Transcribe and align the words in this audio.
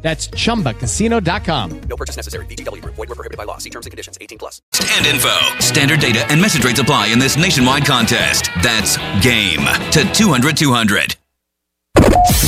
That's 0.00 0.28
chumbacasino.com. 0.28 1.80
No 1.82 1.96
purchase 1.96 2.16
necessary. 2.16 2.46
VGW 2.46 2.82
Group. 2.82 2.94
Void 2.94 3.08
were 3.08 3.14
prohibited 3.14 3.36
by 3.36 3.44
law. 3.44 3.58
See 3.58 3.70
terms 3.70 3.86
and 3.86 3.90
conditions. 3.90 4.16
18 4.20 4.38
plus. 4.38 4.62
and 4.96 5.06
info. 5.06 5.36
Standard 5.60 6.00
data 6.00 6.24
and 6.30 6.40
message 6.40 6.64
rates 6.64 6.78
apply 6.80 7.08
in 7.08 7.18
this 7.18 7.36
nationwide 7.36 7.84
contest. 7.84 8.50
That's 8.62 8.96
game 9.22 9.60
to 9.92 10.04
200 10.12 10.56
200. 10.56 11.16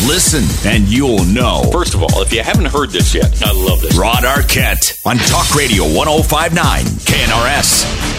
Listen 0.06 0.44
and 0.70 0.88
you'll 0.88 1.24
know. 1.24 1.68
First 1.72 1.94
of 1.94 2.02
all, 2.02 2.22
if 2.22 2.32
you 2.32 2.42
haven't 2.42 2.66
heard 2.66 2.90
this 2.90 3.14
yet, 3.14 3.42
I 3.44 3.52
love 3.52 3.80
this. 3.80 3.96
Rod 3.98 4.22
Arquette 4.24 4.94
on 5.06 5.16
Talk 5.18 5.54
Radio 5.54 5.84
1059 5.84 6.84
KNRS. 6.84 8.10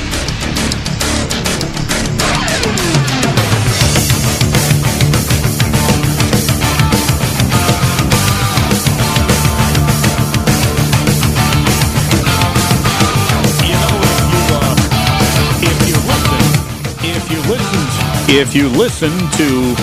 If 18.31 18.55
you 18.55 18.69
listen 18.69 19.11
to 19.35 19.75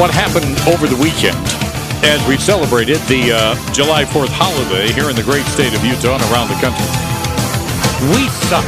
what 0.00 0.08
happened 0.08 0.56
over 0.72 0.88
the 0.88 0.96
weekend 0.96 1.36
as 2.00 2.16
we 2.26 2.38
celebrated 2.38 2.96
the 3.12 3.28
uh, 3.28 3.72
July 3.74 4.04
4th 4.04 4.32
holiday 4.32 4.90
here 4.96 5.10
in 5.10 5.16
the 5.16 5.22
great 5.22 5.44
state 5.52 5.74
of 5.76 5.84
Utah 5.84 6.16
and 6.16 6.24
around 6.32 6.48
the 6.48 6.56
country, 6.64 6.88
we 8.08 8.24
suck 8.48 8.64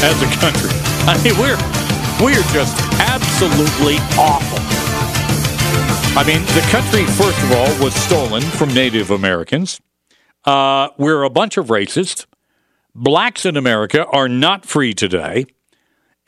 as 0.00 0.16
a 0.24 0.30
country. 0.40 0.72
I 1.04 1.20
mean, 1.20 1.36
we're 1.36 1.60
we're 2.24 2.40
just 2.56 2.72
absolutely 3.04 4.00
awful. 4.16 4.64
I 6.16 6.24
mean, 6.24 6.40
the 6.56 6.64
country, 6.72 7.04
first 7.20 7.36
of 7.44 7.52
all, 7.52 7.84
was 7.84 7.94
stolen 7.94 8.40
from 8.42 8.72
Native 8.72 9.10
Americans. 9.10 9.78
Uh, 10.44 10.88
we're 10.96 11.22
a 11.22 11.30
bunch 11.30 11.58
of 11.58 11.66
racists. 11.66 12.24
Blacks 12.94 13.44
in 13.44 13.58
America 13.58 14.06
are 14.06 14.28
not 14.28 14.64
free 14.64 14.94
today, 14.94 15.44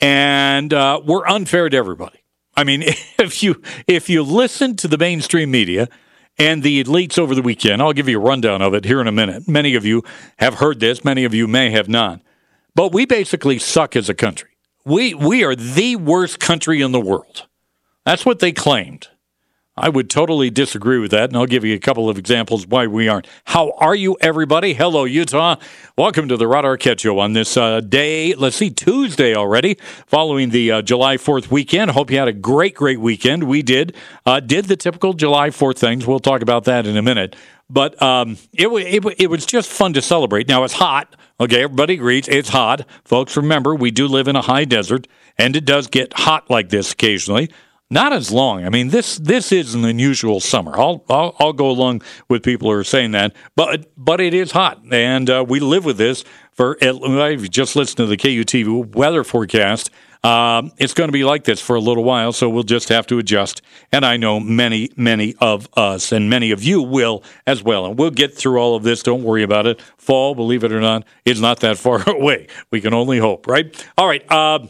and 0.01 0.73
uh, 0.73 1.01
we're 1.05 1.27
unfair 1.27 1.69
to 1.69 1.77
everybody. 1.77 2.19
I 2.57 2.65
mean, 2.65 2.83
if 3.19 3.43
you 3.43 3.63
if 3.87 4.09
you 4.09 4.23
listen 4.23 4.77
to 4.77 4.89
the 4.89 4.99
mainstream 4.99 5.51
media 5.51 5.89
and 6.39 6.63
the 6.63 6.83
elites 6.83 7.19
over 7.19 7.35
the 7.35 7.43
weekend, 7.43 7.83
I'll 7.83 7.93
give 7.93 8.09
you 8.09 8.19
a 8.19 8.23
rundown 8.23 8.63
of 8.63 8.75
it 8.75 8.85
here 8.85 9.01
in 9.01 9.07
a 9.07 9.13
minute. 9.13 9.47
Many 9.47 9.75
of 9.75 9.85
you 9.85 10.03
have 10.39 10.55
heard 10.55 10.81
this, 10.81 11.05
many 11.05 11.25
of 11.25 11.35
you 11.35 11.47
may 11.47 11.71
have 11.71 11.89
not. 11.89 12.21
But 12.75 12.93
we 12.93 13.05
basically 13.05 13.59
suck 13.59 13.97
as 13.97 14.09
a 14.09 14.15
country. 14.15 14.51
We 14.85 15.15
we 15.15 15.45
are 15.45 15.55
the 15.55 15.97
worst 15.97 16.41
country 16.41 16.81
in 16.81 16.93
the 16.93 17.01
world. 17.01 17.47
That's 18.07 18.25
what 18.25 18.39
they 18.39 18.53
claimed. 18.53 19.09
I 19.81 19.89
would 19.89 20.11
totally 20.11 20.51
disagree 20.51 20.99
with 20.99 21.11
that, 21.13 21.31
and 21.31 21.37
I'll 21.39 21.47
give 21.47 21.65
you 21.65 21.75
a 21.75 21.79
couple 21.79 22.11
of 22.11 22.19
examples 22.19 22.67
why 22.67 22.87
we 22.87 23.09
aren't. 23.09 23.27
How 23.45 23.71
are 23.79 23.95
you, 23.95 24.15
everybody? 24.21 24.75
Hello, 24.75 25.05
Utah. 25.05 25.57
Welcome 25.97 26.29
to 26.29 26.37
the 26.37 26.47
Rod 26.47 26.67
Arquette 26.67 27.01
Show 27.01 27.19
on 27.19 27.33
this 27.33 27.57
uh, 27.57 27.81
day. 27.81 28.35
Let's 28.35 28.57
see, 28.57 28.69
Tuesday 28.69 29.35
already, 29.35 29.79
following 30.07 30.51
the 30.51 30.71
uh, 30.71 30.83
July 30.83 31.17
Fourth 31.17 31.51
weekend. 31.51 31.93
Hope 31.93 32.11
you 32.11 32.19
had 32.19 32.29
a 32.29 32.33
great, 32.35 32.75
great 32.75 33.01
weekend. 33.01 33.45
We 33.45 33.63
did 33.63 33.97
uh, 34.27 34.41
did 34.41 34.67
the 34.67 34.77
typical 34.77 35.15
July 35.15 35.51
Fourth 35.51 35.79
things. 35.79 36.07
We'll 36.07 36.21
talk 36.21 36.43
about 36.43 36.65
that 36.65 36.87
in 36.87 36.99
a 36.99 37.03
minute. 37.03 37.35
But 37.71 38.01
um, 38.03 38.37
it, 38.53 38.67
it 38.67 39.15
it 39.19 39.31
was 39.31 39.47
just 39.47 39.71
fun 39.71 39.95
to 39.95 40.03
celebrate. 40.03 40.47
Now 40.47 40.65
it's 40.65 40.75
hot. 40.75 41.17
Okay, 41.41 41.63
everybody 41.63 41.95
agrees 41.95 42.29
it's 42.29 42.51
hot, 42.51 42.85
folks. 43.07 43.35
Remember, 43.35 43.75
we 43.75 43.91
do 43.91 44.09
live 44.09 44.29
in 44.29 44.37
a 44.37 44.43
high 44.43 44.67
desert, 44.67 45.09
and 45.39 45.57
it 45.57 45.65
does 45.65 45.87
get 45.87 46.13
hot 46.13 46.51
like 46.51 46.69
this 46.69 46.93
occasionally. 46.93 47.49
Not 47.91 48.13
as 48.13 48.31
long. 48.31 48.65
I 48.65 48.69
mean, 48.69 48.89
this 48.89 49.17
this 49.17 49.51
is 49.51 49.75
an 49.75 49.85
unusual 49.85 50.41
summer. 50.41 50.79
I'll 50.79 51.05
I'll, 51.09 51.35
I'll 51.39 51.53
go 51.53 51.69
along 51.69 52.03
with 52.29 52.43
people 52.43 52.71
who 52.71 52.77
are 52.77 52.85
saying 52.85 53.11
that, 53.13 53.35
but 53.57 53.91
but 53.97 54.21
it 54.21 54.33
is 54.33 54.53
hot, 54.53 54.81
and 54.93 55.29
uh, 55.29 55.45
we 55.47 55.59
live 55.61 55.85
with 55.85 55.97
this 55.97 56.25
for. 56.53 56.79
You 56.81 57.49
just 57.49 57.75
listen 57.75 57.97
to 57.97 58.07
the 58.07 58.17
KUTV 58.17 58.95
weather 58.95 59.25
forecast, 59.25 59.91
um, 60.23 60.73
it's 60.77 60.93
going 60.93 61.09
to 61.09 61.13
be 61.13 61.25
like 61.25 61.45
this 61.45 61.61
for 61.61 61.77
a 61.77 61.81
little 61.81 62.05
while. 62.05 62.33
So 62.33 62.49
we'll 62.49 62.63
just 62.63 62.89
have 62.91 63.07
to 63.09 63.19
adjust. 63.19 63.63
And 63.91 64.05
I 64.05 64.17
know 64.17 64.39
many 64.39 64.91
many 64.97 65.35
of 65.41 65.69
us 65.77 66.13
and 66.13 66.29
many 66.29 66.51
of 66.51 66.63
you 66.63 66.83
will 66.83 67.23
as 67.47 67.63
well. 67.63 67.87
And 67.87 67.99
we'll 67.99 68.11
get 68.11 68.35
through 68.35 68.59
all 68.59 68.77
of 68.77 68.83
this. 68.83 69.03
Don't 69.03 69.23
worry 69.23 69.43
about 69.43 69.67
it. 69.67 69.81
Fall, 69.97 70.35
believe 70.35 70.65
it 70.65 70.73
or 70.73 70.81
not, 70.81 71.05
is 71.25 71.41
not 71.41 71.61
that 71.61 71.79
far 71.79 72.03
away. 72.09 72.49
We 72.71 72.81
can 72.81 72.93
only 72.93 73.19
hope, 73.19 73.47
right? 73.47 73.87
All 73.97 74.07
right. 74.07 74.25
Uh, 74.31 74.67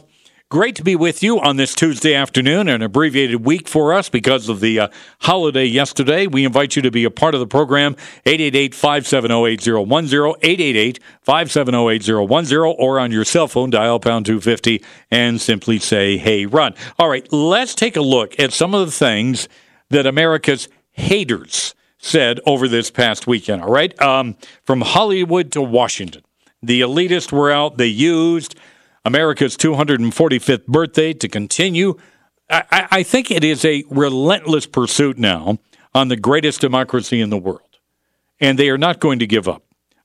Great 0.51 0.75
to 0.75 0.83
be 0.83 0.95
with 0.97 1.23
you 1.23 1.39
on 1.39 1.55
this 1.55 1.73
Tuesday 1.73 2.13
afternoon, 2.13 2.67
an 2.67 2.81
abbreviated 2.81 3.45
week 3.45 3.69
for 3.69 3.93
us 3.93 4.09
because 4.09 4.49
of 4.49 4.59
the 4.59 4.81
uh, 4.81 4.89
holiday 5.21 5.63
yesterday. 5.63 6.27
We 6.27 6.43
invite 6.43 6.75
you 6.75 6.81
to 6.81 6.91
be 6.91 7.05
a 7.05 7.09
part 7.09 7.33
of 7.33 7.39
the 7.39 7.47
program, 7.47 7.95
888-570-8010, 8.25 10.99
888-570-8010, 11.25 12.75
or 12.77 12.99
on 12.99 13.13
your 13.13 13.23
cell 13.23 13.47
phone, 13.47 13.69
dial 13.69 14.01
pound 14.01 14.25
250 14.25 14.83
and 15.09 15.39
simply 15.39 15.79
say, 15.79 16.17
hey, 16.17 16.45
run. 16.45 16.75
All 16.99 17.07
right, 17.07 17.25
let's 17.31 17.73
take 17.73 17.95
a 17.95 18.01
look 18.01 18.37
at 18.37 18.51
some 18.51 18.75
of 18.75 18.85
the 18.85 18.91
things 18.91 19.47
that 19.87 20.05
America's 20.05 20.67
haters 20.91 21.75
said 21.97 22.41
over 22.45 22.67
this 22.67 22.91
past 22.91 23.25
weekend, 23.25 23.61
all 23.61 23.71
right? 23.71 23.97
Um, 24.01 24.35
from 24.65 24.81
Hollywood 24.81 25.53
to 25.53 25.61
Washington. 25.61 26.23
The 26.61 26.81
elitists 26.81 27.31
were 27.31 27.51
out, 27.51 27.77
they 27.77 27.87
used 27.87 28.57
America's 29.05 29.57
245th 29.57 30.65
birthday 30.67 31.13
to 31.13 31.27
continue. 31.27 31.95
I, 32.49 32.87
I- 32.91 33.03
think 33.03 33.31
it 33.31 33.43
is 33.43 33.63
a 33.65 33.83
relentless 33.89 34.65
pursuit 34.65 35.17
now 35.17 35.57
on 35.93 36.07
the 36.09 36.15
greatest 36.15 36.61
democracy 36.61 37.19
in 37.21 37.29
the 37.29 37.37
world, 37.37 37.79
and 38.39 38.57
they 38.59 38.69
are 38.69 38.77
not 38.77 38.99
going 38.99 39.19
to 39.19 39.27
give 39.27 39.47
up. 39.47 39.63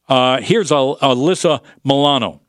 Uh, 0.08 0.40
here's 0.40 0.70
Al- 0.72 0.96
Alyssa 0.98 1.60
Milano. 1.84 2.40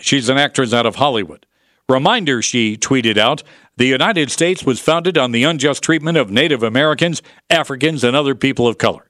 She's 0.00 0.28
an 0.28 0.38
actress 0.38 0.72
out 0.72 0.86
of 0.86 0.96
Hollywood. 0.96 1.46
Reminder, 1.88 2.42
she 2.42 2.76
tweeted 2.76 3.16
out 3.16 3.42
the 3.76 3.86
United 3.86 4.30
States 4.30 4.64
was 4.64 4.80
founded 4.80 5.16
on 5.16 5.32
the 5.32 5.44
unjust 5.44 5.82
treatment 5.82 6.18
of 6.18 6.30
Native 6.30 6.62
Americans, 6.62 7.22
Africans, 7.48 8.04
and 8.04 8.14
other 8.16 8.34
people 8.34 8.66
of 8.66 8.76
color. 8.76 9.08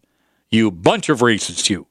You 0.50 0.70
bunch 0.70 1.08
of 1.08 1.18
racists, 1.20 1.68
you. 1.70 1.86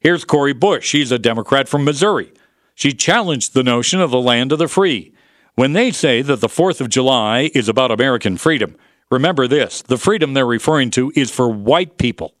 Here's 0.00 0.24
Cori 0.24 0.52
Bush. 0.54 0.86
She's 0.86 1.12
a 1.12 1.18
Democrat 1.18 1.68
from 1.68 1.84
Missouri. 1.84 2.32
She 2.74 2.92
challenged 2.92 3.54
the 3.54 3.62
notion 3.62 4.00
of 4.00 4.10
the 4.10 4.20
land 4.20 4.52
of 4.52 4.58
the 4.58 4.68
free. 4.68 5.14
When 5.54 5.74
they 5.74 5.90
say 5.90 6.22
that 6.22 6.40
the 6.40 6.48
4th 6.48 6.80
of 6.80 6.88
July 6.88 7.50
is 7.54 7.68
about 7.68 7.90
American 7.90 8.36
freedom, 8.36 8.76
remember 9.10 9.46
this 9.46 9.82
the 9.82 9.98
freedom 9.98 10.34
they're 10.34 10.46
referring 10.46 10.90
to 10.92 11.12
is 11.14 11.30
for 11.30 11.48
white 11.48 11.98
people. 11.98 12.34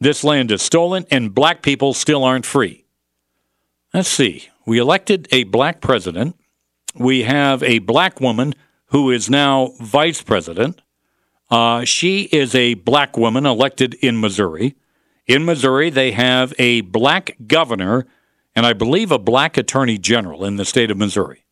This 0.00 0.22
land 0.22 0.50
is 0.52 0.62
stolen, 0.62 1.06
and 1.10 1.34
black 1.34 1.62
people 1.62 1.92
still 1.92 2.22
aren't 2.24 2.46
free. 2.46 2.84
Let's 3.92 4.08
see. 4.08 4.48
We 4.66 4.78
elected 4.78 5.28
a 5.32 5.44
black 5.44 5.80
president. 5.80 6.36
We 6.94 7.22
have 7.22 7.62
a 7.62 7.78
black 7.80 8.20
woman 8.20 8.54
who 8.86 9.10
is 9.10 9.30
now 9.30 9.72
vice 9.80 10.22
president. 10.22 10.82
Uh, 11.50 11.84
she 11.84 12.22
is 12.24 12.54
a 12.54 12.74
black 12.74 13.16
woman 13.16 13.46
elected 13.46 13.94
in 13.94 14.20
Missouri. 14.20 14.76
In 15.26 15.44
Missouri, 15.44 15.90
they 15.90 16.12
have 16.12 16.54
a 16.58 16.82
black 16.82 17.36
governor 17.46 18.06
and 18.54 18.66
I 18.66 18.72
believe 18.72 19.10
a 19.10 19.18
black 19.18 19.56
attorney 19.56 19.98
general 19.98 20.44
in 20.44 20.56
the 20.56 20.64
state 20.64 20.90
of 20.90 20.96
Missouri. 20.96 21.44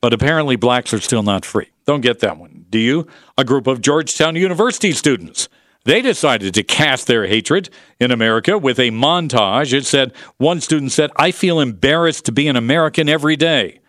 But 0.00 0.12
apparently, 0.12 0.56
blacks 0.56 0.92
are 0.92 1.00
still 1.00 1.22
not 1.22 1.44
free. 1.44 1.68
Don't 1.86 2.00
get 2.00 2.20
that 2.20 2.36
one, 2.36 2.66
do 2.70 2.78
you? 2.78 3.06
A 3.38 3.44
group 3.44 3.66
of 3.66 3.80
Georgetown 3.80 4.34
University 4.34 4.92
students. 4.92 5.48
They 5.84 6.00
decided 6.00 6.54
to 6.54 6.62
cast 6.62 7.06
their 7.06 7.26
hatred 7.26 7.68
in 7.98 8.10
America 8.10 8.56
with 8.56 8.78
a 8.78 8.90
montage. 8.90 9.72
It 9.72 9.84
said, 9.84 10.12
one 10.38 10.60
student 10.60 10.92
said, 10.92 11.10
I 11.16 11.32
feel 11.32 11.60
embarrassed 11.60 12.24
to 12.26 12.32
be 12.32 12.48
an 12.48 12.56
American 12.56 13.08
every 13.08 13.36
day. 13.36 13.80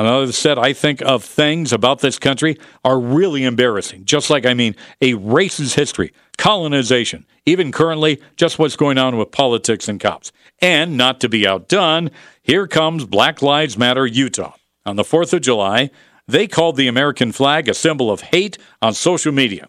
Another 0.00 0.32
said, 0.32 0.58
I 0.58 0.72
think 0.72 1.02
of 1.02 1.22
things 1.22 1.74
about 1.74 1.98
this 1.98 2.18
country 2.18 2.56
are 2.82 2.98
really 2.98 3.44
embarrassing. 3.44 4.06
Just 4.06 4.30
like, 4.30 4.46
I 4.46 4.54
mean, 4.54 4.74
a 5.02 5.12
racist 5.12 5.74
history, 5.74 6.14
colonization, 6.38 7.26
even 7.44 7.70
currently, 7.70 8.18
just 8.34 8.58
what's 8.58 8.76
going 8.76 8.96
on 8.96 9.18
with 9.18 9.30
politics 9.30 9.88
and 9.88 10.00
cops. 10.00 10.32
And 10.62 10.96
not 10.96 11.20
to 11.20 11.28
be 11.28 11.46
outdone, 11.46 12.10
here 12.42 12.66
comes 12.66 13.04
Black 13.04 13.42
Lives 13.42 13.76
Matter 13.76 14.06
Utah. 14.06 14.54
On 14.86 14.96
the 14.96 15.02
4th 15.02 15.34
of 15.34 15.42
July, 15.42 15.90
they 16.26 16.46
called 16.46 16.76
the 16.76 16.88
American 16.88 17.30
flag 17.30 17.68
a 17.68 17.74
symbol 17.74 18.10
of 18.10 18.22
hate 18.22 18.56
on 18.80 18.94
social 18.94 19.32
media. 19.32 19.68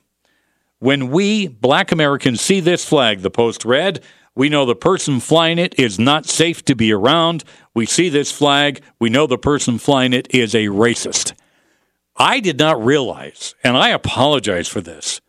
When 0.80 1.12
we, 1.12 1.50
black 1.50 1.92
Americans, 1.92 2.39
see 2.39 2.62
this 2.62 2.86
flag, 2.86 3.19
the 3.19 3.30
post 3.30 3.66
read, 3.66 4.01
We 4.36 4.50
know 4.50 4.66
the 4.66 4.75
person 4.75 5.19
flying 5.19 5.60
it 5.60 5.78
is 5.78 6.00
not 6.00 6.25
safe 6.25 6.63
to 6.66 6.75
be 6.75 6.92
around. 6.92 7.44
We 7.74 7.86
see 7.86 8.10
this 8.10 8.31
flag. 8.31 8.81
We 9.00 9.10
know 9.10 9.28
the 9.28 9.38
person 9.38 9.78
flying 9.78 10.13
it 10.13 10.33
is 10.33 10.56
a 10.56 10.68
racist. 10.68 11.33
I 12.16 12.39
did 12.39 12.57
not 12.57 12.83
realize, 12.83 13.56
and 13.63 13.75
I 13.78 13.89
apologize 13.89 14.68
for 14.68 14.81
this, 14.81 15.22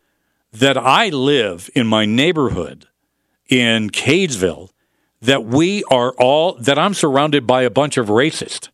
that 0.52 0.76
I 0.76 1.08
live 1.08 1.70
in 1.74 1.86
my 1.86 2.04
neighborhood 2.04 2.86
in 3.48 3.90
Kaysville, 3.90 4.70
that 5.20 5.44
we 5.44 5.82
are 5.84 6.12
all, 6.12 6.54
that 6.54 6.78
I'm 6.78 6.94
surrounded 6.94 7.46
by 7.46 7.62
a 7.62 7.70
bunch 7.70 7.96
of 7.96 8.08
racists. 8.08 8.68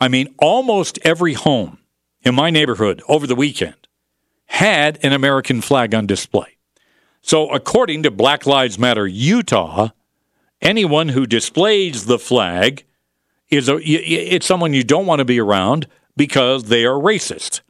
I 0.00 0.08
mean, 0.08 0.34
almost 0.38 0.98
every 1.02 1.34
home 1.34 1.78
in 2.22 2.34
my 2.34 2.50
neighborhood 2.50 3.02
over 3.08 3.26
the 3.26 3.34
weekend 3.34 3.88
had 4.46 4.98
an 5.02 5.12
American 5.12 5.60
flag 5.60 5.94
on 5.94 6.06
display. 6.06 6.53
So, 7.26 7.48
according 7.48 8.02
to 8.02 8.10
Black 8.10 8.44
Lives 8.44 8.78
Matter 8.78 9.06
Utah, 9.06 9.88
anyone 10.60 11.08
who 11.08 11.24
displays 11.24 12.04
the 12.04 12.18
flag 12.18 12.84
is 13.48 13.66
a, 13.66 13.76
it's 13.76 14.44
someone 14.44 14.74
you 14.74 14.84
don't 14.84 15.06
want 15.06 15.20
to 15.20 15.24
be 15.24 15.40
around 15.40 15.86
because 16.18 16.64
they 16.64 16.84
are 16.84 17.00
racist. 17.00 17.62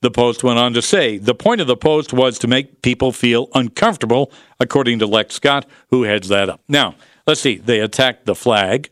The 0.00 0.10
post 0.10 0.42
went 0.42 0.58
on 0.58 0.72
to 0.72 0.80
say 0.80 1.18
the 1.18 1.34
point 1.34 1.60
of 1.60 1.66
the 1.66 1.76
post 1.76 2.14
was 2.14 2.38
to 2.38 2.46
make 2.46 2.80
people 2.80 3.12
feel 3.12 3.48
uncomfortable, 3.54 4.32
according 4.58 4.98
to 5.00 5.06
Lex 5.06 5.34
Scott, 5.34 5.66
who 5.90 6.04
heads 6.04 6.28
that 6.28 6.48
up. 6.48 6.62
Now, 6.66 6.94
let's 7.26 7.42
see. 7.42 7.56
They 7.56 7.80
attacked 7.80 8.24
the 8.24 8.34
flag. 8.34 8.88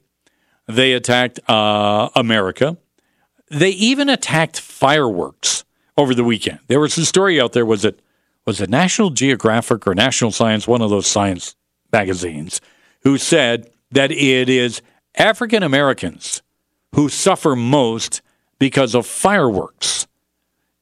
They 0.67 0.93
attacked 0.93 1.41
uh, 1.49 2.11
America. 2.15 2.77
They 3.49 3.71
even 3.71 4.11
attacked 4.11 4.61
fireworks 4.61 5.65
over 5.97 6.15
the 6.15 6.25
weekend. 6.25 6.59
There 6.67 6.79
was 6.79 6.99
a 6.99 7.07
story 7.07 7.41
out 7.41 7.55
there. 7.55 7.65
Was 7.65 7.87
it 7.87 8.01
was 8.51 8.61
it 8.61 8.69
National 8.69 9.11
Geographic 9.11 9.87
or 9.87 9.95
National 9.95 10.33
Science? 10.33 10.67
One 10.67 10.83
of 10.83 10.91
those 10.91 11.07
science 11.07 11.55
magazines, 11.93 12.61
who 13.03 13.17
said 13.17 13.71
that 13.93 14.11
it 14.11 14.49
is 14.49 14.83
African 15.15 15.63
Americans 15.63 16.43
who 16.97 17.09
suffer 17.09 17.55
most 17.55 18.23
because 18.59 18.97
of 18.97 19.07
fireworks. 19.07 20.09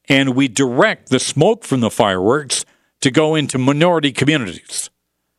And 0.09 0.35
we 0.35 0.49
direct 0.49 1.11
the 1.11 1.21
smoke 1.21 1.63
from 1.63 1.81
the 1.81 1.91
fireworks 1.91 2.65
to 3.03 3.11
go 3.11 3.35
into 3.35 3.59
minority 3.59 4.13
communities. 4.13 4.89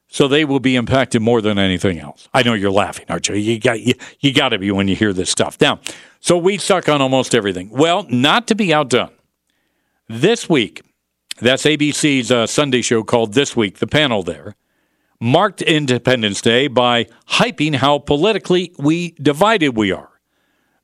So 0.08 0.28
they 0.28 0.46
will 0.46 0.60
be 0.60 0.76
impacted 0.76 1.24
more 1.24 1.42
than 1.42 1.58
anything 1.58 1.98
else. 1.98 2.30
I 2.32 2.44
know 2.44 2.54
you're 2.54 2.70
laughing, 2.70 3.08
aren't 3.10 3.28
you? 3.28 3.34
You 3.38 3.60
got 3.60 3.80
you, 3.80 3.96
you 4.20 4.36
got 4.36 4.50
to 4.50 4.60
be 4.60 4.70
when 4.70 4.88
you 4.88 4.96
hear 4.96 5.14
this 5.14 5.32
stuff. 5.32 5.58
Now, 5.60 5.80
so 6.20 6.38
we 6.38 6.60
suck 6.60 6.90
on 6.90 7.02
almost 7.02 7.34
everything. 7.34 7.72
Well, 7.72 8.06
not 8.08 8.46
to 8.50 8.56
be 8.56 8.72
outdone. 8.72 9.14
This 10.08 10.48
week, 10.48 10.84
that's 11.40 11.64
ABC's 11.64 12.32
uh, 12.32 12.48
Sunday 12.48 12.82
show 12.82 13.04
called 13.04 13.34
This 13.34 13.56
Week, 13.56 13.80
the 13.80 13.88
panel 13.88 14.24
there, 14.24 14.56
marked 15.20 15.62
Independence 15.62 16.42
Day 16.42 16.68
by 16.68 17.06
hyping 17.30 17.76
how 17.76 18.00
politically 18.00 18.74
we 18.78 19.12
divided 19.12 19.76
we 19.76 19.92
are. 19.92 20.10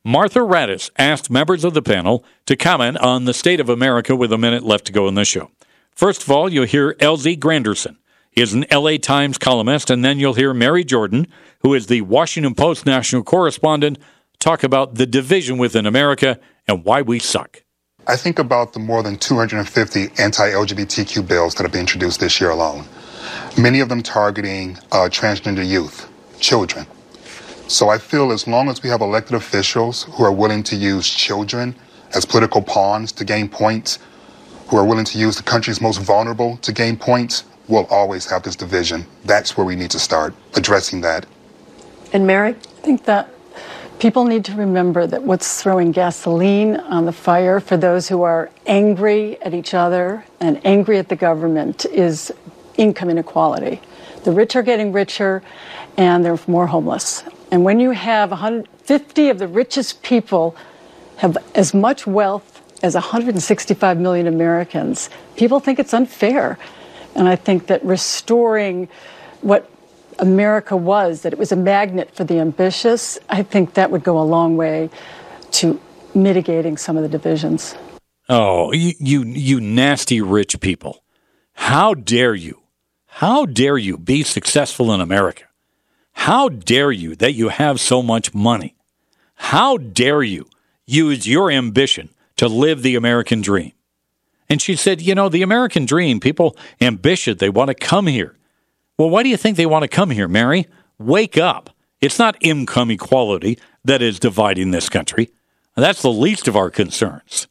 Martha 0.03 0.39
Raddatz 0.39 0.91
asked 0.97 1.31
members 1.31 1.63
of 1.63 1.73
the 1.73 1.81
panel 1.81 2.23
to 2.45 2.55
comment 2.55 2.97
on 2.97 3.25
the 3.25 3.33
state 3.33 3.59
of 3.59 3.69
America 3.69 4.15
with 4.15 4.31
a 4.31 4.37
minute 4.37 4.63
left 4.63 4.85
to 4.85 4.93
go 4.93 5.07
in 5.07 5.15
the 5.15 5.25
show. 5.25 5.49
First 5.91 6.23
of 6.23 6.29
all, 6.29 6.47
you'll 6.47 6.65
hear 6.65 6.93
LZ 6.95 7.39
Granderson. 7.39 7.97
He 8.29 8.41
is 8.41 8.53
an 8.53 8.65
LA 8.71 8.97
Times 8.97 9.37
columnist, 9.37 9.89
and 9.89 10.05
then 10.05 10.19
you'll 10.19 10.33
hear 10.33 10.53
Mary 10.53 10.83
Jordan, 10.83 11.25
who 11.61 11.73
is 11.73 11.87
the 11.87 12.01
Washington 12.01 12.53
Post 12.53 12.85
national 12.85 13.23
correspondent, 13.23 13.97
talk 14.39 14.63
about 14.63 14.95
the 14.95 15.07
division 15.07 15.57
within 15.57 15.85
America 15.85 16.39
and 16.67 16.85
why 16.85 17.01
we 17.01 17.17
suck. 17.17 17.63
I 18.07 18.15
think 18.15 18.37
about 18.37 18.73
the 18.73 18.79
more 18.79 19.01
than 19.01 19.17
250 19.17 20.09
anti-LGBTQ 20.19 21.27
bills 21.27 21.55
that 21.55 21.63
have 21.63 21.71
been 21.71 21.81
introduced 21.81 22.19
this 22.19 22.39
year 22.39 22.51
alone. 22.51 22.85
Many 23.57 23.79
of 23.79 23.89
them 23.89 24.03
targeting 24.03 24.77
uh, 24.91 25.09
transgender 25.09 25.67
youth, 25.67 26.07
children. 26.39 26.85
So 27.67 27.89
I 27.89 27.97
feel 27.97 28.31
as 28.31 28.47
long 28.47 28.69
as 28.69 28.83
we 28.83 28.89
have 28.89 29.01
elected 29.01 29.33
officials 29.33 30.03
who 30.03 30.23
are 30.23 30.31
willing 30.31 30.61
to 30.63 30.75
use 30.75 31.09
children 31.09 31.75
as 32.13 32.25
political 32.25 32.61
pawns 32.61 33.11
to 33.13 33.25
gain 33.25 33.49
points, 33.49 33.97
who 34.67 34.77
are 34.77 34.85
willing 34.85 35.05
to 35.05 35.17
use 35.17 35.35
the 35.35 35.43
country's 35.43 35.81
most 35.81 35.99
vulnerable 35.99 36.57
to 36.57 36.71
gain 36.71 36.97
points, 36.97 37.43
we'll 37.67 37.87
always 37.87 38.29
have 38.29 38.43
this 38.43 38.55
division. 38.55 39.07
That's 39.23 39.57
where 39.57 39.65
we 39.65 39.75
need 39.75 39.89
to 39.91 39.99
start 39.99 40.35
addressing 40.53 41.01
that. 41.01 41.25
And 42.13 42.27
Mary? 42.27 42.51
I 42.51 42.81
think 42.83 43.05
that 43.05 43.34
people 43.99 44.25
need 44.25 44.45
to 44.45 44.55
remember 44.55 45.07
that 45.07 45.23
what's 45.23 45.61
throwing 45.61 45.91
gasoline 45.91 46.75
on 46.75 47.05
the 47.05 47.11
fire 47.11 47.59
for 47.59 47.77
those 47.77 48.07
who 48.07 48.23
are 48.23 48.49
angry 48.65 49.41
at 49.41 49.53
each 49.53 49.73
other 49.73 50.25
and 50.39 50.63
angry 50.65 50.97
at 50.97 51.09
the 51.09 51.15
government 51.15 51.85
is 51.85 52.31
income 52.77 53.09
inequality. 53.09 53.81
The 54.23 54.31
rich 54.31 54.55
are 54.55 54.63
getting 54.63 54.91
richer 54.91 55.41
and 55.97 56.25
they're 56.25 56.39
more 56.47 56.67
homeless. 56.67 57.23
And 57.51 57.63
when 57.63 57.79
you 57.79 57.91
have 57.91 58.31
150 58.31 59.29
of 59.29 59.39
the 59.39 59.47
richest 59.47 60.03
people 60.03 60.55
have 61.17 61.37
as 61.53 61.73
much 61.73 62.05
wealth 62.05 62.61
as 62.83 62.95
165 62.95 63.97
million 63.97 64.27
Americans, 64.27 65.09
people 65.37 65.59
think 65.59 65.79
it's 65.79 65.93
unfair. 65.93 66.57
And 67.15 67.29
I 67.29 67.35
think 67.35 67.67
that 67.67 67.83
restoring 67.85 68.89
what 69.41 69.69
America 70.19 70.75
was, 70.75 71.21
that 71.21 71.33
it 71.33 71.39
was 71.39 71.51
a 71.51 71.55
magnet 71.55 72.13
for 72.15 72.23
the 72.23 72.39
ambitious, 72.39 73.17
I 73.29 73.43
think 73.43 73.73
that 73.73 73.91
would 73.91 74.03
go 74.03 74.19
a 74.19 74.23
long 74.23 74.57
way 74.57 74.89
to 75.51 75.79
mitigating 76.13 76.77
some 76.77 76.97
of 76.97 77.03
the 77.03 77.09
divisions. 77.09 77.75
Oh, 78.29 78.71
you, 78.71 78.93
you, 78.99 79.23
you 79.23 79.61
nasty 79.61 80.21
rich 80.21 80.59
people. 80.59 81.03
How 81.53 81.93
dare 81.93 82.35
you? 82.35 82.61
How 83.05 83.45
dare 83.45 83.77
you 83.77 83.97
be 83.97 84.23
successful 84.23 84.91
in 84.93 84.99
America? 84.99 85.43
How 86.13 86.49
dare 86.49 86.91
you 86.91 87.15
that 87.15 87.33
you 87.33 87.49
have 87.49 87.79
so 87.79 88.01
much 88.01 88.33
money? 88.33 88.75
How 89.35 89.77
dare 89.77 90.23
you 90.23 90.47
use 90.85 91.27
your 91.27 91.51
ambition 91.51 92.09
to 92.37 92.47
live 92.47 92.81
the 92.81 92.95
American 92.95 93.41
dream? 93.41 93.73
And 94.49 94.61
she 94.61 94.75
said, 94.75 95.01
You 95.01 95.15
know, 95.15 95.29
the 95.29 95.41
American 95.41 95.85
dream, 95.85 96.19
people 96.19 96.55
ambitious, 96.81 97.37
they 97.37 97.49
want 97.49 97.69
to 97.69 97.73
come 97.73 98.07
here. 98.07 98.34
Well, 98.97 99.09
why 99.09 99.23
do 99.23 99.29
you 99.29 99.37
think 99.37 99.57
they 99.57 99.65
want 99.65 99.83
to 99.83 99.87
come 99.87 100.09
here, 100.09 100.27
Mary? 100.27 100.67
Wake 100.97 101.37
up. 101.37 101.69
It's 102.01 102.19
not 102.19 102.37
income 102.39 102.91
equality 102.91 103.59
that 103.83 104.01
is 104.01 104.19
dividing 104.19 104.71
this 104.71 104.89
country. 104.89 105.31
That's 105.75 106.01
the 106.01 106.11
least 106.11 106.47
of 106.47 106.55
our 106.55 106.69
concerns. 106.69 107.47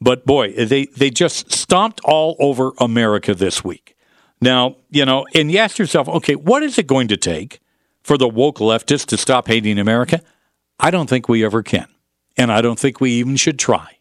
But 0.00 0.26
boy, 0.26 0.52
they, 0.52 0.86
they 0.86 1.10
just 1.10 1.52
stomped 1.52 2.00
all 2.04 2.36
over 2.38 2.72
America 2.78 3.34
this 3.34 3.62
week. 3.62 3.96
Now, 4.40 4.76
you 4.90 5.04
know, 5.04 5.26
and 5.34 5.50
you 5.50 5.58
ask 5.58 5.78
yourself, 5.78 6.08
okay, 6.08 6.34
what 6.34 6.62
is 6.62 6.78
it 6.78 6.86
going 6.86 7.08
to 7.08 7.16
take 7.16 7.60
for 8.02 8.18
the 8.18 8.28
woke 8.28 8.58
leftists 8.58 9.06
to 9.06 9.16
stop 9.16 9.46
hating 9.46 9.78
America? 9.78 10.20
I 10.80 10.90
don't 10.90 11.08
think 11.08 11.28
we 11.28 11.44
ever 11.44 11.62
can. 11.62 11.86
And 12.36 12.50
I 12.50 12.60
don't 12.60 12.78
think 12.78 13.00
we 13.00 13.12
even 13.12 13.36
should 13.36 13.58
try. 13.58 13.98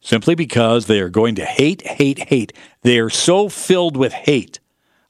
Simply 0.00 0.34
because 0.34 0.86
they 0.86 1.00
are 1.00 1.08
going 1.08 1.36
to 1.36 1.44
hate, 1.44 1.82
hate, 1.86 2.28
hate. 2.28 2.52
They 2.82 2.98
are 2.98 3.10
so 3.10 3.48
filled 3.48 3.96
with 3.96 4.12
hate 4.12 4.58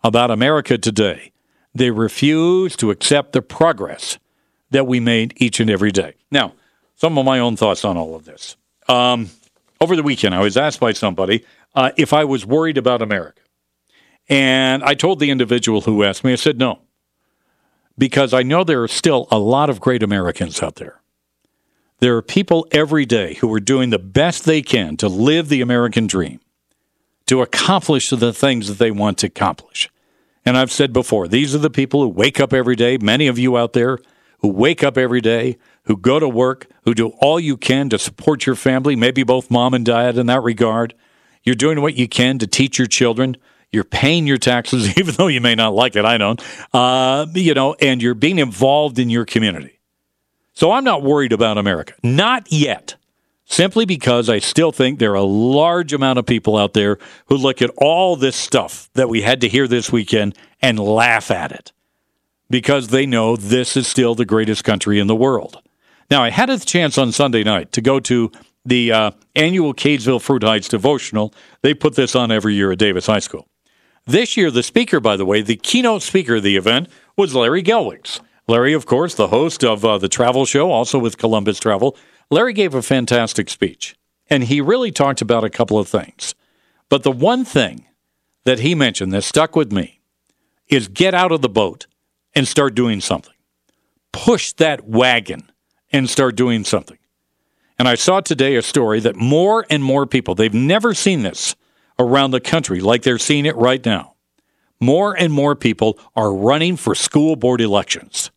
about 0.02 0.31
America 0.31 0.78
today, 0.78 1.33
they 1.75 1.90
refuse 1.90 2.76
to 2.76 2.90
accept 2.90 3.33
the 3.33 3.43
progress 3.43 4.19
that 4.71 4.87
we 4.87 5.00
made 5.00 5.35
each 5.37 5.61
and 5.61 5.71
every 5.71 5.93
day. 5.93 6.14
Now, 6.31 6.52
some 6.97 7.17
of 7.19 7.25
my 7.25 7.38
own 7.38 7.57
thoughts 7.57 7.85
on 7.85 7.97
all 7.97 8.14
of 8.14 8.25
this. 8.25 8.57
Um, 8.88 9.31
over 9.81 9.97
the 9.97 10.02
weekend, 10.02 10.35
I 10.35 10.40
was 10.40 10.57
asked 10.57 10.81
by 10.81 10.93
somebody 10.93 11.45
uh, 11.75 11.93
if 11.97 12.12
I 12.12 12.25
was 12.25 12.45
worried 12.45 12.78
about 12.78 13.02
America. 13.02 13.40
And 14.28 14.83
I 14.83 14.95
told 14.95 15.21
the 15.21 15.31
individual 15.31 15.83
who 15.83 16.05
asked 16.05 16.25
me, 16.25 16.33
I 16.33 16.37
said, 16.37 16.59
no 16.59 16.81
because 17.99 18.33
I 18.33 18.45
know 18.45 18.64
there 18.64 18.83
are 18.83 18.88
still 18.88 19.26
a 19.31 19.38
lot 19.38 19.69
of 19.69 19.81
great 19.81 20.02
Americans 20.02 20.62
out 20.62 20.76
there. 20.76 21.00
There 21.99 22.17
are 22.17 22.23
people 22.23 22.67
every 22.71 23.05
day 23.05 23.35
who 23.35 23.52
are 23.52 23.61
doing 23.61 23.90
the 23.90 23.99
best 23.99 24.45
they 24.45 24.62
can 24.62 24.97
to 24.99 25.09
live 25.09 25.49
the 25.49 25.61
American 25.61 26.07
dream, 26.07 26.40
to 27.28 27.42
accomplish 27.42 28.11
the 28.11 28.32
things 28.32 28.68
that 28.68 28.78
they 28.78 28.90
want 28.90 29.18
to 29.18 29.28
accomplish. 29.28 29.90
And 30.44 30.56
I've 30.56 30.73
said 30.73 30.92
before, 30.92 31.28
these 31.28 31.54
are 31.54 31.58
the 31.58 31.70
people 31.70 32.00
who 32.02 32.08
wake 32.08 32.40
up 32.40 32.52
every 32.52 32.76
day, 32.76 32.99
many 32.99 33.26
of 33.26 33.38
you 33.38 33.56
out 33.56 33.73
there 33.73 33.99
who 34.40 34.49
wake 34.49 34.85
up 34.85 34.97
every 34.97 35.20
day, 35.20 35.58
who 35.85 35.97
go 35.97 36.20
to 36.20 36.28
work, 36.28 36.68
who 36.85 36.94
do 36.94 37.08
all 37.20 37.40
you 37.40 37.56
can 37.56 37.88
to 37.88 37.99
support 37.99 38.47
your 38.47 38.54
family, 38.54 38.94
maybe 38.94 39.25
both 39.25 39.50
mom 39.50 39.75
and 39.75 39.85
dad 39.85 40.16
in 40.16 40.26
that 40.26 40.42
regard. 40.42 40.94
You're 41.42 41.56
doing 41.56 41.80
what 41.80 41.94
you 41.94 42.08
can 42.08 42.38
to 42.38 42.47
teach 42.47 42.78
your 42.78 42.87
children 42.87 43.37
you're 43.70 43.85
paying 43.85 44.26
your 44.26 44.38
taxes, 44.38 44.97
even 44.99 45.14
though 45.14 45.26
you 45.26 45.40
may 45.40 45.54
not 45.54 45.75
like 45.75 45.97
it. 45.97 46.04
I 46.04 46.18
don't. 46.18 46.42
Uh, 46.73 47.26
you 47.35 47.54
know, 47.54 47.75
and 47.80 48.02
you're 48.02 48.14
being 48.14 48.38
involved 48.38 48.99
in 48.99 49.11
your 49.11 49.25
community. 49.25 49.80
So 50.54 50.73
I'm 50.73 50.85
not 50.85 51.02
worried 51.02 51.32
about 51.32 51.58
America. 51.58 51.94
Not 52.02 52.50
yet. 52.50 52.97
Simply 53.50 53.87
because 53.87 54.28
I 54.28 54.40
still 54.40 54.73
think 54.73 54.99
there 54.99 55.12
are 55.12 55.14
a 55.14 55.23
large 55.23 55.95
amount 55.95 56.19
of 56.19 56.26
people 56.26 56.59
out 56.59 56.75
there 56.75 56.99
who 57.26 57.37
look 57.37 57.62
at 57.62 57.71
all 57.78 58.14
this 58.14 58.37
stuff 58.37 58.90
that 58.93 59.09
we 59.09 59.23
had 59.23 59.40
to 59.40 59.49
hear 59.49 59.67
this 59.67 59.90
weekend 59.90 60.37
and 60.61 60.78
laugh 60.78 61.31
at 61.31 61.50
it 61.50 61.73
because 62.50 62.88
they 62.88 63.07
know 63.07 63.37
this 63.37 63.75
is 63.75 63.88
still 63.88 64.14
the 64.14 64.26
greatest 64.26 64.64
country 64.64 64.99
in 64.99 65.07
the 65.07 65.17
world. 65.17 65.62
Now, 66.11 66.23
I 66.23 66.28
had 66.28 66.50
a 66.50 66.59
chance 66.59 66.99
on 66.99 67.11
Sunday 67.11 67.43
night 67.43 67.73
to 67.73 67.81
go 67.81 68.00
to 68.00 68.31
the 68.67 68.93
uh, 68.93 69.11
annual 69.35 69.73
Kaysville 69.73 70.21
Fruit 70.21 70.43
Heights 70.43 70.69
devotional. 70.69 71.33
They 71.62 71.73
put 71.73 71.97
this 71.97 72.14
on 72.14 72.31
every 72.31 72.55
year 72.55 72.71
at 72.71 72.78
Davis 72.78 73.07
High 73.07 73.19
School. 73.19 73.49
This 74.05 74.37
year, 74.37 74.50
the 74.50 74.62
speaker, 74.62 75.00
by 75.00 75.17
the 75.17 75.26
way, 75.26 75.40
the 75.40 75.57
keynote 75.57 76.02
speaker 76.02 76.37
of 76.37 76.43
the 76.43 76.57
event 76.57 76.88
was 77.17 77.35
Larry 77.35 77.62
Gelwix. 77.62 78.21
Larry, 78.47 78.75
of 78.75 78.87
course, 78.87 79.14
the 79.14 79.28
host 79.28 79.64
of 79.64 79.85
uh, 79.85 79.99
the 79.99 80.09
travel 80.09 80.45
show, 80.45 80.71
also 80.71 80.99
with 80.99 81.19
Columbus 81.19 81.59
Travel. 81.59 81.97
Larry 82.30 82.52
gave 82.52 82.75
a 82.75 82.82
fantastic 82.82 83.49
speech, 83.49 83.97
and 84.28 84.44
he 84.44 84.61
really 84.61 84.90
talked 84.90 85.23
about 85.23 85.44
a 85.44 85.50
couple 85.50 85.78
of 85.78 85.88
things. 85.88 86.35
But 86.90 87.02
the 87.02 87.12
one 87.12 87.44
thing 87.44 87.87
that 88.44 88.61
he 88.61 88.75
mentioned 88.75 89.12
that 89.12 89.23
stuck 89.23 89.56
with 89.56 89.73
me 89.73 90.00
is 90.68 90.88
get 90.88 91.14
out 91.14 91.32
of 91.32 91.40
the 91.40 91.49
boat 91.49 91.87
and 92.35 92.47
start 92.47 92.75
doing 92.75 93.00
something. 93.00 93.35
Push 94.12 94.52
that 94.54 94.87
wagon 94.87 95.50
and 95.90 96.08
start 96.08 96.37
doing 96.37 96.64
something. 96.64 96.99
And 97.78 97.88
I 97.88 97.94
saw 97.94 98.20
today 98.20 98.56
a 98.56 98.62
story 98.62 99.00
that 99.00 99.16
more 99.16 99.64
and 99.70 99.82
more 99.82 100.06
people, 100.06 100.35
they've 100.35 100.52
never 100.52 100.92
seen 100.92 101.23
this 101.23 101.56
around 101.99 102.32
the 102.32 102.40
country 102.40 102.80
like 102.80 103.02
they're 103.02 103.18
seeing 103.18 103.47
it 103.47 103.56
right 103.56 103.85
now. 103.85 104.14
More 104.80 105.16
and 105.16 105.32
more 105.32 105.56
people 105.56 105.99
are 106.14 106.32
running 106.32 106.76
for 106.76 106.94
school 106.94 107.37
board 107.37 107.61
elections. 107.61 108.30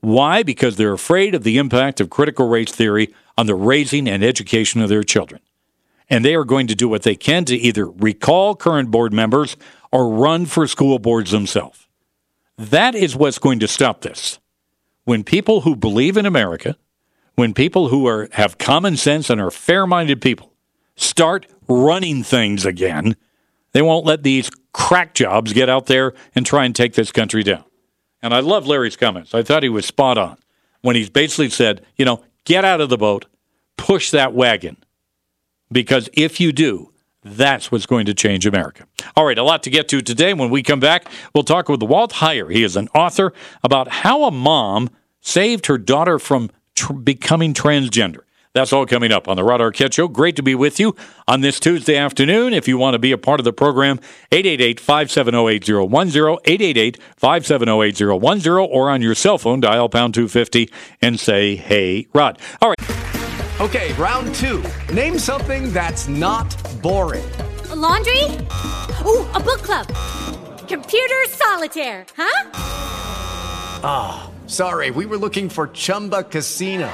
Why? 0.00 0.42
Because 0.42 0.76
they're 0.76 0.92
afraid 0.92 1.34
of 1.34 1.42
the 1.42 1.58
impact 1.58 2.00
of 2.00 2.10
critical 2.10 2.48
race 2.48 2.70
theory 2.70 3.14
on 3.36 3.46
the 3.46 3.54
raising 3.54 4.08
and 4.08 4.24
education 4.24 4.80
of 4.80 4.88
their 4.88 5.02
children. 5.02 5.40
And 6.08 6.24
they 6.24 6.34
are 6.34 6.44
going 6.44 6.68
to 6.68 6.74
do 6.74 6.88
what 6.88 7.02
they 7.02 7.16
can 7.16 7.44
to 7.46 7.56
either 7.56 7.88
recall 7.88 8.54
current 8.54 8.90
board 8.90 9.12
members 9.12 9.56
or 9.90 10.10
run 10.10 10.46
for 10.46 10.66
school 10.66 10.98
boards 10.98 11.30
themselves. 11.32 11.86
That 12.56 12.94
is 12.94 13.16
what's 13.16 13.38
going 13.38 13.58
to 13.60 13.68
stop 13.68 14.00
this. 14.00 14.38
When 15.04 15.24
people 15.24 15.62
who 15.62 15.76
believe 15.76 16.16
in 16.16 16.26
America, 16.26 16.76
when 17.34 17.54
people 17.54 17.88
who 17.88 18.06
are 18.06 18.28
have 18.32 18.58
common 18.58 18.96
sense 18.96 19.28
and 19.30 19.40
are 19.40 19.50
fair-minded 19.50 20.20
people 20.20 20.52
start 20.96 21.46
running 21.68 22.22
things 22.22 22.64
again, 22.64 23.16
they 23.72 23.82
won't 23.82 24.06
let 24.06 24.22
these 24.22 24.48
crack 24.72 25.12
jobs 25.12 25.52
get 25.52 25.68
out 25.68 25.86
there 25.86 26.14
and 26.34 26.46
try 26.46 26.64
and 26.64 26.74
take 26.74 26.94
this 26.94 27.12
country 27.12 27.42
down. 27.42 27.64
And 28.22 28.32
I 28.32 28.40
love 28.40 28.66
Larry's 28.66 28.96
comments. 28.96 29.34
I 29.34 29.42
thought 29.42 29.62
he 29.62 29.68
was 29.68 29.84
spot 29.84 30.16
on 30.16 30.38
when 30.80 30.96
he 30.96 31.08
basically 31.08 31.50
said, 31.50 31.84
you 31.96 32.04
know, 32.04 32.22
get 32.46 32.64
out 32.64 32.80
of 32.80 32.88
the 32.88 32.96
boat, 32.96 33.26
push 33.76 34.10
that 34.10 34.32
wagon. 34.32 34.78
Because 35.70 36.08
if 36.14 36.40
you 36.40 36.52
do, 36.52 36.92
that's 37.22 37.70
what's 37.70 37.86
going 37.86 38.06
to 38.06 38.14
change 38.14 38.46
America. 38.46 38.86
All 39.16 39.26
right, 39.26 39.36
a 39.36 39.42
lot 39.42 39.64
to 39.64 39.70
get 39.70 39.88
to 39.88 40.00
today. 40.00 40.32
When 40.32 40.48
we 40.48 40.62
come 40.62 40.80
back, 40.80 41.10
we'll 41.34 41.44
talk 41.44 41.68
with 41.68 41.82
Walt 41.82 42.14
Heyer. 42.14 42.50
He 42.50 42.62
is 42.62 42.76
an 42.76 42.88
author 42.94 43.32
about 43.62 43.88
how 43.88 44.24
a 44.24 44.30
mom 44.30 44.88
saved 45.20 45.66
her 45.66 45.76
daughter 45.76 46.18
from 46.20 46.50
tr- 46.76 46.92
becoming 46.92 47.52
transgender. 47.52 48.20
That's 48.56 48.72
all 48.72 48.86
coming 48.86 49.12
up 49.12 49.28
on 49.28 49.36
the 49.36 49.44
Rod 49.44 49.60
Arquette 49.60 49.92
Show. 49.92 50.08
Great 50.08 50.34
to 50.36 50.42
be 50.42 50.54
with 50.54 50.80
you 50.80 50.96
on 51.28 51.42
this 51.42 51.60
Tuesday 51.60 51.98
afternoon. 51.98 52.54
If 52.54 52.66
you 52.66 52.78
want 52.78 52.94
to 52.94 52.98
be 52.98 53.12
a 53.12 53.18
part 53.18 53.38
of 53.38 53.44
the 53.44 53.52
program, 53.52 54.00
888-570-8010, 54.32 56.40
888-570-8010, 57.20 58.68
or 58.70 58.88
on 58.88 59.02
your 59.02 59.14
cell 59.14 59.36
phone, 59.36 59.60
dial 59.60 59.90
pound 59.90 60.14
250 60.14 60.70
and 61.02 61.20
say, 61.20 61.54
hey, 61.54 62.06
Rod. 62.14 62.38
All 62.62 62.70
right. 62.70 63.60
Okay, 63.60 63.92
round 63.92 64.34
two. 64.34 64.64
Name 64.90 65.18
something 65.18 65.70
that's 65.70 66.08
not 66.08 66.56
boring. 66.80 67.30
A 67.68 67.76
laundry? 67.76 68.24
Ooh, 69.04 69.28
a 69.34 69.38
book 69.38 69.60
club. 69.60 69.86
Computer 70.66 71.24
solitaire, 71.28 72.06
huh? 72.16 72.50
Ah, 73.84 74.30
oh, 74.30 74.48
sorry, 74.48 74.92
we 74.92 75.04
were 75.04 75.18
looking 75.18 75.50
for 75.50 75.68
Chumba 75.68 76.22
Casino. 76.22 76.90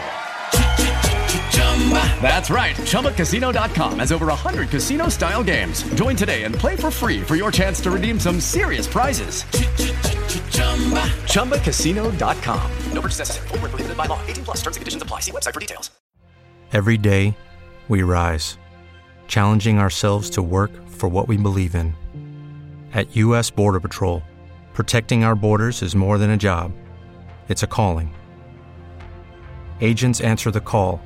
That's 2.23 2.49
right. 2.49 2.77
ChumbaCasino.com 2.77 3.99
has 3.99 4.13
over 4.13 4.27
100 4.27 4.69
casino 4.69 5.09
style 5.09 5.43
games. 5.43 5.83
Join 5.95 6.15
today 6.15 6.45
and 6.45 6.55
play 6.55 6.77
for 6.77 6.91
free 6.91 7.21
for 7.23 7.35
your 7.35 7.51
chance 7.51 7.81
to 7.81 7.91
redeem 7.91 8.21
some 8.21 8.39
serious 8.41 8.87
prizes. 8.87 9.43
ChumbaCasino.com. 11.27 12.71
No 12.93 13.01
purchase 13.01 13.19
necessary. 13.19 13.49
Full 13.49 13.59
prohibited 13.59 13.97
by 13.97 14.07
law. 14.07 14.21
18 14.27 14.45
plus 14.45 14.59
terms 14.59 14.77
and 14.77 14.83
conditions 14.83 15.03
apply. 15.03 15.21
See 15.21 15.33
website 15.33 15.55
for 15.55 15.61
details. 15.61 15.91
Every 16.73 16.97
day, 16.97 17.37
we 17.89 18.03
rise, 18.03 18.57
challenging 19.29 19.79
ourselves 19.79 20.31
to 20.31 20.43
work 20.43 20.71
for 20.89 21.07
what 21.11 21.29
we 21.29 21.37
believe 21.37 21.75
in. 21.75 21.95
At 22.95 23.15
U.S. 23.17 23.51
Border 23.51 23.79
Patrol, 23.79 24.23
protecting 24.73 25.23
our 25.23 25.35
borders 25.35 25.83
is 25.83 25.95
more 25.95 26.17
than 26.17 26.31
a 26.31 26.37
job, 26.39 26.73
it's 27.51 27.63
a 27.63 27.67
calling. 27.67 28.15
Agents 29.83 30.23
answer 30.23 30.51
the 30.51 30.61
call 30.61 31.03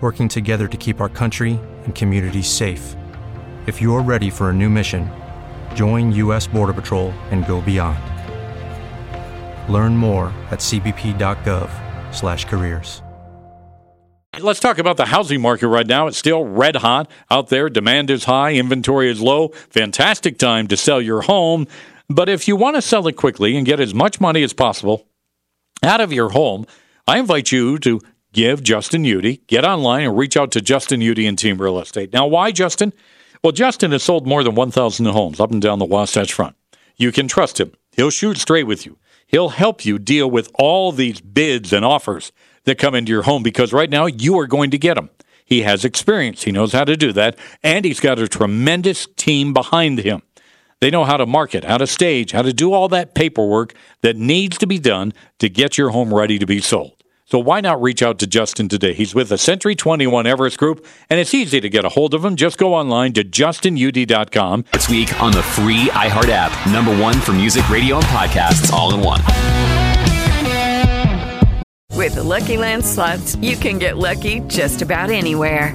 working 0.00 0.28
together 0.28 0.68
to 0.68 0.76
keep 0.76 1.00
our 1.00 1.08
country 1.08 1.58
and 1.84 1.92
communities 1.94 2.46
safe. 2.46 2.94
If 3.66 3.82
you're 3.82 4.02
ready 4.02 4.30
for 4.30 4.50
a 4.50 4.52
new 4.52 4.68
mission, 4.68 5.10
join 5.74 6.12
U.S. 6.12 6.46
Border 6.46 6.72
Patrol 6.72 7.10
and 7.32 7.44
go 7.46 7.60
beyond. 7.60 7.98
Learn 9.72 9.96
more 9.96 10.26
at 10.50 10.60
cbp.gov/careers. 10.60 13.02
Let's 14.38 14.60
talk 14.60 14.78
about 14.78 14.98
the 14.98 15.06
housing 15.06 15.40
market 15.40 15.68
right 15.68 15.86
now. 15.86 16.08
It's 16.08 16.18
still 16.18 16.44
red 16.44 16.76
hot 16.76 17.10
out 17.30 17.48
there. 17.48 17.70
Demand 17.70 18.10
is 18.10 18.24
high, 18.24 18.52
inventory 18.52 19.10
is 19.10 19.22
low. 19.22 19.48
Fantastic 19.70 20.36
time 20.36 20.66
to 20.68 20.76
sell 20.76 21.00
your 21.00 21.22
home. 21.22 21.66
But 22.08 22.28
if 22.28 22.46
you 22.46 22.54
want 22.54 22.76
to 22.76 22.82
sell 22.82 23.08
it 23.08 23.16
quickly 23.16 23.56
and 23.56 23.64
get 23.64 23.80
as 23.80 23.94
much 23.94 24.20
money 24.20 24.42
as 24.42 24.52
possible 24.52 25.06
out 25.82 26.02
of 26.02 26.12
your 26.12 26.28
home, 26.30 26.66
I 27.06 27.18
invite 27.18 27.50
you 27.50 27.78
to 27.78 28.02
give 28.36 28.62
Justin 28.62 29.04
Udy. 29.06 29.40
Get 29.46 29.64
online 29.64 30.04
and 30.04 30.16
reach 30.16 30.36
out 30.36 30.52
to 30.52 30.60
Justin 30.60 31.00
Udy 31.00 31.26
and 31.26 31.38
Team 31.38 31.60
Real 31.60 31.80
Estate. 31.80 32.12
Now, 32.12 32.26
why 32.26 32.52
Justin? 32.52 32.92
Well, 33.42 33.52
Justin 33.52 33.92
has 33.92 34.02
sold 34.02 34.26
more 34.26 34.44
than 34.44 34.54
1,000 34.54 35.06
homes 35.06 35.40
up 35.40 35.50
and 35.50 35.62
down 35.62 35.78
the 35.78 35.86
Wasatch 35.86 36.34
Front. 36.34 36.54
You 36.96 37.12
can 37.12 37.28
trust 37.28 37.58
him. 37.58 37.72
He'll 37.92 38.10
shoot 38.10 38.36
straight 38.36 38.64
with 38.64 38.84
you. 38.84 38.98
He'll 39.26 39.48
help 39.48 39.86
you 39.86 39.98
deal 39.98 40.30
with 40.30 40.50
all 40.54 40.92
these 40.92 41.20
bids 41.20 41.72
and 41.72 41.84
offers 41.84 42.30
that 42.64 42.78
come 42.78 42.94
into 42.94 43.10
your 43.10 43.22
home 43.22 43.42
because 43.42 43.72
right 43.72 43.88
now 43.88 44.04
you 44.04 44.38
are 44.38 44.46
going 44.46 44.70
to 44.70 44.78
get 44.78 44.94
them. 44.94 45.08
He 45.46 45.62
has 45.62 45.84
experience. 45.84 46.42
He 46.42 46.52
knows 46.52 46.72
how 46.72 46.84
to 46.84 46.96
do 46.96 47.12
that. 47.12 47.38
And 47.62 47.86
he's 47.86 48.00
got 48.00 48.18
a 48.18 48.28
tremendous 48.28 49.08
team 49.16 49.54
behind 49.54 50.00
him. 50.00 50.22
They 50.80 50.90
know 50.90 51.04
how 51.04 51.16
to 51.16 51.24
market, 51.24 51.64
how 51.64 51.78
to 51.78 51.86
stage, 51.86 52.32
how 52.32 52.42
to 52.42 52.52
do 52.52 52.74
all 52.74 52.88
that 52.88 53.14
paperwork 53.14 53.72
that 54.02 54.16
needs 54.16 54.58
to 54.58 54.66
be 54.66 54.78
done 54.78 55.14
to 55.38 55.48
get 55.48 55.78
your 55.78 55.90
home 55.90 56.12
ready 56.12 56.38
to 56.38 56.46
be 56.46 56.60
sold. 56.60 56.95
So 57.28 57.40
why 57.40 57.60
not 57.60 57.82
reach 57.82 58.04
out 58.04 58.20
to 58.20 58.26
Justin 58.28 58.68
today? 58.68 58.94
He's 58.94 59.12
with 59.12 59.30
the 59.30 59.36
Century 59.36 59.74
21 59.74 60.28
Everest 60.28 60.58
Group, 60.58 60.86
and 61.10 61.18
it's 61.18 61.34
easy 61.34 61.60
to 61.60 61.68
get 61.68 61.84
a 61.84 61.88
hold 61.88 62.14
of 62.14 62.24
him. 62.24 62.36
Just 62.36 62.56
go 62.56 62.72
online 62.72 63.14
to 63.14 63.24
justinudy.com. 63.24 64.64
This 64.72 64.88
week 64.88 65.20
on 65.20 65.32
the 65.32 65.42
free 65.42 65.88
iHeart 65.90 66.28
app, 66.28 66.52
number 66.70 66.96
one 67.02 67.20
for 67.20 67.32
music, 67.32 67.68
radio, 67.68 67.96
and 67.96 68.04
podcasts 68.06 68.72
all 68.72 68.94
in 68.94 69.00
one. 69.00 69.20
With 71.96 72.14
the 72.14 72.22
Lucky 72.22 72.58
Land 72.58 72.84
slots, 72.84 73.34
you 73.36 73.56
can 73.56 73.80
get 73.80 73.96
lucky 73.96 74.38
just 74.46 74.80
about 74.80 75.10
anywhere. 75.10 75.74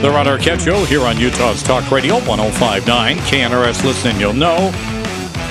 The 0.00 0.08
Rod 0.08 0.26
Arquette 0.26 0.64
Show 0.64 0.82
here 0.86 1.02
on 1.02 1.18
Utah's 1.18 1.62
Talk 1.62 1.90
Radio 1.90 2.14
1059. 2.20 3.18
KNRS 3.18 3.84
Listen, 3.84 4.18
you'll 4.18 4.32
know. 4.32 4.72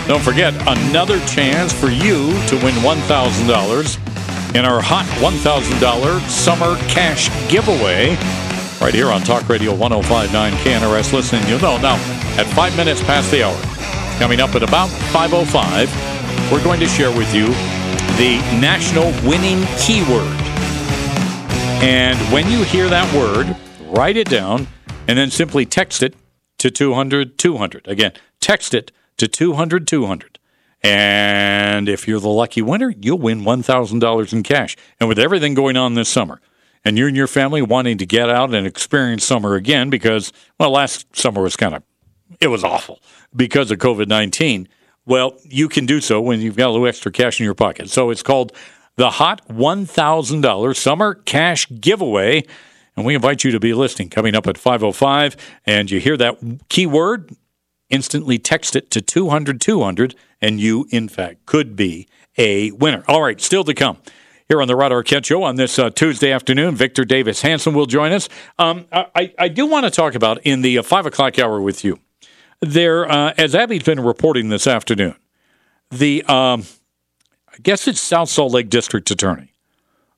Don't 0.08 0.24
forget, 0.24 0.56
another 0.68 1.20
chance 1.28 1.72
for 1.72 1.90
you 1.90 2.32
to 2.48 2.56
win 2.64 2.74
$1,000 2.82 4.56
in 4.56 4.66
our 4.66 4.82
hot 4.82 5.06
$1,000 5.22 6.28
summer 6.28 6.76
cash 6.90 7.30
giveaway 7.48 8.16
right 8.82 8.92
here 8.92 9.12
on 9.12 9.22
Talk 9.22 9.48
Radio 9.48 9.72
1059 9.76 10.54
KNRS 10.54 11.14
Listen, 11.14 11.48
you'll 11.48 11.62
know. 11.62 11.78
Now, 11.78 11.98
at 12.40 12.48
five 12.48 12.76
minutes 12.76 13.04
past 13.04 13.30
the 13.30 13.44
hour, 13.44 13.56
coming 14.18 14.40
up 14.40 14.56
at 14.56 14.64
about 14.64 14.90
5.05, 15.14 16.52
we're 16.52 16.64
going 16.64 16.80
to 16.80 16.88
share 16.88 17.16
with 17.16 17.32
you 17.36 17.46
the 18.18 18.42
national 18.60 19.12
winning 19.30 19.64
keyword. 19.78 20.26
And 21.84 22.18
when 22.34 22.50
you 22.50 22.64
hear 22.64 22.90
that 22.90 23.14
word, 23.14 23.56
write 23.90 24.18
it 24.18 24.30
down, 24.30 24.68
and 25.08 25.18
then 25.18 25.32
simply 25.32 25.66
text 25.66 26.04
it 26.04 26.16
to 26.60 26.70
200 26.70 27.38
200. 27.38 27.88
Again, 27.88 28.14
text 28.40 28.74
it 28.74 28.92
to 29.18 29.28
200 29.28 29.88
200. 29.88 30.40
And 30.82 31.90
if 31.90 32.08
you're 32.08 32.20
the 32.20 32.30
lucky 32.30 32.62
winner, 32.62 32.94
you'll 33.02 33.20
win 33.20 33.42
$1,000 33.42 34.34
in 34.34 34.44
cash. 34.44 34.78
And 35.00 35.10
with 35.10 35.20
everything 35.20 35.54
going 35.54 35.76
on 35.76 35.96
this 35.96 36.08
summer, 36.08 36.40
and 36.86 36.98
you 36.98 37.08
and 37.08 37.18
your 37.18 37.28
family 37.28 37.62
wanting 37.62 37.98
to 37.98 38.06
get 38.06 38.30
out 38.30 38.54
and 38.54 38.66
experience 38.66 39.26
summer 39.26 39.56
again 39.56 39.90
because, 39.90 40.32
well, 40.58 40.72
last 40.72 41.14
summer 41.16 41.42
was 41.42 41.58
kind 41.58 41.76
of, 41.76 41.84
it 42.40 42.48
was 42.48 42.64
awful 42.64 43.02
because 43.36 43.72
of 43.72 43.80
COVID 43.80 44.08
19, 44.08 44.70
well, 45.06 45.38
you 45.44 45.68
can 45.68 45.86
do 45.86 46.00
so 46.00 46.22
when 46.22 46.40
you've 46.40 46.56
got 46.56 46.70
a 46.70 46.72
little 46.72 46.88
extra 46.88 47.12
cash 47.12 47.40
in 47.40 47.44
your 47.44 47.56
pocket. 47.56 47.90
So 47.90 48.10
it's 48.10 48.24
called 48.24 48.54
the 48.96 49.10
Hot 49.12 49.46
$1,000 49.50 50.76
Summer 50.76 51.16
Cash 51.16 51.68
Giveaway. 51.80 52.44
And 53.00 53.06
we 53.06 53.16
invite 53.16 53.46
you 53.46 53.52
to 53.52 53.62
be 53.62 53.74
listening 53.74 54.10
coming 54.10 54.36
up 54.36 54.46
at 54.46 54.58
505. 54.58 55.38
And 55.66 55.90
you 55.90 56.02
hear 56.02 56.18
that 56.18 56.38
keyword, 56.68 57.34
instantly 57.90 58.38
text 58.38 58.76
it 58.76 58.92
to 58.92 59.02
200 59.02 59.62
200, 59.62 60.16
and 60.42 60.60
you, 60.60 60.86
in 60.90 61.08
fact, 61.08 61.46
could 61.46 61.78
be 61.78 62.10
a 62.38 62.72
winner. 62.72 63.06
All 63.08 63.22
right, 63.22 63.40
still 63.40 63.64
to 63.64 63.74
come. 63.74 64.00
Here 64.50 64.62
on 64.62 64.68
the 64.68 64.76
Rod 64.76 64.92
Arquette 64.92 65.24
Show 65.24 65.44
on 65.44 65.56
this 65.56 65.80
uh, 65.80 65.92
Tuesday 65.92 66.34
afternoon, 66.34 66.76
Victor 66.76 67.06
Davis 67.06 67.42
Hanson 67.42 67.74
will 67.74 67.86
join 67.86 68.12
us. 68.12 68.28
Um, 68.58 68.86
I, 68.92 69.34
I, 69.40 69.48
do 69.48 69.66
want 69.66 69.86
to 69.86 69.92
talk 69.92 70.14
about 70.14 70.42
in 70.44 70.62
the 70.62 70.80
uh, 70.80 70.84
5 70.84 71.06
o'clock 71.06 71.40
hour 71.40 71.62
with 71.62 71.86
you. 71.86 72.00
There, 72.60 73.10
uh, 73.10 73.34
as 73.38 73.56
Abby's 73.56 73.84
been 73.84 74.02
reporting 74.02 74.50
this 74.50 74.68
afternoon, 74.68 75.16
the, 75.90 76.24
um, 76.24 76.66
I 77.48 77.60
guess 77.64 77.88
it's 77.88 78.02
South 78.02 78.28
Salt 78.28 78.52
Lake 78.52 78.68
District 78.68 79.10
Attorney, 79.10 79.54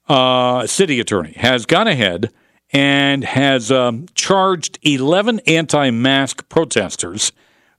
uh, 0.10 0.66
City 0.66 1.00
Attorney, 1.00 1.34
has 1.34 1.68
gone 1.68 1.88
ahead 1.88 2.32
and 2.72 3.24
has 3.24 3.72
um, 3.72 4.06
charged 4.16 4.80
11 4.82 5.42
anti 5.48 5.92
mask 5.92 6.48
protesters 6.50 7.32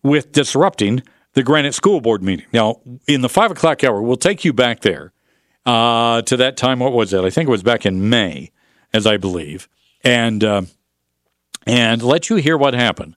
with 0.03 0.33
disrupting 0.33 1.03
the 1.35 1.43
Granite 1.43 1.75
School 1.75 2.01
Board 2.01 2.23
meeting. 2.23 2.47
Now, 2.53 2.81
in 3.07 3.23
the 3.23 3.29
five 3.29 3.51
o'clock 3.51 3.83
hour, 3.83 4.03
we'll 4.03 4.17
take 4.17 4.45
you 4.45 4.53
back 4.53 4.81
there 4.81 5.13
uh, 5.65 6.23
to 6.23 6.37
that 6.37 6.57
time. 6.57 6.81
What 6.81 6.93
was 6.93 7.13
it? 7.13 7.25
I 7.25 7.31
think 7.31 7.49
it 7.49 7.51
was 7.51 7.63
back 7.63 7.87
in 7.87 8.09
May, 8.09 8.51
as 8.93 9.07
I 9.07 9.17
believe, 9.17 9.69
and 10.05 10.45
uh, 10.45 10.63
and 11.67 12.03
let 12.03 12.29
you 12.29 12.37
hear 12.37 12.59
what 12.59 12.75
happened. 12.75 13.17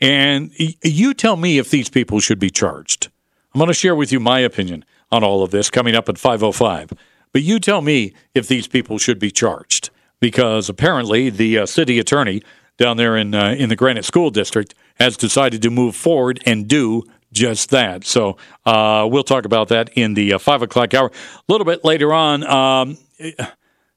And 0.00 0.52
you 0.56 1.14
tell 1.14 1.36
me 1.36 1.58
if 1.58 1.70
these 1.70 1.88
people 1.88 2.20
should 2.20 2.38
be 2.38 2.50
charged. 2.50 3.08
I'm 3.54 3.58
going 3.58 3.68
to 3.68 3.74
share 3.74 3.94
with 3.94 4.12
you 4.12 4.20
my 4.20 4.40
opinion 4.40 4.84
on 5.10 5.24
all 5.24 5.42
of 5.42 5.50
this 5.50 5.70
coming 5.70 5.94
up 5.94 6.08
at 6.08 6.16
5:05. 6.16 6.92
But 7.32 7.42
you 7.42 7.58
tell 7.58 7.82
me 7.82 8.14
if 8.34 8.46
these 8.46 8.68
people 8.68 8.98
should 8.98 9.18
be 9.18 9.30
charged 9.30 9.90
because 10.20 10.68
apparently 10.68 11.30
the 11.30 11.58
uh, 11.58 11.66
city 11.66 11.98
attorney 11.98 12.42
down 12.78 12.96
there 12.96 13.16
in 13.16 13.34
uh, 13.34 13.54
in 13.58 13.68
the 13.68 13.76
Granite 13.76 14.04
School 14.04 14.30
District 14.30 14.74
has 14.96 15.16
decided 15.16 15.62
to 15.62 15.70
move 15.70 15.96
forward 15.96 16.42
and 16.46 16.68
do 16.68 17.04
just 17.32 17.70
that. 17.70 18.04
So 18.04 18.36
uh, 18.64 19.08
we'll 19.10 19.24
talk 19.24 19.44
about 19.44 19.68
that 19.68 19.90
in 19.94 20.14
the 20.14 20.34
uh, 20.34 20.38
five 20.38 20.62
o'clock 20.62 20.94
hour. 20.94 21.08
A 21.08 21.52
little 21.52 21.64
bit 21.64 21.84
later 21.84 22.12
on, 22.12 22.44
um, 22.44 22.98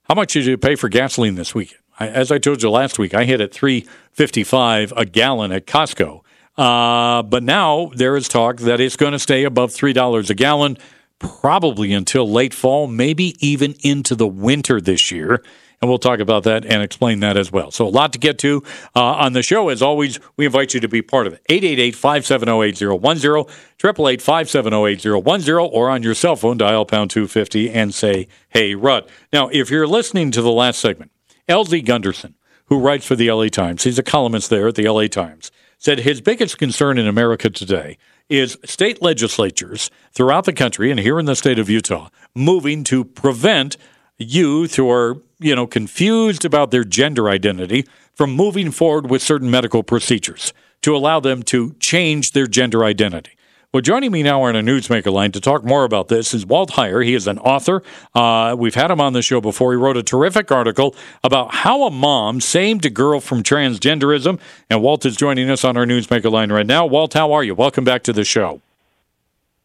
how 0.04 0.16
much 0.16 0.34
did 0.34 0.46
you 0.46 0.58
pay 0.58 0.76
for 0.76 0.90
gasoline 0.90 1.36
this 1.36 1.54
week? 1.54 1.76
as 2.00 2.32
I 2.32 2.38
told 2.38 2.64
you 2.64 2.70
last 2.70 2.98
week, 2.98 3.14
I 3.14 3.26
hit 3.26 3.42
at 3.42 3.54
three 3.54 3.86
fifty 4.12 4.44
five 4.44 4.94
a 4.96 5.06
gallon 5.06 5.52
at 5.52 5.66
Costco. 5.66 6.22
Uh, 6.58 7.24
but 7.24 7.44
now 7.44 7.92
there 7.96 8.16
is 8.16 8.28
talk 8.28 8.58
that 8.58 8.80
it's 8.80 8.96
going 8.96 9.14
to 9.14 9.20
stay 9.20 9.44
above 9.44 9.74
three 9.74 9.94
dollars 9.94 10.30
a 10.30 10.34
gallon, 10.34 10.78
probably 11.20 11.94
until 11.94 12.30
late 12.30 12.54
fall, 12.54 12.88
maybe 12.88 13.36
even 13.46 13.76
into 13.82 14.16
the 14.16 14.28
winter 14.28 14.80
this 14.80 15.12
year 15.12 15.44
and 15.82 15.90
we'll 15.90 15.98
talk 15.98 16.20
about 16.20 16.44
that 16.44 16.66
and 16.66 16.82
explain 16.82 17.22
that 17.22 17.38
as 17.38 17.52
well. 17.52 17.72
So, 17.72 17.88
a 17.88 17.90
lot 17.90 18.14
to 18.14 18.20
get 18.20 18.38
to 18.40 18.64
uh, 18.96 19.02
on 19.02 19.34
the 19.34 19.42
show. 19.42 19.70
As 19.70 19.82
always, 19.82 20.20
we 20.36 20.46
invite 20.46 20.74
you 20.74 20.80
to 20.80 20.88
be 20.88 21.02
part 21.02 21.28
of 21.28 21.34
it. 21.34 21.42
888 21.50 21.96
570 21.96 22.52
8010, 22.52 23.40
888 23.80 24.22
570 24.22 24.86
8010, 24.86 25.72
or 25.72 25.90
on 25.90 26.04
your 26.04 26.16
cell 26.16 26.36
phone, 26.36 26.58
dial 26.58 26.86
pound 26.86 27.12
250 27.12 27.70
and 27.70 27.94
say, 27.94 28.28
Hey, 28.50 28.76
Rod. 28.76 29.10
Now, 29.32 29.50
if 29.50 29.70
you're 29.70 29.88
listening 29.88 30.32
to 30.32 30.42
the 30.42 30.52
last 30.52 30.80
segment, 30.80 31.12
LZ 31.48 31.86
Granderson, 31.86 32.34
who 32.66 32.80
writes 32.80 33.06
for 33.06 33.16
the 33.16 33.32
LA 33.32 33.48
Times, 33.48 33.84
he's 33.84 34.00
a 34.00 34.04
columnist 34.04 34.50
there 34.50 34.68
at 34.68 34.76
the 34.76 34.88
LA 34.88 35.08
Times, 35.08 35.52
said 35.78 36.00
his 36.00 36.22
biggest 36.22 36.58
concern 36.58 36.98
in 36.98 37.08
America 37.08 37.50
today 37.50 37.98
is 38.30 38.58
state 38.64 39.02
legislatures 39.02 39.90
throughout 40.14 40.46
the 40.46 40.54
country 40.54 40.92
and 40.92 41.00
here 41.00 41.20
in 41.20 41.26
the 41.26 41.36
state 41.36 41.58
of 41.58 41.70
Utah 41.70 42.10
moving 42.36 42.84
to 42.84 43.04
prevent 43.04 43.76
youth 44.20 44.76
who 44.76 44.90
are, 44.90 45.18
you 45.40 45.56
know, 45.56 45.66
confused 45.66 46.46
about 46.46 46.72
their 46.72 46.84
gender 46.84 47.30
identity 47.30 47.86
from 48.14 48.32
moving 48.32 48.70
forward 48.72 49.10
with 49.10 49.22
certain 49.22 49.50
medical 49.50 49.82
procedures 49.82 50.54
to 50.82 50.96
allow 50.96 51.20
them 51.20 51.44
to 51.44 51.74
change 51.80 52.32
their 52.32 52.48
gender 52.48 52.84
identity. 52.84 53.32
Well, 53.72 53.82
joining 53.82 54.12
me 54.12 54.24
now 54.24 54.42
on 54.42 54.56
a 54.56 54.62
newsmaker 54.62 55.14
line 55.14 55.32
to 55.34 55.40
talk 55.40 55.64
more 55.64 55.84
about 55.84 56.08
this 56.08 56.34
is 56.34 56.44
Walt 56.44 56.72
Heyer. 56.72 57.06
He 57.06 57.14
is 57.14 57.28
an 57.28 57.38
author. 57.38 57.84
Uh, 58.16 58.56
we've 58.58 58.74
had 58.74 58.90
him 58.90 59.00
on 59.00 59.14
the 59.14 59.22
show 59.22 59.40
before. 59.42 59.74
He 59.74 59.78
wrote 59.78 59.96
a 59.96 60.02
terrific 60.02 60.52
article 60.52 60.96
about 61.24 61.54
how 61.54 61.84
a 61.84 61.92
mom 61.92 62.42
saved 62.42 62.84
a 62.88 62.90
girl 62.90 63.20
from 63.20 63.44
transgenderism. 63.44 64.40
And 64.72 64.82
Walt 64.82 65.06
is 65.06 65.16
joining 65.16 65.52
us 65.52 65.64
on 65.64 65.78
our 65.78 65.86
newsmaker 65.86 66.32
line 66.32 66.52
right 66.52 66.66
now. 66.66 66.88
Walt, 66.88 67.14
how 67.14 67.32
are 67.32 67.44
you? 67.44 67.54
Welcome 67.54 67.84
back 67.84 68.02
to 68.04 68.14
the 68.14 68.24
show. 68.24 68.60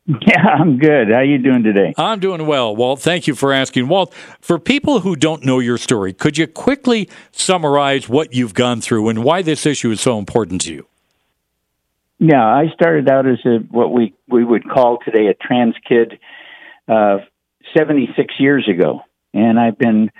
Yeah, 0.26 0.46
I'm 0.46 0.78
good. 0.78 1.10
How 1.10 1.20
you 1.20 1.38
doing 1.38 1.62
today? 1.62 1.94
I'm 1.96 2.20
doing 2.20 2.46
well, 2.46 2.76
Walt. 2.76 3.00
Thank 3.00 3.26
you 3.26 3.34
for 3.34 3.52
asking. 3.52 3.88
Walt, 3.88 4.12
for 4.40 4.58
people 4.58 5.00
who 5.00 5.16
don't 5.16 5.44
know 5.44 5.60
your 5.60 5.78
story, 5.78 6.12
could 6.12 6.36
you 6.36 6.46
quickly 6.46 7.08
summarize 7.32 8.06
what 8.08 8.34
you've 8.34 8.52
gone 8.52 8.82
through 8.82 9.08
and 9.08 9.24
why 9.24 9.40
this 9.40 9.64
issue 9.64 9.90
is 9.90 10.00
so 10.02 10.18
important 10.18 10.60
to 10.62 10.74
you? 10.74 10.86
Yeah, 12.18 12.44
I 12.44 12.66
started 12.74 13.10
out 13.10 13.26
as 13.26 13.38
a 13.44 13.58
what 13.70 13.92
we 13.92 14.14
we 14.28 14.44
would 14.44 14.68
call 14.68 14.98
today 15.04 15.26
a 15.26 15.34
trans 15.34 15.74
kid 15.88 16.18
uh, 16.86 17.18
76 17.76 18.34
years 18.38 18.68
ago, 18.68 19.00
and 19.32 19.58
I've 19.58 19.78
been 19.78 20.10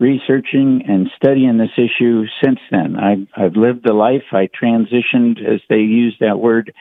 researching 0.00 0.84
and 0.88 1.08
studying 1.16 1.58
this 1.58 1.70
issue 1.76 2.24
since 2.42 2.58
then. 2.70 2.96
I, 2.96 3.26
I've 3.36 3.56
lived 3.56 3.84
the 3.84 3.92
life. 3.92 4.24
I 4.32 4.48
transitioned, 4.48 5.38
as 5.46 5.60
they 5.68 5.78
use 5.78 6.16
that 6.20 6.38
word, 6.38 6.74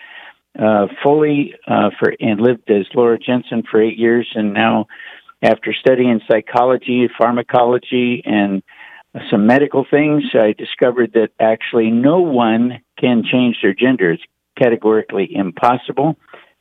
uh, 0.58 0.88
fully 1.02 1.56
uh, 1.68 1.90
for 2.00 2.14
and 2.20 2.40
lived 2.40 2.70
as 2.70 2.86
Laura 2.94 3.18
Jensen 3.18 3.64
for 3.70 3.82
eight 3.82 3.98
years, 3.98 4.30
and 4.36 4.54
now 4.54 4.88
after 5.42 5.74
studying 5.74 6.22
psychology, 6.30 7.10
pharmacology, 7.18 8.24
and 8.26 8.64
some 9.30 9.46
medical 9.46 9.86
things, 9.90 10.24
I 10.34 10.54
discovered 10.58 11.14
that 11.14 11.30
actually 11.40 11.92
no 11.92 12.22
one 12.22 12.82
can 13.00 13.24
change 13.30 13.58
their 13.62 13.74
gender. 13.74 14.12
It's 14.12 14.24
categorically 14.58 15.30
impossible. 15.36 16.16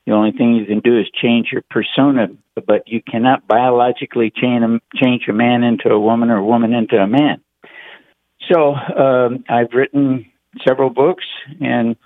The 0.06 0.12
only 0.12 0.32
thing 0.32 0.54
you 0.54 0.66
can 0.66 0.80
do 0.80 0.98
is 0.98 1.06
change 1.22 1.48
your 1.52 1.62
persona, 1.70 2.28
but 2.54 2.88
you 2.88 3.00
cannot 3.02 3.46
biologically 3.46 4.32
change 4.34 4.64
a, 4.64 4.80
change 4.96 5.22
a 5.28 5.32
man 5.32 5.62
into 5.62 5.90
a 5.90 6.00
woman 6.00 6.30
or 6.30 6.38
a 6.38 6.44
woman 6.44 6.72
into 6.72 6.96
a 6.96 7.06
man. 7.06 7.40
So 8.50 8.74
um, 8.74 9.44
I've 9.48 9.72
written 9.72 10.26
several 10.66 10.90
books, 10.90 11.24
and 11.60 11.96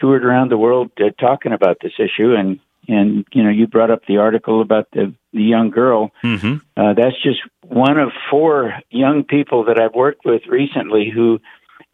toured 0.00 0.24
around 0.24 0.50
the 0.50 0.58
world 0.58 0.90
uh, 0.98 1.10
talking 1.18 1.52
about 1.52 1.78
this 1.82 1.92
issue. 1.98 2.34
And 2.34 2.60
and 2.88 3.24
you 3.32 3.42
know 3.42 3.50
you 3.50 3.66
brought 3.66 3.90
up 3.90 4.02
the 4.06 4.18
article 4.18 4.62
about 4.62 4.88
the 4.92 5.14
the 5.32 5.42
young 5.42 5.70
girl. 5.70 6.10
Mm-hmm. 6.22 6.56
uh, 6.76 6.94
that's 6.94 7.20
just 7.22 7.40
one 7.66 7.98
of 7.98 8.10
four 8.30 8.74
young 8.90 9.24
people 9.24 9.64
that 9.66 9.78
I've 9.80 9.94
worked 9.94 10.24
with 10.24 10.42
recently 10.48 11.10
who 11.14 11.40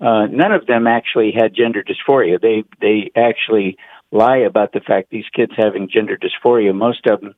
uh, 0.01 0.27
none 0.27 0.53
of 0.53 0.67
them 0.67 0.87
actually 0.87 1.33
had 1.33 1.55
gender 1.55 1.83
dysphoria. 1.83 2.41
They 2.41 2.65
they 2.81 3.11
actually 3.17 3.77
lie 4.13 4.39
about 4.39 4.73
the 4.73 4.81
fact 4.81 5.11
these 5.11 5.29
kids 5.35 5.53
having 5.57 5.89
gender 5.93 6.17
dysphoria. 6.17 6.75
Most 6.75 7.07
of 7.07 7.21
them 7.21 7.35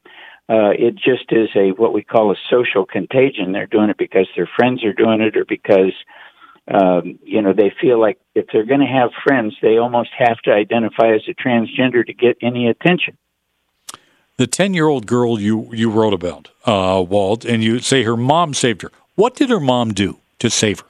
uh, 0.49 0.71
it 0.71 0.95
just 0.95 1.31
is 1.31 1.49
a 1.55 1.71
what 1.73 1.93
we 1.93 2.03
call 2.03 2.33
a 2.33 2.37
social 2.51 2.87
contagion. 2.87 3.53
They're 3.53 3.67
doing 3.67 3.91
it 3.91 3.99
because 3.99 4.29
their 4.35 4.49
friends 4.57 4.83
are 4.85 4.95
doing 4.95 5.21
it 5.21 5.37
or 5.37 5.45
because 5.45 5.93
um, 6.71 7.19
you 7.25 7.41
know, 7.41 7.53
they 7.53 7.73
feel 7.81 7.99
like 7.99 8.19
if 8.35 8.47
they're 8.53 8.67
going 8.67 8.81
to 8.81 8.87
have 8.87 9.11
friends, 9.25 9.57
they 9.63 9.79
almost 9.79 10.11
have 10.19 10.39
to 10.43 10.53
identify 10.53 11.15
as 11.15 11.23
a 11.29 11.35
transgender 11.35 12.07
to 12.07 12.13
get 12.13 12.37
any 12.43 12.69
attention. 12.69 13.17
The 14.37 14.47
ten-year-old 14.47 15.07
girl 15.07 15.41
you 15.41 15.69
you 15.73 15.91
wrote 15.91 16.13
about, 16.13 16.51
uh, 16.65 17.03
Walt, 17.09 17.45
and 17.45 17.65
you 17.65 17.81
say 17.81 18.05
her 18.05 18.17
mom 18.17 18.55
saved 18.55 18.83
her. 18.83 18.93
What 19.17 19.35
did 19.35 19.51
her 19.51 19.59
mom 19.59 19.95
do 19.95 20.19
to 20.39 20.49
save 20.49 20.81
her? 20.81 20.87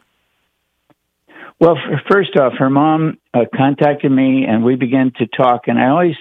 Well, 1.60 1.76
first 2.10 2.36
off, 2.36 2.52
her 2.58 2.70
mom 2.70 3.18
uh, 3.32 3.46
contacted 3.56 4.12
me, 4.12 4.44
and 4.44 4.64
we 4.64 4.76
began 4.76 5.12
to 5.18 5.26
talk. 5.26 5.66
And 5.66 5.78
I 5.78 5.88
always 5.88 6.16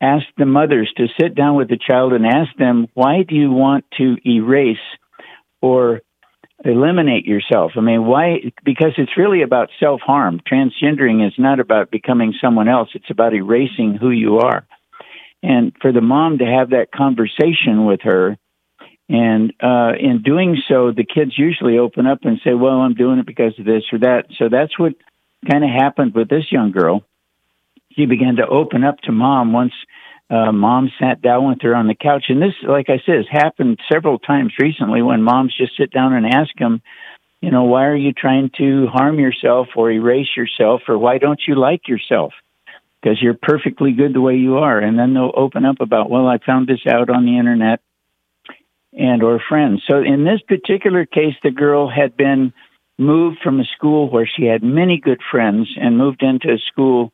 ask 0.00 0.24
the 0.36 0.44
mothers 0.44 0.92
to 0.96 1.06
sit 1.20 1.34
down 1.36 1.54
with 1.54 1.68
the 1.68 1.78
child 1.78 2.14
and 2.14 2.26
ask 2.26 2.52
them, 2.56 2.88
"Why 2.94 3.22
do 3.22 3.36
you 3.36 3.52
want 3.52 3.84
to 3.98 4.16
erase 4.26 4.76
or 5.60 6.00
eliminate 6.64 7.26
yourself. 7.26 7.72
I 7.76 7.80
mean, 7.80 8.04
why? 8.06 8.52
Because 8.64 8.92
it's 8.96 9.16
really 9.16 9.42
about 9.42 9.70
self 9.80 10.00
harm. 10.00 10.40
Transgendering 10.40 11.26
is 11.26 11.34
not 11.38 11.60
about 11.60 11.90
becoming 11.90 12.34
someone 12.40 12.68
else, 12.68 12.90
it's 12.94 13.10
about 13.10 13.34
erasing 13.34 13.94
who 14.00 14.10
you 14.10 14.38
are. 14.38 14.66
And 15.42 15.72
for 15.80 15.92
the 15.92 16.00
mom 16.00 16.38
to 16.38 16.44
have 16.44 16.70
that 16.70 16.92
conversation 16.92 17.84
with 17.84 18.00
her, 18.02 18.38
and 19.08 19.52
uh, 19.60 19.92
in 19.98 20.22
doing 20.22 20.56
so, 20.68 20.92
the 20.92 21.04
kids 21.04 21.32
usually 21.36 21.78
open 21.78 22.06
up 22.06 22.20
and 22.22 22.40
say, 22.44 22.54
Well, 22.54 22.80
I'm 22.80 22.94
doing 22.94 23.18
it 23.18 23.26
because 23.26 23.58
of 23.58 23.64
this 23.64 23.82
or 23.92 23.98
that. 24.00 24.26
So 24.38 24.48
that's 24.48 24.78
what 24.78 24.94
kind 25.50 25.64
of 25.64 25.70
happened 25.70 26.14
with 26.14 26.28
this 26.28 26.50
young 26.50 26.70
girl. 26.70 27.04
She 27.94 28.06
began 28.06 28.36
to 28.36 28.46
open 28.46 28.84
up 28.84 29.00
to 29.02 29.12
mom 29.12 29.52
once 29.52 29.74
uh, 30.32 30.50
mom 30.50 30.90
sat 30.98 31.20
down 31.20 31.46
with 31.46 31.60
her 31.60 31.74
on 31.74 31.88
the 31.88 31.94
couch. 31.94 32.24
And 32.28 32.40
this, 32.40 32.54
like 32.66 32.88
I 32.88 33.02
said, 33.04 33.16
has 33.16 33.26
happened 33.30 33.78
several 33.92 34.18
times 34.18 34.54
recently 34.58 35.02
when 35.02 35.22
moms 35.22 35.54
just 35.56 35.76
sit 35.76 35.92
down 35.92 36.14
and 36.14 36.26
ask 36.26 36.50
them, 36.58 36.80
You 37.42 37.50
know, 37.50 37.64
why 37.64 37.84
are 37.84 37.96
you 37.96 38.12
trying 38.12 38.50
to 38.56 38.86
harm 38.86 39.18
yourself 39.18 39.68
or 39.76 39.90
erase 39.90 40.34
yourself, 40.34 40.82
or 40.88 40.96
why 40.96 41.18
don't 41.18 41.40
you 41.46 41.54
like 41.54 41.86
yourself? 41.86 42.32
Because 43.02 43.20
you're 43.20 43.38
perfectly 43.40 43.92
good 43.92 44.14
the 44.14 44.22
way 44.22 44.36
you 44.36 44.58
are. 44.58 44.78
And 44.78 44.98
then 44.98 45.12
they'll 45.12 45.32
open 45.36 45.66
up 45.66 45.80
about, 45.80 46.08
well, 46.08 46.26
I 46.26 46.38
found 46.38 46.66
this 46.66 46.86
out 46.88 47.10
on 47.10 47.26
the 47.26 47.38
internet 47.38 47.80
and 48.94 49.22
or 49.22 49.40
friends. 49.46 49.82
So 49.90 49.98
in 49.98 50.24
this 50.24 50.40
particular 50.46 51.04
case, 51.04 51.34
the 51.42 51.50
girl 51.50 51.90
had 51.90 52.16
been 52.16 52.54
moved 52.98 53.38
from 53.42 53.60
a 53.60 53.64
school 53.76 54.08
where 54.08 54.28
she 54.28 54.44
had 54.44 54.62
many 54.62 54.98
good 55.02 55.20
friends 55.30 55.68
and 55.76 55.98
moved 55.98 56.22
into 56.22 56.48
a 56.48 56.58
school 56.68 57.12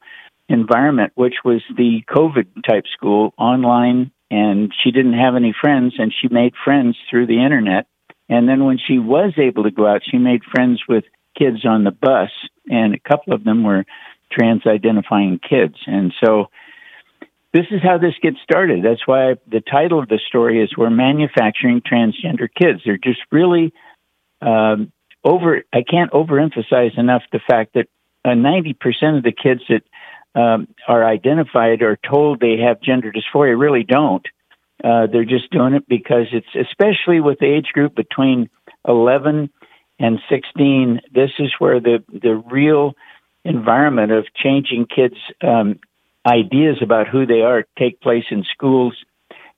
environment, 0.49 1.13
which 1.15 1.37
was 1.45 1.63
the 1.77 2.03
COVID 2.09 2.47
type 2.69 2.85
school 2.93 3.35
online. 3.39 4.11
And 4.31 4.73
she 4.83 4.91
didn't 4.91 5.19
have 5.19 5.37
any 5.37 5.55
friends 5.59 5.95
and 5.99 6.13
she 6.13 6.29
made 6.29 6.53
friends 6.65 6.97
through 7.09 7.27
the 7.27 7.43
internet. 7.43 7.87
And 8.29 8.49
then 8.49 8.65
when 8.65 8.79
she 8.79 8.99
was 8.99 9.33
able 9.39 9.65
to 9.65 9.71
go 9.71 9.87
out, 9.87 10.03
she 10.05 10.19
made 10.19 10.43
friends 10.45 10.83
with 10.89 11.05
kids 11.39 11.65
on 11.65 11.85
the 11.85 11.91
bus 11.91 12.31
and 12.69 12.95
a 12.95 12.99
couple 12.99 13.33
of 13.33 13.45
them 13.45 13.63
were 13.63 13.85
trans 14.31 14.67
identifying 14.67 15.39
kids. 15.39 15.77
And 15.87 16.13
so 16.23 16.47
this 17.55 17.67
is 17.71 17.81
how 17.83 17.97
this 17.97 18.15
gets 18.21 18.37
started. 18.43 18.85
That's 18.85 19.07
why 19.07 19.37
the 19.51 19.61
title 19.61 20.01
of 20.01 20.09
the 20.09 20.21
story 20.29 20.63
is 20.63 20.77
We're 20.77 20.91
Manufacturing 20.91 21.81
Transgender 21.81 22.49
Kids. 22.55 22.83
They're 22.85 22.99
just 22.99 23.21
really 23.33 23.73
um, 24.43 24.93
over, 25.25 25.63
I 25.73 25.83
can't 25.89 26.13
overemphasize 26.13 26.99
enough 26.99 27.23
the 27.33 27.41
fact 27.49 27.75
that 27.75 27.87
uh, 28.25 28.31
90% 28.31 29.17
of 29.17 29.23
the 29.23 29.33
kids 29.33 29.63
that 29.69 29.83
um, 30.35 30.69
are 30.87 31.05
identified 31.05 31.83
or 31.83 31.99
told 32.09 32.41
they 32.41 32.59
have 32.59 32.81
gender 32.81 33.13
dysphoria 33.13 33.59
really 33.59 33.85
don't. 33.85 34.27
Uh, 34.83 35.07
they're 35.07 35.25
just 35.25 35.51
doing 35.51 35.75
it 35.75 35.89
because 35.89 36.27
it's 36.33 36.69
especially 36.69 37.21
with 37.21 37.39
the 37.41 37.47
age 37.47 37.73
group 37.73 37.95
between 37.97 38.49
11 38.87 39.51
and 39.99 40.19
16. 40.29 41.01
This 41.13 41.31
is 41.39 41.53
where 41.59 41.81
the 41.81 42.05
the 42.13 42.37
real 42.37 42.95
environment 43.45 44.13
of 44.13 44.27
changing 44.35 44.87
kids' 44.87 45.17
um, 45.43 45.81
ideas 46.27 46.77
about 46.83 47.09
who 47.09 47.27
they 47.27 47.41
are 47.41 47.65
take 47.79 48.01
place 48.01 48.25
in 48.31 48.45
schools 48.45 48.95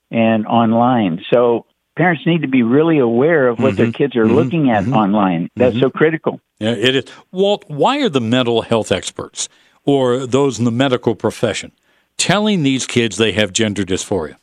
and 0.09 0.47
online. 0.47 1.23
So 1.31 1.65
parents 1.95 2.25
need 2.25 2.41
to 2.41 2.47
be 2.47 2.63
really 2.63 2.99
aware 2.99 3.47
of 3.47 3.59
what 3.59 3.73
mm-hmm. 3.73 3.83
their 3.83 3.91
kids 3.91 4.15
are 4.15 4.25
mm-hmm. 4.25 4.35
looking 4.35 4.69
at 4.71 4.83
mm-hmm. 4.83 4.93
online. 4.93 5.49
That's 5.55 5.79
so 5.79 5.89
critical. 5.89 6.41
Yeah, 6.59 6.71
it 6.71 6.95
is. 6.95 7.05
Walt, 7.31 7.65
why 7.67 7.99
are 7.99 8.09
the 8.09 8.21
mental 8.21 8.61
health 8.61 8.91
experts 8.91 9.49
or 9.85 10.25
those 10.25 10.59
in 10.59 10.65
the 10.65 10.71
medical 10.71 11.15
profession 11.15 11.71
telling 12.17 12.63
these 12.63 12.85
kids 12.85 13.17
they 13.17 13.31
have 13.31 13.51
gender 13.51 13.83
dysphoria? 13.83 14.35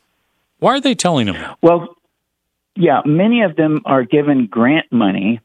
Why 0.58 0.74
are 0.74 0.80
they 0.80 0.94
telling 0.94 1.26
them 1.26 1.36
that? 1.36 1.58
Well, 1.62 1.96
yeah, 2.74 3.02
many 3.04 3.42
of 3.42 3.56
them 3.56 3.82
are 3.84 4.02
given 4.02 4.46
grant 4.46 4.86
money 4.90 5.40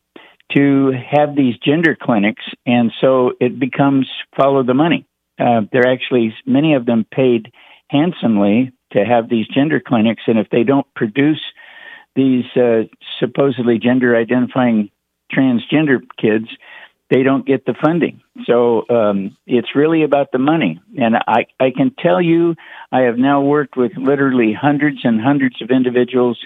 to 0.53 0.91
have 0.91 1.35
these 1.35 1.57
gender 1.57 1.95
clinics, 1.99 2.43
and 2.65 2.91
so 3.01 3.31
it 3.39 3.59
becomes 3.59 4.07
follow 4.35 4.63
the 4.63 4.73
money. 4.73 5.05
Uh, 5.39 5.61
they're 5.71 5.87
actually, 5.87 6.33
many 6.45 6.75
of 6.75 6.85
them 6.85 7.05
paid 7.11 7.51
handsomely 7.89 8.71
to 8.91 9.03
have 9.03 9.29
these 9.29 9.47
gender 9.47 9.79
clinics, 9.79 10.23
and 10.27 10.37
if 10.37 10.49
they 10.49 10.63
don't 10.63 10.87
produce 10.95 11.41
these 12.15 12.45
uh, 12.55 12.83
supposedly 13.19 13.79
gender 13.79 14.15
identifying 14.15 14.89
transgender 15.31 15.99
kids, 16.19 16.47
they 17.09 17.23
don't 17.23 17.45
get 17.45 17.65
the 17.65 17.75
funding. 17.83 18.21
So 18.45 18.85
um, 18.89 19.37
it's 19.45 19.75
really 19.75 20.03
about 20.03 20.31
the 20.31 20.39
money. 20.39 20.81
And 20.97 21.15
I, 21.15 21.45
I 21.59 21.71
can 21.75 21.93
tell 21.97 22.21
you, 22.21 22.55
I 22.91 23.01
have 23.01 23.17
now 23.17 23.41
worked 23.41 23.77
with 23.77 23.91
literally 23.97 24.53
hundreds 24.53 24.99
and 25.03 25.21
hundreds 25.21 25.61
of 25.61 25.69
individuals 25.69 26.39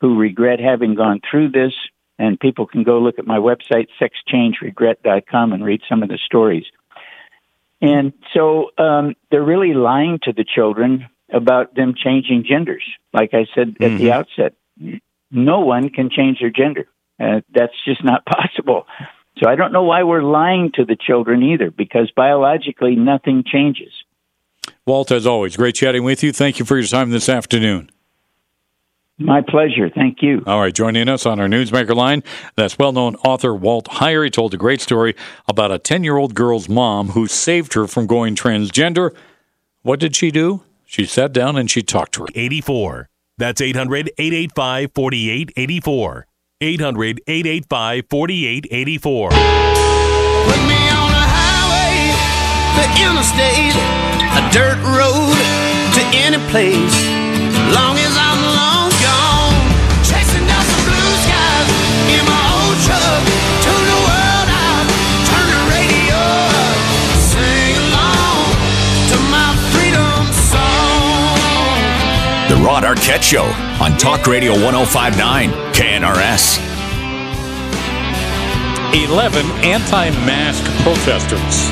who 0.00 0.18
regret 0.18 0.60
having 0.60 0.94
gone 0.94 1.20
through 1.28 1.50
this. 1.50 1.72
And 2.18 2.40
people 2.40 2.66
can 2.66 2.82
go 2.82 2.98
look 2.98 3.18
at 3.18 3.26
my 3.26 3.38
website, 3.38 3.88
sexchangeregret.com, 4.00 5.52
and 5.52 5.64
read 5.64 5.82
some 5.88 6.02
of 6.02 6.08
the 6.08 6.18
stories. 6.24 6.64
And 7.82 8.14
so 8.32 8.70
um, 8.78 9.14
they're 9.30 9.42
really 9.42 9.74
lying 9.74 10.18
to 10.22 10.32
the 10.32 10.44
children 10.44 11.08
about 11.30 11.74
them 11.74 11.94
changing 11.94 12.44
genders. 12.48 12.84
Like 13.12 13.34
I 13.34 13.46
said 13.54 13.76
at 13.80 13.90
mm-hmm. 13.90 13.96
the 13.98 14.12
outset, 14.12 14.54
no 15.30 15.60
one 15.60 15.90
can 15.90 16.08
change 16.10 16.38
their 16.40 16.50
gender. 16.50 16.86
Uh, 17.20 17.40
that's 17.54 17.74
just 17.84 18.02
not 18.02 18.24
possible. 18.26 18.86
So 19.38 19.48
I 19.48 19.54
don't 19.54 19.72
know 19.72 19.82
why 19.82 20.02
we're 20.02 20.22
lying 20.22 20.72
to 20.74 20.84
the 20.84 20.96
children 20.96 21.42
either, 21.42 21.70
because 21.70 22.10
biologically 22.16 22.96
nothing 22.96 23.44
changes. 23.46 23.92
Walt, 24.86 25.10
as 25.10 25.26
always, 25.26 25.56
great 25.56 25.74
chatting 25.74 26.04
with 26.04 26.22
you. 26.22 26.32
Thank 26.32 26.58
you 26.58 26.64
for 26.64 26.78
your 26.78 26.86
time 26.86 27.10
this 27.10 27.28
afternoon. 27.28 27.90
My 29.18 29.40
pleasure. 29.40 29.88
Thank 29.88 30.18
you. 30.20 30.42
All 30.46 30.60
right, 30.60 30.74
joining 30.74 31.08
us 31.08 31.24
on 31.24 31.40
our 31.40 31.48
Newsmaker 31.48 31.94
line, 31.94 32.22
that's 32.54 32.78
well 32.78 32.92
known 32.92 33.14
author 33.16 33.54
Walt 33.54 33.86
Heyer. 33.86 34.24
He 34.24 34.30
told 34.30 34.52
a 34.52 34.58
great 34.58 34.80
story 34.82 35.14
about 35.48 35.72
a 35.72 35.78
10 35.78 36.04
year 36.04 36.16
old 36.16 36.34
girl's 36.34 36.68
mom 36.68 37.08
who 37.08 37.26
saved 37.26 37.72
her 37.74 37.86
from 37.86 38.06
going 38.06 38.36
transgender. 38.36 39.14
What 39.82 40.00
did 40.00 40.16
she 40.16 40.30
do? 40.30 40.64
She 40.84 41.06
sat 41.06 41.32
down 41.32 41.56
and 41.56 41.70
she 41.70 41.82
talked 41.82 42.12
to 42.14 42.22
her. 42.22 42.28
84. 42.34 43.08
That's 43.38 43.60
800 43.60 44.10
885 44.18 44.92
4884. 44.94 46.26
800 46.60 47.20
885 47.26 48.04
4884. 48.08 49.30
Put 49.30 49.36
me 50.64 50.80
on 50.88 51.10
a 51.12 51.26
highway, 51.28 52.16
the 52.80 52.86
interstate, 53.04 53.76
a 54.32 54.42
dirt 54.52 54.80
road 54.96 55.36
to 55.96 56.02
any 56.16 56.40
place. 56.50 56.96
Long 57.74 57.98
as 57.98 58.05
The 73.06 73.20
Show 73.20 73.44
on 73.78 73.96
Talk 73.98 74.26
Radio 74.26 74.50
1059 74.50 75.50
KNRS. 75.70 76.58
11 78.98 79.46
anti 79.62 80.10
mask 80.26 80.64
protesters 80.82 81.70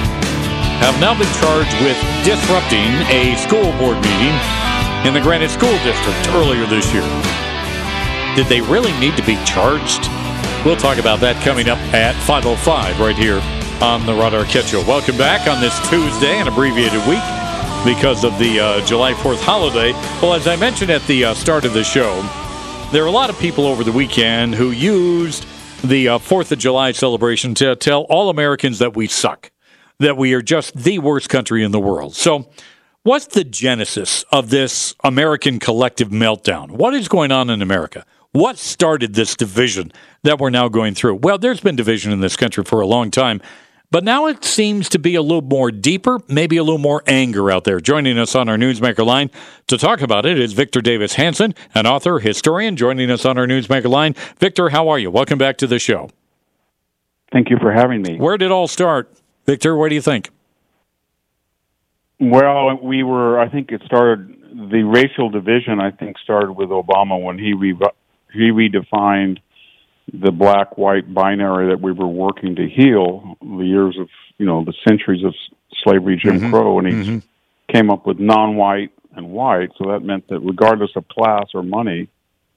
have 0.78 0.94
now 1.00 1.10
been 1.18 1.26
charged 1.42 1.74
with 1.82 1.98
disrupting 2.22 2.86
a 3.10 3.34
school 3.34 3.66
board 3.82 3.98
meeting 4.06 4.30
in 5.02 5.10
the 5.10 5.20
Granite 5.20 5.50
School 5.50 5.74
District 5.82 6.28
earlier 6.38 6.66
this 6.66 6.86
year. 6.94 7.02
Did 8.38 8.46
they 8.46 8.60
really 8.60 8.92
need 9.00 9.16
to 9.16 9.26
be 9.26 9.34
charged? 9.42 10.06
We'll 10.64 10.78
talk 10.78 10.98
about 10.98 11.18
that 11.26 11.42
coming 11.42 11.68
up 11.68 11.78
at 11.90 12.14
5.05 12.14 13.00
right 13.00 13.18
here 13.18 13.42
on 13.82 14.06
the 14.06 14.12
Arquette 14.14 14.70
Show. 14.70 14.86
Welcome 14.86 15.18
back 15.18 15.48
on 15.48 15.60
this 15.60 15.74
Tuesday, 15.90 16.38
an 16.38 16.46
abbreviated 16.46 17.02
week 17.08 17.33
because 17.84 18.24
of 18.24 18.38
the 18.38 18.58
uh, 18.58 18.86
July 18.86 19.12
4th 19.12 19.42
holiday. 19.42 19.92
Well, 20.22 20.32
as 20.32 20.48
I 20.48 20.56
mentioned 20.56 20.90
at 20.90 21.02
the 21.06 21.26
uh, 21.26 21.34
start 21.34 21.66
of 21.66 21.74
the 21.74 21.84
show, 21.84 22.22
there 22.92 23.02
are 23.02 23.08
a 23.08 23.10
lot 23.10 23.28
of 23.28 23.38
people 23.38 23.66
over 23.66 23.84
the 23.84 23.92
weekend 23.92 24.54
who 24.54 24.70
used 24.70 25.44
the 25.82 26.08
uh, 26.08 26.18
Fourth 26.18 26.50
of 26.50 26.58
July 26.58 26.92
celebration 26.92 27.54
to 27.56 27.76
tell 27.76 28.02
all 28.04 28.30
Americans 28.30 28.78
that 28.78 28.96
we 28.96 29.06
suck, 29.06 29.50
that 29.98 30.16
we 30.16 30.32
are 30.32 30.40
just 30.40 30.74
the 30.74 30.98
worst 30.98 31.28
country 31.28 31.62
in 31.62 31.72
the 31.72 31.80
world. 31.80 32.14
So, 32.14 32.48
what's 33.02 33.26
the 33.26 33.44
genesis 33.44 34.24
of 34.32 34.48
this 34.48 34.94
American 35.04 35.58
collective 35.58 36.08
meltdown? 36.08 36.70
What 36.70 36.94
is 36.94 37.06
going 37.06 37.32
on 37.32 37.50
in 37.50 37.60
America? 37.60 38.06
What 38.32 38.56
started 38.56 39.14
this 39.14 39.36
division 39.36 39.92
that 40.22 40.40
we're 40.40 40.50
now 40.50 40.68
going 40.68 40.94
through? 40.94 41.16
Well, 41.16 41.36
there's 41.36 41.60
been 41.60 41.76
division 41.76 42.12
in 42.12 42.20
this 42.20 42.36
country 42.36 42.64
for 42.64 42.80
a 42.80 42.86
long 42.86 43.10
time. 43.10 43.42
But 43.94 44.02
now 44.02 44.26
it 44.26 44.44
seems 44.44 44.88
to 44.88 44.98
be 44.98 45.14
a 45.14 45.22
little 45.22 45.40
more 45.40 45.70
deeper, 45.70 46.18
maybe 46.26 46.56
a 46.56 46.64
little 46.64 46.78
more 46.78 47.04
anger 47.06 47.48
out 47.48 47.62
there. 47.62 47.78
Joining 47.78 48.18
us 48.18 48.34
on 48.34 48.48
our 48.48 48.56
Newsmaker 48.56 49.06
line 49.06 49.30
to 49.68 49.78
talk 49.78 50.02
about 50.02 50.26
it 50.26 50.36
is 50.36 50.52
Victor 50.52 50.80
Davis 50.80 51.14
Hanson, 51.14 51.54
an 51.76 51.86
author, 51.86 52.18
historian, 52.18 52.74
joining 52.74 53.08
us 53.08 53.24
on 53.24 53.38
our 53.38 53.46
Newsmaker 53.46 53.88
line. 53.88 54.16
Victor, 54.40 54.70
how 54.70 54.88
are 54.88 54.98
you? 54.98 55.12
Welcome 55.12 55.38
back 55.38 55.58
to 55.58 55.68
the 55.68 55.78
show. 55.78 56.10
Thank 57.30 57.50
you 57.50 57.56
for 57.60 57.70
having 57.70 58.02
me. 58.02 58.16
Where 58.16 58.36
did 58.36 58.46
it 58.46 58.50
all 58.50 58.66
start? 58.66 59.12
Victor, 59.46 59.76
what 59.76 59.90
do 59.90 59.94
you 59.94 60.02
think? 60.02 60.28
Well, 62.18 62.76
we 62.82 63.04
were, 63.04 63.38
I 63.38 63.48
think 63.48 63.70
it 63.70 63.80
started, 63.86 64.36
the 64.72 64.82
racial 64.82 65.30
division, 65.30 65.78
I 65.78 65.92
think, 65.92 66.18
started 66.18 66.54
with 66.54 66.70
Obama 66.70 67.22
when 67.22 67.38
he, 67.38 67.52
re- 67.52 67.78
he 68.32 68.50
redefined 68.50 69.38
the 70.12 70.30
black 70.30 70.76
white 70.76 71.12
binary 71.12 71.68
that 71.68 71.80
we 71.80 71.92
were 71.92 72.06
working 72.06 72.56
to 72.56 72.68
heal 72.68 73.36
the 73.40 73.64
years 73.64 73.96
of 73.98 74.08
you 74.38 74.46
know 74.46 74.64
the 74.64 74.74
centuries 74.86 75.24
of 75.24 75.34
slavery 75.82 76.20
jim 76.22 76.38
mm-hmm. 76.38 76.50
crow 76.50 76.78
and 76.78 76.88
he 76.88 76.94
mm-hmm. 76.94 77.18
came 77.72 77.90
up 77.90 78.06
with 78.06 78.18
non-white 78.18 78.90
and 79.16 79.30
white 79.30 79.70
so 79.78 79.90
that 79.90 80.00
meant 80.00 80.28
that 80.28 80.40
regardless 80.40 80.90
of 80.96 81.08
class 81.08 81.46
or 81.54 81.62
money 81.62 82.08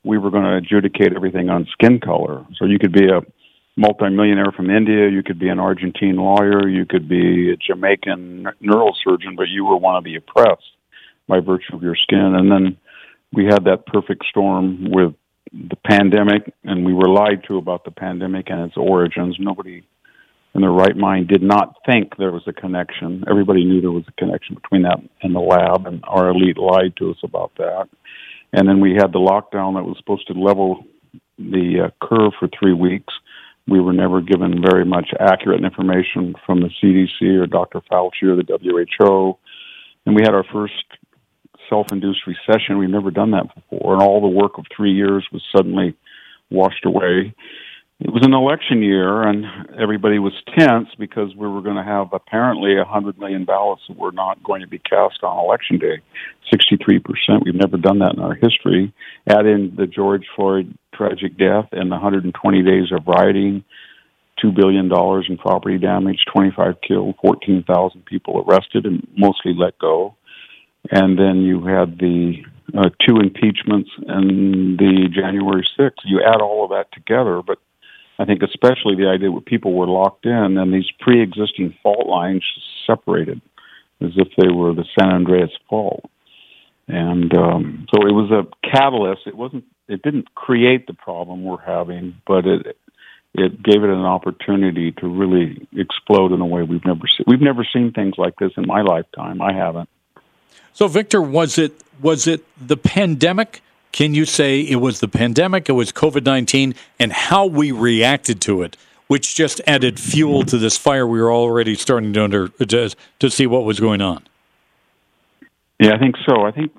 we 0.04 0.18
were 0.18 0.30
going 0.30 0.44
to 0.44 0.56
adjudicate 0.56 1.14
everything 1.16 1.50
on 1.50 1.66
skin 1.72 2.00
color 2.00 2.46
so 2.58 2.66
you 2.66 2.80
could 2.80 2.92
be 2.92 3.08
a 3.08 3.22
multimillionaire 3.78 4.52
from 4.52 4.70
india 4.70 5.08
you 5.10 5.24
could 5.24 5.40
be 5.40 5.48
an 5.48 5.60
argentine 5.60 6.18
lawyer 6.18 6.68
you 6.68 6.86
could 6.86 7.08
be 7.08 7.52
a 7.52 7.58
jamaican 7.58 8.46
neurosurgeon 8.62 9.38
but 9.38 9.48
you 9.48 9.64
were 9.64 9.78
one 9.78 9.96
of 9.96 10.04
the 10.04 10.16
oppressed 10.16 10.76
by 11.28 11.40
virtue 11.40 11.76
of 11.76 11.82
your 11.82 11.96
skin 11.96 12.36
and 12.36 12.52
then 12.52 12.78
we 13.34 13.46
had 13.46 13.66
that 13.66 13.86
perfect 13.86 14.26
storm 14.30 14.90
with 14.90 15.14
the 15.52 15.76
pandemic, 15.76 16.54
and 16.64 16.86
we 16.86 16.94
were 16.94 17.10
lied 17.10 17.44
to 17.48 17.58
about 17.58 17.86
the 17.86 17.92
pandemic 17.92 18.50
and 18.50 18.62
its 18.62 18.78
origins. 18.78 19.38
Nobody 19.40 19.86
in 20.56 20.62
their 20.62 20.72
right 20.72 20.96
mind 20.96 21.28
did 21.28 21.44
not 21.44 21.76
think 21.86 22.18
there 22.18 22.32
was 22.32 22.44
a 22.48 22.54
connection. 22.54 23.24
Everybody 23.30 23.64
knew 23.64 23.82
there 23.82 23.92
was 23.92 24.06
a 24.08 24.20
connection 24.20 24.56
between 24.56 24.84
that 24.84 25.00
and 25.22 25.36
the 25.36 25.40
lab, 25.40 25.86
and 25.86 26.04
our 26.08 26.30
elite 26.30 26.58
lied 26.58 26.96
to 26.98 27.12
us 27.12 27.18
about 27.24 27.52
that. 27.58 27.88
And 28.54 28.68
then 28.68 28.80
we 28.80 28.94
had 28.94 29.12
the 29.12 29.20
lockdown 29.20 29.76
that 29.76 29.84
was 29.84 29.98
supposed 29.98 30.28
to 30.28 30.34
level 30.34 30.86
the 31.38 31.88
uh, 31.88 32.06
curve 32.08 32.34
for 32.40 32.50
three 32.58 32.74
weeks. 32.74 33.14
We 33.68 33.82
were 33.82 33.94
never 33.94 34.22
given 34.22 34.64
very 34.66 34.86
much 34.86 35.10
accurate 35.20 35.64
information 35.64 36.34
from 36.46 36.62
the 36.62 36.70
CDC 36.82 37.42
or 37.42 37.46
Dr. 37.48 37.82
Fauci 37.92 38.24
or 38.24 38.36
the 38.36 38.88
WHO. 38.98 39.38
And 40.06 40.16
we 40.16 40.22
had 40.24 40.34
our 40.34 40.46
first 40.46 40.86
self 41.70 41.88
induced 41.92 42.22
recession. 42.28 42.78
We've 42.78 42.90
never 42.90 43.12
done 43.12 43.32
that 43.32 43.54
before. 43.54 43.94
And 43.94 44.02
all 44.02 44.22
the 44.22 44.28
work 44.28 44.58
of 44.58 44.66
three 44.76 44.94
years 44.94 45.26
was 45.32 45.44
suddenly 45.56 45.96
washed 46.50 46.86
away. 46.86 47.34
It 48.00 48.14
was 48.14 48.24
an 48.24 48.34
election 48.34 48.84
year 48.84 49.24
and 49.24 49.44
everybody 49.76 50.20
was 50.20 50.34
tense 50.56 50.90
because 51.00 51.36
we 51.36 51.48
were 51.48 51.64
going 51.64 51.78
to 51.78 51.84
have 51.84 52.14
apparently 52.14 52.78
a 52.78 52.86
hundred 52.86 53.18
million 53.18 53.44
ballots 53.44 53.82
that 53.88 53.98
were 53.98 54.12
not 54.12 54.44
going 54.44 54.62
to 54.62 54.68
be 54.68 54.78
cast 54.78 55.24
on 55.24 55.44
election 55.44 55.80
day. 55.80 55.98
63% 56.54 57.44
we've 57.44 57.56
never 57.56 57.76
done 57.76 57.98
that 58.00 58.14
in 58.14 58.20
our 58.20 58.36
history. 58.36 58.94
Add 59.28 59.48
in 59.48 59.74
the 59.76 59.88
george 59.88 60.26
floyd 60.36 60.78
tragic 60.94 61.40
death 61.40 61.70
and 61.72 61.90
the 61.90 61.96
120 61.96 62.62
days 62.62 62.92
of 62.92 63.08
rioting 63.08 63.64
$2 64.44 64.56
billion 64.56 64.86
in 65.28 65.38
property 65.40 65.80
damage 65.80 66.20
25 66.32 66.76
killed 66.88 67.16
14,000 67.20 68.06
people 68.06 68.46
arrested 68.48 68.86
and 68.86 69.08
mostly 69.18 69.56
let 69.58 69.78
go 69.80 70.16
and 70.92 71.18
then 71.18 71.42
you 71.42 71.66
had 71.66 72.00
the 72.00 72.44
uh, 72.78 72.90
two 73.06 73.18
impeachments 73.18 73.90
and 74.08 74.78
the 74.78 75.08
January 75.14 75.68
6th. 75.80 75.92
You 76.06 76.22
add 76.24 76.42
all 76.42 76.64
of 76.64 76.70
that 76.72 76.92
together, 76.92 77.42
but 77.46 77.60
I 78.20 78.26
think 78.26 78.42
especially 78.42 78.96
the 78.96 79.08
idea 79.08 79.32
that 79.32 79.46
people 79.46 79.74
were 79.74 79.88
locked 79.88 80.26
in 80.26 80.58
and 80.58 80.74
these 80.74 80.90
pre-existing 81.00 81.76
fault 81.84 82.08
lines 82.08 82.44
separated 82.86 83.42
as 84.02 84.12
if 84.16 84.28
they 84.38 84.52
were 84.52 84.74
the 84.74 84.86
San 84.98 85.10
Andreas 85.10 85.52
fault. 85.70 86.10
And 86.88 87.36
um, 87.38 87.86
so 87.94 88.08
it 88.08 88.14
was 88.14 88.32
a 88.32 88.68
catalyst. 88.68 89.22
It 89.26 89.36
wasn't. 89.36 89.66
It 89.90 90.02
didn't 90.02 90.34
create 90.36 90.88
the 90.88 90.94
problem 90.94 91.44
we're 91.44 91.62
having, 91.62 92.16
but 92.26 92.46
it 92.46 92.78
it 93.34 93.62
gave 93.62 93.84
it 93.84 93.90
an 93.90 94.06
opportunity 94.06 94.94
to 94.94 95.08
really 95.08 95.68
explode 95.74 96.32
in 96.32 96.40
a 96.40 96.46
way 96.46 96.64
we've 96.64 96.86
never 96.86 97.08
seen. 97.08 97.26
We've 97.28 97.42
never 97.42 97.68
seen 97.72 97.92
things 97.92 98.16
like 98.18 98.36
this 98.40 98.52
in 98.56 98.66
my 98.66 98.82
lifetime. 98.82 99.42
I 99.42 99.54
haven't. 99.54 99.90
So, 100.78 100.88
Victor, 100.88 101.20
was 101.20 101.58
it 101.58 101.74
was 102.00 102.28
it 102.28 102.46
the 102.60 102.78
pandemic 102.78 103.64
can 103.92 104.14
you 104.14 104.26
say 104.26 104.62
it 104.62 104.76
was 104.76 105.00
the 105.00 105.08
pandemic, 105.08 105.70
it 105.70 105.72
was 105.72 105.92
COVID 105.92 106.24
19, 106.24 106.76
and 107.00 107.12
how 107.12 107.48
we 107.48 107.72
reacted 107.72 108.40
to 108.42 108.62
it, 108.62 108.78
which 109.08 109.36
just 109.36 109.60
added 109.66 110.00
fuel 110.00 110.44
to 110.44 110.60
this 110.60 110.78
fire 110.78 111.08
we 111.08 111.20
were 111.20 111.34
already 111.34 111.74
starting 111.74 112.14
to, 112.14 112.24
under, 112.24 112.48
to, 112.50 112.96
to 113.18 113.30
see 113.32 113.48
what 113.48 113.66
was 113.66 113.80
going 113.80 114.02
on? 114.02 114.22
Yeah, 115.80 115.96
I 115.96 115.98
think 115.98 116.14
so. 116.28 116.44
I 116.44 116.52
think 116.52 116.74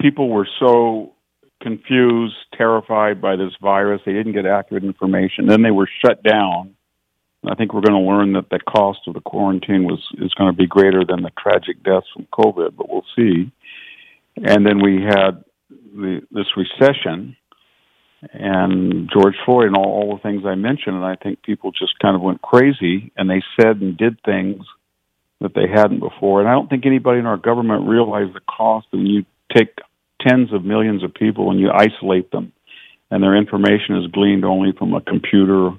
people 0.00 0.30
were 0.30 0.48
so 0.58 1.12
confused, 1.60 2.36
terrified 2.56 3.20
by 3.20 3.36
this 3.36 3.52
virus. 3.60 4.00
They 4.06 4.14
didn't 4.14 4.32
get 4.32 4.46
accurate 4.46 4.82
information. 4.82 5.44
Then 5.44 5.60
they 5.60 5.72
were 5.72 5.90
shut 6.02 6.22
down. 6.22 6.74
I 7.46 7.54
think 7.54 7.72
we're 7.72 7.82
going 7.82 8.02
to 8.02 8.10
learn 8.10 8.32
that 8.34 8.50
the 8.50 8.58
cost 8.58 9.00
of 9.06 9.14
the 9.14 9.20
quarantine 9.20 9.84
was 9.84 10.00
is 10.18 10.32
going 10.34 10.52
to 10.52 10.56
be 10.56 10.66
greater 10.66 11.04
than 11.04 11.22
the 11.22 11.32
tragic 11.38 11.82
deaths 11.82 12.06
from 12.12 12.26
COVID, 12.32 12.76
but 12.76 12.88
we'll 12.88 13.04
see. 13.16 13.50
And 14.36 14.66
then 14.66 14.82
we 14.82 15.02
had 15.02 15.44
the, 15.94 16.22
this 16.30 16.46
recession 16.56 17.36
and 18.32 19.10
George 19.12 19.34
Floyd 19.44 19.66
and 19.66 19.76
all, 19.76 19.84
all 19.84 20.16
the 20.16 20.22
things 20.22 20.44
I 20.46 20.54
mentioned, 20.54 20.96
and 20.96 21.04
I 21.04 21.16
think 21.16 21.42
people 21.42 21.72
just 21.72 21.98
kind 21.98 22.16
of 22.16 22.22
went 22.22 22.42
crazy 22.42 23.12
and 23.16 23.28
they 23.28 23.42
said 23.60 23.80
and 23.80 23.96
did 23.96 24.18
things 24.24 24.64
that 25.40 25.54
they 25.54 25.68
hadn't 25.68 26.00
before. 26.00 26.40
And 26.40 26.48
I 26.48 26.52
don't 26.52 26.70
think 26.70 26.86
anybody 26.86 27.18
in 27.18 27.26
our 27.26 27.36
government 27.36 27.86
realized 27.86 28.34
the 28.34 28.40
cost 28.40 28.86
when 28.90 29.06
you 29.06 29.24
take 29.54 29.76
tens 30.20 30.52
of 30.52 30.64
millions 30.64 31.04
of 31.04 31.12
people 31.12 31.50
and 31.50 31.60
you 31.60 31.70
isolate 31.70 32.30
them, 32.30 32.52
and 33.10 33.22
their 33.22 33.36
information 33.36 33.96
is 33.98 34.10
gleaned 34.10 34.44
only 34.44 34.72
from 34.72 34.94
a 34.94 35.00
computer 35.00 35.70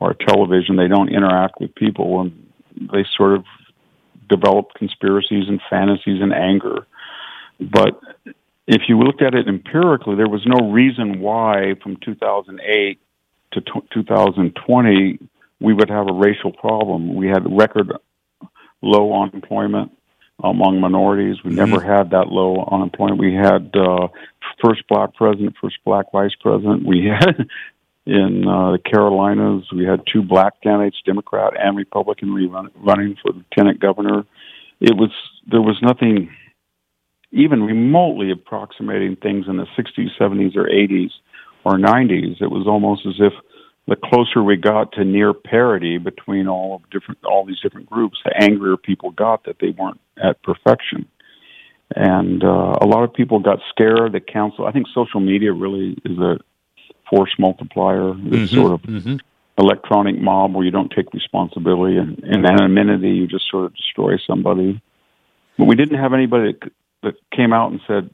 or 0.00 0.14
television. 0.14 0.76
They 0.76 0.88
don't 0.88 1.08
interact 1.08 1.60
with 1.60 1.74
people, 1.74 2.20
and 2.20 2.50
they 2.92 3.04
sort 3.16 3.34
of 3.34 3.44
develop 4.28 4.74
conspiracies 4.74 5.48
and 5.48 5.60
fantasies 5.68 6.20
and 6.22 6.32
anger. 6.32 6.86
But 7.60 8.00
if 8.66 8.82
you 8.88 8.98
looked 8.98 9.22
at 9.22 9.34
it 9.34 9.48
empirically, 9.48 10.16
there 10.16 10.28
was 10.28 10.46
no 10.46 10.70
reason 10.70 11.20
why 11.20 11.74
from 11.82 11.96
2008 11.96 12.98
to 13.52 13.60
t- 13.60 13.88
2020 13.92 15.18
we 15.60 15.74
would 15.74 15.90
have 15.90 16.08
a 16.08 16.12
racial 16.12 16.52
problem. 16.52 17.14
We 17.14 17.28
had 17.28 17.44
record 17.54 17.92
low 18.80 19.22
unemployment 19.22 19.92
among 20.42 20.80
minorities. 20.80 21.36
We 21.44 21.50
mm-hmm. 21.50 21.56
never 21.56 21.80
had 21.80 22.10
that 22.10 22.28
low 22.28 22.66
unemployment. 22.70 23.20
We 23.20 23.34
had 23.34 23.74
uh, 23.76 24.08
first 24.64 24.86
black 24.88 25.14
president, 25.14 25.56
first 25.60 25.78
black 25.84 26.06
vice 26.12 26.34
president. 26.40 26.86
We 26.86 27.06
had 27.06 27.46
in 28.06 28.46
uh, 28.48 28.72
the 28.72 28.78
Carolinas, 28.78 29.64
we 29.74 29.84
had 29.84 30.02
two 30.10 30.22
black 30.22 30.60
candidates, 30.62 30.96
Democrat 31.04 31.52
and 31.58 31.76
Republican, 31.76 32.32
running 32.76 33.16
for 33.22 33.32
lieutenant 33.32 33.80
governor. 33.80 34.24
It 34.80 34.96
was 34.96 35.10
there 35.50 35.60
was 35.60 35.78
nothing 35.82 36.30
even 37.32 37.62
remotely 37.62 38.30
approximating 38.30 39.16
things 39.16 39.46
in 39.48 39.56
the 39.56 39.66
60s, 39.78 40.08
70s, 40.18 40.56
or 40.56 40.64
80s 40.64 41.10
or 41.64 41.74
90s. 41.74 42.40
It 42.40 42.50
was 42.50 42.66
almost 42.66 43.06
as 43.06 43.14
if 43.18 43.32
the 43.86 43.96
closer 43.96 44.42
we 44.42 44.56
got 44.56 44.92
to 44.92 45.04
near 45.04 45.34
parity 45.34 45.98
between 45.98 46.48
all 46.48 46.76
of 46.76 46.90
different 46.90 47.22
all 47.24 47.44
these 47.44 47.60
different 47.60 47.90
groups, 47.90 48.18
the 48.24 48.32
angrier 48.42 48.76
people 48.76 49.10
got 49.10 49.44
that 49.44 49.56
they 49.60 49.70
weren't 49.70 50.00
at 50.22 50.42
perfection. 50.42 51.06
And 51.94 52.44
uh, 52.44 52.76
a 52.80 52.86
lot 52.86 53.02
of 53.02 53.12
people 53.12 53.40
got 53.40 53.58
scared. 53.70 54.12
The 54.12 54.20
council, 54.20 54.64
I 54.64 54.72
think, 54.72 54.86
social 54.94 55.18
media 55.20 55.52
really 55.52 55.96
is 56.04 56.18
a 56.18 56.38
force 57.10 57.34
multiplier. 57.38 58.14
This 58.14 58.50
mm-hmm, 58.50 58.54
sort 58.54 58.72
of 58.72 58.82
mm-hmm. 58.82 59.16
electronic 59.58 60.18
mob 60.18 60.54
where 60.54 60.64
you 60.64 60.70
don't 60.70 60.90
take 60.90 61.12
responsibility, 61.12 61.96
and 61.98 62.18
in 62.20 62.46
anonymity, 62.46 63.10
you 63.10 63.26
just 63.26 63.50
sort 63.50 63.66
of 63.66 63.74
destroy 63.74 64.16
somebody. 64.26 64.80
But 65.58 65.66
we 65.66 65.76
didn't 65.76 65.98
have 65.98 66.14
anybody 66.14 66.52
that 66.52 66.72
that 67.02 67.14
came 67.34 67.52
out 67.52 67.72
and 67.72 67.80
said, 67.86 68.10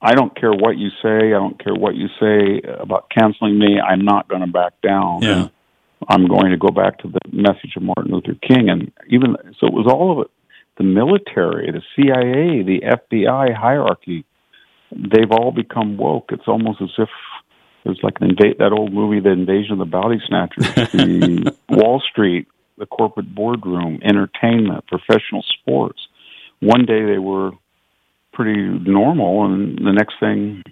I 0.00 0.14
don't 0.14 0.38
care 0.38 0.52
what 0.52 0.76
you 0.76 0.90
say. 1.02 1.28
I 1.32 1.38
don't 1.38 1.62
care 1.62 1.74
what 1.74 1.94
you 1.94 2.08
say 2.20 2.60
about 2.62 3.10
canceling 3.10 3.58
me. 3.58 3.80
I'm 3.80 4.04
not 4.04 4.28
going 4.28 4.42
to 4.42 4.46
back 4.46 4.80
down. 4.82 5.22
Yeah. 5.22 5.48
I'm 6.08 6.26
going 6.26 6.50
to 6.50 6.58
go 6.58 6.68
back 6.68 6.98
to 6.98 7.08
the 7.08 7.20
message 7.32 7.76
of 7.76 7.82
Martin 7.82 8.12
Luther 8.12 8.34
King. 8.42 8.68
And 8.68 8.92
even 9.08 9.36
so, 9.58 9.66
it 9.66 9.72
was 9.72 9.86
all 9.86 10.12
of 10.12 10.26
it 10.26 10.30
the 10.76 10.84
military, 10.84 11.70
the 11.70 11.82
CIA, 11.94 12.62
the 12.62 12.80
FBI 12.84 13.54
hierarchy. 13.54 14.24
They've 14.90 15.30
all 15.30 15.52
become 15.52 15.96
woke. 15.96 16.30
It's 16.30 16.48
almost 16.48 16.82
as 16.82 16.90
if 16.98 17.08
it's 17.84 18.02
like 18.02 18.14
an 18.20 18.30
invade 18.30 18.58
that 18.58 18.72
old 18.72 18.92
movie, 18.92 19.20
The 19.20 19.30
Invasion 19.30 19.72
of 19.72 19.78
the 19.78 19.84
Body 19.84 20.20
Snatchers, 20.26 20.64
the 20.92 21.54
Wall 21.68 22.02
Street, 22.10 22.48
the 22.78 22.86
corporate 22.86 23.34
boardroom, 23.34 24.00
entertainment, 24.02 24.86
professional 24.86 25.44
sports 25.60 26.00
one 26.64 26.86
day 26.86 27.04
they 27.04 27.18
were 27.18 27.52
pretty 28.32 28.62
normal, 28.62 29.44
and 29.44 29.78
the 29.78 29.92
next 29.92 30.14
thing 30.18 30.62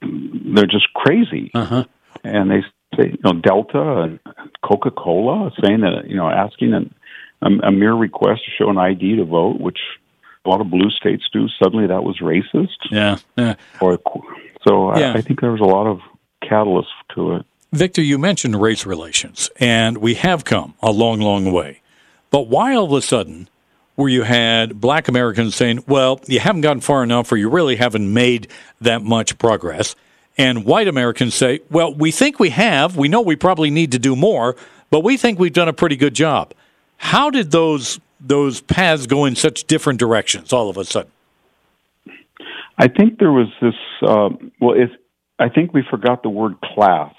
they're 0.00 0.66
just 0.66 0.92
crazy. 0.94 1.50
Uh-huh. 1.54 1.84
And 2.22 2.50
they 2.50 2.62
say, 2.96 3.10
you 3.10 3.18
know, 3.24 3.32
Delta 3.40 4.02
and 4.02 4.20
Coca 4.62 4.90
Cola 4.90 5.50
saying 5.62 5.80
that, 5.80 6.08
you 6.08 6.16
know, 6.16 6.28
asking 6.28 6.72
an, 6.74 6.94
a, 7.42 7.68
a 7.68 7.72
mere 7.72 7.94
request 7.94 8.42
to 8.44 8.50
show 8.56 8.70
an 8.70 8.78
ID 8.78 9.16
to 9.16 9.24
vote, 9.24 9.60
which 9.60 9.78
a 10.44 10.48
lot 10.48 10.60
of 10.60 10.70
blue 10.70 10.90
states 10.90 11.24
do. 11.32 11.48
Suddenly 11.62 11.88
that 11.88 12.04
was 12.04 12.18
racist. 12.20 12.76
Yeah. 12.90 13.16
yeah. 13.36 13.56
Or 13.80 13.98
so 14.66 14.96
yeah. 14.96 15.12
I, 15.12 15.18
I 15.18 15.20
think 15.22 15.40
there 15.40 15.52
was 15.52 15.60
a 15.60 15.64
lot 15.64 15.86
of 15.86 16.00
catalyst 16.48 16.90
to 17.14 17.36
it. 17.36 17.46
Victor, 17.72 18.02
you 18.02 18.18
mentioned 18.18 18.60
race 18.60 18.86
relations, 18.86 19.50
and 19.58 19.98
we 19.98 20.14
have 20.14 20.44
come 20.44 20.74
a 20.80 20.92
long, 20.92 21.20
long 21.20 21.50
way. 21.52 21.80
But 22.30 22.48
why 22.48 22.74
all 22.74 22.84
of 22.84 22.92
a 22.92 23.02
sudden 23.02 23.48
where 23.96 24.08
you 24.08 24.22
had 24.22 24.80
black 24.80 25.08
Americans 25.08 25.54
saying, 25.54 25.84
well, 25.86 26.20
you 26.26 26.40
haven't 26.40 26.62
gotten 26.62 26.80
far 26.80 27.02
enough 27.02 27.30
or 27.30 27.36
you 27.36 27.48
really 27.48 27.76
haven't 27.76 28.12
made 28.12 28.48
that 28.80 29.02
much 29.02 29.38
progress. 29.38 29.94
And 30.36 30.64
white 30.64 30.88
Americans 30.88 31.34
say, 31.34 31.60
well, 31.70 31.94
we 31.94 32.10
think 32.10 32.40
we 32.40 32.50
have. 32.50 32.96
We 32.96 33.08
know 33.08 33.20
we 33.20 33.36
probably 33.36 33.70
need 33.70 33.92
to 33.92 33.98
do 33.98 34.16
more, 34.16 34.56
but 34.90 35.04
we 35.04 35.16
think 35.16 35.38
we've 35.38 35.52
done 35.52 35.68
a 35.68 35.72
pretty 35.72 35.96
good 35.96 36.14
job. 36.14 36.52
How 36.96 37.30
did 37.30 37.50
those 37.50 38.00
those 38.20 38.62
paths 38.62 39.06
go 39.06 39.26
in 39.26 39.36
such 39.36 39.64
different 39.64 39.98
directions 39.98 40.52
all 40.52 40.70
of 40.70 40.78
a 40.78 40.84
sudden? 40.84 41.10
I 42.78 42.88
think 42.88 43.18
there 43.18 43.30
was 43.30 43.48
this. 43.60 43.74
Uh, 44.02 44.30
well, 44.60 44.74
if, 44.74 44.90
I 45.38 45.48
think 45.48 45.74
we 45.74 45.82
forgot 45.90 46.22
the 46.22 46.30
word 46.30 46.54
class. 46.60 47.14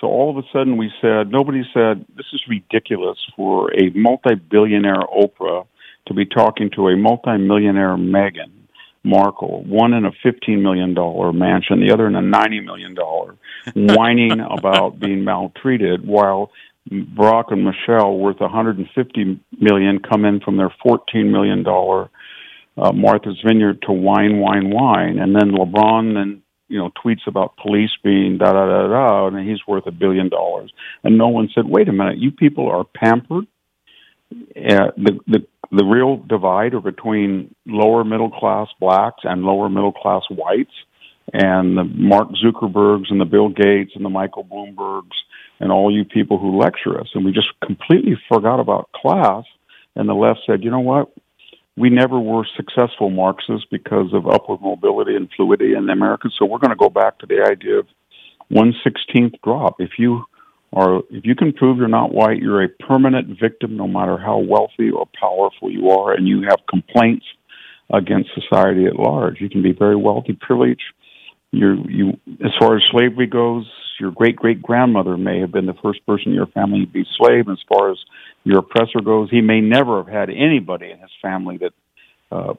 So 0.00 0.06
all 0.06 0.30
of 0.30 0.36
a 0.36 0.46
sudden 0.52 0.76
we 0.76 0.90
said, 1.00 1.30
nobody 1.30 1.62
said, 1.74 2.04
this 2.16 2.26
is 2.32 2.42
ridiculous 2.48 3.18
for 3.36 3.72
a 3.74 3.90
multi 3.94 4.34
billionaire 4.34 5.02
Oprah 5.02 5.66
to 6.06 6.14
be 6.14 6.24
talking 6.24 6.70
to 6.74 6.88
a 6.88 6.96
multi-millionaire 6.96 7.96
Meghan, 7.96 8.50
Markle, 9.04 9.62
one 9.64 9.92
in 9.92 10.04
a 10.04 10.10
$15 10.24 10.60
million 10.60 10.94
mansion, 11.38 11.80
the 11.80 11.92
other 11.92 12.06
in 12.06 12.16
a 12.16 12.22
$90 12.22 12.64
million, 12.64 12.96
whining 13.94 14.40
about 14.40 14.98
being 14.98 15.24
maltreated, 15.24 16.06
while 16.06 16.50
Barack 16.90 17.52
and 17.52 17.64
Michelle, 17.64 18.18
worth 18.18 18.40
150 18.40 19.40
million, 19.60 19.98
come 20.00 20.24
in 20.24 20.40
from 20.40 20.56
their 20.56 20.74
14 20.82 21.30
million 21.30 21.62
dollar 21.62 22.08
uh, 22.76 22.92
Martha's 22.92 23.38
Vineyard 23.44 23.82
to 23.82 23.92
wine, 23.92 24.38
wine, 24.38 24.70
wine, 24.70 25.18
and 25.18 25.34
then 25.34 25.50
LeBron 25.50 26.14
then 26.14 26.42
you 26.68 26.78
know 26.78 26.90
tweets 27.04 27.26
about 27.26 27.56
police 27.56 27.90
being 28.02 28.38
da 28.38 28.52
da 28.52 28.66
da 28.66 28.88
da, 28.88 29.26
and 29.26 29.48
he's 29.48 29.66
worth 29.66 29.86
a 29.86 29.90
billion 29.90 30.28
dollars, 30.28 30.72
and 31.04 31.18
no 31.18 31.28
one 31.28 31.48
said, 31.54 31.66
wait 31.66 31.88
a 31.88 31.92
minute, 31.92 32.18
you 32.18 32.30
people 32.30 32.68
are 32.68 32.84
pampered. 32.84 33.46
Uh, 34.30 34.92
the 34.96 35.18
the 35.26 35.46
the 35.70 35.84
real 35.84 36.16
divide 36.16 36.74
are 36.74 36.80
between 36.80 37.54
lower 37.66 38.04
middle 38.04 38.30
class 38.30 38.68
blacks 38.80 39.22
and 39.24 39.42
lower 39.42 39.68
middle 39.68 39.92
class 39.92 40.22
whites, 40.30 40.74
and 41.32 41.76
the 41.76 41.84
Mark 41.84 42.28
Zuckerbergs 42.44 43.10
and 43.10 43.20
the 43.20 43.24
Bill 43.24 43.48
Gates 43.48 43.92
and 43.94 44.04
the 44.04 44.10
Michael 44.10 44.44
Bloombergs 44.44 45.16
and 45.60 45.72
all 45.72 45.94
you 45.94 46.04
people 46.04 46.38
who 46.38 46.58
lecture 46.58 47.00
us. 47.00 47.08
And 47.14 47.24
we 47.24 47.32
just 47.32 47.48
completely 47.64 48.16
forgot 48.28 48.60
about 48.60 48.90
class. 48.92 49.44
And 49.96 50.08
the 50.08 50.14
left 50.14 50.40
said, 50.46 50.62
you 50.62 50.70
know 50.70 50.80
what? 50.80 51.12
We 51.78 51.90
never 51.90 52.18
were 52.18 52.44
successful 52.56 53.10
Marxists 53.10 53.66
because 53.70 54.12
of 54.12 54.26
upward 54.26 54.60
mobility 54.60 55.14
and 55.14 55.28
fluidity 55.36 55.74
in 55.74 55.88
America. 55.88 56.28
So 56.36 56.44
we're 56.44 56.58
going 56.58 56.70
to 56.70 56.76
go 56.76 56.88
back 56.88 57.18
to 57.20 57.26
the 57.26 57.46
idea 57.48 57.78
of 57.78 57.86
one 58.48 58.74
sixteenth 58.82 59.34
drop. 59.44 59.76
If 59.78 59.92
you 59.98 60.24
are, 60.72 60.98
if 61.10 61.24
you 61.24 61.34
can 61.34 61.52
prove 61.52 61.78
you're 61.78 61.88
not 61.88 62.12
white, 62.12 62.42
you're 62.42 62.64
a 62.64 62.68
permanent 62.68 63.38
victim, 63.40 63.76
no 63.76 63.86
matter 63.86 64.18
how 64.18 64.38
wealthy 64.38 64.90
or 64.90 65.06
powerful 65.18 65.70
you 65.70 65.90
are, 65.90 66.12
and 66.12 66.26
you 66.26 66.42
have 66.42 66.58
complaints 66.68 67.26
against 67.92 68.30
society 68.34 68.86
at 68.86 68.96
large. 68.96 69.40
You 69.40 69.48
can 69.48 69.62
be 69.62 69.72
very 69.72 69.96
wealthy, 69.96 70.32
privileged. 70.32 70.82
You, 71.50 71.84
you, 71.88 72.08
as 72.44 72.52
far 72.58 72.76
as 72.76 72.82
slavery 72.90 73.26
goes, 73.26 73.66
your 73.98 74.10
great 74.12 74.36
great 74.36 74.62
grandmother 74.62 75.16
may 75.16 75.40
have 75.40 75.50
been 75.50 75.66
the 75.66 75.74
first 75.82 76.04
person 76.06 76.28
in 76.28 76.34
your 76.34 76.46
family 76.46 76.86
to 76.86 76.92
be 76.92 77.04
slave. 77.16 77.48
As 77.48 77.58
far 77.68 77.90
as 77.90 77.98
your 78.44 78.58
oppressor 78.58 79.00
goes, 79.02 79.30
he 79.30 79.40
may 79.40 79.60
never 79.60 80.02
have 80.02 80.12
had 80.12 80.30
anybody 80.30 80.90
in 80.90 80.98
his 80.98 81.10
family 81.20 81.58
that 81.58 81.72
uh, 82.30 82.54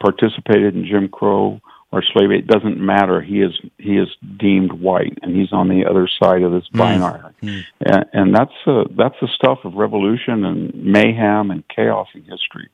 participated 0.00 0.74
in 0.74 0.86
Jim 0.86 1.08
Crow 1.08 1.60
or 1.90 2.02
slavery. 2.12 2.38
It 2.38 2.46
doesn't 2.46 2.78
matter. 2.78 3.20
He 3.20 3.40
is 3.42 3.52
he 3.78 3.98
is 3.98 4.08
deemed 4.38 4.72
white, 4.72 5.18
and 5.22 5.36
he's 5.36 5.52
on 5.52 5.68
the 5.68 5.84
other 5.88 6.08
side 6.22 6.42
of 6.42 6.52
this 6.52 6.68
mm. 6.72 6.78
binary. 6.78 7.32
Mm. 7.42 7.64
And, 7.80 8.04
and 8.12 8.34
that's 8.34 8.54
uh, 8.66 8.84
that's 8.96 9.16
the 9.20 9.28
stuff 9.34 9.58
of 9.64 9.74
revolution 9.74 10.44
and 10.44 10.74
mayhem 10.74 11.50
and 11.50 11.64
chaos 11.68 12.08
in 12.14 12.22
history. 12.22 12.68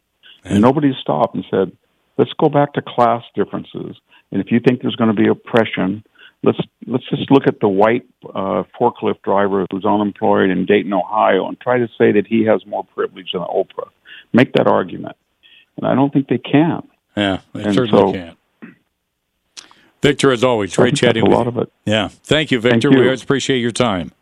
And, 0.44 0.55
and 0.55 0.62
nobody 0.62 0.92
stopped 1.01 1.35
and 1.35 1.44
said, 1.51 1.72
"Let's 2.16 2.33
go 2.38 2.48
back 2.48 2.74
to 2.74 2.83
class 2.83 3.22
differences." 3.35 3.96
And 4.30 4.40
if 4.40 4.50
you 4.50 4.60
think 4.60 4.82
there's 4.82 4.96
going 4.96 5.14
to 5.14 5.20
be 5.20 5.28
oppression, 5.28 6.04
let's 6.42 6.58
let's 6.86 7.08
just 7.08 7.30
look 7.30 7.46
at 7.46 7.60
the 7.60 7.68
white 7.68 8.06
uh, 8.24 8.64
forklift 8.78 9.22
driver 9.22 9.66
who's 9.70 9.84
unemployed 9.84 10.50
in 10.50 10.66
Dayton, 10.66 10.92
Ohio, 10.92 11.48
and 11.48 11.58
try 11.60 11.78
to 11.78 11.88
say 11.98 12.12
that 12.12 12.26
he 12.26 12.44
has 12.44 12.64
more 12.66 12.84
privilege 12.84 13.32
than 13.32 13.42
Oprah. 13.42 13.88
Make 14.32 14.52
that 14.54 14.66
argument, 14.66 15.16
and 15.76 15.86
I 15.86 15.94
don't 15.94 16.12
think 16.12 16.28
they 16.28 16.38
can. 16.38 16.86
Yeah, 17.16 17.40
they 17.52 17.64
and 17.64 17.74
certainly 17.74 18.00
so, 18.00 18.12
can't. 18.12 18.38
Victor, 20.00 20.30
as 20.30 20.44
always, 20.44 20.76
great 20.76 20.94
chatting 20.94 21.22
a 21.22 21.28
with 21.28 21.34
lot 21.34 21.44
you. 21.44 21.48
of 21.48 21.58
it. 21.58 21.72
Yeah, 21.84 22.08
thank 22.08 22.50
you, 22.50 22.60
Victor. 22.60 22.88
Thank 22.88 22.94
you. 22.94 23.00
We 23.00 23.06
always 23.06 23.22
appreciate 23.22 23.58
your 23.58 23.72
time. 23.72 24.12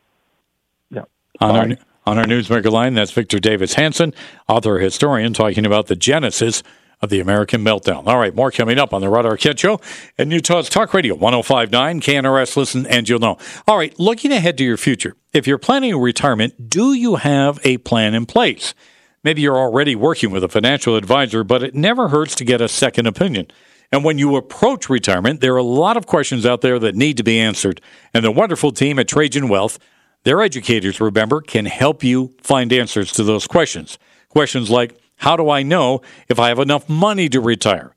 Yeah. 0.90 1.02
On 1.40 1.56
our 1.56 1.76
on 2.06 2.18
our 2.18 2.24
newsmaker 2.24 2.70
line, 2.70 2.94
that's 2.94 3.10
Victor 3.10 3.38
Davis 3.40 3.74
Hanson, 3.74 4.14
author 4.48 4.78
historian, 4.78 5.32
talking 5.32 5.66
about 5.66 5.88
the 5.88 5.96
genesis 5.96 6.62
of 7.00 7.10
the 7.10 7.20
American 7.20 7.62
Meltdown. 7.62 8.06
All 8.06 8.18
right, 8.18 8.34
more 8.34 8.50
coming 8.50 8.78
up 8.78 8.94
on 8.94 9.00
the 9.00 9.08
Rod 9.08 9.24
Arquette 9.24 9.58
Show 9.58 9.80
and 10.16 10.32
Utah's 10.32 10.68
Talk 10.68 10.94
Radio 10.94 11.14
1059, 11.14 12.00
KNRS 12.00 12.56
Listen, 12.56 12.86
and 12.86 13.08
you'll 13.08 13.18
know. 13.18 13.36
All 13.66 13.76
right, 13.76 13.98
looking 13.98 14.32
ahead 14.32 14.56
to 14.58 14.64
your 14.64 14.76
future, 14.76 15.16
if 15.32 15.46
you're 15.46 15.58
planning 15.58 15.92
a 15.92 15.98
retirement, 15.98 16.70
do 16.70 16.92
you 16.92 17.16
have 17.16 17.60
a 17.64 17.78
plan 17.78 18.14
in 18.14 18.26
place? 18.26 18.74
Maybe 19.22 19.42
you're 19.42 19.58
already 19.58 19.96
working 19.96 20.30
with 20.30 20.44
a 20.44 20.48
financial 20.48 20.96
advisor, 20.96 21.44
but 21.44 21.62
it 21.62 21.74
never 21.74 22.08
hurts 22.08 22.34
to 22.36 22.44
get 22.44 22.60
a 22.60 22.68
second 22.68 23.06
opinion. 23.06 23.48
And 23.92 24.04
when 24.04 24.18
you 24.18 24.36
approach 24.36 24.88
retirement, 24.88 25.40
there 25.40 25.54
are 25.54 25.58
a 25.58 25.62
lot 25.62 25.96
of 25.96 26.06
questions 26.06 26.46
out 26.46 26.60
there 26.60 26.78
that 26.78 26.94
need 26.94 27.16
to 27.18 27.24
be 27.24 27.38
answered. 27.38 27.80
And 28.14 28.24
the 28.24 28.30
wonderful 28.30 28.72
team 28.72 28.98
at 28.98 29.08
Trajan 29.08 29.48
Wealth, 29.48 29.78
their 30.24 30.42
educators, 30.42 31.00
remember, 31.00 31.40
can 31.40 31.66
help 31.66 32.02
you 32.02 32.34
find 32.42 32.72
answers 32.72 33.12
to 33.12 33.22
those 33.22 33.46
questions. 33.46 33.98
Questions 34.28 34.70
like, 34.70 34.96
how 35.16 35.36
do 35.36 35.50
I 35.50 35.62
know 35.62 36.02
if 36.28 36.38
I 36.38 36.48
have 36.48 36.58
enough 36.58 36.88
money 36.88 37.28
to 37.28 37.40
retire? 37.40 37.94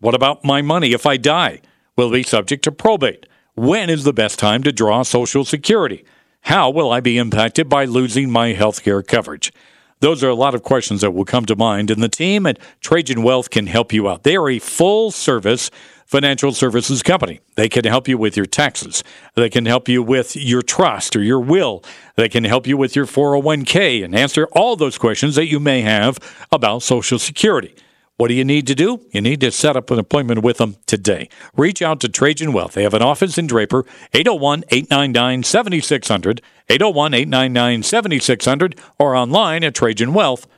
What 0.00 0.14
about 0.14 0.44
my 0.44 0.62
money 0.62 0.92
if 0.92 1.06
I 1.06 1.16
die? 1.16 1.60
Will 1.96 2.08
it 2.08 2.18
be 2.18 2.22
subject 2.22 2.64
to 2.64 2.72
probate? 2.72 3.26
When 3.54 3.90
is 3.90 4.04
the 4.04 4.12
best 4.12 4.38
time 4.38 4.62
to 4.62 4.72
draw 4.72 5.02
Social 5.02 5.44
Security? 5.44 6.04
How 6.42 6.70
will 6.70 6.90
I 6.90 7.00
be 7.00 7.18
impacted 7.18 7.68
by 7.68 7.84
losing 7.84 8.30
my 8.30 8.52
health 8.52 8.82
care 8.82 9.02
coverage? 9.02 9.52
Those 10.00 10.24
are 10.24 10.30
a 10.30 10.34
lot 10.34 10.54
of 10.54 10.62
questions 10.62 11.02
that 11.02 11.10
will 11.10 11.26
come 11.26 11.44
to 11.44 11.56
mind, 11.56 11.90
and 11.90 12.02
the 12.02 12.08
team 12.08 12.46
at 12.46 12.58
Trajan 12.80 13.22
Wealth 13.22 13.50
can 13.50 13.66
help 13.66 13.92
you 13.92 14.08
out. 14.08 14.22
They 14.22 14.36
are 14.36 14.48
a 14.48 14.58
full 14.58 15.10
service 15.10 15.70
financial 16.10 16.50
services 16.50 17.04
company. 17.04 17.38
They 17.54 17.68
can 17.68 17.84
help 17.84 18.08
you 18.08 18.18
with 18.18 18.36
your 18.36 18.44
taxes. 18.44 19.04
They 19.36 19.48
can 19.48 19.64
help 19.64 19.88
you 19.88 20.02
with 20.02 20.34
your 20.34 20.60
trust 20.60 21.14
or 21.14 21.22
your 21.22 21.38
will. 21.38 21.84
They 22.16 22.28
can 22.28 22.42
help 22.42 22.66
you 22.66 22.76
with 22.76 22.96
your 22.96 23.06
401k 23.06 24.04
and 24.04 24.12
answer 24.12 24.48
all 24.50 24.74
those 24.74 24.98
questions 24.98 25.36
that 25.36 25.46
you 25.46 25.60
may 25.60 25.82
have 25.82 26.18
about 26.50 26.82
Social 26.82 27.20
Security. 27.20 27.76
What 28.16 28.26
do 28.26 28.34
you 28.34 28.44
need 28.44 28.66
to 28.66 28.74
do? 28.74 29.06
You 29.12 29.20
need 29.20 29.40
to 29.42 29.52
set 29.52 29.76
up 29.76 29.88
an 29.92 30.00
appointment 30.00 30.42
with 30.42 30.56
them 30.56 30.76
today. 30.84 31.28
Reach 31.56 31.80
out 31.80 32.00
to 32.00 32.08
Trajan 32.08 32.52
Wealth. 32.52 32.72
They 32.72 32.82
have 32.82 32.92
an 32.92 33.02
office 33.02 33.38
in 33.38 33.46
Draper, 33.46 33.86
801 34.12 34.64
899 34.68 35.44
7600, 35.44 36.42
801 36.68 37.14
899 37.14 37.82
7600, 37.84 38.78
or 38.98 39.14
online 39.14 39.62
at 39.62 39.74
TrajanWealth.com. 39.74 40.50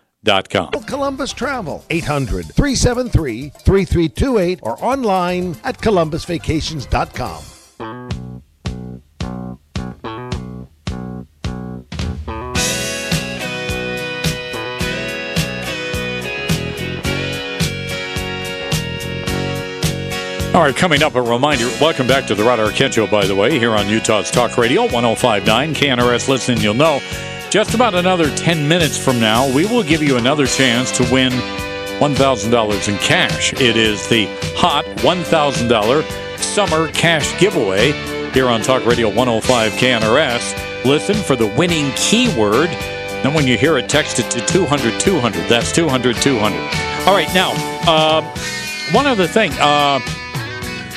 Columbus 0.87 1.33
Travel, 1.33 1.85
800 1.91 2.47
373 2.47 3.49
3328 3.51 4.61
or 4.63 4.83
online 4.85 5.57
at 5.65 5.79
columbusvacations.com. 5.79 7.43
All 20.55 20.61
right, 20.63 20.77
coming 20.77 21.03
up, 21.03 21.15
a 21.15 21.23
reminder. 21.23 21.65
Welcome 21.81 22.07
back 22.07 22.27
to 22.27 22.35
the 22.35 22.45
Rod 22.45 22.59
Arquette 22.59 22.93
Show, 22.93 23.07
by 23.07 23.25
the 23.25 23.35
way, 23.35 23.59
here 23.59 23.73
on 23.73 23.89
Utah's 23.89 24.31
Talk 24.31 24.59
Radio 24.59 24.83
1059. 24.83 25.75
KNRS 25.75 26.29
Listen, 26.29 26.61
you'll 26.61 26.75
know. 26.75 27.01
Just 27.53 27.75
about 27.75 27.95
another 27.95 28.35
10 28.35 28.67
minutes 28.67 28.97
from 28.97 29.21
now, 29.21 29.47
we 29.47 29.67
will 29.67 29.83
give 29.83 30.03
you 30.03 30.17
another 30.17 30.47
chance 30.47 30.91
to 30.93 31.03
win 31.13 31.31
$1,000 32.01 32.89
in 32.89 32.97
cash. 32.97 33.53
It 33.53 33.77
is 33.77 34.09
the 34.09 34.25
hot 34.57 34.87
$1,000 34.87 36.39
summer 36.39 36.91
cash 36.93 37.39
giveaway 37.39 37.93
here 38.33 38.49
on 38.49 38.63
Talk 38.63 38.87
Radio 38.87 39.09
105 39.09 39.73
KNRS. 39.73 40.87
Listen 40.87 41.15
for 41.15 41.37
the 41.37 41.49
winning 41.49 41.93
keyword. 41.95 42.71
Then 43.21 43.35
when 43.35 43.47
you 43.47 43.59
hear 43.59 43.77
it, 43.77 43.87
text 43.87 44.19
it 44.19 44.31
to 44.31 44.41
200 44.47 44.99
200. 44.99 45.47
That's 45.47 45.73
200 45.73 46.17
200. 46.17 47.07
All 47.07 47.15
right, 47.15 47.29
now, 47.35 47.53
uh, 47.87 48.23
one 48.93 49.07
other 49.07 49.27
thing. 49.27 49.53
Uh, 49.61 50.01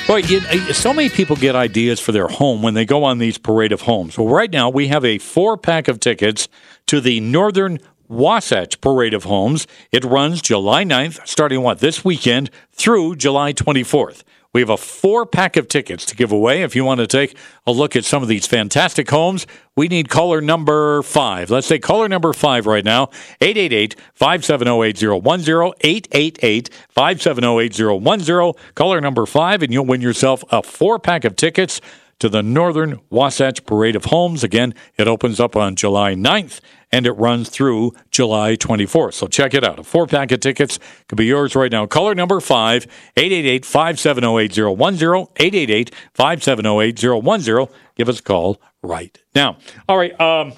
Boy, 0.06 0.22
uh, 0.22 0.72
so 0.72 0.94
many 0.94 1.08
people 1.08 1.34
get 1.34 1.56
ideas 1.56 1.98
for 1.98 2.12
their 2.12 2.28
home 2.28 2.62
when 2.62 2.74
they 2.74 2.84
go 2.84 3.02
on 3.02 3.18
these 3.18 3.38
parade 3.38 3.72
of 3.72 3.82
homes. 3.82 4.16
Well, 4.16 4.28
right 4.28 4.52
now 4.52 4.70
we 4.70 4.86
have 4.86 5.04
a 5.04 5.18
four 5.18 5.56
pack 5.56 5.88
of 5.88 5.98
tickets 5.98 6.48
to 6.86 7.00
the 7.00 7.18
Northern 7.18 7.80
Wasatch 8.06 8.80
Parade 8.80 9.14
of 9.14 9.24
Homes. 9.24 9.66
It 9.90 10.04
runs 10.04 10.40
July 10.40 10.84
9th, 10.84 11.26
starting 11.26 11.60
what, 11.62 11.80
this 11.80 12.04
weekend 12.04 12.50
through 12.70 13.16
July 13.16 13.52
24th. 13.52 14.22
We 14.56 14.62
have 14.62 14.70
a 14.70 14.78
four 14.78 15.26
pack 15.26 15.58
of 15.58 15.68
tickets 15.68 16.06
to 16.06 16.16
give 16.16 16.32
away. 16.32 16.62
If 16.62 16.74
you 16.74 16.82
want 16.82 17.00
to 17.00 17.06
take 17.06 17.36
a 17.66 17.72
look 17.72 17.94
at 17.94 18.06
some 18.06 18.22
of 18.22 18.28
these 18.30 18.46
fantastic 18.46 19.10
homes, 19.10 19.46
we 19.76 19.86
need 19.86 20.08
caller 20.08 20.40
number 20.40 21.02
five. 21.02 21.50
Let's 21.50 21.66
say 21.66 21.78
caller 21.78 22.08
number 22.08 22.32
five 22.32 22.64
right 22.64 22.82
now 22.82 23.10
888 23.42 23.96
570 24.14 24.82
8010. 24.82 25.74
888 25.82 26.70
570 26.88 27.64
8010. 27.66 28.74
Caller 28.74 29.00
number 29.02 29.26
five, 29.26 29.62
and 29.62 29.74
you'll 29.74 29.84
win 29.84 30.00
yourself 30.00 30.42
a 30.50 30.62
four 30.62 30.98
pack 30.98 31.26
of 31.26 31.36
tickets 31.36 31.82
to 32.18 32.30
the 32.30 32.42
Northern 32.42 32.98
Wasatch 33.10 33.62
Parade 33.66 33.94
of 33.94 34.06
Homes. 34.06 34.42
Again, 34.42 34.74
it 34.96 35.06
opens 35.06 35.38
up 35.38 35.54
on 35.54 35.76
July 35.76 36.14
9th 36.14 36.60
and 36.92 37.06
it 37.06 37.12
runs 37.12 37.48
through 37.48 37.92
July 38.10 38.56
24th. 38.56 39.14
So 39.14 39.26
check 39.26 39.54
it 39.54 39.64
out. 39.64 39.78
A 39.78 39.82
four 39.82 40.06
pack 40.06 40.32
of 40.32 40.40
tickets 40.40 40.78
could 41.08 41.18
be 41.18 41.26
yours 41.26 41.54
right 41.54 41.70
now. 41.70 41.86
Caller 41.86 42.14
number 42.14 42.40
5 42.40 42.86
888 43.16 43.64
570 43.64 44.38
8010. 44.44 45.26
888 45.36 45.94
570 46.14 46.80
8010. 46.80 47.76
Give 47.96 48.08
us 48.08 48.20
a 48.20 48.22
call 48.22 48.60
right 48.82 49.18
now. 49.34 49.58
All 49.88 49.96
right. 49.96 50.18
Um, 50.20 50.52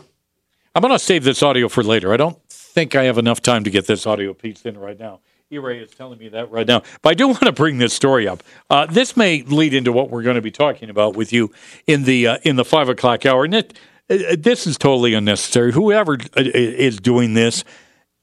I'm 0.75 0.83
going 0.83 0.93
to 0.93 0.99
save 0.99 1.25
this 1.25 1.43
audio 1.43 1.69
for 1.69 1.83
later. 1.83 2.13
I 2.13 2.17
don't 2.17 2.41
think 2.49 2.95
I 2.95 3.05
have 3.05 3.19
enough 3.19 3.43
time 3.43 3.65
to 3.65 3.71
get 3.71 3.87
this 3.87 4.07
audio 4.07 4.35
piece 4.35 4.63
in 4.63 4.79
right 4.79 4.99
now. 4.99 5.21
E-Ray 5.51 5.79
is 5.79 5.91
telling 5.91 6.19
me 6.19 6.29
that 6.29 6.51
right 6.51 6.67
now. 6.67 6.83
But 7.01 7.11
I 7.11 7.15
do 7.15 7.27
want 7.29 7.41
to 7.41 7.53
bring 7.53 7.79
this 7.79 7.95
story 7.95 8.29
up. 8.29 8.43
Uh, 8.69 8.85
this 8.85 9.17
may 9.17 9.43
lead 9.43 9.73
into 9.73 9.93
what 9.93 10.11
we're 10.11 10.23
going 10.23 10.37
to 10.37 10.43
be 10.43 10.51
talking 10.51 10.91
about 10.91 11.17
with 11.17 11.33
you 11.33 11.51
in 11.87 12.05
the 12.05 12.27
uh, 12.27 12.39
in 12.43 12.57
the 12.57 12.67
five 12.67 12.91
o'clock 12.91 13.25
hour. 13.25 13.45
And 13.47 13.55
it, 13.55 13.79
this 14.09 14.67
is 14.67 14.79
totally 14.79 15.15
unnecessary. 15.15 15.73
Whoever 15.73 16.15
uh, 16.15 16.43
is 16.55 16.99
doing 16.99 17.35
this, 17.35 17.65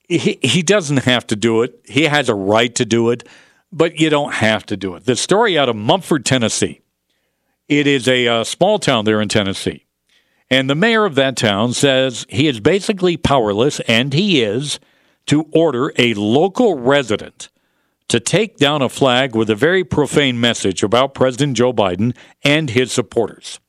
he, 0.07 0.39
he 0.41 0.61
doesn't 0.61 1.03
have 1.05 1.25
to 1.27 1.35
do 1.35 1.61
it. 1.61 1.79
He 1.85 2.03
has 2.03 2.29
a 2.29 2.35
right 2.35 2.73
to 2.75 2.85
do 2.85 3.09
it, 3.09 3.27
but 3.71 3.99
you 3.99 4.09
don't 4.09 4.33
have 4.33 4.65
to 4.67 4.77
do 4.77 4.95
it. 4.95 5.05
The 5.05 5.15
story 5.15 5.57
out 5.57 5.69
of 5.69 5.75
Munford, 5.75 6.25
Tennessee. 6.25 6.81
It 7.67 7.87
is 7.87 8.07
a 8.07 8.27
uh, 8.27 8.43
small 8.43 8.77
town 8.77 9.05
there 9.05 9.21
in 9.21 9.29
Tennessee. 9.29 9.85
And 10.49 10.69
the 10.69 10.75
mayor 10.75 11.05
of 11.05 11.15
that 11.15 11.35
town 11.35 11.73
says 11.73 12.25
he 12.29 12.47
is 12.47 12.59
basically 12.59 13.17
powerless, 13.17 13.79
and 13.81 14.13
he 14.13 14.43
is, 14.43 14.79
to 15.25 15.49
order 15.51 15.91
a 15.97 16.13
local 16.13 16.77
resident 16.77 17.49
to 18.07 18.19
take 18.19 18.57
down 18.57 18.83
a 18.83 18.89
flag 18.89 19.35
with 19.35 19.49
a 19.49 19.55
very 19.55 19.83
profane 19.83 20.39
message 20.39 20.83
about 20.83 21.15
President 21.15 21.57
Joe 21.57 21.73
Biden 21.73 22.15
and 22.43 22.69
his 22.69 22.91
supporters. 22.91 23.59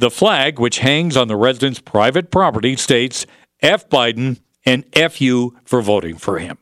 The 0.00 0.10
flag, 0.10 0.58
which 0.58 0.78
hangs 0.78 1.14
on 1.14 1.28
the 1.28 1.36
resident's 1.36 1.78
private 1.78 2.30
property, 2.30 2.74
states 2.74 3.26
F 3.60 3.86
Biden 3.90 4.40
and 4.64 4.86
F 4.94 5.20
you 5.20 5.58
for 5.66 5.82
voting 5.82 6.16
for 6.16 6.38
him. 6.38 6.56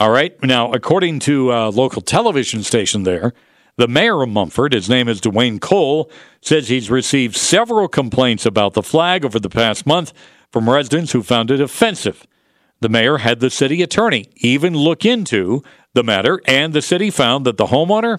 All 0.00 0.10
right. 0.10 0.34
Now, 0.42 0.72
according 0.72 1.20
to 1.20 1.52
a 1.52 1.68
local 1.68 2.02
television 2.02 2.64
station 2.64 3.04
there, 3.04 3.32
the 3.76 3.86
mayor 3.86 4.22
of 4.22 4.28
Munford, 4.28 4.72
his 4.72 4.90
name 4.90 5.06
is 5.06 5.20
Dwayne 5.20 5.60
Cole, 5.60 6.10
says 6.42 6.66
he's 6.66 6.90
received 6.90 7.36
several 7.36 7.86
complaints 7.86 8.44
about 8.44 8.74
the 8.74 8.82
flag 8.82 9.24
over 9.24 9.38
the 9.38 9.48
past 9.48 9.86
month 9.86 10.12
from 10.50 10.68
residents 10.68 11.12
who 11.12 11.22
found 11.22 11.52
it 11.52 11.60
offensive. 11.60 12.26
The 12.80 12.88
mayor 12.88 13.18
had 13.18 13.38
the 13.38 13.50
city 13.50 13.82
attorney 13.82 14.24
even 14.34 14.74
look 14.74 15.04
into 15.04 15.62
the 15.94 16.02
matter, 16.02 16.40
and 16.44 16.72
the 16.72 16.82
city 16.82 17.10
found 17.10 17.46
that 17.46 17.56
the 17.56 17.66
homeowner 17.66 18.18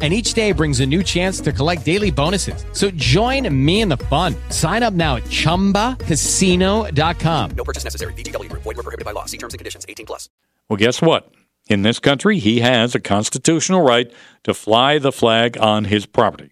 and 0.00 0.14
each 0.14 0.32
day 0.32 0.52
brings 0.52 0.80
a 0.80 0.86
new 0.86 1.02
chance 1.02 1.42
to 1.42 1.52
collect 1.52 1.84
daily 1.84 2.10
bonuses. 2.10 2.64
So 2.72 2.90
join 2.92 3.54
me 3.54 3.82
in 3.82 3.90
the 3.90 3.98
fun. 3.98 4.34
Sign 4.48 4.82
up 4.82 4.94
now 4.94 5.16
at 5.16 5.24
ChumbaCasino.com. 5.24 7.50
No 7.50 7.64
purchase 7.64 7.84
necessary. 7.84 8.14
VGW 8.14 8.48
Group. 8.48 8.62
Void 8.62 8.78
were 8.78 8.82
prohibited 8.82 9.04
by 9.04 9.12
law. 9.12 9.26
See 9.26 9.36
terms 9.36 9.52
and 9.52 9.58
conditions. 9.58 9.84
18 9.86 10.06
plus. 10.06 10.30
Well, 10.70 10.78
guess 10.78 11.02
what? 11.02 11.30
In 11.68 11.82
this 11.82 11.98
country, 11.98 12.38
he 12.38 12.60
has 12.60 12.94
a 12.94 13.00
constitutional 13.00 13.82
right 13.82 14.10
to 14.44 14.54
fly 14.54 14.98
the 14.98 15.12
flag 15.12 15.58
on 15.58 15.84
his 15.84 16.06
property. 16.06 16.50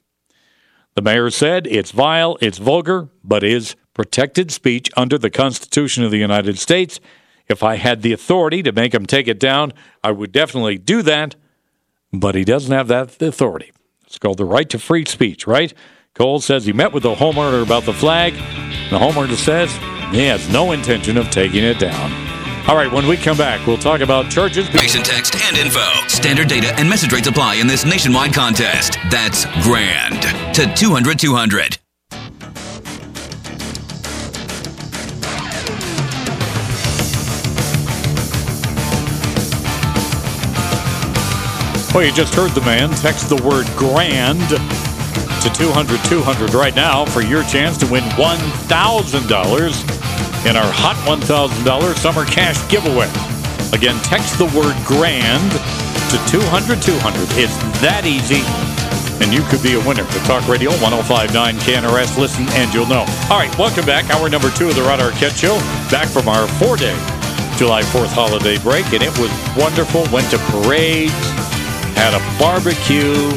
The 0.95 1.03
mayor 1.03 1.31
said 1.31 1.67
it's 1.69 1.93
vile, 1.93 2.37
it's 2.41 2.59
vulgar, 2.59 3.09
but 3.23 3.45
is 3.45 3.77
protected 3.95 4.51
speech 4.51 4.91
under 4.97 5.19
the 5.19 5.31
Constitution 5.31 6.05
of 6.05 6.11
the 6.11 6.19
United 6.19 6.59
States. 6.59 7.01
If 7.49 7.63
I 7.63 7.77
had 7.77 8.03
the 8.03 8.13
authority 8.13 8.63
to 8.63 8.73
make 8.73 8.95
him 8.95 9.07
take 9.07 9.27
it 9.27 9.41
down, 9.41 9.73
I 10.05 10.11
would 10.11 10.33
definitely 10.33 10.79
do 10.79 11.03
that, 11.03 11.35
but 12.13 12.35
he 12.35 12.45
doesn't 12.45 12.73
have 12.73 12.89
that 12.89 13.21
authority. 13.21 13.73
It's 14.07 14.19
called 14.19 14.39
the 14.39 14.45
right 14.45 14.69
to 14.71 14.79
free 14.79 15.05
speech, 15.05 15.47
right? 15.47 15.73
Cole 16.15 16.41
says 16.41 16.65
he 16.65 16.73
met 16.73 16.93
with 16.93 17.03
the 17.03 17.15
homeowner 17.15 17.63
about 17.63 17.85
the 17.85 17.93
flag. 17.93 18.35
The 18.91 18.99
homeowner 18.99 19.37
says 19.37 19.71
he 20.13 20.25
has 20.27 20.49
no 20.51 20.73
intention 20.73 21.17
of 21.17 21.31
taking 21.31 21.63
it 21.63 21.79
down. 21.79 22.11
All 22.69 22.77
right, 22.77 22.91
when 22.93 23.07
we 23.07 23.17
come 23.17 23.37
back, 23.37 23.67
we'll 23.67 23.79
talk 23.79 24.01
about 24.01 24.31
charges. 24.31 24.73
Nation 24.75 25.03
text 25.03 25.37
and 25.37 25.57
info. 25.57 25.81
Standard 26.07 26.49
data 26.49 26.75
and 26.79 26.89
message 26.89 27.13
rates 27.13 27.29
apply 27.29 27.55
in 27.55 27.67
this 27.67 27.85
nationwide 27.85 28.35
contest. 28.35 28.99
That's 29.11 29.47
grand 29.63 30.23
to 30.55 30.75
200 30.75 31.19
200. 31.19 31.79
Well, 41.95 42.05
you 42.05 42.13
just 42.13 42.35
heard 42.35 42.53
the 42.53 42.61
man. 42.61 42.91
Text 42.91 43.29
the 43.29 43.43
word 43.43 43.67
grand 43.75 44.41
to 44.49 45.51
200 45.55 46.05
200 46.05 46.53
right 46.53 46.77
now 46.77 47.07
for 47.07 47.23
your 47.23 47.43
chance 47.45 47.79
to 47.79 47.87
win 47.87 48.05
$1,000 48.21 50.47
in 50.47 50.57
our 50.57 50.71
Hot 50.71 50.97
$1,000 51.09 51.95
Summer 51.97 52.27
Cash 52.27 52.61
Giveaway. 52.69 53.09
Again, 53.73 53.97
text 54.05 54.37
the 54.37 54.45
word 54.53 54.77
grand 54.85 55.51
to 56.13 56.21
200 56.29 56.83
200. 56.83 57.25
It's 57.41 57.57
that 57.81 58.05
easy, 58.05 58.45
and 59.25 59.33
you 59.33 59.41
could 59.49 59.63
be 59.65 59.73
a 59.75 59.81
winner. 59.89 60.05
The 60.05 60.21
Talk 60.29 60.47
Radio 60.47 60.71
1059 60.85 61.57
KNRS. 61.65 62.19
Listen, 62.19 62.45
and 62.61 62.73
you'll 62.73 62.87
know. 62.87 63.09
All 63.33 63.41
right, 63.41 63.53
welcome 63.59 63.87
back. 63.89 64.05
Hour 64.13 64.29
number 64.29 64.51
two 64.53 64.69
of 64.69 64.77
the 64.77 64.83
Rod 64.83 65.01
Arquette 65.01 65.37
Show. 65.37 65.57
Back 65.91 66.09
from 66.09 66.29
our 66.29 66.47
four 66.61 66.77
day 66.77 66.95
July 67.59 67.83
4th 67.83 68.15
holiday 68.15 68.57
break, 68.59 68.87
and 68.95 69.03
it 69.03 69.11
was 69.19 69.33
wonderful. 69.59 70.07
Went 70.15 70.31
to 70.31 70.39
parades, 70.53 71.13
had 71.99 72.15
a 72.15 72.39
barbecue, 72.39 73.29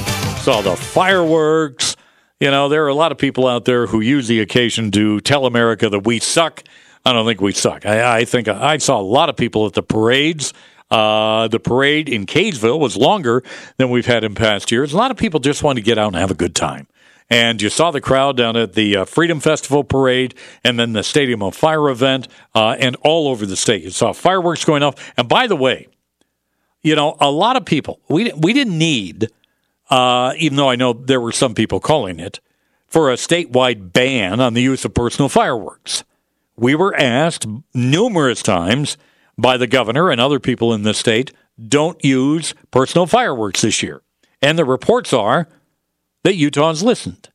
saw 0.44 0.62
the 0.62 0.76
fireworks. 0.76 1.96
You 2.40 2.52
know, 2.52 2.70
there 2.70 2.86
are 2.86 2.90
a 2.90 2.94
lot 2.94 3.12
of 3.12 3.18
people 3.18 3.48
out 3.48 3.66
there 3.66 3.88
who 3.88 4.02
use 4.02 4.28
the 4.28 4.40
occasion 4.40 4.92
to 4.92 5.20
tell 5.20 5.48
America 5.48 5.90
that 5.90 6.06
we 6.06 6.20
suck. 6.20 6.64
I 7.04 7.12
don't 7.12 7.26
think 7.26 7.42
we 7.42 7.54
suck. 7.54 7.88
I, 7.88 8.20
I 8.20 8.26
think 8.26 8.48
I 8.48 8.78
saw 8.78 9.00
a 9.00 9.02
lot 9.02 9.30
of 9.30 9.36
people 9.36 9.66
at 9.66 9.74
the 9.74 9.82
parades. 9.82 10.54
Uh, 10.92 11.48
the 11.48 11.60
parade 11.60 12.08
in 12.08 12.28
Kaysville 12.28 12.80
was 12.80 12.96
longer 12.96 13.42
than 13.78 13.90
we've 13.90 14.06
had 14.06 14.24
in 14.24 14.36
past 14.36 14.72
years. 14.72 14.94
A 14.94 14.98
lot 14.98 15.10
of 15.10 15.18
people 15.18 15.40
just 15.40 15.64
want 15.64 15.78
to 15.78 15.82
get 15.84 15.98
out 15.98 16.08
and 16.08 16.18
have 16.18 16.30
a 16.30 16.36
good 16.36 16.54
time. 16.54 16.88
And 17.32 17.60
you 17.64 17.70
saw 17.70 17.90
the 17.90 18.02
crowd 18.02 18.38
down 18.38 18.56
at 18.58 18.74
the 18.74 18.98
uh, 18.98 19.06
Freedom 19.06 19.40
Festival 19.40 19.84
parade 19.84 20.36
and 20.64 20.80
then 20.80 20.94
the 20.94 21.04
Stadium 21.04 21.42
of 21.42 21.56
Fire 21.56 21.90
event 21.90 22.28
uh, 22.54 22.76
and 22.78 22.96
all 22.98 23.28
over 23.28 23.48
the 23.48 23.56
state. 23.56 23.82
You 23.82 23.90
saw 23.90 24.14
fireworks 24.14 24.64
going 24.66 24.84
off. 24.84 25.14
And 25.18 25.28
by 25.28 25.48
the 25.48 25.56
way, 25.56 25.88
you 26.82 26.96
know, 26.96 27.16
a 27.20 27.30
lot 27.30 27.56
of 27.56 27.66
people, 27.66 28.00
we, 28.10 28.32
we 28.34 28.54
didn't 28.54 28.78
need, 28.78 29.30
uh, 29.90 30.34
even 30.38 30.58
though 30.58 30.70
I 30.70 30.76
know 30.76 30.94
there 30.94 31.22
were 31.22 31.32
some 31.32 31.54
people 31.54 31.80
calling 31.80 32.20
it, 32.20 32.40
for 32.88 33.10
a 33.10 33.16
statewide 33.16 33.94
ban 33.94 34.40
on 34.42 34.54
the 34.54 34.62
use 34.62 34.84
of 34.84 34.94
personal 34.94 35.30
fireworks. 35.30 36.04
We 36.58 36.76
were 36.76 36.96
asked 36.96 37.48
numerous 37.74 38.44
times 38.44 38.98
by 39.38 39.58
the 39.58 39.68
governor 39.68 40.12
and 40.12 40.20
other 40.20 40.40
people 40.40 40.74
in 40.74 40.84
the 40.84 40.94
state 40.94 41.32
don't 41.68 42.04
use 42.04 42.54
personal 42.70 43.08
fireworks 43.08 43.62
this 43.62 43.82
year. 43.82 44.02
And 44.42 44.58
the 44.58 44.66
reports 44.66 45.14
are 45.14 45.48
that 46.24 46.36
Utah's 46.36 46.84
listened. 46.84 47.30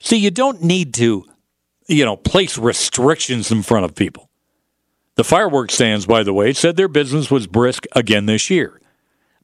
See, 0.00 0.16
you 0.16 0.30
don't 0.30 0.62
need 0.62 0.94
to, 0.94 1.24
you 1.86 2.04
know, 2.04 2.16
place 2.16 2.56
restrictions 2.56 3.52
in 3.52 3.62
front 3.62 3.84
of 3.84 3.94
people. 3.94 4.30
The 5.16 5.24
fireworks 5.24 5.74
stands, 5.74 6.06
by 6.06 6.22
the 6.22 6.32
way, 6.32 6.52
said 6.52 6.76
their 6.76 6.88
business 6.88 7.30
was 7.30 7.46
brisk 7.46 7.86
again 7.92 8.26
this 8.26 8.48
year. 8.48 8.80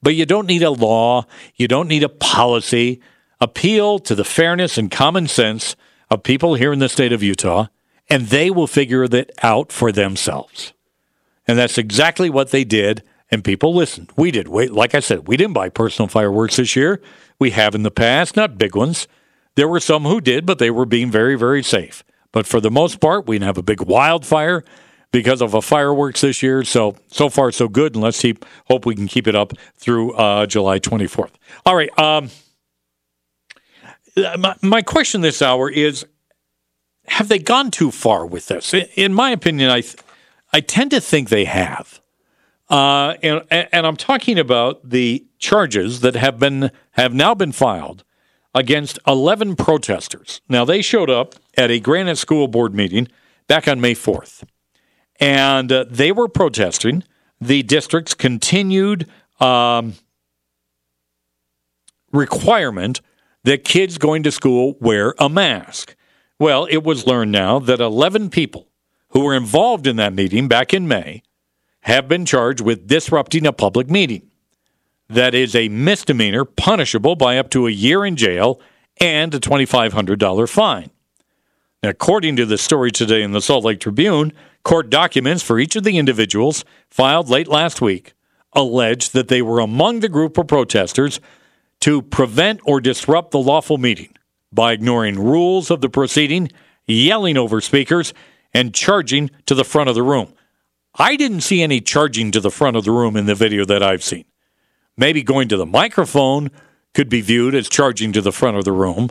But 0.02 0.14
you 0.14 0.26
don't 0.26 0.46
need 0.46 0.62
a 0.62 0.70
law, 0.70 1.26
you 1.56 1.68
don't 1.68 1.88
need 1.88 2.02
a 2.02 2.08
policy. 2.08 3.00
Appeal 3.40 3.98
to 4.00 4.14
the 4.14 4.24
fairness 4.24 4.78
and 4.78 4.90
common 4.90 5.28
sense 5.28 5.76
of 6.10 6.22
people 6.22 6.54
here 6.54 6.72
in 6.72 6.78
the 6.80 6.88
state 6.88 7.12
of 7.12 7.22
Utah, 7.22 7.66
and 8.08 8.26
they 8.26 8.50
will 8.50 8.66
figure 8.66 9.06
that 9.06 9.30
out 9.42 9.70
for 9.70 9.92
themselves. 9.92 10.72
And 11.46 11.58
that's 11.58 11.78
exactly 11.78 12.30
what 12.30 12.50
they 12.50 12.64
did, 12.64 13.02
and 13.30 13.44
people 13.44 13.74
listened. 13.74 14.10
We 14.16 14.30
did. 14.30 14.48
We, 14.48 14.68
like 14.68 14.94
I 14.94 15.00
said, 15.00 15.28
we 15.28 15.36
didn't 15.36 15.54
buy 15.54 15.68
personal 15.68 16.08
fireworks 16.08 16.56
this 16.56 16.74
year. 16.74 17.00
We 17.38 17.50
have 17.50 17.74
in 17.74 17.82
the 17.82 17.90
past, 17.90 18.36
not 18.36 18.58
big 18.58 18.74
ones. 18.74 19.06
There 19.54 19.68
were 19.68 19.80
some 19.80 20.04
who 20.04 20.20
did, 20.20 20.46
but 20.46 20.58
they 20.58 20.70
were 20.70 20.86
being 20.86 21.10
very, 21.10 21.36
very 21.36 21.62
safe. 21.62 22.04
But 22.32 22.46
for 22.46 22.60
the 22.60 22.70
most 22.70 23.00
part, 23.00 23.26
we 23.26 23.36
didn't 23.36 23.46
have 23.46 23.58
a 23.58 23.62
big 23.62 23.82
wildfire 23.82 24.64
because 25.10 25.40
of 25.40 25.54
a 25.54 25.62
fireworks 25.62 26.20
this 26.20 26.42
year. 26.42 26.64
So 26.64 26.96
so 27.08 27.28
far 27.28 27.52
so 27.52 27.68
good, 27.68 27.94
and 27.94 28.02
let's 28.02 28.20
keep 28.20 28.44
hope 28.66 28.86
we 28.86 28.94
can 28.94 29.08
keep 29.08 29.26
it 29.26 29.34
up 29.34 29.52
through 29.76 30.12
uh, 30.14 30.46
July 30.46 30.78
24th. 30.78 31.32
All 31.66 31.76
right. 31.76 31.96
Um, 31.98 32.30
my, 34.38 34.54
my 34.62 34.82
question 34.82 35.20
this 35.20 35.42
hour 35.42 35.70
is: 35.70 36.06
Have 37.06 37.28
they 37.28 37.38
gone 37.38 37.70
too 37.70 37.90
far 37.90 38.26
with 38.26 38.46
this? 38.46 38.74
In, 38.74 38.86
in 38.96 39.14
my 39.14 39.30
opinion, 39.30 39.70
I 39.70 39.80
th- 39.80 39.96
I 40.52 40.60
tend 40.60 40.90
to 40.92 41.00
think 41.00 41.28
they 41.28 41.44
have. 41.44 42.00
Uh, 42.68 43.14
and 43.22 43.42
and 43.50 43.86
I'm 43.86 43.96
talking 43.96 44.38
about 44.38 44.88
the 44.88 45.26
charges 45.38 46.00
that 46.00 46.16
have 46.16 46.38
been 46.38 46.70
have 46.92 47.14
now 47.14 47.34
been 47.34 47.52
filed 47.52 48.04
against 48.54 48.98
11 49.06 49.56
protesters. 49.56 50.40
Now 50.48 50.64
they 50.64 50.82
showed 50.82 51.08
up 51.08 51.34
at 51.56 51.70
a 51.70 51.80
Granite 51.80 52.16
School 52.16 52.48
Board 52.48 52.74
meeting 52.74 53.08
back 53.46 53.68
on 53.68 53.80
May 53.80 53.94
4th 53.94 54.42
and 55.18 55.70
uh, 55.72 55.84
they 55.88 56.12
were 56.12 56.28
protesting 56.28 57.04
the 57.40 57.62
district's 57.62 58.14
continued 58.14 59.06
um, 59.40 59.94
requirement 62.12 63.00
that 63.44 63.64
kids 63.64 63.98
going 63.98 64.22
to 64.22 64.32
school 64.32 64.76
wear 64.80 65.14
a 65.18 65.28
mask. 65.28 65.94
Well, 66.38 66.66
it 66.66 66.84
was 66.84 67.06
learned 67.06 67.32
now 67.32 67.58
that 67.60 67.80
11 67.80 68.30
people 68.30 68.68
who 69.10 69.20
were 69.20 69.34
involved 69.34 69.86
in 69.86 69.96
that 69.96 70.12
meeting 70.12 70.48
back 70.48 70.74
in 70.74 70.86
May 70.86 71.22
have 71.82 72.08
been 72.08 72.24
charged 72.24 72.60
with 72.60 72.86
disrupting 72.86 73.46
a 73.46 73.52
public 73.52 73.88
meeting. 73.88 74.30
That 75.08 75.34
is 75.34 75.54
a 75.54 75.68
misdemeanor 75.68 76.44
punishable 76.44 77.16
by 77.16 77.38
up 77.38 77.50
to 77.50 77.66
a 77.66 77.70
year 77.70 78.04
in 78.04 78.16
jail 78.16 78.60
and 79.00 79.34
a 79.34 79.40
$2,500 79.40 80.48
fine. 80.48 80.90
According 81.82 82.34
to 82.36 82.46
the 82.46 82.58
story 82.58 82.90
today 82.90 83.22
in 83.22 83.30
the 83.30 83.40
Salt 83.40 83.64
Lake 83.64 83.78
Tribune, 83.78 84.32
court 84.64 84.90
documents 84.90 85.44
for 85.44 85.60
each 85.60 85.76
of 85.76 85.84
the 85.84 85.96
individuals 85.96 86.64
filed 86.90 87.28
late 87.28 87.46
last 87.46 87.80
week 87.80 88.14
allege 88.52 89.10
that 89.10 89.28
they 89.28 89.42
were 89.42 89.60
among 89.60 90.00
the 90.00 90.08
group 90.08 90.36
of 90.38 90.48
protesters 90.48 91.20
to 91.80 92.02
prevent 92.02 92.60
or 92.64 92.80
disrupt 92.80 93.30
the 93.30 93.38
lawful 93.38 93.78
meeting 93.78 94.12
by 94.52 94.72
ignoring 94.72 95.20
rules 95.20 95.70
of 95.70 95.80
the 95.80 95.88
proceeding, 95.88 96.50
yelling 96.86 97.36
over 97.36 97.60
speakers, 97.60 98.12
and 98.52 98.74
charging 98.74 99.30
to 99.46 99.54
the 99.54 99.64
front 99.64 99.88
of 99.88 99.94
the 99.94 100.02
room. 100.02 100.32
I 100.96 101.14
didn't 101.14 101.42
see 101.42 101.62
any 101.62 101.80
charging 101.80 102.32
to 102.32 102.40
the 102.40 102.50
front 102.50 102.76
of 102.76 102.84
the 102.84 102.90
room 102.90 103.16
in 103.16 103.26
the 103.26 103.36
video 103.36 103.64
that 103.66 103.84
I've 103.84 104.02
seen. 104.02 104.24
Maybe 104.96 105.22
going 105.22 105.46
to 105.48 105.56
the 105.56 105.66
microphone 105.66 106.50
could 106.92 107.08
be 107.08 107.20
viewed 107.20 107.54
as 107.54 107.68
charging 107.68 108.12
to 108.14 108.20
the 108.20 108.32
front 108.32 108.56
of 108.56 108.64
the 108.64 108.72
room, 108.72 109.10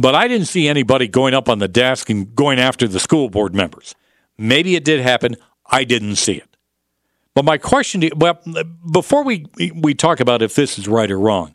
but 0.00 0.14
I 0.14 0.28
didn't 0.28 0.46
see 0.46 0.68
anybody 0.68 1.08
going 1.08 1.34
up 1.34 1.48
on 1.48 1.58
the 1.58 1.68
desk 1.68 2.10
and 2.10 2.34
going 2.34 2.58
after 2.58 2.88
the 2.88 3.00
school 3.00 3.28
board 3.28 3.54
members. 3.54 3.94
Maybe 4.38 4.74
it 4.76 4.84
did 4.84 5.00
happen. 5.00 5.36
I 5.66 5.84
didn't 5.84 6.16
see 6.16 6.34
it. 6.34 6.56
But 7.34 7.44
my 7.44 7.58
question, 7.58 8.00
to, 8.00 8.10
well, 8.16 8.40
before 8.90 9.22
we 9.24 9.46
we 9.74 9.94
talk 9.94 10.20
about 10.20 10.42
if 10.42 10.54
this 10.54 10.78
is 10.78 10.88
right 10.88 11.10
or 11.10 11.18
wrong, 11.18 11.54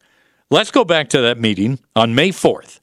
let's 0.50 0.72
go 0.72 0.86
back 0.86 1.10
to 1.10 1.22
that 1.22 1.40
meeting 1.40 1.80
on 1.96 2.16
May 2.16 2.32
fourth. 2.32 2.80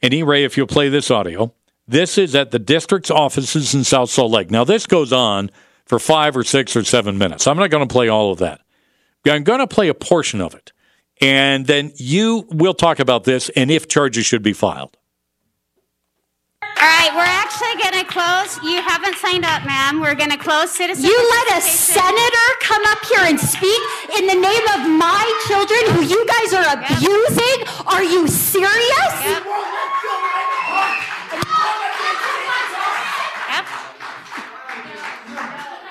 And 0.00 0.12
E. 0.12 0.22
Ray, 0.24 0.44
if 0.44 0.56
you'll 0.56 0.66
play 0.66 0.88
this 0.88 1.10
audio, 1.10 1.54
this 1.86 2.18
is 2.18 2.34
at 2.34 2.50
the 2.50 2.58
district's 2.58 3.10
offices 3.10 3.74
in 3.74 3.84
South 3.84 4.10
Salt 4.10 4.32
Lake. 4.32 4.50
Now, 4.50 4.64
this 4.64 4.86
goes 4.86 5.12
on 5.12 5.50
for 5.84 5.98
five 5.98 6.36
or 6.36 6.42
six 6.42 6.74
or 6.74 6.82
seven 6.82 7.18
minutes. 7.18 7.46
I'm 7.46 7.56
not 7.56 7.70
going 7.70 7.86
to 7.86 7.92
play 7.92 8.08
all 8.08 8.32
of 8.32 8.38
that. 8.38 8.60
I'm 9.24 9.44
going 9.44 9.60
to 9.60 9.68
play 9.68 9.88
a 9.88 9.94
portion 9.94 10.40
of 10.40 10.54
it. 10.54 10.72
And 11.20 11.66
then 11.66 11.92
you 11.96 12.48
will 12.50 12.74
talk 12.74 12.98
about 12.98 13.22
this 13.22 13.48
and 13.50 13.70
if 13.70 13.86
charges 13.86 14.26
should 14.26 14.42
be 14.42 14.52
filed. 14.52 14.96
All 16.82 16.88
right, 16.88 17.14
we're 17.14 17.22
actually 17.22 17.78
going 17.78 17.94
to 17.94 18.02
close. 18.10 18.58
You 18.66 18.82
haven't 18.82 19.14
signed 19.14 19.44
up, 19.44 19.62
ma'am. 19.64 20.00
We're 20.00 20.16
going 20.16 20.34
to 20.34 20.36
close 20.36 20.74
citizen. 20.74 21.04
You 21.04 21.14
let 21.14 21.58
a 21.58 21.60
senator 21.62 22.48
come 22.58 22.82
up 22.90 22.98
here 23.06 23.22
and 23.22 23.38
speak 23.38 23.78
in 24.18 24.26
the 24.26 24.34
name 24.34 24.66
of 24.74 24.90
my 24.90 25.22
children 25.46 25.78
who 25.94 26.02
you 26.02 26.26
guys 26.26 26.50
are 26.50 26.66
abusing? 26.74 27.86
Are 27.86 28.02
you 28.02 28.26
serious? 28.26 29.14
Yep. 29.22 29.46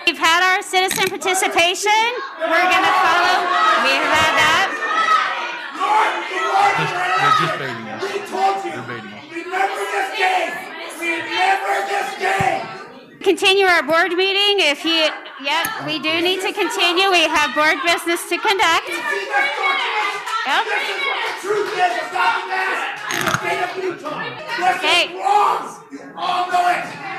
We've 0.04 0.20
had 0.20 0.44
our 0.44 0.60
citizen 0.62 1.08
participation. 1.08 2.04
We're 2.36 2.68
going 2.68 2.84
to 2.84 2.96
follow. 3.00 3.48
We 3.88 3.96
have 3.96 4.12
had 4.12 4.34
that. 4.44 4.68
They're 7.16 7.48
just 7.48 7.56
baiting 7.64 7.88
us. 7.96 8.04
They're 8.68 8.84
baiting 8.92 9.16
us. 9.16 9.24
Remember 9.32 9.88
this 9.88 10.20
game! 10.20 10.52
Remember 11.00 11.24
this 11.24 11.80
game! 11.80 11.81
Continue 13.22 13.66
our 13.66 13.84
board 13.84 14.12
meeting. 14.14 14.66
If 14.66 14.84
you, 14.84 15.08
yep, 15.46 15.68
we 15.86 16.00
do 16.00 16.22
need 16.22 16.42
to 16.42 16.52
continue. 16.52 17.10
We 17.12 17.22
have 17.30 17.54
board 17.54 17.78
business 17.86 18.28
to 18.30 18.38
conduct. 18.38 18.90
Yep. 20.48 20.66
Truth 21.40 21.70
is, 21.70 21.94
stop 22.10 22.44
that! 22.50 22.98
State 23.40 23.62
of 23.62 23.78
Utah. 23.84 24.26
This 24.58 24.78
Okay. 24.78 25.14
is 25.14 25.22
wrong! 25.22 25.86
You 25.92 26.00
all 26.18 26.52
know 26.52 26.66
it! 26.70 27.12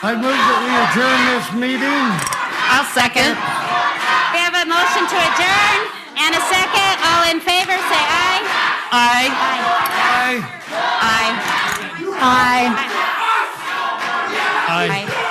I 0.00 0.14
told 0.14 0.22
you! 0.22 0.30
Quinder, 0.30 0.30
I 0.30 0.30
move 0.30 0.38
that 0.38 0.58
we 0.62 0.70
adjourn 0.78 1.20
this 1.26 1.46
meeting. 1.58 2.04
I'll 2.70 2.86
second. 2.94 3.34
We 4.30 4.38
have 4.38 4.54
a 4.54 4.66
motion 4.68 5.02
to 5.10 5.16
adjourn 5.18 5.80
and 6.22 6.32
a 6.38 6.42
second. 6.46 6.94
All 7.02 7.24
in 7.30 7.40
favor, 7.40 7.74
say 7.90 8.02
aye. 8.06 8.42
Aye. 8.94 9.30
Aye. 10.22 10.38
Aye. 11.02 11.34
Aye. 12.20 12.70
Aye. 14.70 15.24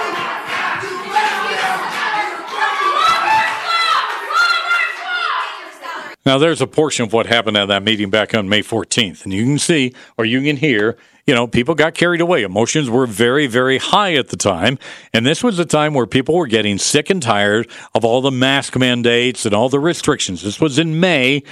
Now, 6.27 6.37
there's 6.37 6.59
a 6.59 6.67
portion 6.67 7.05
of 7.05 7.13
what 7.13 7.25
happened 7.25 7.55
at 7.55 7.69
that 7.69 7.83
meeting 7.83 8.09
back 8.09 8.35
on 8.35 8.49
May 8.49 8.61
14th, 8.61 9.23
and 9.23 9.31
you 9.31 9.45
can 9.45 9.57
see 9.57 9.93
or 10.17 10.25
you 10.25 10.41
can 10.41 10.57
hear, 10.57 10.97
you 11.25 11.33
know, 11.33 11.47
people 11.47 11.73
got 11.73 11.93
carried 11.93 12.19
away. 12.19 12.43
Emotions 12.43 12.89
were 12.89 13.07
very, 13.07 13.47
very 13.47 13.77
high 13.77 14.13
at 14.15 14.27
the 14.27 14.35
time, 14.35 14.77
and 15.13 15.25
this 15.25 15.41
was 15.41 15.57
a 15.57 15.63
time 15.63 15.93
where 15.93 16.05
people 16.05 16.35
were 16.35 16.45
getting 16.45 16.77
sick 16.79 17.09
and 17.09 17.23
tired 17.23 17.69
of 17.95 18.03
all 18.03 18.19
the 18.19 18.29
mask 18.29 18.75
mandates 18.75 19.45
and 19.45 19.55
all 19.55 19.69
the 19.69 19.79
restrictions. 19.79 20.41
This 20.41 20.59
was 20.59 20.77
in 20.77 20.99
May 20.99 21.43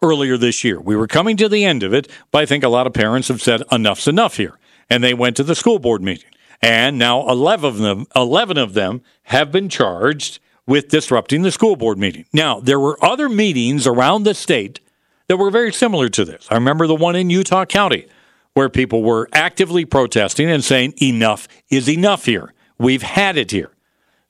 earlier 0.00 0.38
this 0.38 0.64
year. 0.64 0.80
We 0.80 0.96
were 0.96 1.06
coming 1.06 1.36
to 1.36 1.46
the 1.46 1.66
end 1.66 1.82
of 1.82 1.92
it, 1.92 2.08
but 2.30 2.40
I 2.40 2.46
think 2.46 2.64
a 2.64 2.70
lot 2.70 2.86
of 2.86 2.94
parents 2.94 3.28
have 3.28 3.42
said 3.42 3.62
enough's 3.70 4.08
enough 4.08 4.38
here, 4.38 4.58
and 4.88 5.04
they 5.04 5.12
went 5.12 5.36
to 5.36 5.44
the 5.44 5.54
school 5.54 5.78
board 5.78 6.00
meeting. 6.00 6.30
And 6.62 6.96
now 6.96 7.28
11 7.28 7.68
of 7.68 7.76
them, 7.76 8.06
11 8.16 8.56
of 8.56 8.72
them 8.72 9.02
have 9.24 9.52
been 9.52 9.68
charged 9.68 10.38
with 10.66 10.88
disrupting 10.88 11.42
the 11.42 11.50
school 11.50 11.76
board 11.76 11.98
meeting. 11.98 12.24
Now, 12.32 12.60
there 12.60 12.80
were 12.80 13.02
other 13.04 13.28
meetings 13.28 13.86
around 13.86 14.22
the 14.22 14.34
state 14.34 14.80
that 15.28 15.36
were 15.36 15.50
very 15.50 15.72
similar 15.72 16.08
to 16.10 16.24
this. 16.24 16.46
I 16.50 16.54
remember 16.54 16.86
the 16.86 16.94
one 16.94 17.16
in 17.16 17.30
Utah 17.30 17.64
County 17.64 18.06
where 18.54 18.68
people 18.68 19.02
were 19.02 19.28
actively 19.32 19.84
protesting 19.84 20.50
and 20.50 20.62
saying, 20.62 20.94
enough 21.00 21.48
is 21.70 21.88
enough 21.88 22.26
here. 22.26 22.52
We've 22.78 23.02
had 23.02 23.36
it 23.36 23.50
here. 23.50 23.70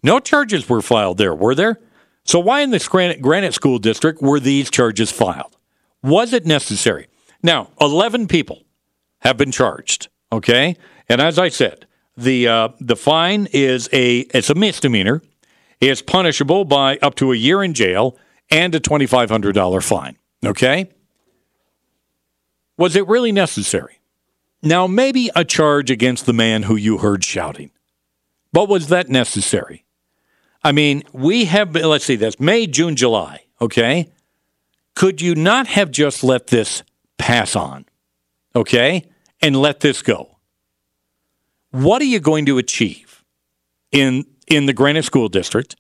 No 0.03 0.20
charges 0.20 0.68
were 0.68 0.83
filed 0.83 1.18
there, 1.18 1.35
were 1.35 1.55
there? 1.55 1.80
So, 2.24 2.39
why 2.39 2.61
in 2.61 2.70
the 2.70 3.18
Granite, 3.20 3.55
School 3.55 3.78
District 3.78 4.22
were 4.22 4.39
these 4.39 4.70
charges 4.70 5.11
filed? 5.11 5.57
Was 6.03 6.33
it 6.33 6.47
necessary? 6.47 7.09
Now, 7.43 7.70
11 7.80 8.28
people 8.28 8.62
have 9.20 9.37
been 9.37 9.51
charged, 9.51 10.09
okay? 10.30 10.76
And 11.09 11.20
as 11.20 11.39
I 11.39 11.49
said, 11.49 11.87
the, 12.16 12.47
uh, 12.47 12.68
the 12.80 12.97
fine 12.97 13.49
is 13.53 13.89
a, 13.93 14.20
it's 14.20 14.51
a 14.51 14.55
misdemeanor. 14.55 15.22
It's 15.83 16.01
punishable 16.01 16.64
by 16.64 16.97
up 16.99 17.16
to 17.16 17.33
a 17.33 17.37
year 17.37 17.61
in 17.61 17.74
jail 17.74 18.16
and 18.53 18.72
a 18.72 18.78
$2,500 18.78 19.83
fine. 19.83 20.16
Okay? 20.47 20.89
Was 22.78 22.95
it 22.95 23.09
really 23.09 23.33
necessary? 23.33 23.99
Now, 24.62 24.87
maybe 24.87 25.28
a 25.35 25.45
charge 25.45 25.91
against 25.91 26.24
the 26.24 26.33
man 26.33 26.62
who 26.62 26.76
you 26.76 26.99
heard 26.99 27.24
shouting. 27.24 27.72
But 28.53 28.68
was 28.68 28.89
that 28.89 29.09
necessary? 29.09 29.85
I 30.62 30.70
mean, 30.70 31.03
we 31.12 31.47
have 31.47 31.74
let's 31.74 32.05
see, 32.05 32.14
that's 32.14 32.39
May, 32.39 32.68
June, 32.68 32.95
July. 32.95 33.47
Okay? 33.61 34.12
Could 34.95 35.20
you 35.20 35.35
not 35.35 35.66
have 35.66 35.91
just 35.91 36.22
let 36.22 36.47
this 36.47 36.85
pass 37.18 37.57
on? 37.57 37.87
Okay? 38.55 39.05
And 39.41 39.57
let 39.57 39.80
this 39.80 40.01
go? 40.01 40.39
What 41.72 42.01
are 42.03 42.05
you 42.07 42.20
going 42.20 42.47
to 42.47 42.59
achieve 42.59 43.24
in 43.91 44.26
in 44.53 44.66
the 44.66 44.72
Granite 44.72 45.05
School 45.05 45.28
District 45.28 45.74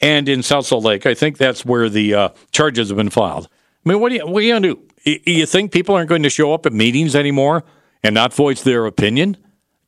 and 0.00 0.28
in 0.28 0.42
South 0.42 0.66
Salt 0.66 0.84
Lake? 0.84 1.06
I 1.06 1.14
think 1.14 1.38
that's 1.38 1.64
where 1.64 1.88
the 1.88 2.14
uh, 2.14 2.28
charges 2.52 2.88
have 2.88 2.96
been 2.96 3.10
filed. 3.10 3.48
I 3.84 3.88
mean, 3.88 4.00
what 4.00 4.10
do 4.10 4.16
you 4.16 4.26
what 4.26 4.40
are 4.42 4.46
you 4.46 4.52
going 4.52 4.62
to 4.62 4.74
do? 4.74 4.80
Y- 5.06 5.20
You 5.26 5.46
think 5.46 5.72
people 5.72 5.94
aren't 5.94 6.08
going 6.08 6.22
to 6.22 6.30
show 6.30 6.52
up 6.54 6.66
at 6.66 6.72
meetings 6.72 7.16
anymore 7.16 7.64
and 8.02 8.14
not 8.14 8.32
voice 8.34 8.62
their 8.62 8.86
opinion? 8.86 9.36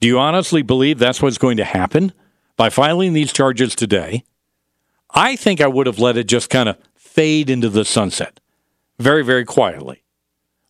Do 0.00 0.08
you 0.08 0.18
honestly 0.18 0.62
believe 0.62 0.98
that's 0.98 1.22
what's 1.22 1.38
going 1.38 1.56
to 1.58 1.64
happen 1.64 2.12
by 2.56 2.70
filing 2.70 3.12
these 3.12 3.32
charges 3.32 3.74
today? 3.74 4.24
I 5.14 5.36
think 5.36 5.60
I 5.60 5.66
would 5.68 5.86
have 5.86 5.98
let 6.00 6.16
it 6.16 6.24
just 6.26 6.50
kind 6.50 6.68
of 6.68 6.76
fade 6.96 7.48
into 7.48 7.68
the 7.68 7.84
sunset 7.84 8.40
very, 8.98 9.22
very 9.24 9.44
quietly. 9.44 10.02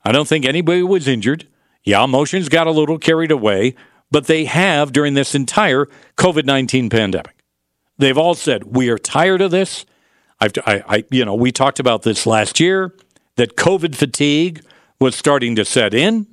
I 0.04 0.12
don't 0.12 0.28
think 0.28 0.44
anybody 0.44 0.82
was 0.82 1.08
injured. 1.08 1.48
Yeah, 1.82 2.04
emotions 2.04 2.48
got 2.50 2.66
a 2.66 2.70
little 2.70 2.98
carried 2.98 3.30
away, 3.30 3.74
but 4.10 4.26
they 4.26 4.44
have 4.44 4.92
during 4.92 5.14
this 5.14 5.34
entire 5.34 5.86
COVID 6.18 6.44
19 6.44 6.90
pandemic. 6.90 7.33
They've 7.98 8.18
all 8.18 8.34
said, 8.34 8.64
we 8.64 8.88
are 8.88 8.98
tired 8.98 9.40
of 9.40 9.50
this. 9.50 9.86
I've, 10.40 10.52
I, 10.66 10.82
I, 10.86 11.04
you 11.10 11.24
know, 11.24 11.34
we 11.34 11.52
talked 11.52 11.78
about 11.78 12.02
this 12.02 12.26
last 12.26 12.58
year 12.58 12.94
that 13.36 13.56
COVID 13.56 13.94
fatigue 13.94 14.64
was 14.98 15.14
starting 15.14 15.54
to 15.56 15.64
set 15.64 15.94
in. 15.94 16.26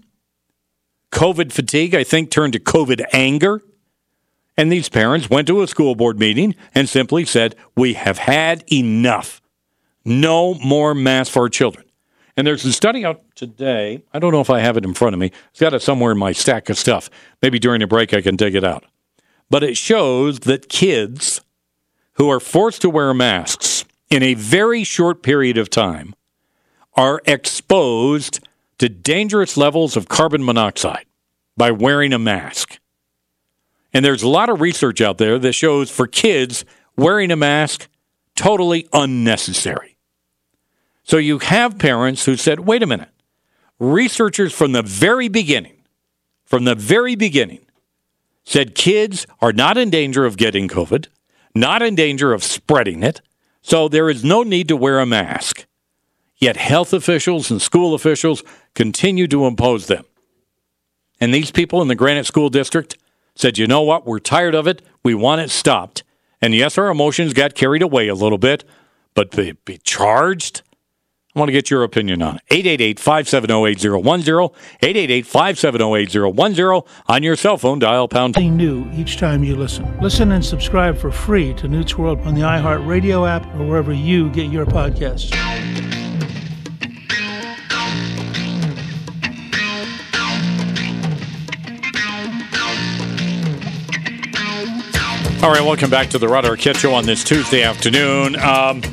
COVID 1.12 1.52
fatigue, 1.52 1.94
I 1.94 2.04
think, 2.04 2.32
turned 2.32 2.54
to 2.54 2.60
COVID 2.60 3.06
anger. 3.14 3.62
And 4.58 4.72
these 4.72 4.90
parents 4.90 5.30
went 5.30 5.48
to 5.48 5.62
a 5.62 5.68
school 5.68 5.96
board 5.96 6.20
meeting 6.20 6.56
and 6.74 6.88
simply 6.88 7.26
said, 7.26 7.56
We 7.76 7.94
have 7.94 8.18
had 8.18 8.64
enough. 8.72 9.42
No 10.04 10.56
more 10.56 10.94
masks 10.96 11.34
for 11.34 11.44
our 11.44 11.50
children. 11.50 11.86
And 12.38 12.48
there's 12.48 12.66
a 12.66 12.74
study 12.74 13.06
out 13.06 13.24
today. 13.36 14.04
I 14.14 14.20
don't 14.20 14.32
know 14.32 14.42
if 14.42 14.50
I 14.50 14.60
have 14.60 14.78
it 14.78 14.86
in 14.86 14.94
front 14.94 15.14
of 15.14 15.20
me. 15.20 15.32
It's 15.52 15.60
got 15.60 15.74
it 15.74 15.82
somewhere 15.82 16.12
in 16.12 16.18
my 16.18 16.32
stack 16.32 16.70
of 16.70 16.78
stuff. 16.78 17.10
Maybe 17.42 17.60
during 17.60 17.82
a 17.82 17.88
break 17.88 18.14
I 18.14 18.22
can 18.22 18.36
dig 18.36 18.56
it 18.56 18.64
out. 18.64 18.86
But 19.50 19.64
it 19.64 19.78
shows 19.78 20.40
that 20.42 20.70
kids 20.70 21.42
who 22.22 22.30
are 22.30 22.40
forced 22.40 22.84
to 22.84 22.88
wear 22.88 23.16
masks 23.16 23.84
in 24.12 24.22
a 24.22 24.36
very 24.36 24.84
short 24.84 25.24
period 25.24 25.58
of 25.58 25.72
time 25.72 26.14
are 26.94 27.20
exposed 27.26 28.40
to 28.78 28.88
dangerous 28.88 29.58
levels 29.58 29.98
of 29.98 30.08
carbon 30.08 30.46
monoxide 30.46 31.06
by 31.58 31.72
wearing 31.72 32.14
a 32.14 32.20
mask. 32.20 32.80
And 33.92 34.06
there's 34.06 34.22
a 34.22 34.28
lot 34.28 34.52
of 34.52 34.62
research 34.62 35.02
out 35.02 35.18
there 35.18 35.40
that 35.40 35.54
shows 35.54 35.90
for 35.90 36.06
kids, 36.06 36.64
wearing 36.96 37.32
a 37.32 37.36
mask 37.36 37.88
totally 38.36 38.88
unnecessary. 38.94 39.98
So 41.02 41.18
you 41.18 41.40
have 41.40 41.80
parents 41.80 42.26
who 42.26 42.36
said, 42.36 42.60
wait 42.60 42.84
a 42.84 42.86
minute, 42.86 43.10
researchers 43.80 44.54
from 44.54 44.74
the 44.74 44.84
very 44.84 45.28
beginning, 45.28 45.82
from 46.46 46.66
the 46.66 46.76
very 46.76 47.16
beginning, 47.16 47.66
said 48.44 48.76
kids 48.76 49.26
are 49.42 49.52
not 49.52 49.76
in 49.76 49.90
danger 49.90 50.24
of 50.24 50.38
getting 50.38 50.68
COVID, 50.68 51.08
not 51.56 51.82
in 51.82 51.96
danger 51.96 52.34
of 52.34 52.44
spreading 52.44 53.04
it, 53.04 53.22
so 53.62 53.88
there 53.88 54.10
is 54.10 54.24
no 54.24 54.44
need 54.44 54.68
to 54.68 54.78
wear 54.78 55.00
a 55.00 55.06
mask. 55.06 55.66
Yet 56.38 56.58
health 56.58 56.94
officials 56.94 57.52
and 57.52 57.62
school 57.62 57.94
officials 57.94 58.44
continue 58.74 59.28
to 59.28 59.46
impose 59.46 59.88
them. 59.88 60.06
And 61.20 61.34
these 61.34 61.52
people 61.52 61.82
in 61.82 61.88
the 61.88 61.96
Granite 61.96 62.26
School 62.26 62.50
District 62.50 62.98
said, 63.36 63.58
you 63.58 63.68
know 63.68 63.84
what, 63.84 64.08
we're 64.08 64.20
tired 64.20 64.56
of 64.56 64.68
it, 64.68 64.82
we 65.04 65.14
want 65.14 65.42
it 65.42 65.52
stopped. 65.52 66.04
And 66.42 66.56
yes, 66.56 66.78
our 66.78 66.90
emotions 66.90 67.34
got 67.34 67.54
carried 67.54 67.84
away 67.84 68.08
a 68.08 68.16
little 68.16 68.40
bit, 68.40 68.64
but 69.14 69.30
be, 69.30 69.52
be 69.52 69.78
charged? 69.78 70.64
I 71.34 71.40
want 71.40 71.48
to 71.48 71.54
get 71.54 71.70
your 71.70 71.84
opinion 71.84 72.22
on 72.22 72.36
it. 72.36 72.42
888 72.50 73.00
570 73.00 73.66
8010. 73.66 74.50
888 74.82 75.26
570 75.26 75.96
8010. 75.96 76.82
On 77.08 77.24
your 77.24 77.36
cell 77.38 77.58
phone, 77.58 77.80
dial 77.80 78.10
pound. 78.10 78.36
Something 78.36 78.58
new 78.58 78.86
each 78.94 79.16
time 79.16 79.42
you 79.42 79.56
listen. 79.56 79.98
Listen 80.02 80.34
and 80.34 80.44
subscribe 80.44 80.98
for 80.98 81.10
free 81.10 81.54
to 81.54 81.70
Newt's 81.70 81.98
World 81.98 82.20
on 82.22 82.36
the 82.36 82.42
iHeartRadio 82.42 83.30
app 83.30 83.46
or 83.56 83.66
wherever 83.66 83.94
you 83.94 84.30
get 84.32 84.52
your 84.52 84.66
podcasts. 84.66 85.32
All 95.42 95.50
right, 95.50 95.62
welcome 95.62 95.90
back 95.90 96.10
to 96.10 96.20
the 96.20 96.28
Rod 96.28 96.44
Arquette 96.44 96.76
Show 96.76 96.94
on 96.94 97.06
this 97.06 97.24
Tuesday 97.24 97.64
afternoon. 97.64 98.36
Um, 98.36 98.84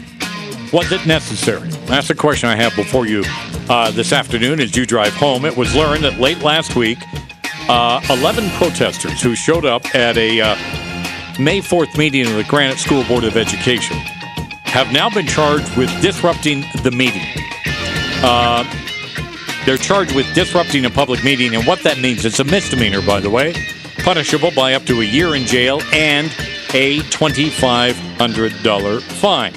was 0.72 0.92
it 0.92 1.06
necessary? 1.06 1.68
That's 1.86 2.08
the 2.08 2.14
question 2.14 2.48
I 2.48 2.56
have 2.56 2.74
before 2.76 3.06
you 3.06 3.22
uh, 3.68 3.90
this 3.90 4.12
afternoon 4.12 4.60
as 4.60 4.76
you 4.76 4.86
drive 4.86 5.14
home. 5.14 5.44
It 5.44 5.56
was 5.56 5.74
learned 5.74 6.04
that 6.04 6.20
late 6.20 6.38
last 6.40 6.76
week, 6.76 6.98
uh, 7.68 8.00
11 8.10 8.50
protesters 8.50 9.20
who 9.22 9.34
showed 9.34 9.64
up 9.64 9.94
at 9.94 10.16
a 10.16 10.40
uh, 10.40 10.56
May 11.38 11.60
4th 11.60 11.96
meeting 11.96 12.26
of 12.26 12.34
the 12.34 12.44
Granite 12.44 12.78
School 12.78 13.04
Board 13.04 13.24
of 13.24 13.36
Education 13.36 13.96
have 14.64 14.92
now 14.92 15.08
been 15.08 15.26
charged 15.26 15.76
with 15.76 15.88
disrupting 16.02 16.64
the 16.82 16.90
meeting. 16.90 17.22
Uh, 18.22 18.64
they're 19.64 19.76
charged 19.76 20.14
with 20.14 20.32
disrupting 20.34 20.84
a 20.84 20.90
public 20.90 21.24
meeting, 21.24 21.54
and 21.54 21.66
what 21.66 21.82
that 21.84 21.98
means, 21.98 22.24
it's 22.24 22.40
a 22.40 22.44
misdemeanor, 22.44 23.02
by 23.02 23.20
the 23.20 23.30
way, 23.30 23.54
punishable 23.98 24.50
by 24.50 24.74
up 24.74 24.84
to 24.84 25.00
a 25.00 25.04
year 25.04 25.34
in 25.34 25.46
jail 25.46 25.80
and 25.92 26.26
a 26.74 26.98
$2,500 27.00 29.02
fine. 29.02 29.54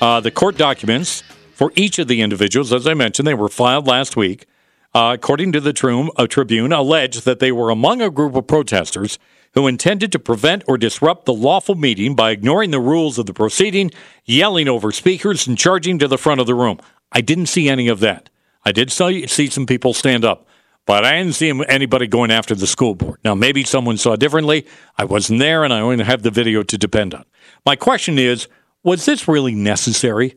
Uh, 0.00 0.20
the 0.20 0.30
court 0.30 0.56
documents 0.56 1.22
for 1.52 1.72
each 1.74 1.98
of 1.98 2.06
the 2.06 2.20
individuals, 2.20 2.72
as 2.72 2.86
I 2.86 2.94
mentioned, 2.94 3.26
they 3.26 3.34
were 3.34 3.48
filed 3.48 3.86
last 3.86 4.16
week. 4.16 4.46
Uh, 4.94 5.12
according 5.14 5.52
to 5.52 5.60
the 5.60 5.72
Trum, 5.72 6.10
Tribune, 6.28 6.72
alleged 6.72 7.24
that 7.24 7.40
they 7.40 7.52
were 7.52 7.70
among 7.70 8.00
a 8.00 8.10
group 8.10 8.34
of 8.36 8.46
protesters 8.46 9.18
who 9.54 9.66
intended 9.66 10.12
to 10.12 10.18
prevent 10.18 10.62
or 10.66 10.78
disrupt 10.78 11.24
the 11.24 11.34
lawful 11.34 11.74
meeting 11.74 12.14
by 12.14 12.30
ignoring 12.30 12.70
the 12.70 12.80
rules 12.80 13.18
of 13.18 13.26
the 13.26 13.34
proceeding, 13.34 13.90
yelling 14.24 14.68
over 14.68 14.92
speakers, 14.92 15.46
and 15.46 15.58
charging 15.58 15.98
to 15.98 16.08
the 16.08 16.18
front 16.18 16.40
of 16.40 16.46
the 16.46 16.54
room. 16.54 16.78
I 17.12 17.20
didn't 17.20 17.46
see 17.46 17.68
any 17.68 17.88
of 17.88 18.00
that. 18.00 18.30
I 18.64 18.72
did 18.72 18.92
see 18.92 19.26
some 19.26 19.66
people 19.66 19.94
stand 19.94 20.24
up, 20.24 20.46
but 20.86 21.04
I 21.04 21.18
didn't 21.18 21.34
see 21.34 21.50
anybody 21.68 22.06
going 22.06 22.30
after 22.30 22.54
the 22.54 22.66
school 22.66 22.94
board. 22.94 23.18
Now, 23.24 23.34
maybe 23.34 23.64
someone 23.64 23.98
saw 23.98 24.16
differently. 24.16 24.64
I 24.96 25.04
wasn't 25.04 25.40
there, 25.40 25.64
and 25.64 25.72
I 25.72 25.80
only 25.80 26.04
have 26.04 26.22
the 26.22 26.30
video 26.30 26.62
to 26.62 26.78
depend 26.78 27.14
on. 27.14 27.24
My 27.66 27.76
question 27.76 28.18
is 28.18 28.46
was 28.88 29.04
this 29.04 29.28
really 29.28 29.54
necessary? 29.54 30.36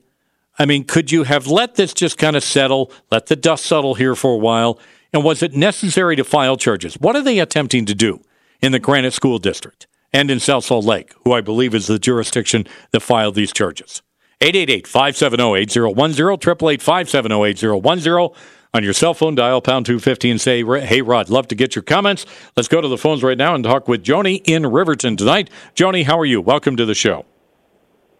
I 0.59 0.65
mean, 0.65 0.83
could 0.83 1.09
you 1.09 1.23
have 1.23 1.47
let 1.47 1.75
this 1.75 1.93
just 1.93 2.17
kind 2.17 2.35
of 2.35 2.43
settle, 2.43 2.91
let 3.09 3.27
the 3.27 3.37
dust 3.37 3.65
settle 3.65 3.95
here 3.95 4.13
for 4.13 4.33
a 4.33 4.37
while? 4.37 4.77
And 5.13 5.23
was 5.23 5.41
it 5.41 5.55
necessary 5.55 6.17
to 6.17 6.25
file 6.25 6.57
charges? 6.57 6.95
What 6.95 7.15
are 7.15 7.21
they 7.21 7.39
attempting 7.39 7.85
to 7.85 7.95
do 7.95 8.19
in 8.61 8.73
the 8.73 8.79
Granite 8.79 9.13
School 9.13 9.39
District 9.39 9.87
and 10.11 10.29
in 10.29 10.41
South 10.41 10.65
Salt 10.65 10.83
Lake, 10.83 11.13
who 11.23 11.31
I 11.31 11.39
believe 11.39 11.73
is 11.73 11.87
the 11.87 11.97
jurisdiction 11.97 12.67
that 12.91 12.99
filed 12.99 13.35
these 13.35 13.53
charges? 13.53 14.01
888 14.41 14.85
570 14.85 15.55
8010, 15.61 15.91
888 15.91 16.81
570 16.81 17.43
8010. 17.43 18.29
On 18.73 18.83
your 18.83 18.93
cell 18.93 19.13
phone, 19.13 19.35
dial 19.35 19.61
pound 19.61 19.85
250 19.85 20.29
and 20.29 20.41
say, 20.41 20.61
Hey, 20.81 21.01
Rod, 21.01 21.29
love 21.29 21.47
to 21.49 21.55
get 21.55 21.73
your 21.73 21.83
comments. 21.83 22.25
Let's 22.57 22.67
go 22.67 22.81
to 22.81 22.87
the 22.89 22.97
phones 22.97 23.23
right 23.23 23.37
now 23.37 23.55
and 23.55 23.63
talk 23.63 23.87
with 23.87 24.03
Joni 24.03 24.41
in 24.43 24.65
Riverton 24.65 25.15
tonight. 25.15 25.49
Joni, 25.73 26.03
how 26.03 26.19
are 26.19 26.25
you? 26.25 26.41
Welcome 26.41 26.75
to 26.75 26.85
the 26.85 26.95
show. 26.95 27.25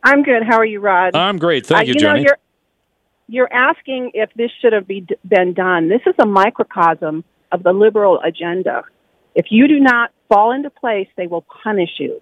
I'm 0.04 0.24
good. 0.24 0.44
How 0.48 0.58
are 0.58 0.66
you, 0.66 0.80
Rod? 0.80 1.16
I'm 1.16 1.38
great. 1.38 1.66
Thank 1.66 1.82
uh, 1.82 1.84
you, 1.84 1.94
you 1.94 2.02
know, 2.02 2.14
Jenny. 2.14 2.24
You're, 2.24 2.38
you're 3.28 3.54
asking 3.54 4.12
if 4.14 4.30
this 4.36 4.52
should 4.62 4.74
have 4.74 4.88
be, 4.88 5.06
been 5.26 5.54
done. 5.54 5.90
This 5.90 6.02
is 6.06 6.16
a 6.20 6.26
microcosm 6.26 7.24
of 7.52 7.64
the 7.64 7.74
liberal 7.74 8.20
agenda. 8.20 8.84
If 9.36 9.48
you 9.50 9.68
do 9.68 9.80
not 9.80 10.12
fall 10.28 10.52
into 10.52 10.70
place, 10.70 11.08
they 11.16 11.28
will 11.28 11.46
punish 11.64 11.92
you. 12.00 12.22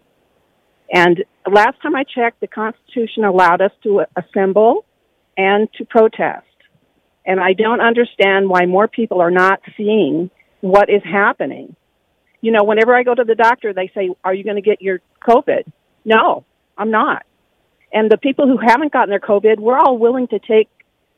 And 0.91 1.23
last 1.49 1.81
time 1.81 1.95
I 1.95 2.03
checked, 2.03 2.41
the 2.41 2.47
Constitution 2.47 3.23
allowed 3.23 3.61
us 3.61 3.71
to 3.83 4.03
assemble 4.15 4.85
and 5.37 5.71
to 5.73 5.85
protest. 5.85 6.45
And 7.25 7.39
I 7.39 7.53
don't 7.53 7.81
understand 7.81 8.49
why 8.49 8.65
more 8.65 8.87
people 8.87 9.21
are 9.21 9.31
not 9.31 9.61
seeing 9.77 10.31
what 10.61 10.89
is 10.89 11.01
happening. 11.03 11.75
You 12.41 12.51
know, 12.51 12.63
whenever 12.63 12.95
I 12.95 13.03
go 13.03 13.13
to 13.13 13.23
the 13.23 13.35
doctor, 13.35 13.73
they 13.73 13.91
say, 13.93 14.09
Are 14.23 14.33
you 14.33 14.43
going 14.43 14.55
to 14.55 14.61
get 14.61 14.81
your 14.81 14.99
COVID? 15.27 15.71
No, 16.05 16.45
I'm 16.77 16.91
not. 16.91 17.25
And 17.91 18.11
the 18.11 18.17
people 18.17 18.47
who 18.47 18.57
haven't 18.57 18.93
gotten 18.93 19.09
their 19.09 19.19
COVID, 19.19 19.59
we're 19.59 19.77
all 19.77 19.97
willing 19.97 20.27
to 20.27 20.39
take 20.39 20.69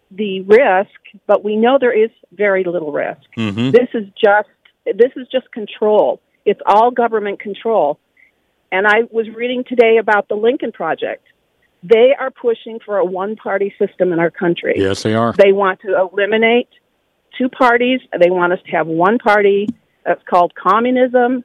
the 0.09 0.41
risk, 0.41 0.91
but 1.27 1.43
we 1.43 1.55
know 1.55 1.77
there 1.79 1.97
is 1.97 2.09
very 2.31 2.63
little 2.63 2.91
risk. 2.91 3.21
Mm-hmm. 3.37 3.71
This 3.71 3.89
is 3.93 4.07
just 4.21 4.49
this 4.85 5.11
is 5.15 5.27
just 5.31 5.51
control. 5.51 6.21
It's 6.45 6.61
all 6.65 6.91
government 6.91 7.39
control. 7.39 7.99
And 8.71 8.87
I 8.87 9.03
was 9.11 9.27
reading 9.29 9.63
today 9.67 9.97
about 9.97 10.27
the 10.27 10.35
Lincoln 10.35 10.71
Project. 10.71 11.25
They 11.83 12.13
are 12.17 12.31
pushing 12.31 12.79
for 12.83 12.97
a 12.97 13.05
one 13.05 13.35
party 13.35 13.73
system 13.77 14.13
in 14.13 14.19
our 14.19 14.31
country. 14.31 14.75
Yes, 14.77 15.03
they 15.03 15.13
are. 15.13 15.33
They 15.33 15.51
want 15.51 15.81
to 15.81 15.97
eliminate 15.99 16.69
two 17.37 17.49
parties. 17.49 17.99
They 18.17 18.29
want 18.29 18.53
us 18.53 18.59
to 18.65 18.71
have 18.71 18.87
one 18.87 19.17
party 19.17 19.67
that's 20.05 20.21
called 20.29 20.53
communism. 20.55 21.43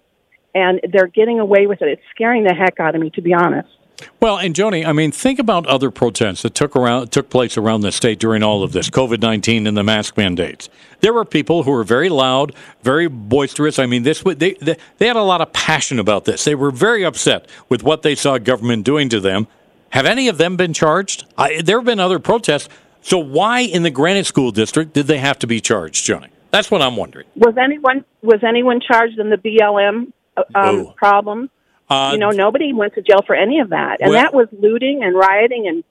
And 0.55 0.81
they're 0.91 1.09
getting 1.09 1.41
away 1.41 1.67
with 1.67 1.83
it. 1.83 1.89
It's 1.89 2.03
scaring 2.15 2.45
the 2.45 2.55
heck 2.55 2.81
out 2.81 2.95
of 2.95 3.01
me, 3.01 3.11
to 3.11 3.23
be 3.23 3.35
honest. 3.35 3.69
Well, 4.21 4.39
and 4.39 4.55
Joni, 4.55 4.85
I 4.87 4.93
mean, 4.93 5.11
think 5.13 5.39
about 5.39 5.67
other 5.67 5.91
protests 5.91 6.43
that 6.43 6.55
took 6.55 6.77
around 6.77 7.13
took 7.13 7.31
place 7.31 7.57
around 7.57 7.81
the 7.81 7.93
state 7.93 8.19
during 8.19 8.43
all 8.43 8.63
of 8.63 8.73
this 8.73 8.91
COVID 8.91 9.21
nineteen 9.21 9.67
and 9.67 9.77
the 9.77 9.83
mask 9.83 10.17
mandates. 10.17 10.69
There 11.01 11.13
were 11.13 11.25
people 11.25 11.63
who 11.63 11.71
were 11.71 11.85
very 11.85 12.09
loud, 12.09 12.55
very 12.83 13.09
boisterous. 13.09 13.79
I 13.79 13.87
mean, 13.87 14.03
this 14.03 14.23
they, 14.23 14.55
they 14.55 14.77
they 14.99 15.07
had 15.07 15.17
a 15.17 15.23
lot 15.23 15.41
of 15.41 15.53
passion 15.53 15.99
about 15.99 16.25
this. 16.25 16.45
They 16.45 16.55
were 16.55 16.71
very 16.71 17.05
upset 17.05 17.49
with 17.69 17.83
what 17.83 18.03
they 18.03 18.15
saw 18.15 18.39
government 18.39 18.85
doing 18.85 19.09
to 19.11 19.21
them. 19.21 19.47
Have 19.91 20.05
any 20.07 20.29
of 20.29 20.37
them 20.37 20.57
been 20.57 20.73
charged? 20.75 21.25
I, 21.39 21.63
there 21.63 21.79
have 21.79 21.87
been 21.87 22.01
other 22.01 22.19
protests. 22.19 22.69
So 23.03 23.19
why 23.19 23.61
in 23.61 23.83
the 23.85 23.91
Granite 23.91 24.27
School 24.27 24.51
District 24.51 24.93
did 24.93 25.07
they 25.07 25.19
have 25.19 25.39
to 25.39 25.47
be 25.47 25.61
charged, 25.61 26.05
Joni? 26.07 26.29
That's 26.51 26.71
what 26.71 26.83
I'm 26.83 26.97
wondering. 26.97 27.27
Was 27.37 27.57
anyone 27.57 28.05
was 28.23 28.43
anyone 28.43 28.81
charged 28.81 29.19
in 29.19 29.31
the 29.31 29.37
BLM 29.37 30.13
uh, 30.37 30.43
um, 30.55 30.77
Oh. 30.87 30.95
problem? 30.97 31.49
Uh, 31.89 32.11
you 32.13 32.19
know, 32.19 32.31
nobody 32.31 32.73
went 32.73 32.95
to 32.95 33.03
jail 33.03 33.21
for 33.27 33.35
any 33.35 33.61
of 33.61 33.71
that, 33.71 34.01
and 34.01 34.11
Well- 34.11 34.23
that 34.23 34.35
was 34.35 34.49
looting 34.53 35.03
and 35.05 35.15
rioting 35.15 35.69
and 35.69 35.85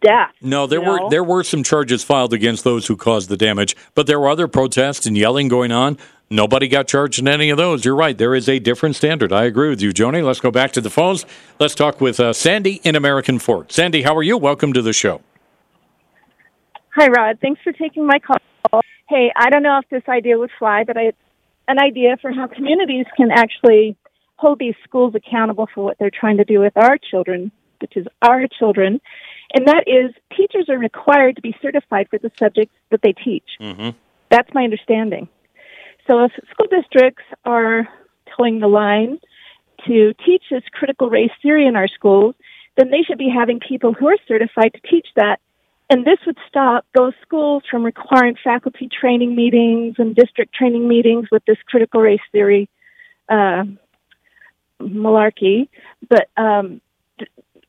death. 0.00 0.32
No, 0.40 0.66
there 0.66 0.80
were 0.80 0.98
know? 0.98 1.08
there 1.08 1.22
were 1.22 1.44
some 1.44 1.62
charges 1.62 2.02
filed 2.02 2.32
against 2.32 2.64
those 2.64 2.86
who 2.86 2.96
caused 2.96 3.28
the 3.28 3.36
damage, 3.36 3.76
but 3.94 4.06
there 4.06 4.18
were 4.18 4.28
other 4.28 4.48
protests 4.48 5.06
and 5.06 5.16
yelling 5.16 5.48
going 5.48 5.72
on. 5.72 5.98
Nobody 6.30 6.68
got 6.68 6.86
charged 6.86 7.18
in 7.18 7.26
any 7.26 7.50
of 7.50 7.58
those. 7.58 7.84
You're 7.84 7.96
right. 7.96 8.16
There 8.16 8.34
is 8.36 8.48
a 8.48 8.60
different 8.60 8.94
standard. 8.94 9.32
I 9.32 9.44
agree 9.44 9.68
with 9.68 9.82
you, 9.82 9.92
Joni. 9.92 10.24
Let's 10.24 10.40
go 10.40 10.52
back 10.52 10.70
to 10.72 10.80
the 10.80 10.90
phones. 10.90 11.26
Let's 11.58 11.74
talk 11.74 12.00
with 12.00 12.20
uh, 12.20 12.32
Sandy 12.32 12.80
in 12.84 12.94
American 12.94 13.40
Fork. 13.40 13.72
Sandy, 13.72 14.02
how 14.02 14.16
are 14.16 14.22
you? 14.22 14.38
Welcome 14.38 14.72
to 14.74 14.82
the 14.82 14.92
show. 14.92 15.22
Hi, 16.94 17.08
Rod. 17.08 17.38
Thanks 17.40 17.60
for 17.62 17.72
taking 17.72 18.06
my 18.06 18.20
call. 18.20 18.82
Hey, 19.08 19.32
I 19.34 19.50
don't 19.50 19.64
know 19.64 19.78
if 19.78 19.88
this 19.90 20.08
idea 20.08 20.38
would 20.38 20.50
fly, 20.56 20.84
but 20.84 20.96
I, 20.96 21.12
an 21.66 21.80
idea 21.80 22.16
for 22.22 22.30
how 22.30 22.46
communities 22.46 23.06
can 23.16 23.30
actually 23.32 23.96
hold 24.40 24.58
these 24.58 24.74
schools 24.84 25.14
accountable 25.14 25.68
for 25.72 25.84
what 25.84 25.98
they're 25.98 26.10
trying 26.10 26.38
to 26.38 26.44
do 26.44 26.60
with 26.60 26.74
our 26.76 26.96
children, 26.96 27.52
which 27.80 27.94
is 27.94 28.06
our 28.22 28.46
children, 28.46 29.00
and 29.54 29.68
that 29.68 29.84
is 29.86 30.14
teachers 30.34 30.70
are 30.70 30.78
required 30.78 31.36
to 31.36 31.42
be 31.42 31.54
certified 31.60 32.08
for 32.08 32.18
the 32.18 32.32
subjects 32.38 32.74
that 32.90 33.02
they 33.02 33.12
teach. 33.12 33.44
Mm-hmm. 33.60 33.90
That's 34.30 34.48
my 34.54 34.64
understanding. 34.64 35.28
So 36.06 36.24
if 36.24 36.32
school 36.50 36.68
districts 36.70 37.24
are 37.44 37.86
toeing 38.34 38.60
the 38.60 38.66
line 38.66 39.18
to 39.86 40.14
teach 40.24 40.44
this 40.50 40.62
critical 40.72 41.10
race 41.10 41.32
theory 41.42 41.66
in 41.66 41.76
our 41.76 41.88
schools, 41.88 42.34
then 42.76 42.90
they 42.90 43.02
should 43.02 43.18
be 43.18 43.28
having 43.28 43.60
people 43.60 43.92
who 43.92 44.08
are 44.08 44.16
certified 44.26 44.72
to 44.72 44.80
teach 44.90 45.08
that. 45.16 45.38
And 45.90 46.04
this 46.06 46.18
would 46.24 46.38
stop 46.48 46.86
those 46.94 47.12
schools 47.20 47.64
from 47.70 47.82
requiring 47.82 48.36
faculty 48.42 48.88
training 48.88 49.34
meetings 49.34 49.96
and 49.98 50.14
district 50.14 50.54
training 50.54 50.88
meetings 50.88 51.26
with 51.30 51.44
this 51.44 51.58
critical 51.66 52.00
race 52.00 52.20
theory 52.32 52.70
uh, 53.28 53.64
malarkey, 54.80 55.68
but 56.08 56.28
um, 56.36 56.80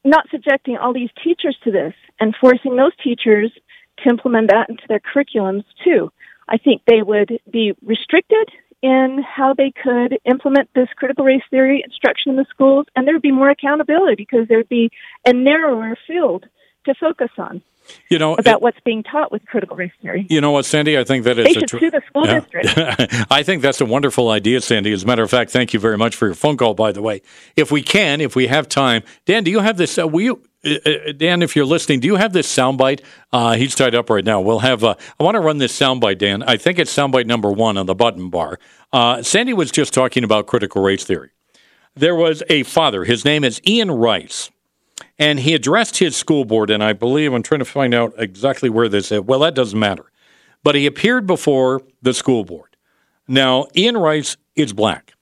not 0.03 0.27
subjecting 0.31 0.77
all 0.77 0.93
these 0.93 1.09
teachers 1.23 1.57
to 1.63 1.71
this 1.71 1.93
and 2.19 2.35
forcing 2.39 2.75
those 2.75 2.95
teachers 3.03 3.51
to 3.99 4.09
implement 4.09 4.49
that 4.49 4.69
into 4.69 4.83
their 4.87 4.99
curriculums 4.99 5.63
too. 5.83 6.11
I 6.47 6.57
think 6.57 6.81
they 6.85 7.01
would 7.01 7.39
be 7.49 7.73
restricted 7.85 8.49
in 8.81 9.23
how 9.23 9.53
they 9.53 9.71
could 9.71 10.17
implement 10.25 10.69
this 10.73 10.87
critical 10.95 11.23
race 11.23 11.43
theory 11.51 11.83
instruction 11.85 12.31
in 12.31 12.35
the 12.35 12.45
schools, 12.49 12.87
and 12.95 13.05
there 13.05 13.13
would 13.13 13.21
be 13.21 13.31
more 13.31 13.49
accountability 13.49 14.15
because 14.15 14.47
there 14.47 14.57
would 14.57 14.69
be 14.69 14.89
a 15.25 15.33
narrower 15.33 15.95
field 16.07 16.45
to 16.85 16.95
focus 16.95 17.29
on. 17.37 17.61
You 18.09 18.19
know 18.19 18.33
about 18.33 18.55
it, 18.55 18.61
what's 18.61 18.79
being 18.85 19.03
taught 19.03 19.31
with 19.31 19.45
critical 19.45 19.75
race 19.75 19.91
theory. 20.01 20.27
You 20.29 20.41
know 20.41 20.51
what, 20.51 20.65
Sandy? 20.65 20.97
I 20.97 21.03
think 21.03 21.23
that 21.25 21.37
is 21.37 21.45
they 21.45 21.53
should 21.53 21.67
tr- 21.67 21.79
sue 21.79 21.91
the 21.91 22.01
school 22.07 22.25
yeah. 22.25 22.39
district. 22.39 23.25
I 23.31 23.43
think 23.43 23.61
that's 23.61 23.81
a 23.81 23.85
wonderful 23.85 24.29
idea, 24.29 24.61
Sandy. 24.61 24.91
As 24.91 25.03
a 25.03 25.07
matter 25.07 25.23
of 25.23 25.29
fact, 25.29 25.51
thank 25.51 25.73
you 25.73 25.79
very 25.79 25.97
much 25.97 26.15
for 26.15 26.25
your 26.25 26.35
phone 26.35 26.57
call. 26.57 26.73
By 26.73 26.91
the 26.91 27.01
way, 27.01 27.21
if 27.55 27.71
we 27.71 27.81
can, 27.81 28.21
if 28.21 28.35
we 28.35 28.47
have 28.47 28.67
time, 28.69 29.03
Dan, 29.25 29.43
do 29.43 29.51
you 29.51 29.59
have 29.59 29.77
this? 29.77 29.97
Uh, 29.97 30.07
will 30.07 30.21
you? 30.21 30.43
Uh, 30.63 30.75
uh, 30.85 31.11
Dan, 31.13 31.41
if 31.41 31.55
you're 31.55 31.65
listening, 31.65 31.99
do 31.99 32.07
you 32.07 32.15
have 32.15 32.33
this 32.33 32.53
soundbite? 32.53 33.01
Uh, 33.33 33.55
he's 33.55 33.73
tied 33.73 33.95
up 33.95 34.09
right 34.09 34.25
now. 34.25 34.41
We'll 34.41 34.59
have. 34.59 34.83
Uh, 34.83 34.95
I 35.19 35.23
want 35.23 35.35
to 35.35 35.41
run 35.41 35.57
this 35.57 35.77
soundbite, 35.77 36.17
Dan. 36.17 36.43
I 36.43 36.57
think 36.57 36.79
it's 36.79 36.95
soundbite 36.95 37.25
number 37.25 37.51
one 37.51 37.77
on 37.77 37.85
the 37.85 37.95
button 37.95 38.29
bar. 38.29 38.59
Uh, 38.93 39.23
Sandy 39.23 39.53
was 39.53 39.71
just 39.71 39.93
talking 39.93 40.23
about 40.23 40.47
critical 40.47 40.81
race 40.81 41.03
theory. 41.03 41.31
There 41.95 42.15
was 42.15 42.41
a 42.49 42.63
father. 42.63 43.03
His 43.03 43.25
name 43.25 43.43
is 43.43 43.61
Ian 43.67 43.91
Rice 43.91 44.49
and 45.21 45.41
he 45.41 45.53
addressed 45.53 45.99
his 45.99 46.15
school 46.15 46.45
board, 46.45 46.71
and 46.71 46.83
I 46.83 46.93
believe 46.93 47.31
I'm 47.31 47.43
trying 47.43 47.59
to 47.59 47.65
find 47.65 47.93
out 47.93 48.15
exactly 48.17 48.71
where 48.71 48.89
this 48.89 49.11
is. 49.11 49.21
Well, 49.21 49.41
that 49.41 49.53
doesn't 49.53 49.77
matter. 49.77 50.11
But 50.63 50.73
he 50.73 50.87
appeared 50.87 51.27
before 51.27 51.83
the 52.01 52.15
school 52.15 52.43
board. 52.43 52.75
Now, 53.27 53.67
Ian 53.75 53.97
Rice 53.97 54.35
is 54.55 54.73
black. 54.73 55.13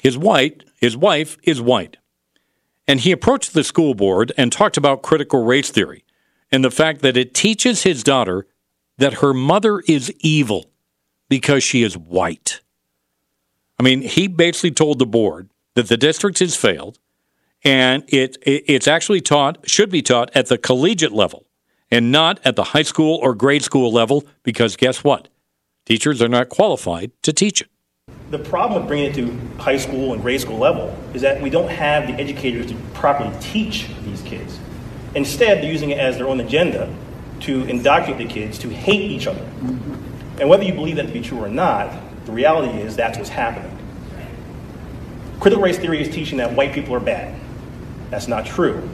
His 0.00 0.16
white, 0.16 0.62
his 0.80 0.96
wife 0.96 1.36
is 1.42 1.60
white. 1.60 1.96
And 2.86 3.00
he 3.00 3.10
approached 3.10 3.54
the 3.54 3.64
school 3.64 3.94
board 3.94 4.32
and 4.36 4.52
talked 4.52 4.76
about 4.76 5.02
critical 5.02 5.44
race 5.44 5.70
theory 5.70 6.04
and 6.52 6.64
the 6.64 6.70
fact 6.70 7.02
that 7.02 7.16
it 7.16 7.34
teaches 7.34 7.82
his 7.82 8.04
daughter 8.04 8.46
that 8.98 9.14
her 9.14 9.34
mother 9.34 9.80
is 9.88 10.12
evil 10.20 10.66
because 11.28 11.64
she 11.64 11.82
is 11.82 11.98
white. 11.98 12.60
I 13.80 13.82
mean, 13.82 14.02
he 14.02 14.28
basically 14.28 14.70
told 14.70 15.00
the 15.00 15.06
board 15.06 15.50
that 15.74 15.88
the 15.88 15.96
district 15.96 16.38
has 16.38 16.54
failed 16.54 17.00
and 17.64 18.04
it, 18.08 18.36
it, 18.42 18.64
it's 18.66 18.88
actually 18.88 19.20
taught 19.20 19.58
should 19.68 19.90
be 19.90 20.02
taught 20.02 20.30
at 20.34 20.46
the 20.46 20.58
collegiate 20.58 21.12
level 21.12 21.46
and 21.90 22.10
not 22.10 22.40
at 22.44 22.56
the 22.56 22.64
high 22.64 22.82
school 22.82 23.18
or 23.22 23.34
grade 23.34 23.62
school 23.62 23.92
level 23.92 24.24
because 24.42 24.76
guess 24.76 25.04
what? 25.04 25.28
Teachers 25.86 26.22
are 26.22 26.28
not 26.28 26.48
qualified 26.48 27.12
to 27.22 27.32
teach 27.32 27.60
it. 27.60 27.68
The 28.30 28.38
problem 28.38 28.80
with 28.80 28.88
bringing 28.88 29.10
it 29.10 29.14
to 29.14 29.62
high 29.62 29.76
school 29.76 30.12
and 30.12 30.22
grade 30.22 30.40
school 30.40 30.58
level 30.58 30.96
is 31.12 31.22
that 31.22 31.40
we 31.42 31.50
don't 31.50 31.68
have 31.68 32.06
the 32.06 32.14
educators 32.14 32.66
to 32.66 32.74
properly 32.94 33.32
teach 33.40 33.88
these 34.04 34.22
kids. 34.22 34.58
Instead 35.14 35.62
they're 35.62 35.70
using 35.70 35.90
it 35.90 35.98
as 35.98 36.16
their 36.16 36.28
own 36.28 36.40
agenda 36.40 36.92
to 37.40 37.64
indoctrinate 37.64 38.28
the 38.28 38.32
kids 38.32 38.58
to 38.60 38.70
hate 38.70 39.10
each 39.10 39.26
other. 39.26 39.42
And 40.40 40.48
whether 40.48 40.64
you 40.64 40.72
believe 40.72 40.96
that 40.96 41.06
to 41.06 41.12
be 41.12 41.20
true 41.20 41.38
or 41.38 41.48
not 41.48 41.92
the 42.24 42.32
reality 42.32 42.80
is 42.80 42.96
that's 42.96 43.18
what's 43.18 43.30
happening. 43.30 43.76
Critical 45.40 45.62
race 45.62 45.78
theory 45.78 46.00
is 46.00 46.08
teaching 46.08 46.38
that 46.38 46.54
white 46.54 46.72
people 46.72 46.94
are 46.94 47.00
bad 47.00 47.41
that's 48.12 48.28
not 48.28 48.44
true. 48.44 48.86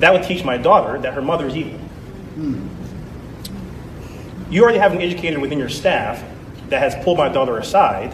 That 0.00 0.12
would 0.12 0.24
teach 0.24 0.44
my 0.44 0.58
daughter 0.58 0.98
that 0.98 1.14
her 1.14 1.22
mother 1.22 1.46
is 1.46 1.54
evil. 1.56 1.78
Hmm. 1.78 2.66
You 4.50 4.64
already 4.64 4.78
have 4.78 4.92
an 4.92 5.00
educator 5.00 5.38
within 5.38 5.56
your 5.56 5.68
staff 5.68 6.20
that 6.68 6.80
has 6.80 6.96
pulled 7.04 7.16
my 7.16 7.28
daughter 7.28 7.58
aside 7.58 8.12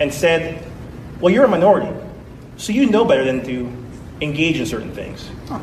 and 0.00 0.12
said, 0.12 0.66
Well, 1.20 1.32
you're 1.32 1.44
a 1.44 1.48
minority, 1.48 1.88
so 2.56 2.72
you 2.72 2.90
know 2.90 3.04
better 3.04 3.24
than 3.24 3.44
to 3.44 3.72
engage 4.20 4.58
in 4.58 4.66
certain 4.66 4.92
things. 4.92 5.30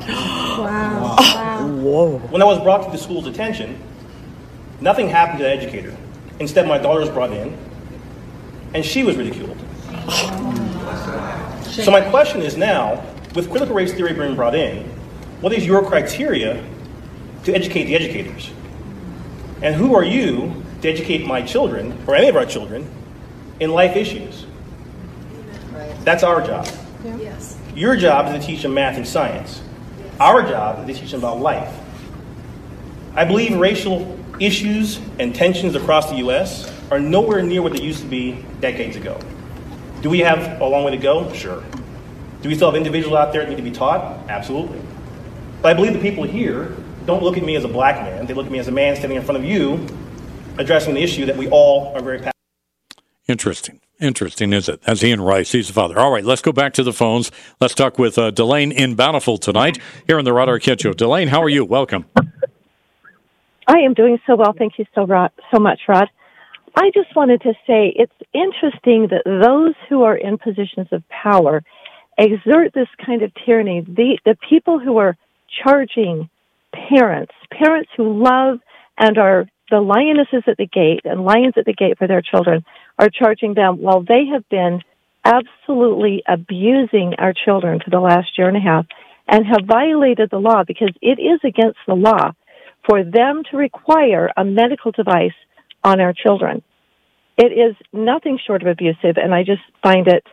Wow. 0.58 1.68
Whoa. 1.68 2.18
When 2.30 2.42
I 2.42 2.46
was 2.46 2.60
brought 2.64 2.84
to 2.86 2.92
the 2.92 2.98
school's 2.98 3.28
attention, 3.28 3.80
nothing 4.82 5.08
happened 5.08 5.38
to 5.38 5.44
the 5.44 5.52
educator. 5.52 5.96
Instead, 6.40 6.68
my 6.68 6.80
daughter 6.80 7.02
was 7.02 7.10
brought 7.10 7.32
in, 7.32 7.56
and 8.74 8.84
she 8.84 9.04
was 9.04 9.16
ridiculed. 9.18 9.58
Hmm. 9.58 10.67
So 11.84 11.92
my 11.92 12.02
question 12.02 12.42
is 12.42 12.58
now, 12.58 13.04
with 13.36 13.52
critical 13.52 13.76
race 13.76 13.94
theory 13.94 14.14
being 14.14 14.36
brought 14.36 14.56
in, 14.56 14.84
what 15.42 15.54
is 15.54 15.64
your 15.64 15.86
criteria 15.86 16.64
to 17.44 17.54
educate 17.54 17.84
the 17.84 17.96
educators? 17.96 18.50
And 19.62 19.76
who 19.76 19.96
are 19.96 20.04
you 20.04 20.64
to 20.82 20.90
educate 20.90 21.26
my 21.26 21.44
children, 21.44 21.96
or 22.08 22.16
any 22.16 22.30
of 22.30 22.36
our 22.36 22.48
children, 22.48 22.90
in 23.60 23.72
life 23.72 23.96
issues? 23.96 24.48
That's 26.04 26.24
our 26.24 26.46
job. 26.46 26.68
Yes. 27.04 27.58
Your 27.76 27.96
job 27.96 28.34
is 28.34 28.42
to 28.42 28.48
teach 28.48 28.64
them 28.64 28.74
math 28.74 28.98
and 28.98 29.08
science. 29.08 29.62
Our 30.20 30.42
job 30.42 30.90
is 30.90 30.96
to 30.96 31.02
teach 31.04 31.12
them 31.12 31.20
about 31.20 31.40
life. 31.40 31.74
I 33.14 33.24
believe 33.24 33.56
racial 33.56 34.18
issues 34.40 35.00
and 35.20 35.34
tensions 35.36 35.76
across 35.76 36.10
the 36.10 36.18
U.S. 36.18 36.74
are 36.90 37.00
nowhere 37.00 37.44
near 37.44 37.62
what 37.62 37.74
they 37.74 37.82
used 37.84 38.02
to 38.02 38.08
be 38.08 38.44
decades 38.62 38.96
ago. 38.96 39.20
Do 40.02 40.10
we 40.10 40.20
have 40.20 40.62
a 40.62 40.66
long 40.66 40.84
way 40.84 40.92
to 40.92 40.98
go? 40.98 41.32
Sure. 41.34 41.64
Do 42.42 42.50
we 42.50 42.56
still 42.56 42.70
have 42.70 42.78
individuals 42.78 43.16
out 43.16 43.34
there 43.34 43.42
that 43.44 43.50
need 43.50 43.58
to 43.58 43.64
be 43.64 43.72
taught? 43.72 44.30
Absolutely. 44.30 44.82
But 45.62 45.72
I 45.72 45.74
believe 45.74 45.94
the 45.94 46.00
people 46.00 46.24
here 46.24 46.76
don't 47.06 47.24
look 47.24 47.38
at 47.38 47.44
me 47.44 47.56
as 47.56 47.64
a 47.64 47.68
black 47.68 48.02
man. 48.04 48.26
They 48.26 48.34
look 48.34 48.46
at 48.46 48.52
me 48.52 48.60
as 48.60 48.68
a 48.68 48.72
man 48.72 48.96
standing 48.96 49.18
in 49.18 49.24
front 49.24 49.38
of 49.38 49.46
you 49.46 49.88
addressing 50.58 50.94
the 50.94 51.02
issue 51.02 51.26
that 51.26 51.38
we 51.38 51.48
all 51.50 51.94
are 51.96 52.02
very 52.02 52.18
passionate 52.18 52.34
Interesting. 53.28 53.82
Interesting, 54.00 54.54
is 54.54 54.70
it? 54.70 54.82
That's 54.84 55.04
Ian 55.04 55.22
Rice. 55.22 55.52
He's 55.52 55.68
the 55.68 55.74
father. 55.74 56.00
All 56.00 56.12
right, 56.12 56.24
let's 56.24 56.42
go 56.42 56.54
back 56.54 56.74
to 56.74 56.84
the 56.84 56.94
phones. 56.94 57.32
Let's 57.60 57.74
talk 57.74 58.00
with 58.00 58.18
uh, 58.18 58.32
Delane 58.32 58.72
in 58.72 58.96
Bountiful 58.96 59.38
tonight 59.38 59.80
here 60.06 60.18
on 60.18 60.24
the 60.24 60.32
Rod 60.32 60.48
Arquette 60.48 60.82
Show. 60.82 60.94
Delane, 60.94 61.28
how 61.28 61.42
are 61.42 61.50
you? 61.50 61.66
Welcome. 61.66 62.06
I 63.68 63.80
am 63.80 63.94
doing 63.94 64.20
so 64.26 64.36
well. 64.36 64.54
Thank 64.58 64.80
you 64.80 64.86
so, 64.96 65.06
Rod, 65.06 65.32
so 65.54 65.60
much, 65.60 65.82
Rod. 65.90 66.08
I 66.80 66.92
just 66.94 67.16
wanted 67.16 67.42
to 67.42 67.54
say 67.66 67.92
it's 67.96 68.14
interesting 68.34 69.08
that 69.10 69.24
those 69.26 69.74
who 69.90 70.04
are 70.04 70.16
in 70.16 70.38
positions 70.38 70.88
of 70.92 71.02
power 71.10 71.64
exert 72.20 72.72
this 72.72 72.88
kind 73.04 73.24
of 73.24 73.32
tyranny. 73.44 73.82
The, 73.82 74.20
the 74.24 74.38
people 74.48 74.78
who 74.78 74.98
are 74.98 75.18
charging 75.64 76.30
parents, 76.72 77.34
parents 77.50 77.90
who 77.98 78.24
love 78.24 78.60
and 78.96 79.18
are 79.18 79.48
the 79.72 79.82
lionesses 79.82 80.44
at 80.46 80.58
the 80.58 80.68
gate 80.68 81.02
and 81.04 81.26
lions 81.26 81.56
at 81.58 81.66
the 81.66 81.74
gate 81.74 81.98
for 81.98 82.08
their 82.08 82.22
children, 82.22 82.64
are 83.00 83.10
charging 83.10 83.56
them 83.56 83.82
while 83.82 84.04
they 84.04 84.28
have 84.32 84.48
been 84.50 84.84
absolutely 85.26 86.22
abusing 86.28 87.16
our 87.18 87.34
children 87.34 87.80
for 87.84 87.90
the 87.90 88.00
last 88.00 88.38
year 88.38 88.50
and 88.50 88.58
a 88.58 88.60
half 88.60 88.86
and 89.28 89.48
have 89.48 89.66
violated 89.66 90.30
the 90.30 90.38
law 90.38 90.64
because 90.64 90.94
it 91.02 91.20
is 91.20 91.40
against 91.44 91.80
the 91.88 91.96
law 91.96 92.34
for 92.88 93.04
them 93.04 93.42
to 93.50 93.58
require 93.58 94.30
a 94.38 94.46
medical 94.46 94.92
device 94.92 95.34
on 95.88 96.02
our 96.02 96.12
children. 96.12 96.62
It 97.38 97.54
is 97.54 97.76
nothing 97.94 98.40
short 98.46 98.62
of 98.62 98.68
abusive, 98.68 99.16
and 99.16 99.34
I 99.34 99.44
just 99.44 99.62
find 99.82 100.08
it 100.08 100.24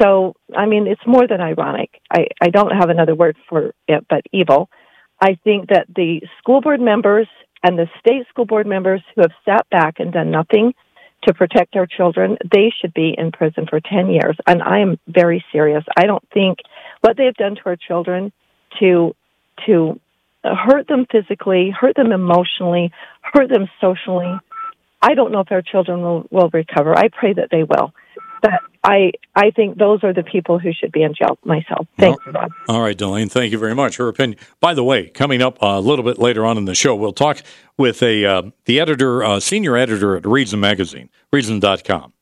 so. 0.00 0.34
I 0.56 0.66
mean, 0.66 0.86
it's 0.86 1.06
more 1.06 1.26
than 1.26 1.40
ironic. 1.40 1.90
I, 2.12 2.28
I 2.40 2.50
don't 2.50 2.70
have 2.70 2.88
another 2.88 3.14
word 3.14 3.36
for 3.48 3.72
it, 3.88 4.06
but 4.08 4.22
evil. 4.32 4.68
I 5.20 5.38
think 5.42 5.70
that 5.70 5.86
the 5.94 6.20
school 6.38 6.60
board 6.60 6.80
members 6.80 7.26
and 7.64 7.76
the 7.76 7.88
state 7.98 8.28
school 8.28 8.44
board 8.44 8.66
members 8.66 9.02
who 9.14 9.22
have 9.22 9.32
sat 9.44 9.68
back 9.70 9.98
and 9.98 10.12
done 10.12 10.30
nothing 10.30 10.74
to 11.26 11.34
protect 11.34 11.74
our 11.74 11.86
children, 11.86 12.36
they 12.52 12.70
should 12.78 12.94
be 12.94 13.14
in 13.16 13.32
prison 13.32 13.66
for 13.68 13.80
10 13.80 14.10
years. 14.10 14.36
And 14.46 14.62
I 14.62 14.80
am 14.80 15.00
very 15.08 15.44
serious. 15.50 15.82
I 15.96 16.04
don't 16.04 16.22
think 16.32 16.58
what 17.00 17.16
they 17.16 17.24
have 17.24 17.34
done 17.34 17.56
to 17.56 17.62
our 17.64 17.76
children 17.76 18.32
to, 18.78 19.16
to 19.66 19.98
hurt 20.54 20.86
them 20.88 21.06
physically, 21.10 21.70
hurt 21.70 21.96
them 21.96 22.12
emotionally, 22.12 22.92
hurt 23.22 23.48
them 23.48 23.68
socially. 23.80 24.38
I 25.02 25.14
don't 25.14 25.32
know 25.32 25.40
if 25.40 25.50
our 25.50 25.62
children 25.62 26.02
will, 26.02 26.26
will 26.30 26.50
recover. 26.52 26.96
I 26.96 27.08
pray 27.08 27.32
that 27.34 27.48
they 27.50 27.62
will. 27.62 27.92
But 28.42 28.52
I 28.84 29.12
I 29.34 29.50
think 29.50 29.78
those 29.78 30.04
are 30.04 30.12
the 30.12 30.22
people 30.22 30.58
who 30.58 30.72
should 30.72 30.92
be 30.92 31.02
in 31.02 31.14
jail 31.14 31.38
myself. 31.44 31.86
Thanks, 31.98 32.22
All- 32.26 32.32
Rob. 32.32 32.50
All 32.68 32.82
right, 32.82 32.96
Delane, 32.96 33.28
thank 33.28 33.50
you 33.50 33.58
very 33.58 33.74
much. 33.74 33.96
Her 33.96 34.08
opinion. 34.08 34.38
By 34.60 34.74
the 34.74 34.84
way, 34.84 35.08
coming 35.08 35.42
up 35.42 35.58
a 35.60 35.80
little 35.80 36.04
bit 36.04 36.18
later 36.18 36.44
on 36.44 36.58
in 36.58 36.66
the 36.66 36.74
show, 36.74 36.94
we'll 36.94 37.12
talk 37.12 37.42
with 37.76 38.02
a 38.02 38.24
uh, 38.24 38.42
the 38.66 38.78
editor, 38.78 39.24
uh, 39.24 39.40
senior 39.40 39.76
editor 39.76 40.16
at 40.16 40.26
Reason 40.26 40.60
Magazine, 40.60 41.08
Reason.com. 41.32 42.12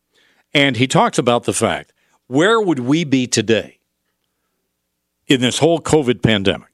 And 0.54 0.76
he 0.76 0.86
talks 0.86 1.18
about 1.18 1.44
the 1.44 1.52
fact 1.52 1.92
where 2.26 2.60
would 2.60 2.78
we 2.78 3.04
be 3.04 3.26
today 3.26 3.78
in 5.26 5.40
this 5.40 5.58
whole 5.58 5.80
COVID 5.80 6.22
pandemic 6.22 6.73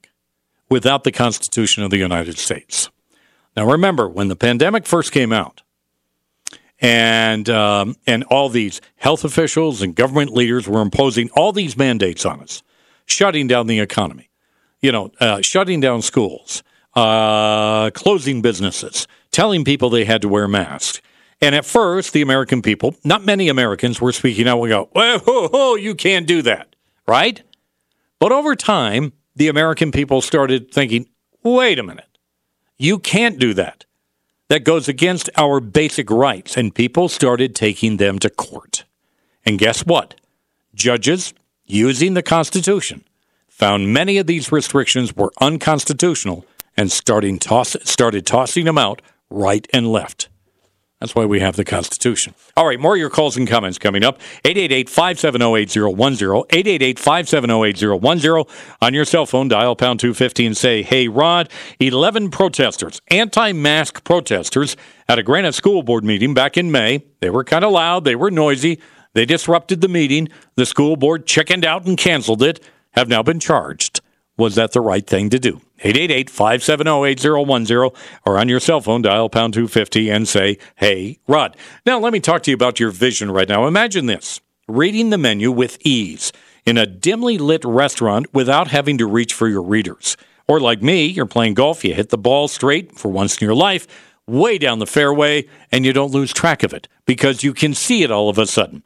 without 0.71 1.03
the 1.03 1.11
Constitution 1.11 1.83
of 1.83 1.91
the 1.91 1.97
United 1.97 2.39
States? 2.39 2.89
Now, 3.55 3.69
remember, 3.69 4.07
when 4.09 4.29
the 4.29 4.35
pandemic 4.35 4.87
first 4.87 5.11
came 5.11 5.31
out, 5.31 5.61
and 6.79 7.47
um, 7.49 7.95
and 8.07 8.23
all 8.23 8.49
these 8.49 8.81
health 8.95 9.23
officials 9.23 9.83
and 9.83 9.93
government 9.93 10.33
leaders 10.33 10.67
were 10.67 10.81
imposing 10.81 11.29
all 11.35 11.51
these 11.51 11.77
mandates 11.77 12.25
on 12.25 12.41
us 12.41 12.63
shutting 13.05 13.45
down 13.45 13.67
the 13.67 13.79
economy, 13.79 14.29
you 14.81 14.91
know, 14.91 15.11
uh, 15.19 15.41
shutting 15.41 15.79
down 15.79 16.01
schools, 16.01 16.63
uh, 16.95 17.91
closing 17.91 18.41
businesses, 18.41 19.07
telling 19.31 19.63
people 19.63 19.89
they 19.89 20.05
had 20.05 20.21
to 20.21 20.29
wear 20.29 20.47
masks. 20.47 21.01
And 21.39 21.55
at 21.55 21.65
first, 21.65 22.13
the 22.13 22.21
American 22.21 22.61
people, 22.61 22.95
not 23.03 23.25
many 23.25 23.49
Americans, 23.49 23.99
were 23.99 24.11
speaking 24.11 24.47
out. 24.47 24.59
We 24.59 24.69
go, 24.69 24.89
oh, 24.95 25.75
you 25.75 25.95
can't 25.95 26.27
do 26.27 26.41
that, 26.43 26.75
right? 27.07 27.41
But 28.19 28.31
over 28.31 28.55
time, 28.55 29.13
the 29.35 29.47
American 29.47 29.91
people 29.91 30.21
started 30.21 30.71
thinking, 30.71 31.07
wait 31.43 31.79
a 31.79 31.83
minute, 31.83 32.17
you 32.77 32.99
can't 32.99 33.39
do 33.39 33.53
that. 33.53 33.85
That 34.49 34.65
goes 34.65 34.89
against 34.89 35.29
our 35.37 35.59
basic 35.61 36.09
rights. 36.09 36.57
And 36.57 36.75
people 36.75 37.07
started 37.07 37.55
taking 37.55 37.97
them 37.97 38.19
to 38.19 38.29
court. 38.29 38.83
And 39.45 39.57
guess 39.57 39.85
what? 39.85 40.15
Judges, 40.75 41.33
using 41.65 42.15
the 42.15 42.23
Constitution, 42.23 43.05
found 43.47 43.93
many 43.93 44.17
of 44.17 44.27
these 44.27 44.51
restrictions 44.51 45.15
were 45.15 45.31
unconstitutional 45.39 46.45
and 46.75 46.91
starting 46.91 47.39
toss, 47.39 47.77
started 47.83 48.25
tossing 48.25 48.65
them 48.65 48.77
out 48.77 49.01
right 49.29 49.67
and 49.71 49.91
left. 49.91 50.27
That's 51.01 51.13
why 51.15 51.25
we 51.25 51.39
have 51.39 51.55
the 51.55 51.65
Constitution. 51.65 52.35
All 52.55 52.67
right, 52.67 52.79
more 52.79 52.93
of 52.93 52.99
your 52.99 53.09
calls 53.09 53.35
and 53.35 53.47
comments 53.47 53.79
coming 53.79 54.03
up. 54.03 54.19
888-570-8010, 54.45 56.47
888-570-8010. 56.47 58.47
On 58.83 58.93
your 58.93 59.03
cell 59.03 59.25
phone, 59.25 59.47
dial 59.47 59.75
pound 59.75 59.99
250 59.99 60.45
and 60.45 60.55
say, 60.55 60.83
Hey, 60.83 61.07
Rod, 61.07 61.49
11 61.79 62.29
protesters, 62.29 63.01
anti-mask 63.09 64.03
protesters, 64.03 64.77
at 65.09 65.17
a 65.17 65.23
Granite 65.23 65.53
School 65.53 65.81
Board 65.81 66.03
meeting 66.03 66.35
back 66.35 66.55
in 66.55 66.71
May. 66.71 67.03
They 67.19 67.31
were 67.31 67.43
kind 67.43 67.65
of 67.65 67.71
loud. 67.71 68.03
They 68.03 68.15
were 68.15 68.29
noisy. 68.29 68.79
They 69.13 69.25
disrupted 69.25 69.81
the 69.81 69.87
meeting. 69.87 70.29
The 70.55 70.67
school 70.67 70.97
board 70.97 71.25
chickened 71.25 71.65
out 71.65 71.87
and 71.87 71.97
canceled 71.97 72.43
it, 72.43 72.63
have 72.91 73.07
now 73.07 73.23
been 73.23 73.39
charged. 73.39 74.00
Was 74.41 74.55
that 74.55 74.71
the 74.71 74.81
right 74.81 75.05
thing 75.05 75.29
to 75.29 75.37
do? 75.37 75.61
888 75.81 76.27
570 76.31 77.05
8010 77.11 77.91
or 78.25 78.39
on 78.39 78.49
your 78.49 78.59
cell 78.59 78.81
phone, 78.81 79.03
dial 79.03 79.29
pound 79.29 79.53
250 79.53 80.09
and 80.09 80.27
say, 80.27 80.57
Hey, 80.77 81.19
Rod. 81.27 81.55
Now, 81.85 81.99
let 81.99 82.11
me 82.11 82.19
talk 82.19 82.41
to 82.41 82.49
you 82.49 82.55
about 82.55 82.79
your 82.79 82.89
vision 82.89 83.29
right 83.29 83.47
now. 83.47 83.67
Imagine 83.67 84.07
this 84.07 84.41
reading 84.67 85.11
the 85.11 85.19
menu 85.19 85.51
with 85.51 85.77
ease 85.81 86.31
in 86.65 86.79
a 86.79 86.87
dimly 86.87 87.37
lit 87.37 87.63
restaurant 87.63 88.33
without 88.33 88.69
having 88.69 88.97
to 88.97 89.05
reach 89.05 89.35
for 89.35 89.47
your 89.47 89.61
readers. 89.61 90.17
Or 90.47 90.59
like 90.59 90.81
me, 90.81 91.05
you're 91.05 91.27
playing 91.27 91.53
golf, 91.53 91.85
you 91.85 91.93
hit 91.93 92.09
the 92.09 92.17
ball 92.17 92.47
straight 92.47 92.97
for 92.97 93.11
once 93.11 93.39
in 93.39 93.45
your 93.45 93.53
life, 93.53 93.85
way 94.25 94.57
down 94.57 94.79
the 94.79 94.87
fairway, 94.87 95.47
and 95.71 95.85
you 95.85 95.93
don't 95.93 96.11
lose 96.11 96.33
track 96.33 96.63
of 96.63 96.73
it 96.73 96.87
because 97.05 97.43
you 97.43 97.53
can 97.53 97.75
see 97.75 98.01
it 98.01 98.09
all 98.09 98.27
of 98.27 98.39
a 98.39 98.47
sudden. 98.47 98.81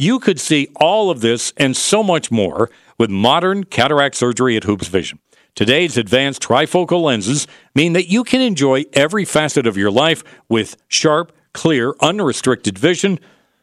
You 0.00 0.20
could 0.20 0.38
see 0.38 0.68
all 0.76 1.10
of 1.10 1.22
this 1.22 1.52
and 1.56 1.76
so 1.76 2.04
much 2.04 2.30
more 2.30 2.70
with 2.98 3.10
modern 3.10 3.64
cataract 3.64 4.14
surgery 4.14 4.56
at 4.56 4.62
Hoops 4.62 4.86
Vision. 4.86 5.18
Today's 5.56 5.96
advanced 5.96 6.40
trifocal 6.40 7.02
lenses 7.02 7.48
mean 7.74 7.94
that 7.94 8.08
you 8.08 8.22
can 8.22 8.40
enjoy 8.40 8.84
every 8.92 9.24
facet 9.24 9.66
of 9.66 9.76
your 9.76 9.90
life 9.90 10.22
with 10.48 10.76
sharp, 10.86 11.32
clear, 11.52 11.94
unrestricted 12.00 12.78
vision, 12.78 13.18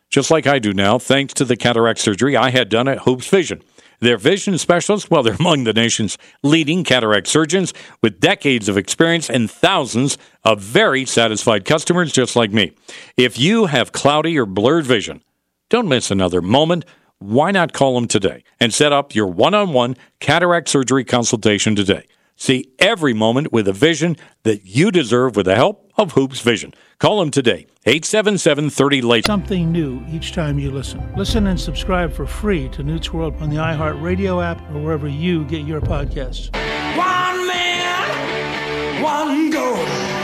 just 0.10 0.30
like 0.30 0.46
I 0.46 0.60
do 0.60 0.74
now, 0.74 1.00
thanks 1.00 1.34
to 1.36 1.46
the 1.46 1.56
cataract 1.56 2.00
surgery 2.00 2.36
I 2.36 2.50
had 2.50 2.68
done 2.68 2.90
at 2.90 3.00
Hoops 3.00 3.30
Vision. 3.30 3.62
Their 4.02 4.18
vision 4.18 4.58
specialists, 4.58 5.10
well, 5.10 5.24
they're 5.24 5.36
among 5.40 5.64
the 5.64 5.72
nation's 5.72 6.18
leading 6.44 6.84
cataract 6.84 7.28
surgeons 7.28 7.74
with 8.02 8.20
decades 8.20 8.68
of 8.68 8.78
experience 8.78 9.30
and 9.30 9.50
thousands 9.50 10.18
of 10.44 10.60
very 10.60 11.06
satisfied 11.06 11.64
customers 11.64 12.12
just 12.12 12.36
like 12.36 12.52
me. 12.52 12.74
If 13.16 13.40
you 13.40 13.68
have 13.68 13.94
cloudy 13.94 14.38
or 14.38 14.46
blurred 14.46 14.86
vision, 14.86 15.22
don't 15.70 15.88
miss 15.88 16.11
another 16.11 16.41
moment 16.41 16.86
why 17.20 17.51
not 17.51 17.74
call 17.74 17.95
them 17.95 18.07
today 18.07 18.43
and 18.59 18.74
set 18.74 18.91
up 18.91 19.16
your 19.16 19.28
one 19.28 19.53
on 19.53 19.74
one 19.74 19.95
cataract 20.20 20.70
surgery 20.70 21.03
consultation 21.03 21.76
today? 21.76 22.05
See 22.36 22.72
every 22.80 23.13
moment 23.13 23.53
with 23.53 23.68
a 23.68 23.74
vision 23.74 24.18
that 24.43 24.66
you 24.66 24.91
deserve 24.91 25.38
with 25.38 25.45
the 25.45 25.55
help 25.55 25.89
of 25.97 26.11
Hoops 26.11 26.41
Vision. 26.41 26.74
Call 26.99 27.20
them 27.22 27.32
today, 27.32 27.68
877 27.86 28.70
30 28.70 29.01
late. 29.01 29.26
Something 29.26 29.72
new 29.72 30.03
each 30.11 30.34
time 30.34 30.59
you 30.59 30.70
listen. 30.70 31.01
Listen 31.16 31.47
and 31.47 31.59
subscribe 31.59 32.11
for 32.11 32.28
free 32.28 32.68
to 32.70 32.84
Newt's 32.84 33.13
World 33.13 33.36
on 33.41 33.49
the 33.49 33.55
iHeartRadio 33.55 34.43
app 34.43 34.59
or 34.72 34.82
wherever 34.82 35.07
you 35.07 35.45
get 35.45 35.66
your 35.66 35.80
podcasts. 35.80 36.53
One 36.97 37.47
man, 37.47 39.01
one 39.01 39.49
goal. 39.49 40.14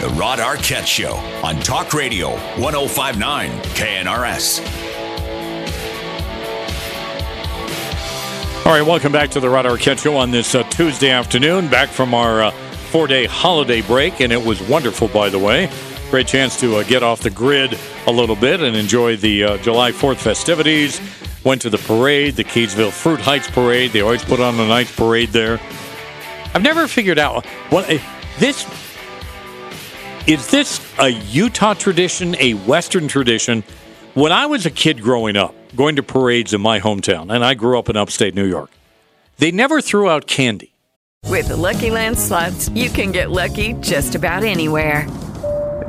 The 0.00 0.08
Rod 0.08 0.38
Arquette 0.38 0.86
Show 0.86 1.12
on 1.44 1.60
Talk 1.60 1.92
Radio 1.92 2.30
1059 2.58 3.50
KNRS. 3.50 4.60
All 8.64 8.72
right, 8.72 8.80
welcome 8.80 9.12
back 9.12 9.28
to 9.32 9.40
the 9.40 9.50
Rod 9.50 9.66
Arquette 9.66 10.02
Show 10.02 10.16
on 10.16 10.30
this 10.30 10.54
uh, 10.54 10.62
Tuesday 10.70 11.10
afternoon, 11.10 11.68
back 11.68 11.90
from 11.90 12.14
our 12.14 12.44
uh, 12.44 12.50
four 12.90 13.08
day 13.08 13.26
holiday 13.26 13.82
break, 13.82 14.22
and 14.22 14.32
it 14.32 14.42
was 14.42 14.62
wonderful, 14.62 15.08
by 15.08 15.28
the 15.28 15.38
way. 15.38 15.70
Great 16.08 16.26
chance 16.26 16.58
to 16.60 16.76
uh, 16.76 16.82
get 16.84 17.02
off 17.02 17.20
the 17.20 17.28
grid 17.28 17.78
a 18.06 18.10
little 18.10 18.36
bit 18.36 18.62
and 18.62 18.74
enjoy 18.74 19.18
the 19.18 19.44
uh, 19.44 19.58
July 19.58 19.92
4th 19.92 20.16
festivities. 20.16 20.98
Went 21.44 21.60
to 21.60 21.68
the 21.68 21.76
parade, 21.76 22.36
the 22.36 22.44
Kaysville 22.44 22.90
Fruit 22.90 23.20
Heights 23.20 23.50
Parade. 23.50 23.90
They 23.90 24.00
always 24.00 24.24
put 24.24 24.40
on 24.40 24.54
a 24.54 24.66
nice 24.66 24.96
parade 24.96 25.28
there. 25.28 25.60
I've 26.54 26.62
never 26.62 26.88
figured 26.88 27.18
out 27.18 27.44
what 27.68 27.86
this 28.38 28.64
is. 30.26 30.50
This 30.50 30.80
a 30.98 31.08
Utah 31.08 31.74
tradition, 31.74 32.36
a 32.38 32.54
Western 32.54 33.08
tradition? 33.08 33.64
When 34.14 34.32
I 34.32 34.46
was 34.46 34.66
a 34.66 34.70
kid 34.70 35.02
growing 35.02 35.36
up, 35.36 35.54
going 35.76 35.96
to 35.96 36.02
parades 36.02 36.52
in 36.52 36.60
my 36.60 36.80
hometown, 36.80 37.32
and 37.32 37.44
I 37.44 37.54
grew 37.54 37.78
up 37.78 37.88
in 37.88 37.96
upstate 37.96 38.34
New 38.34 38.46
York, 38.46 38.70
they 39.38 39.50
never 39.50 39.80
threw 39.80 40.08
out 40.08 40.26
candy. 40.26 40.74
With 41.26 41.48
the 41.48 41.56
Lucky 41.56 41.90
Land 41.90 42.18
slots, 42.18 42.68
you 42.70 42.90
can 42.90 43.12
get 43.12 43.30
lucky 43.30 43.74
just 43.74 44.14
about 44.14 44.42
anywhere. 44.42 45.06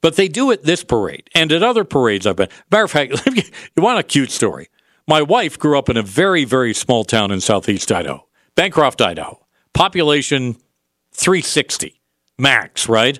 But 0.00 0.16
they 0.16 0.28
do 0.28 0.50
it 0.50 0.62
this 0.62 0.84
parade 0.84 1.28
and 1.34 1.50
at 1.50 1.62
other 1.62 1.84
parades 1.84 2.26
I've 2.26 2.36
been. 2.36 2.48
Matter 2.70 2.84
of 2.84 2.90
fact, 2.90 3.26
you 3.76 3.82
want 3.82 3.98
a 3.98 4.02
cute 4.02 4.30
story? 4.30 4.68
My 5.06 5.22
wife 5.22 5.58
grew 5.58 5.78
up 5.78 5.88
in 5.88 5.96
a 5.96 6.02
very, 6.02 6.44
very 6.44 6.74
small 6.74 7.04
town 7.04 7.30
in 7.30 7.40
southeast 7.40 7.90
Idaho, 7.90 8.26
Bancroft, 8.54 9.00
Idaho. 9.00 9.44
Population 9.72 10.54
360 11.12 12.00
max, 12.38 12.88
right? 12.88 13.18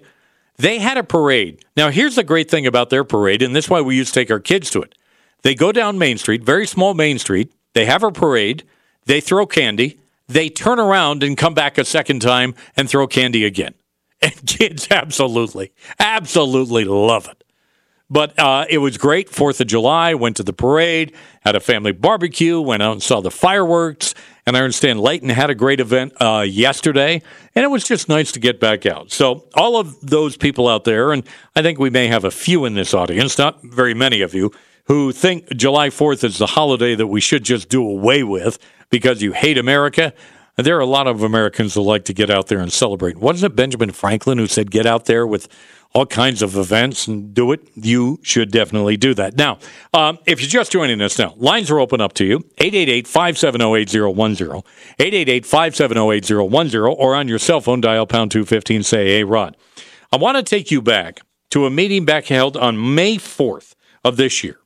They 0.56 0.78
had 0.78 0.98
a 0.98 1.04
parade. 1.04 1.64
Now, 1.76 1.90
here's 1.90 2.16
the 2.16 2.24
great 2.24 2.50
thing 2.50 2.66
about 2.66 2.90
their 2.90 3.04
parade, 3.04 3.42
and 3.42 3.54
this 3.54 3.66
is 3.66 3.70
why 3.70 3.80
we 3.80 3.96
used 3.96 4.12
to 4.14 4.20
take 4.20 4.30
our 4.30 4.40
kids 4.40 4.70
to 4.70 4.82
it. 4.82 4.94
They 5.42 5.54
go 5.54 5.70
down 5.72 5.98
Main 5.98 6.18
Street, 6.18 6.42
very 6.42 6.66
small 6.66 6.94
Main 6.94 7.18
Street. 7.18 7.52
They 7.74 7.84
have 7.86 8.02
a 8.02 8.10
parade. 8.10 8.64
They 9.06 9.20
throw 9.20 9.46
candy. 9.46 10.00
They 10.26 10.48
turn 10.48 10.80
around 10.80 11.22
and 11.22 11.36
come 11.36 11.54
back 11.54 11.78
a 11.78 11.84
second 11.84 12.20
time 12.20 12.54
and 12.76 12.90
throw 12.90 13.06
candy 13.06 13.44
again. 13.44 13.74
And 14.20 14.34
kids 14.46 14.88
absolutely, 14.90 15.72
absolutely 15.98 16.84
love 16.84 17.28
it. 17.28 17.44
But 18.10 18.38
uh, 18.38 18.64
it 18.70 18.78
was 18.78 18.96
great. 18.96 19.28
Fourth 19.28 19.60
of 19.60 19.66
July, 19.66 20.14
went 20.14 20.36
to 20.38 20.42
the 20.42 20.54
parade, 20.54 21.14
had 21.42 21.54
a 21.54 21.60
family 21.60 21.92
barbecue, 21.92 22.58
went 22.58 22.82
out 22.82 22.92
and 22.92 23.02
saw 23.02 23.20
the 23.20 23.30
fireworks. 23.30 24.14
And 24.46 24.56
I 24.56 24.60
understand 24.60 25.00
Layton 25.00 25.28
had 25.28 25.50
a 25.50 25.54
great 25.54 25.78
event 25.78 26.14
uh, 26.18 26.46
yesterday, 26.48 27.20
and 27.54 27.64
it 27.64 27.68
was 27.68 27.84
just 27.84 28.08
nice 28.08 28.32
to 28.32 28.40
get 28.40 28.58
back 28.60 28.86
out. 28.86 29.12
So, 29.12 29.46
all 29.54 29.76
of 29.76 30.00
those 30.00 30.38
people 30.38 30.68
out 30.68 30.84
there, 30.84 31.12
and 31.12 31.22
I 31.54 31.60
think 31.60 31.78
we 31.78 31.90
may 31.90 32.06
have 32.06 32.24
a 32.24 32.30
few 32.30 32.64
in 32.64 32.72
this 32.72 32.94
audience, 32.94 33.36
not 33.36 33.62
very 33.62 33.92
many 33.92 34.22
of 34.22 34.32
you, 34.32 34.50
who 34.84 35.12
think 35.12 35.54
July 35.54 35.90
4th 35.90 36.24
is 36.24 36.38
the 36.38 36.46
holiday 36.46 36.94
that 36.94 37.08
we 37.08 37.20
should 37.20 37.44
just 37.44 37.68
do 37.68 37.86
away 37.86 38.22
with 38.22 38.58
because 38.88 39.20
you 39.20 39.32
hate 39.32 39.58
America. 39.58 40.14
There 40.58 40.76
are 40.76 40.80
a 40.80 40.86
lot 40.86 41.06
of 41.06 41.22
Americans 41.22 41.74
who 41.74 41.82
like 41.82 42.04
to 42.06 42.12
get 42.12 42.30
out 42.30 42.48
there 42.48 42.58
and 42.58 42.72
celebrate. 42.72 43.16
Wasn't 43.16 43.52
it 43.52 43.54
Benjamin 43.54 43.92
Franklin 43.92 44.38
who 44.38 44.48
said, 44.48 44.72
get 44.72 44.86
out 44.86 45.04
there 45.04 45.24
with 45.24 45.46
all 45.94 46.04
kinds 46.04 46.42
of 46.42 46.56
events 46.56 47.06
and 47.06 47.32
do 47.32 47.52
it? 47.52 47.60
You 47.76 48.18
should 48.24 48.50
definitely 48.50 48.96
do 48.96 49.14
that. 49.14 49.36
Now, 49.36 49.58
um, 49.94 50.18
if 50.26 50.40
you're 50.40 50.48
just 50.48 50.72
joining 50.72 51.00
us 51.00 51.16
now, 51.16 51.34
lines 51.36 51.70
are 51.70 51.78
open 51.78 52.00
up 52.00 52.12
to 52.14 52.24
you 52.24 52.38
888 52.58 53.06
570 53.06 53.74
8010, 53.76 54.46
888 54.98 55.46
570 55.46 56.16
8010, 56.16 56.80
or 56.80 57.14
on 57.14 57.28
your 57.28 57.38
cell 57.38 57.60
phone, 57.60 57.80
dial 57.80 58.08
pound 58.08 58.32
215, 58.32 58.82
say, 58.82 59.06
hey, 59.06 59.22
Rod. 59.22 59.56
I 60.12 60.16
want 60.16 60.38
to 60.38 60.42
take 60.42 60.72
you 60.72 60.82
back 60.82 61.20
to 61.50 61.66
a 61.66 61.70
meeting 61.70 62.04
back 62.04 62.26
held 62.26 62.56
on 62.56 62.96
May 62.96 63.16
4th 63.16 63.76
of 64.04 64.16
this 64.16 64.42
year 64.42 64.58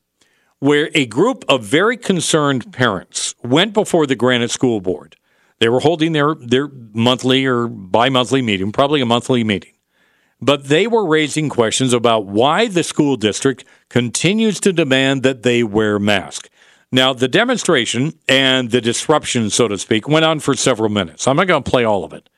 where 0.58 0.90
a 0.94 1.04
group 1.04 1.44
of 1.48 1.64
very 1.64 1.96
concerned 1.98 2.72
parents 2.72 3.34
went 3.42 3.74
before 3.74 4.06
the 4.06 4.14
Granite 4.14 4.50
School 4.50 4.80
Board 4.80 5.16
They 5.62 5.68
were 5.68 5.78
holding 5.78 6.10
their, 6.10 6.34
their 6.34 6.68
monthly 6.92 7.46
or 7.46 7.68
bi 7.68 8.08
monthly 8.08 8.42
meeting, 8.42 8.72
probably 8.72 9.00
a 9.00 9.06
monthly 9.06 9.44
meeting. 9.44 9.74
But 10.40 10.64
they 10.64 10.88
were 10.88 11.06
raising 11.06 11.48
questions 11.48 11.92
about 11.92 12.26
why 12.26 12.66
the 12.66 12.82
school 12.82 13.14
district 13.14 13.64
continues 13.88 14.58
to 14.58 14.72
demand 14.72 15.22
that 15.22 15.44
they 15.44 15.62
wear 15.62 16.00
masks. 16.00 16.50
Now, 16.90 17.12
the 17.12 17.28
demonstration 17.28 18.14
and 18.28 18.72
the 18.72 18.80
disruption, 18.80 19.50
so 19.50 19.68
to 19.68 19.78
speak, 19.78 20.08
went 20.08 20.24
on 20.24 20.40
for 20.40 20.54
several 20.54 20.88
minutes. 20.88 21.28
I'm 21.28 21.36
not 21.36 21.46
going 21.46 21.62
to 21.62 21.70
play 21.70 21.84
all 21.84 22.02
of 22.02 22.12
it, 22.12 22.28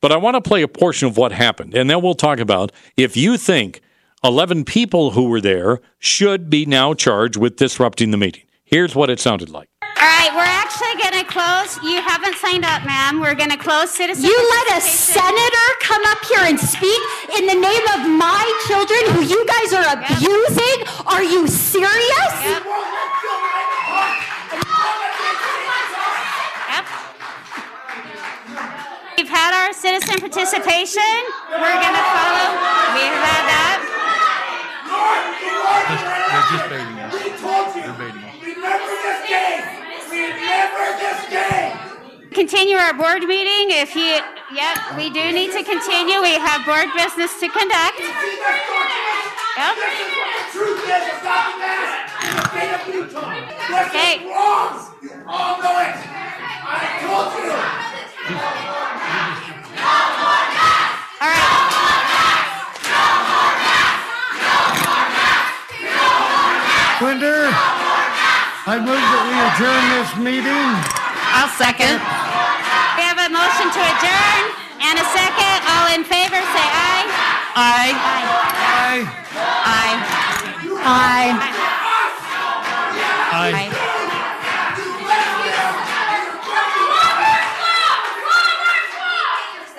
but 0.00 0.10
I 0.10 0.16
want 0.16 0.36
to 0.36 0.48
play 0.48 0.62
a 0.62 0.66
portion 0.66 1.06
of 1.06 1.18
what 1.18 1.32
happened. 1.32 1.74
And 1.74 1.90
then 1.90 2.00
we'll 2.00 2.14
talk 2.14 2.38
about 2.38 2.72
if 2.96 3.14
you 3.14 3.36
think 3.36 3.82
11 4.24 4.64
people 4.64 5.10
who 5.10 5.24
were 5.24 5.42
there 5.42 5.82
should 5.98 6.48
be 6.48 6.64
now 6.64 6.94
charged 6.94 7.36
with 7.36 7.56
disrupting 7.56 8.10
the 8.10 8.16
meeting. 8.16 8.44
Here's 8.64 8.94
what 8.94 9.10
it 9.10 9.20
sounded 9.20 9.50
like. 9.50 9.69
All 10.00 10.06
right, 10.08 10.32
we're 10.32 10.48
actually 10.48 10.96
going 10.96 11.12
to 11.20 11.28
close. 11.28 11.76
You 11.84 12.00
haven't 12.00 12.34
signed 12.36 12.64
up, 12.64 12.86
ma'am. 12.86 13.20
We're 13.20 13.34
going 13.34 13.50
to 13.50 13.58
close 13.58 13.90
citizen. 13.90 14.24
You 14.24 14.32
let 14.32 14.78
a 14.78 14.80
senator 14.80 15.68
come 15.80 16.00
up 16.08 16.24
here 16.24 16.40
and 16.40 16.58
speak 16.58 17.02
in 17.36 17.44
the 17.44 17.52
name 17.52 17.84
of 17.92 18.08
my 18.08 18.40
children 18.64 18.96
who 19.12 19.20
you 19.28 19.44
guys 19.44 19.76
are 19.76 19.84
abusing? 20.00 20.88
Are 21.04 21.22
you 21.22 21.46
serious? 21.46 22.32
Yep. 22.48 22.64
We've 29.20 29.28
had 29.28 29.52
our 29.52 29.74
citizen 29.76 30.16
participation. 30.16 31.12
We're 31.52 31.60
going 31.60 31.92
to 31.92 32.06
follow. 32.08 32.56
We 32.96 33.04
have 33.04 33.20
had 33.20 33.44
that. 33.52 33.84
They're 36.32 36.48
just 36.56 36.72
baiting 36.72 36.96
us. 37.04 37.12
They're 37.76 37.92
baiting 38.00 38.24
us. 38.24 38.40
Remember 38.40 38.96
this 39.04 39.28
game! 39.28 39.69
Remember 40.60 40.92
this 41.00 41.24
game! 41.32 41.72
Continue 42.32 42.76
our 42.76 42.92
board 42.92 43.22
meeting. 43.24 43.72
If 43.80 43.96
you, 43.96 44.20
yep, 44.52 44.76
we 44.94 45.08
do 45.08 45.32
need 45.32 45.52
to 45.52 45.64
continue. 45.64 46.20
We 46.20 46.36
have 46.36 46.66
board 46.66 46.88
business 46.94 47.32
to 47.40 47.48
conduct. 47.48 47.96
Yep. 47.96 49.74
Truth 50.52 50.84
is 50.84 51.06
about 51.16 51.48
the 51.48 51.64
mask 51.64 52.28
in 52.28 52.36
the 52.36 52.44
state 52.52 52.72
of 52.76 52.94
Utah. 52.94 53.40
This 53.40 53.88
Okay. 53.88 54.20
is 54.20 54.24
wrong. 54.28 54.92
You 55.00 55.24
all 55.26 55.62
know 55.62 55.80
it. 55.80 55.96
I 68.66 68.76
told 68.76 68.84
you. 68.84 68.84
Winder, 68.84 68.84
I 68.84 68.84
move 68.84 69.00
that 69.00 69.24
we 69.26 69.36
adjourn 69.48 69.84
this 69.96 70.10
meeting. 70.20 70.66
I'll 71.32 71.48
second. 71.56 71.96
We 72.96 73.02
have 73.06 73.18
a 73.18 73.28
motion 73.32 73.68
to 73.72 73.80
adjourn 73.80 74.42
and 74.84 74.96
a 75.00 75.06
second. 75.12 75.58
All 75.70 75.88
in 75.94 76.02
favor, 76.04 76.36
say 76.36 76.66
aye. 76.68 77.06
Aye. 77.56 77.94
Aye. 78.80 79.04
Aye. 79.64 79.98
Aye. 80.82 81.56
Aye. 83.32 83.86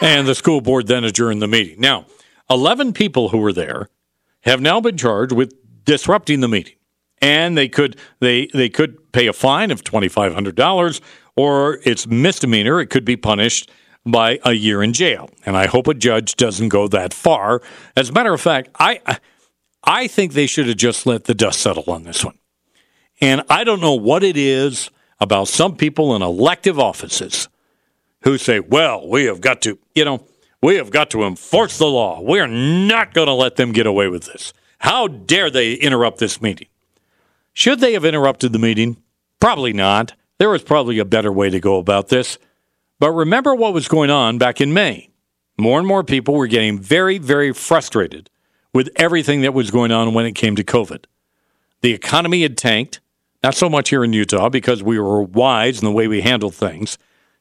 And 0.04 0.28
the 0.28 0.34
school 0.36 0.62
board 0.62 0.88
then 0.88 1.04
adjourned 1.04 1.42
the 1.42 1.48
meeting. 1.48 1.80
Now, 1.80 2.06
11 2.50 2.94
people 2.94 3.30
who 3.30 3.38
were 3.38 3.54
there 3.54 3.88
have 4.42 4.60
now 4.60 4.82
been 4.82 4.98
charged 4.98 5.32
with 5.32 5.54
disrupting 5.86 6.40
the 6.40 6.48
meeting. 6.48 6.74
And 7.22 7.58
they 7.58 7.70
could 7.70 7.98
they 8.20 8.48
they 8.54 8.70
could 8.70 9.12
pay 9.12 9.28
a 9.28 9.34
fine 9.34 9.72
of 9.72 9.84
$2500 9.84 11.02
or 11.36 11.80
it's 11.84 12.08
misdemeanor, 12.08 12.82
it 12.82 12.88
could 12.88 13.06
be 13.06 13.16
punished 13.16 13.70
by 14.06 14.40
a 14.44 14.54
year 14.54 14.82
in 14.82 14.94
jail. 14.94 15.30
And 15.46 15.56
I 15.56 15.68
hope 15.68 15.88
a 15.88 15.94
judge 15.94 16.36
doesn't 16.36 16.70
go 16.70 16.88
that 16.88 17.14
far. 17.14 17.62
As 17.96 18.10
a 18.10 18.14
matter 18.14 18.34
of 18.34 18.42
fact, 18.42 18.70
I 18.80 19.20
I 19.84 20.08
think 20.08 20.34
they 20.34 20.48
should 20.48 20.68
have 20.68 20.78
just 20.78 21.06
let 21.06 21.26
the 21.26 21.34
dust 21.34 21.60
settle 21.60 21.84
on 21.88 22.04
this 22.04 22.24
one. 22.24 22.38
And 23.20 23.44
I 23.50 23.64
don't 23.64 23.82
know 23.82 23.94
what 23.94 24.24
it 24.24 24.38
is 24.38 24.90
about 25.20 25.48
some 25.48 25.76
people 25.76 26.16
in 26.16 26.22
elective 26.22 26.80
offices 26.80 27.48
who 28.24 28.38
say, 28.38 28.60
well, 28.60 29.08
we 29.08 29.26
have 29.26 29.42
got 29.42 29.62
to, 29.62 29.78
you 29.96 30.06
know, 30.06 30.26
we 30.62 30.76
have 30.76 30.92
got 30.92 31.10
to 31.12 31.24
enforce 31.24 31.78
the 31.78 31.88
law. 31.88 32.22
We're 32.22 32.48
not 32.48 33.14
going 33.14 33.28
to 33.28 33.34
let 33.34 33.56
them 33.56 33.72
get 33.72 33.88
away 33.88 34.08
with 34.08 34.26
this. 34.26 34.54
How 34.80 35.08
dare 35.08 35.50
they 35.50 35.74
interrupt 35.74 36.20
this 36.20 36.42
meeting? 36.42 36.68
Should 37.54 37.80
they 37.80 37.94
have 37.94 38.06
interrupted 38.06 38.54
the 38.54 38.60
meeting? 38.60 39.02
Probably 39.40 39.74
not. 39.74 40.14
There 40.38 40.50
was 40.50 40.64
probably 40.64 41.00
a 41.00 41.06
better 41.06 41.32
way 41.32 41.50
to 41.50 41.60
go 41.60 41.78
about 41.78 42.08
this. 42.08 42.38
But 43.00 43.12
remember 43.12 43.56
what 43.56 43.74
was 43.74 43.88
going 43.88 44.10
on 44.10 44.38
back 44.38 44.62
in 44.62 44.74
May. 44.74 45.10
More 45.58 45.80
and 45.80 45.88
more 45.88 46.04
people 46.04 46.36
were 46.36 46.48
getting 46.48 46.80
very, 46.80 47.18
very 47.18 47.54
frustrated 47.54 48.30
with 48.74 48.90
everything 48.96 49.42
that 49.42 49.54
was 49.54 49.72
going 49.72 49.92
on 49.92 50.14
when 50.14 50.26
it 50.26 50.34
came 50.34 50.56
to 50.56 50.64
COVID. 50.64 51.06
The 51.82 51.94
economy 51.94 52.44
had 52.44 52.58
tanked, 52.58 53.00
not 53.44 53.56
so 53.56 53.70
much 53.70 53.90
here 53.90 54.04
in 54.04 54.14
Utah 54.14 54.50
because 54.50 54.82
we 54.82 55.00
were 55.00 55.22
wise 55.22 55.80
in 55.80 55.86
the 55.86 55.92
way 55.92 56.08
we 56.08 56.22
handled 56.22 56.56
things. 56.56 56.98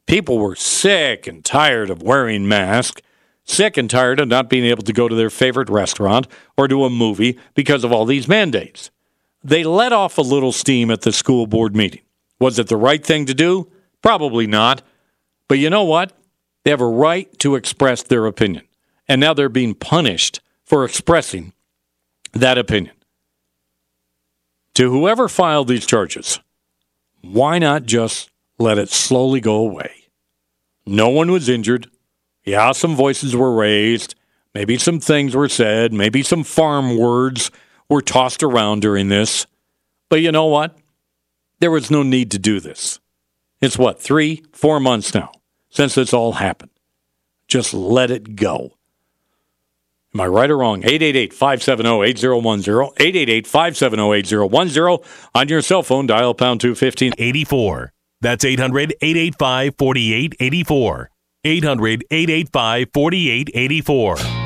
People 0.07 0.39
were 0.39 0.57
sick 0.57 1.27
and 1.27 1.45
tired 1.45 1.91
of 1.91 2.03
wearing 2.03 2.49
masks, 2.49 3.03
sick 3.45 3.77
and 3.77 3.89
tired 3.89 4.19
of 4.19 4.29
not 4.29 4.51
being 4.51 4.65
able 4.65 4.83
to 4.83 4.93
go 4.93 5.09
to 5.09 5.15
their 5.15 5.31
favorite 5.31 5.71
restaurant 5.71 6.27
or 6.57 6.67
to 6.69 6.85
a 6.85 6.91
movie 6.91 7.39
because 7.55 7.85
of 7.85 7.93
all 7.93 8.05
these 8.05 8.27
mandates. 8.27 8.91
They 9.43 9.65
let 9.65 9.93
off 9.93 10.19
a 10.19 10.23
little 10.23 10.53
steam 10.53 10.91
at 10.91 11.03
the 11.03 11.13
school 11.13 11.47
board 11.47 11.75
meeting. 11.75 12.03
Was 12.39 12.59
it 12.59 12.69
the 12.69 12.77
right 12.77 13.05
thing 13.05 13.27
to 13.27 13.35
do? 13.35 13.71
Probably 14.03 14.47
not. 14.47 14.83
But 15.49 15.59
you 15.59 15.71
know 15.71 15.85
what? 15.85 16.13
They 16.65 16.71
have 16.71 16.81
a 16.81 16.87
right 16.87 17.39
to 17.41 17.55
express 17.55 18.03
their 18.03 18.27
opinion. 18.27 18.67
And 19.09 19.21
now 19.21 19.35
they're 19.35 19.49
being 19.49 19.75
punished 19.75 20.41
for 20.65 20.85
expressing 20.85 21.53
that 22.33 22.59
opinion. 22.59 22.95
To 24.75 24.91
whoever 24.91 25.29
filed 25.29 25.69
these 25.69 25.87
charges, 25.87 26.39
why 27.23 27.59
not 27.59 27.85
just 27.85 28.31
let 28.59 28.79
it 28.79 28.89
slowly 28.89 29.41
go 29.41 29.57
away? 29.57 29.91
No 30.87 31.09
one 31.09 31.33
was 31.33 31.49
injured. 31.49 31.91
Yeah, 32.45 32.73
some 32.73 32.95
voices 32.95 33.35
were 33.35 33.55
raised. 33.55 34.15
Maybe 34.55 34.79
some 34.79 35.01
things 35.01 35.35
were 35.35 35.49
said. 35.49 35.93
Maybe 35.93 36.23
some 36.23 36.45
farm 36.45 36.97
words 36.97 37.51
were 37.91 38.01
tossed 38.01 38.43
around 38.43 38.81
during 38.81 39.09
this. 39.09 39.47
But 40.09 40.23
you 40.23 40.33
know 40.33 40.47
what? 40.47 40.79
There 41.59 41.71
was 41.71 41.91
no 41.91 42.03
need 42.03 42.31
to 42.31 42.39
do 42.39 42.61
this. 42.61 42.99
It's 43.61 43.77
what, 43.77 44.01
three, 44.01 44.43
four 44.53 44.81
months 44.81 45.13
now 45.13 45.33
since 45.69 45.95
this 45.95 46.15
all 46.15 46.33
happened. 46.33 46.71
Just 47.49 47.75
let 47.75 48.11
it 48.11 48.37
go. 48.37 48.77
Am 50.15 50.21
I 50.21 50.27
right 50.27 50.51
or 50.51 50.59
wrong? 50.59 50.79
888 50.79 51.33
570 51.33 52.03
8010. 52.03 52.75
888 52.97 53.47
570 53.47 54.13
8010. 54.13 54.99
On 55.35 55.49
your 55.49 55.63
cell 55.63 55.83
phone, 55.83 56.07
dial 56.07 56.35
pound 56.35 56.61
215 56.61 57.13
84. 57.19 57.93
That's 58.21 58.45
800 58.45 58.95
885 59.01 59.75
4884. 59.79 61.11
800 61.45 62.05
885 62.11 62.89
4884. 62.93 64.40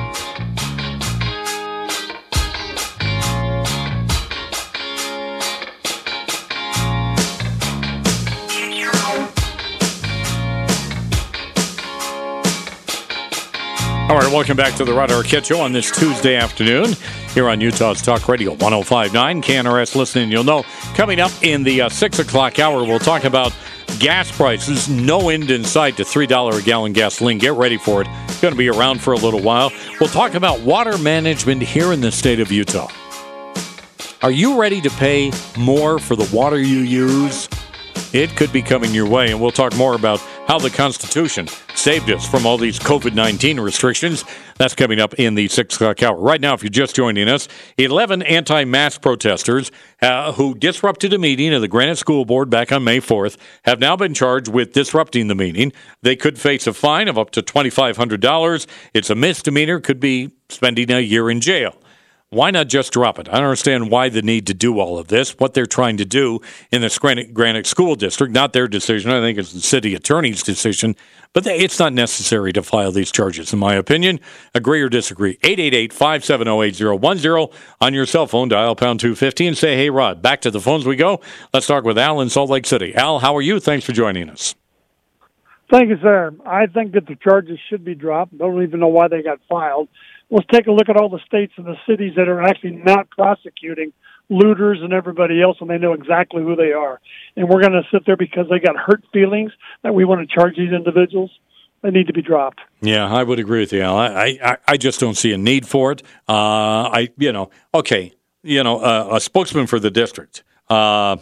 All 14.14 14.20
right, 14.20 14.32
welcome 14.32 14.56
back 14.56 14.76
to 14.76 14.84
the 14.84 14.94
Rod 14.94 15.10
Arquette 15.10 15.46
Show 15.46 15.60
on 15.60 15.72
this 15.72 15.90
Tuesday 15.90 16.36
afternoon 16.36 16.92
here 17.30 17.48
on 17.48 17.60
Utah's 17.60 18.00
Talk 18.00 18.28
Radio 18.28 18.52
1059. 18.52 19.42
KNRS 19.42 19.96
listening, 19.96 20.30
you'll 20.30 20.44
know. 20.44 20.62
Coming 20.94 21.18
up 21.18 21.32
in 21.42 21.64
the 21.64 21.80
uh, 21.80 21.88
6 21.88 22.20
o'clock 22.20 22.60
hour, 22.60 22.84
we'll 22.84 23.00
talk 23.00 23.24
about 23.24 23.52
gas 23.98 24.30
prices. 24.30 24.88
No 24.88 25.30
end 25.30 25.50
in 25.50 25.64
sight 25.64 25.96
to 25.96 26.04
$3 26.04 26.56
a 26.56 26.62
gallon 26.62 26.92
gasoline. 26.92 27.38
Get 27.38 27.54
ready 27.54 27.76
for 27.76 28.02
it. 28.02 28.08
It's 28.28 28.40
going 28.40 28.54
to 28.54 28.58
be 28.58 28.68
around 28.68 29.00
for 29.00 29.14
a 29.14 29.16
little 29.16 29.42
while. 29.42 29.72
We'll 29.98 30.08
talk 30.08 30.34
about 30.34 30.60
water 30.60 30.96
management 30.96 31.62
here 31.62 31.92
in 31.92 32.00
the 32.00 32.12
state 32.12 32.38
of 32.38 32.52
Utah. 32.52 32.92
Are 34.22 34.30
you 34.30 34.60
ready 34.60 34.80
to 34.82 34.90
pay 34.90 35.32
more 35.58 35.98
for 35.98 36.14
the 36.14 36.30
water 36.32 36.60
you 36.60 36.78
use? 36.78 37.48
It 38.12 38.36
could 38.36 38.52
be 38.52 38.62
coming 38.62 38.94
your 38.94 39.08
way, 39.08 39.32
and 39.32 39.40
we'll 39.40 39.50
talk 39.50 39.74
more 39.74 39.96
about 39.96 40.22
how 40.46 40.58
the 40.58 40.70
Constitution 40.70 41.48
saved 41.74 42.10
us 42.10 42.28
from 42.28 42.46
all 42.46 42.58
these 42.58 42.78
COVID 42.78 43.14
19 43.14 43.58
restrictions. 43.60 44.24
That's 44.56 44.74
coming 44.74 45.00
up 45.00 45.14
in 45.14 45.34
the 45.34 45.48
6 45.48 45.74
o'clock 45.74 46.02
hour. 46.02 46.16
Right 46.16 46.40
now, 46.40 46.54
if 46.54 46.62
you're 46.62 46.70
just 46.70 46.94
joining 46.94 47.28
us, 47.28 47.48
11 47.78 48.22
anti 48.22 48.64
mask 48.64 49.00
protesters 49.00 49.72
uh, 50.02 50.32
who 50.32 50.54
disrupted 50.54 51.12
a 51.12 51.18
meeting 51.18 51.52
of 51.54 51.60
the 51.60 51.68
Granite 51.68 51.96
School 51.96 52.24
Board 52.24 52.50
back 52.50 52.72
on 52.72 52.84
May 52.84 53.00
4th 53.00 53.36
have 53.64 53.80
now 53.80 53.96
been 53.96 54.14
charged 54.14 54.48
with 54.48 54.72
disrupting 54.72 55.28
the 55.28 55.34
meeting. 55.34 55.72
They 56.02 56.16
could 56.16 56.38
face 56.38 56.66
a 56.66 56.74
fine 56.74 57.08
of 57.08 57.18
up 57.18 57.30
to 57.30 57.42
$2,500. 57.42 58.66
It's 58.92 59.10
a 59.10 59.14
misdemeanor, 59.14 59.80
could 59.80 60.00
be 60.00 60.32
spending 60.50 60.90
a 60.90 61.00
year 61.00 61.30
in 61.30 61.40
jail. 61.40 61.74
Why 62.30 62.50
not 62.50 62.68
just 62.68 62.92
drop 62.92 63.20
it? 63.20 63.28
I 63.28 63.34
don't 63.34 63.44
understand 63.44 63.90
why 63.90 64.08
the 64.08 64.20
need 64.20 64.48
to 64.48 64.54
do 64.54 64.80
all 64.80 64.98
of 64.98 65.06
this, 65.06 65.38
what 65.38 65.54
they're 65.54 65.66
trying 65.66 65.98
to 65.98 66.04
do 66.04 66.40
in 66.72 66.80
the 66.80 67.28
Granite, 67.32 67.66
School 67.66 67.94
District. 67.94 68.32
Not 68.32 68.52
their 68.52 68.66
decision. 68.66 69.12
I 69.12 69.20
think 69.20 69.38
it's 69.38 69.52
the 69.52 69.60
city 69.60 69.94
attorney's 69.94 70.42
decision. 70.42 70.96
But 71.32 71.44
they, 71.44 71.58
it's 71.58 71.78
not 71.78 71.92
necessary 71.92 72.52
to 72.52 72.62
file 72.62 72.90
these 72.90 73.12
charges, 73.12 73.52
in 73.52 73.60
my 73.60 73.74
opinion. 73.74 74.18
Agree 74.54 74.82
or 74.82 74.88
disagree? 74.88 75.38
888 75.42 75.92
570 75.92 76.62
8010 76.62 77.58
on 77.80 77.94
your 77.94 78.06
cell 78.06 78.26
phone, 78.26 78.48
dial 78.48 78.74
pound 78.74 78.98
250 79.00 79.46
and 79.46 79.56
say, 79.56 79.76
hey, 79.76 79.90
Rod. 79.90 80.20
Back 80.20 80.40
to 80.40 80.50
the 80.50 80.60
phones 80.60 80.86
we 80.86 80.96
go. 80.96 81.20
Let's 81.52 81.68
talk 81.68 81.84
with 81.84 81.98
Al 81.98 82.20
in 82.20 82.30
Salt 82.30 82.50
Lake 82.50 82.66
City. 82.66 82.94
Al, 82.96 83.20
how 83.20 83.36
are 83.36 83.42
you? 83.42 83.60
Thanks 83.60 83.84
for 83.84 83.92
joining 83.92 84.28
us. 84.28 84.56
Thank 85.70 85.88
you, 85.88 85.98
sir. 86.02 86.34
I 86.44 86.66
think 86.66 86.92
that 86.92 87.06
the 87.06 87.16
charges 87.16 87.58
should 87.68 87.84
be 87.84 87.94
dropped. 87.94 88.36
Don't 88.36 88.62
even 88.62 88.80
know 88.80 88.88
why 88.88 89.08
they 89.08 89.22
got 89.22 89.40
filed. 89.48 89.88
Let's 90.30 90.46
take 90.52 90.66
a 90.66 90.72
look 90.72 90.88
at 90.88 90.96
all 90.96 91.08
the 91.08 91.20
states 91.26 91.52
and 91.56 91.66
the 91.66 91.76
cities 91.86 92.14
that 92.16 92.28
are 92.28 92.42
actually 92.42 92.72
not 92.72 93.10
prosecuting 93.10 93.92
looters 94.28 94.78
and 94.82 94.92
everybody 94.92 95.42
else, 95.42 95.58
and 95.60 95.68
they 95.68 95.78
know 95.78 95.92
exactly 95.92 96.42
who 96.42 96.56
they 96.56 96.72
are. 96.72 97.00
And 97.36 97.48
we're 97.48 97.60
going 97.60 97.72
to 97.72 97.82
sit 97.92 98.06
there 98.06 98.16
because 98.16 98.46
they 98.48 98.58
got 98.58 98.76
hurt 98.76 99.04
feelings 99.12 99.52
that 99.82 99.94
we 99.94 100.04
want 100.04 100.26
to 100.28 100.34
charge 100.34 100.56
these 100.56 100.72
individuals. 100.72 101.30
They 101.82 101.90
need 101.90 102.06
to 102.06 102.14
be 102.14 102.22
dropped. 102.22 102.60
Yeah, 102.80 103.06
I 103.06 103.22
would 103.22 103.38
agree 103.38 103.60
with 103.60 103.72
you, 103.72 103.82
Al. 103.82 103.98
I, 103.98 104.38
I, 104.42 104.56
I 104.66 104.76
just 104.78 104.98
don't 104.98 105.16
see 105.16 105.32
a 105.32 105.38
need 105.38 105.68
for 105.68 105.92
it. 105.92 106.02
Uh, 106.26 106.88
I, 106.88 107.10
you 107.18 107.30
know, 107.30 107.50
okay, 107.74 108.14
you 108.42 108.62
know, 108.62 108.80
uh, 108.80 109.10
a 109.12 109.20
spokesman 109.20 109.66
for 109.66 109.78
the 109.78 109.90
district, 109.90 110.42
uh, 110.70 111.18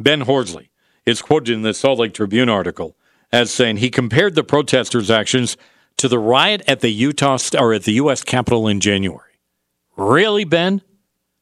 Ben 0.00 0.22
Horsley, 0.22 0.70
is 1.06 1.22
quoted 1.22 1.52
in 1.52 1.62
the 1.62 1.72
Salt 1.72 2.00
Lake 2.00 2.14
Tribune 2.14 2.48
article 2.48 2.96
as 3.32 3.52
saying 3.52 3.76
he 3.76 3.90
compared 3.90 4.34
the 4.34 4.42
protesters' 4.42 5.10
actions 5.10 5.56
to 6.00 6.08
the 6.08 6.18
riot 6.18 6.62
at 6.66 6.80
the 6.80 6.88
Utah 6.88 7.36
or 7.58 7.74
at 7.74 7.82
the 7.82 7.92
U.S. 7.92 8.24
Capitol 8.24 8.66
in 8.66 8.80
January. 8.80 9.38
Really, 9.98 10.44
Ben? 10.44 10.80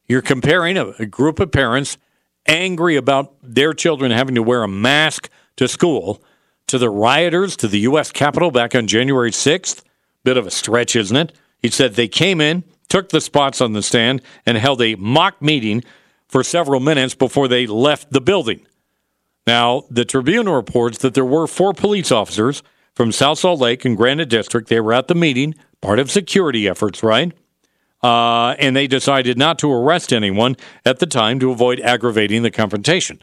You're 0.05 0.21
comparing 0.21 0.75
a, 0.75 0.87
a 0.99 1.05
group 1.05 1.39
of 1.39 1.49
parents 1.49 1.97
angry 2.45 2.97
about 2.97 3.33
their 3.41 3.73
children 3.73 4.11
having 4.11 4.35
to 4.35 4.43
wear 4.43 4.63
a 4.63 4.67
mask 4.67 5.29
to 5.55 5.69
school 5.69 6.21
to 6.67 6.77
the 6.77 6.89
rioters 6.89 7.55
to 7.55 7.69
the 7.69 7.79
U.S. 7.79 8.11
Capitol 8.11 8.51
back 8.51 8.75
on 8.75 8.85
January 8.85 9.31
6th? 9.31 9.81
Bit 10.25 10.35
of 10.35 10.45
a 10.45 10.51
stretch, 10.51 10.93
isn't 10.93 11.15
it? 11.15 11.31
He 11.59 11.69
said 11.69 11.93
they 11.93 12.09
came 12.09 12.41
in, 12.41 12.65
took 12.89 13.09
the 13.09 13.21
spots 13.21 13.61
on 13.61 13.71
the 13.71 13.81
stand, 13.81 14.21
and 14.45 14.57
held 14.57 14.81
a 14.81 14.95
mock 14.95 15.41
meeting 15.41 15.85
for 16.27 16.43
several 16.43 16.81
minutes 16.81 17.15
before 17.15 17.47
they 17.47 17.65
left 17.65 18.11
the 18.11 18.19
building. 18.19 18.65
Now, 19.47 19.83
the 19.89 20.03
Tribune 20.03 20.49
reports 20.49 20.97
that 20.97 21.13
there 21.13 21.23
were 21.23 21.47
four 21.47 21.71
police 21.71 22.11
officers 22.11 22.61
from 22.99 23.13
South 23.13 23.39
Salt 23.39 23.61
Lake 23.61 23.85
and 23.85 23.95
Granite 23.95 24.27
District. 24.27 24.67
They 24.67 24.81
were 24.81 24.91
at 24.91 25.07
the 25.07 25.15
meeting, 25.15 25.55
part 25.79 25.99
of 25.99 26.11
security 26.11 26.67
efforts, 26.67 27.01
right? 27.01 27.31
Uh, 28.03 28.55
and 28.59 28.75
they 28.75 28.87
decided 28.87 29.37
not 29.37 29.57
to 29.59 29.71
arrest 29.71 30.11
anyone 30.11 30.57
at 30.85 30.99
the 30.99 31.05
time 31.05 31.39
to 31.39 31.49
avoid 31.49 31.79
aggravating 31.79 32.43
the 32.43 32.51
confrontation. 32.51 33.21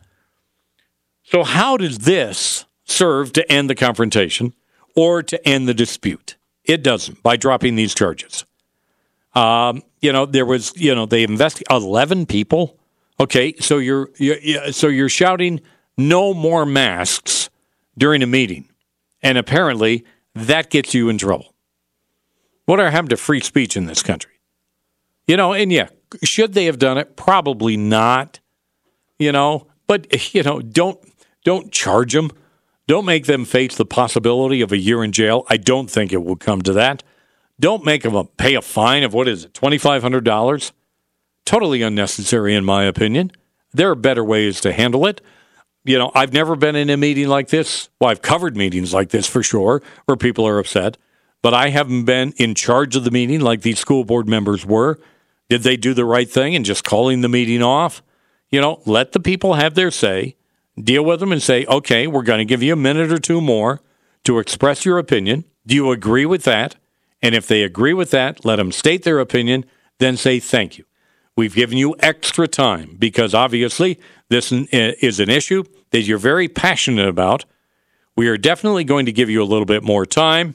So, 1.25 1.45
how 1.45 1.77
does 1.77 1.99
this 1.99 2.65
serve 2.85 3.35
to 3.35 3.53
end 3.53 3.69
the 3.69 3.75
confrontation 3.75 4.55
or 4.95 5.23
to 5.25 5.47
end 5.47 5.69
the 5.69 5.75
dispute? 5.75 6.37
It 6.65 6.83
doesn't 6.83 7.23
by 7.23 7.37
dropping 7.37 7.75
these 7.77 7.95
charges. 7.95 8.47
Um, 9.35 9.83
you 10.01 10.11
know, 10.11 10.25
there 10.25 10.47
was, 10.47 10.75
you 10.75 10.95
know, 10.95 11.05
they 11.05 11.23
invested 11.23 11.67
eleven 11.71 12.25
people. 12.25 12.79
Okay, 13.21 13.53
so 13.61 13.77
you're, 13.77 14.09
you're 14.17 14.73
so 14.73 14.89
you're 14.89 15.11
shouting 15.11 15.61
no 15.99 16.33
more 16.33 16.65
masks 16.65 17.51
during 17.99 18.23
a 18.23 18.27
meeting. 18.27 18.71
And 19.23 19.39
apparently, 19.39 20.05
that 20.35 20.71
gets 20.71 20.95
you 20.95 21.09
in 21.09 21.19
trouble. 21.19 21.55
What 22.67 22.81
are 22.81 22.91
happened 22.91 23.11
to 23.11 23.17
free 23.17 23.41
speech 23.41 23.77
in 23.77 23.87
this 23.87 24.03
country? 24.03 24.33
You 25.27 25.37
know, 25.37 25.53
and 25.53 25.73
yeah, 25.73 25.89
should 26.23 26.53
they 26.53 26.67
have 26.67 26.79
done 26.79 26.99
it? 26.99 27.17
Probably 27.17 27.77
not. 27.77 28.41
You 29.19 29.33
know, 29.33 29.69
but 29.87 30.35
you 30.35 30.43
know, 30.43 30.61
don't 30.61 30.99
don't 31.45 31.73
charge 31.73 32.13
them. 32.13 32.31
Don't 32.87 33.05
make 33.05 33.27
them 33.27 33.45
face 33.45 33.77
the 33.77 33.87
possibility 33.87 34.61
of 34.61 34.71
a 34.71 34.79
year 34.79 35.03
in 35.03 35.11
jail. 35.11 35.45
I 35.49 35.57
don't 35.57 35.91
think 35.91 36.13
it 36.13 36.23
will 36.23 36.37
come 36.37 36.63
to 36.63 36.73
that. 36.75 37.03
Don't 37.59 37.85
make 37.85 38.03
them 38.03 38.29
pay 38.37 38.55
a 38.55 38.63
fine 38.63 39.03
of 39.03 39.15
what 39.15 39.29
is 39.29 39.45
it, 39.45 39.55
twenty 39.55 39.79
five 39.79 40.03
hundred 40.03 40.25
dollars? 40.25 40.73
Totally 41.45 41.83
unnecessary, 41.83 42.55
in 42.55 42.65
my 42.65 42.85
opinion. 42.85 43.31
There 43.73 43.91
are 43.91 43.97
better 43.97 44.25
ways 44.25 44.61
to 44.63 44.73
handle 44.73 45.07
it 45.07 45.21
you 45.87 45.99
know, 45.99 46.11
I've 46.15 46.33
never 46.33 46.57
been 46.57 46.77
in 46.77 46.91
a 46.91 46.97
meeting 46.97 47.29
like 47.29 47.49
this. 47.49 47.89
Well, 48.01 48.11
I've 48.11 48.23
covered 48.23 48.57
meetings 48.57 48.93
like 48.93 49.11
this 49.11 49.27
for 49.27 49.43
sure, 49.43 49.83
where 50.07 50.17
people 50.17 50.47
are 50.47 50.59
upset, 50.59 50.99
but 51.43 51.55
I 51.55 51.69
haven't 51.69 52.05
been 52.05 52.33
in 52.37 52.55
charge 52.55 52.97
of 52.97 53.05
the 53.05 53.11
meeting 53.11 53.41
like 53.41 53.63
these 53.63 53.79
school 53.79 54.05
board 54.05 54.29
members 54.29 54.67
were. 54.67 54.99
Did 55.49 55.63
they 55.63 55.77
do 55.77 55.95
the 55.95 56.05
right 56.05 56.29
thing 56.29 56.57
and 56.57 56.65
just 56.65 56.85
calling 56.85 57.21
the 57.21 57.29
meeting 57.29 57.63
off? 57.63 58.03
You 58.51 58.61
know, 58.61 58.83
let 58.85 59.13
the 59.13 59.21
people 59.21 59.55
have 59.55 59.75
their 59.75 59.91
say, 59.91 60.37
deal 60.79 61.05
with 61.05 61.21
them 61.21 61.33
and 61.33 61.43
say, 61.43 61.65
okay, 61.67 62.07
we're 62.07 62.23
going 62.23 62.39
to 62.39 62.45
give 62.45 62.63
you 62.63 62.73
a 62.73 62.77
minute 62.77 63.13
or 63.13 63.19
two 63.19 63.41
more 63.41 63.81
to 64.25 64.39
express 64.39 64.85
your 64.85 64.99
opinion. 64.99 65.45
Do 65.67 65.75
you 65.75 65.91
agree 65.93 66.27
with 66.27 66.45
that? 66.45 66.77
And 67.23 67.35
if 67.35 67.47
they 67.47 67.63
agree 67.63 67.95
with 67.95 68.11
that, 68.11 68.45
let 68.45 68.57
them 68.57 68.73
state 68.73 69.05
their 69.05 69.21
opinion, 69.21 69.65
then 69.99 70.17
say 70.17 70.41
thank 70.41 70.79
you. 70.79 70.85
We've 71.37 71.55
given 71.55 71.79
you 71.79 71.95
extra 72.01 72.49
time 72.49 72.97
because 72.99 73.35
obviously 73.35 74.01
this 74.29 74.51
is 74.53 75.21
an 75.21 75.31
issue 75.31 75.65
that 75.91 76.03
you're 76.03 76.19
very 76.19 76.49
passionate 76.49 77.09
about. 77.09 77.45
We 78.17 78.29
are 78.29 78.39
definitely 78.39 78.85
going 78.85 79.07
to 79.07 79.13
give 79.13 79.31
you 79.31 79.43
a 79.43 79.45
little 79.45 79.67
bit 79.67 79.83
more 79.83 80.07
time. 80.07 80.55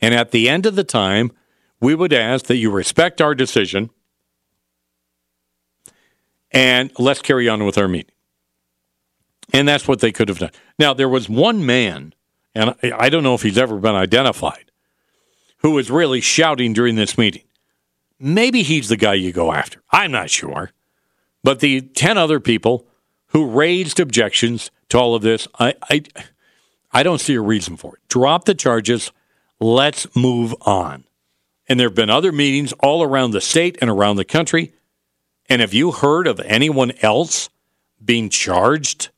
And 0.00 0.14
at 0.14 0.30
the 0.30 0.48
end 0.48 0.66
of 0.66 0.76
the 0.76 0.84
time, 0.84 1.32
we 1.80 1.94
would 1.94 2.12
ask 2.12 2.46
that 2.46 2.56
you 2.56 2.70
respect 2.70 3.20
our 3.20 3.34
decision 3.34 3.90
and 6.52 6.90
let's 6.98 7.22
carry 7.22 7.48
on 7.48 7.64
with 7.64 7.78
our 7.78 7.88
meeting. 7.88 8.14
And 9.52 9.66
that's 9.66 9.88
what 9.88 10.00
they 10.00 10.12
could 10.12 10.28
have 10.28 10.38
done. 10.38 10.50
Now, 10.78 10.94
there 10.94 11.08
was 11.08 11.28
one 11.28 11.64
man, 11.64 12.14
and 12.54 12.74
I 12.82 13.08
don't 13.08 13.22
know 13.22 13.34
if 13.34 13.42
he's 13.42 13.58
ever 13.58 13.78
been 13.78 13.94
identified, 13.94 14.70
who 15.58 15.72
was 15.72 15.90
really 15.90 16.20
shouting 16.20 16.72
during 16.72 16.96
this 16.96 17.18
meeting. 17.18 17.42
Maybe 18.18 18.62
he's 18.62 18.88
the 18.88 18.96
guy 18.96 19.14
you 19.14 19.32
go 19.32 19.52
after. 19.52 19.82
I'm 19.90 20.12
not 20.12 20.30
sure. 20.30 20.70
But 21.42 21.60
the 21.60 21.80
10 21.80 22.18
other 22.18 22.38
people 22.38 22.86
who 23.30 23.46
raised 23.46 24.00
objections 24.00 24.70
to 24.88 24.98
all 24.98 25.14
of 25.14 25.22
this, 25.22 25.48
I, 25.58 25.74
I, 25.88 26.02
I 26.92 27.02
don't 27.02 27.20
see 27.20 27.34
a 27.34 27.40
reason 27.40 27.76
for 27.76 27.96
it. 27.96 28.02
Drop 28.08 28.44
the 28.44 28.54
charges. 28.54 29.12
Let's 29.60 30.14
move 30.16 30.54
on. 30.62 31.04
And 31.68 31.78
there 31.78 31.88
have 31.88 31.94
been 31.94 32.10
other 32.10 32.32
meetings 32.32 32.72
all 32.80 33.02
around 33.02 33.30
the 33.30 33.40
state 33.40 33.78
and 33.80 33.88
around 33.88 34.16
the 34.16 34.24
country. 34.24 34.72
And 35.48 35.60
have 35.60 35.72
you 35.72 35.92
heard 35.92 36.26
of 36.26 36.40
anyone 36.40 36.92
else 37.02 37.48
being 38.04 38.28
charged 38.28 39.10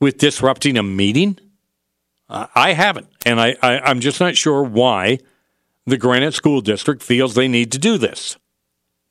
with 0.00 0.18
disrupting 0.18 0.76
a 0.76 0.82
meeting? 0.82 1.38
I 2.28 2.72
haven't. 2.72 3.08
And 3.24 3.40
I, 3.40 3.56
I, 3.62 3.78
I'm 3.80 4.00
just 4.00 4.20
not 4.20 4.36
sure 4.36 4.62
why 4.62 5.18
the 5.86 5.98
Granite 5.98 6.32
School 6.34 6.60
District 6.60 7.02
feels 7.02 7.34
they 7.34 7.48
need 7.48 7.72
to 7.72 7.78
do 7.78 7.98
this. 7.98 8.36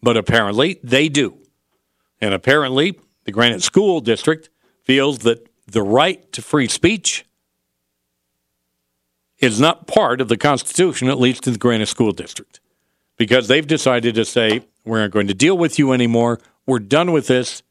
But 0.01 0.17
apparently 0.17 0.79
they 0.83 1.09
do. 1.09 1.40
And 2.21 2.33
apparently 2.33 2.99
the 3.25 3.31
Granite 3.31 3.63
School 3.63 3.99
District 3.99 4.49
feels 4.83 5.19
that 5.19 5.49
the 5.65 5.81
right 5.81 6.31
to 6.33 6.41
free 6.41 6.67
speech 6.67 7.25
is 9.39 9.59
not 9.59 9.87
part 9.87 10.21
of 10.21 10.27
the 10.27 10.37
Constitution, 10.37 11.09
at 11.09 11.19
least 11.19 11.47
in 11.47 11.53
the 11.53 11.59
Granite 11.59 11.87
School 11.87 12.11
District, 12.11 12.59
because 13.17 13.47
they've 13.47 13.65
decided 13.65 14.15
to 14.15 14.23
say, 14.23 14.61
we're 14.85 15.01
not 15.01 15.11
going 15.11 15.27
to 15.27 15.33
deal 15.33 15.57
with 15.57 15.79
you 15.79 15.93
anymore. 15.93 16.39
We're 16.65 16.79
done 16.79 17.11
with 17.11 17.27
this. 17.27 17.63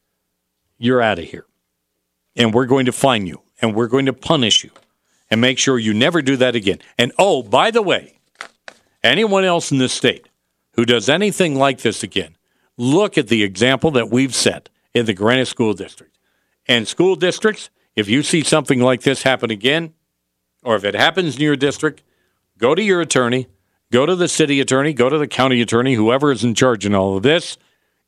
You're 0.79 1.01
out 1.01 1.19
of 1.19 1.27
here. 1.27 1.47
And 2.37 2.53
we're 2.53 2.67
going 2.67 2.87
to 2.87 2.93
fine 2.93 3.27
you 3.27 3.43
and 3.61 3.75
we're 3.75 3.89
going 3.89 4.07
to 4.07 4.13
punish 4.13 4.65
you 4.65 4.71
and 5.31 5.41
make 5.41 5.59
sure 5.59 5.79
you 5.79 5.95
never 5.95 6.23
do 6.23 6.37
that 6.37 6.55
again. 6.55 6.79
And 6.99 7.13
oh, 7.19 7.43
by 7.43 7.71
the 7.71 7.83
way, 7.83 8.19
anyone 9.03 9.45
else 9.45 9.71
in 9.71 9.79
this 9.79 9.93
state 9.93 10.29
who 10.75 10.85
does 10.85 11.09
anything 11.09 11.57
like 11.57 11.81
this 11.81 12.03
again, 12.03 12.37
look 12.81 13.19
at 13.19 13.29
the 13.29 13.43
example 13.43 13.91
that 13.91 14.11
we've 14.11 14.35
set 14.35 14.71
in 14.95 15.05
the 15.05 15.13
Granite 15.13 15.47
School 15.47 15.75
District. 15.75 16.17
And 16.67 16.89
school 16.89 17.15
districts, 17.15 17.69
if 17.95 18.09
you 18.09 18.23
see 18.23 18.43
something 18.43 18.81
like 18.81 19.03
this 19.03 19.23
happen 19.23 19.51
again, 19.51 19.93
or 20.65 20.77
if 20.77 20.85
it 20.85 20.95
happens 20.95 21.37
in 21.37 21.43
your 21.43 21.57
district, 21.57 22.03
go 22.59 22.75
to 22.75 22.83
your 22.83 23.01
attorney, 23.01 23.49
go 23.93 24.07
to 24.07 24.17
the 24.17 24.29
city 24.29 24.61
attorney, 24.61 24.95
go 24.95 25.11
to 25.11 25.19
the 25.19 25.29
county 25.29 25.61
attorney, 25.61 25.95
whoever 25.95 26.33
is 26.33 26.43
in 26.43 26.55
charge 26.55 26.87
in 26.87 26.95
all 26.95 27.17
of 27.17 27.23
this, 27.23 27.59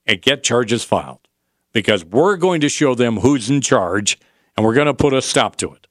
and 0.07 0.23
get 0.23 0.43
charges 0.43 0.85
filed. 0.85 1.29
Because 1.73 2.05
we're 2.05 2.37
going 2.37 2.61
to 2.63 2.69
show 2.69 2.95
them 2.95 3.19
who's 3.19 3.51
in 3.51 3.61
charge, 3.61 4.19
and 4.57 4.65
we're 4.65 4.75
going 4.75 4.87
to 4.87 4.95
put 4.95 5.13
a 5.13 5.23
stop 5.23 5.57
to 5.57 5.73
it. 5.73 5.87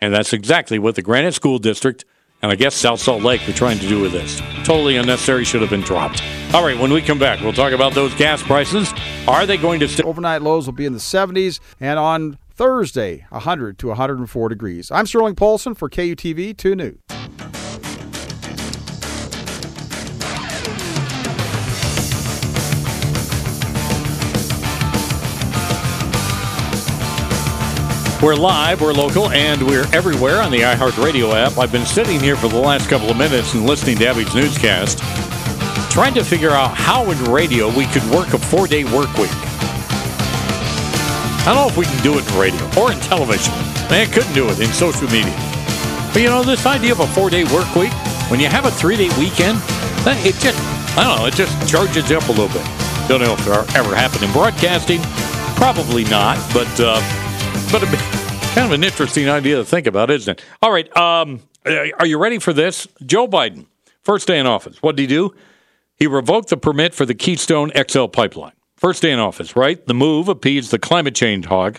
And 0.00 0.14
that's 0.14 0.32
exactly 0.32 0.78
what 0.78 0.94
the 0.94 1.02
Granite 1.02 1.34
School 1.34 1.58
District 1.58 2.04
and 2.42 2.52
I 2.52 2.54
guess 2.54 2.74
South 2.74 3.00
Salt 3.00 3.22
Lake 3.22 3.48
are 3.48 3.52
trying 3.52 3.78
to 3.78 3.88
do 3.88 4.00
with 4.00 4.12
this. 4.12 4.40
Totally 4.64 4.96
unnecessary, 4.96 5.44
should 5.44 5.60
have 5.60 5.70
been 5.70 5.80
dropped. 5.80 6.22
All 6.54 6.64
right, 6.64 6.78
when 6.78 6.92
we 6.92 7.02
come 7.02 7.18
back, 7.18 7.40
we'll 7.40 7.52
talk 7.52 7.72
about 7.72 7.94
those 7.94 8.14
gas 8.14 8.42
prices. 8.42 8.92
Are 9.26 9.46
they 9.46 9.56
going 9.56 9.80
to 9.80 9.88
stay? 9.88 10.02
Overnight 10.02 10.42
lows 10.42 10.66
will 10.66 10.72
be 10.72 10.86
in 10.86 10.92
the 10.92 10.98
70s, 10.98 11.60
and 11.80 11.98
on 11.98 12.38
Thursday, 12.50 13.26
100 13.30 13.78
to 13.78 13.88
104 13.88 14.48
degrees. 14.48 14.90
I'm 14.90 15.06
Sterling 15.06 15.34
Paulson 15.34 15.74
for 15.74 15.88
KUTV 15.88 16.56
2 16.56 16.74
News. 16.74 16.98
We're 28.20 28.34
live, 28.34 28.80
we're 28.80 28.92
local, 28.92 29.30
and 29.30 29.62
we're 29.62 29.86
everywhere 29.94 30.42
on 30.42 30.50
the 30.50 30.62
iHeartRadio 30.62 31.34
app. 31.34 31.56
I've 31.56 31.70
been 31.70 31.86
sitting 31.86 32.18
here 32.18 32.34
for 32.34 32.48
the 32.48 32.58
last 32.58 32.88
couple 32.88 33.08
of 33.08 33.16
minutes 33.16 33.54
and 33.54 33.64
listening 33.64 33.96
to 33.98 34.08
Abby's 34.08 34.34
newscast, 34.34 34.98
trying 35.88 36.14
to 36.14 36.24
figure 36.24 36.50
out 36.50 36.76
how 36.76 37.08
in 37.12 37.24
radio 37.30 37.68
we 37.68 37.86
could 37.86 38.02
work 38.10 38.34
a 38.34 38.38
four 38.38 38.66
day 38.66 38.82
work 38.82 39.06
week. 39.18 39.30
I 41.46 41.52
don't 41.54 41.54
know 41.54 41.68
if 41.68 41.76
we 41.76 41.84
can 41.84 42.02
do 42.02 42.18
it 42.18 42.28
in 42.28 42.36
radio 42.36 42.60
or 42.76 42.90
in 42.90 42.98
television. 42.98 43.54
Man, 43.88 44.10
couldn't 44.10 44.34
do 44.34 44.48
it 44.48 44.58
in 44.58 44.66
social 44.72 45.06
media. 45.06 45.32
But 46.12 46.20
you 46.20 46.28
know, 46.28 46.42
this 46.42 46.66
idea 46.66 46.90
of 46.90 46.98
a 46.98 47.06
four 47.06 47.30
day 47.30 47.44
work 47.44 47.72
week, 47.76 47.92
when 48.32 48.40
you 48.40 48.48
have 48.48 48.66
a 48.66 48.72
three 48.72 48.96
day 48.96 49.10
weekend, 49.16 49.62
it 50.26 50.34
just, 50.42 50.58
I 50.98 51.04
don't 51.04 51.20
know, 51.20 51.26
it 51.26 51.34
just 51.34 51.70
charges 51.70 52.10
you 52.10 52.16
up 52.16 52.28
a 52.28 52.32
little 52.32 52.48
bit. 52.48 52.66
Don't 53.06 53.20
know 53.20 53.34
if 53.34 53.46
it 53.46 53.76
ever 53.76 53.94
happened 53.94 54.24
in 54.24 54.32
broadcasting. 54.32 55.00
Probably 55.54 56.02
not, 56.02 56.36
but 56.52 56.68
uh, 56.80 57.00
but 57.70 57.82
kind 57.82 58.66
of 58.66 58.72
an 58.72 58.82
interesting 58.82 59.28
idea 59.28 59.56
to 59.56 59.64
think 59.64 59.86
about, 59.86 60.10
isn't 60.10 60.38
it? 60.38 60.44
All 60.62 60.72
right, 60.72 60.94
um, 60.96 61.40
are 61.66 62.06
you 62.06 62.18
ready 62.18 62.38
for 62.38 62.54
this? 62.54 62.88
Joe 63.04 63.28
Biden, 63.28 63.66
first 64.02 64.26
day 64.26 64.38
in 64.38 64.46
office. 64.46 64.80
What 64.80 64.96
did 64.96 65.02
he 65.02 65.06
do? 65.06 65.34
He 65.96 66.06
revoked 66.06 66.48
the 66.48 66.56
permit 66.56 66.94
for 66.94 67.04
the 67.04 67.14
Keystone 67.14 67.70
XL 67.76 68.06
pipeline. 68.06 68.52
First 68.76 69.02
day 69.02 69.12
in 69.12 69.18
office, 69.18 69.54
right? 69.54 69.84
The 69.86 69.92
move 69.92 70.28
appeased 70.28 70.70
the 70.70 70.78
climate 70.78 71.14
change 71.14 71.44
hog, 71.44 71.78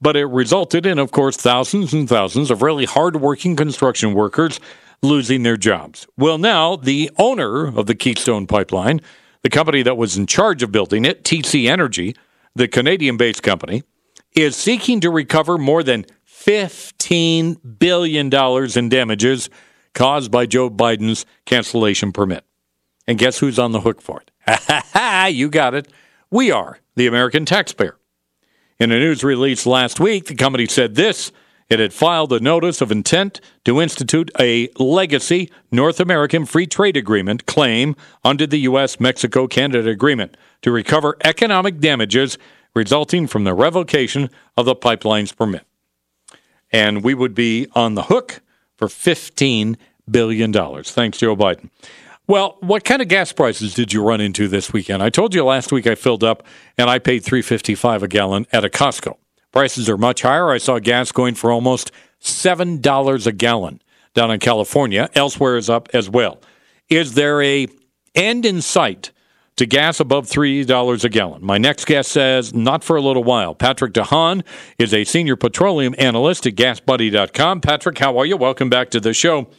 but 0.00 0.14
it 0.14 0.26
resulted 0.26 0.84
in, 0.84 0.98
of 0.98 1.10
course, 1.10 1.36
thousands 1.38 1.94
and 1.94 2.06
thousands 2.06 2.50
of 2.50 2.60
really 2.60 2.84
hardworking 2.84 3.56
construction 3.56 4.12
workers 4.12 4.60
losing 5.02 5.42
their 5.42 5.56
jobs. 5.56 6.06
Well, 6.18 6.36
now 6.36 6.76
the 6.76 7.10
owner 7.16 7.66
of 7.66 7.86
the 7.86 7.94
Keystone 7.94 8.46
pipeline, 8.46 9.00
the 9.42 9.48
company 9.50 9.82
that 9.82 9.96
was 9.96 10.18
in 10.18 10.26
charge 10.26 10.62
of 10.62 10.70
building 10.70 11.06
it, 11.06 11.24
TC 11.24 11.66
Energy, 11.66 12.14
the 12.54 12.68
Canadian 12.68 13.16
based 13.16 13.42
company, 13.42 13.84
is 14.34 14.56
seeking 14.56 15.00
to 15.00 15.10
recover 15.10 15.58
more 15.58 15.82
than 15.82 16.06
$15 16.26 17.78
billion 17.78 18.34
in 18.76 18.88
damages 18.88 19.50
caused 19.94 20.30
by 20.30 20.46
Joe 20.46 20.70
Biden's 20.70 21.26
cancellation 21.44 22.12
permit. 22.12 22.44
And 23.06 23.18
guess 23.18 23.38
who's 23.38 23.58
on 23.58 23.72
the 23.72 23.80
hook 23.80 24.00
for 24.00 24.22
it? 24.22 25.32
you 25.34 25.48
got 25.48 25.74
it. 25.74 25.88
We 26.30 26.50
are, 26.50 26.78
the 26.94 27.06
American 27.06 27.44
taxpayer. 27.44 27.96
In 28.78 28.92
a 28.92 28.98
news 28.98 29.22
release 29.24 29.66
last 29.66 30.00
week, 30.00 30.26
the 30.26 30.34
company 30.34 30.66
said 30.66 30.94
this 30.94 31.32
it 31.68 31.78
had 31.78 31.92
filed 31.92 32.32
a 32.32 32.40
notice 32.40 32.80
of 32.80 32.90
intent 32.90 33.40
to 33.64 33.80
institute 33.80 34.30
a 34.40 34.68
legacy 34.76 35.50
North 35.70 36.00
American 36.00 36.44
Free 36.44 36.66
Trade 36.66 36.96
Agreement 36.96 37.46
claim 37.46 37.94
under 38.24 38.44
the 38.44 38.58
U.S. 38.60 38.98
Mexico 38.98 39.46
Canada 39.46 39.88
Agreement 39.88 40.36
to 40.62 40.72
recover 40.72 41.16
economic 41.22 41.78
damages 41.78 42.38
resulting 42.74 43.26
from 43.26 43.44
the 43.44 43.54
revocation 43.54 44.30
of 44.56 44.66
the 44.66 44.74
pipeline's 44.74 45.32
permit. 45.32 45.64
And 46.72 47.02
we 47.02 47.14
would 47.14 47.34
be 47.34 47.66
on 47.74 47.94
the 47.94 48.04
hook 48.04 48.42
for 48.76 48.88
$15 48.88 49.76
billion. 50.10 50.52
Thanks, 50.52 51.18
Joe 51.18 51.36
Biden. 51.36 51.70
Well, 52.26 52.58
what 52.60 52.84
kind 52.84 53.02
of 53.02 53.08
gas 53.08 53.32
prices 53.32 53.74
did 53.74 53.92
you 53.92 54.04
run 54.04 54.20
into 54.20 54.46
this 54.46 54.72
weekend? 54.72 55.02
I 55.02 55.10
told 55.10 55.34
you 55.34 55.44
last 55.44 55.72
week 55.72 55.86
I 55.88 55.96
filled 55.96 56.22
up 56.22 56.44
and 56.78 56.88
I 56.88 57.00
paid 57.00 57.24
3.55 57.24 58.02
a 58.02 58.08
gallon 58.08 58.46
at 58.52 58.64
a 58.64 58.68
Costco. 58.68 59.16
Prices 59.50 59.88
are 59.88 59.96
much 59.96 60.22
higher. 60.22 60.50
I 60.50 60.58
saw 60.58 60.78
gas 60.78 61.10
going 61.10 61.34
for 61.34 61.50
almost 61.50 61.90
$7 62.22 63.26
a 63.26 63.32
gallon 63.32 63.82
down 64.14 64.30
in 64.30 64.38
California. 64.38 65.10
Elsewhere 65.14 65.56
is 65.56 65.68
up 65.68 65.88
as 65.92 66.08
well. 66.08 66.40
Is 66.88 67.14
there 67.14 67.42
a 67.42 67.66
end 68.14 68.46
in 68.46 68.62
sight 68.62 69.10
to 69.60 69.66
gas 69.66 70.00
above 70.00 70.26
$3 70.26 71.04
a 71.04 71.08
gallon? 71.10 71.44
My 71.44 71.58
next 71.58 71.84
guest 71.84 72.10
says 72.10 72.54
not 72.54 72.82
for 72.82 72.96
a 72.96 73.00
little 73.02 73.22
while. 73.22 73.54
Patrick 73.54 73.92
DeHaan 73.92 74.42
is 74.78 74.94
a 74.94 75.04
senior 75.04 75.36
petroleum 75.36 75.94
analyst 75.98 76.46
at 76.46 76.54
gasbuddy.com. 76.54 77.60
Patrick, 77.60 77.98
how 77.98 78.16
are 78.18 78.24
you? 78.24 78.38
Welcome 78.38 78.70
back 78.70 78.88
to 78.90 79.00
the 79.00 79.12
show. 79.12 79.50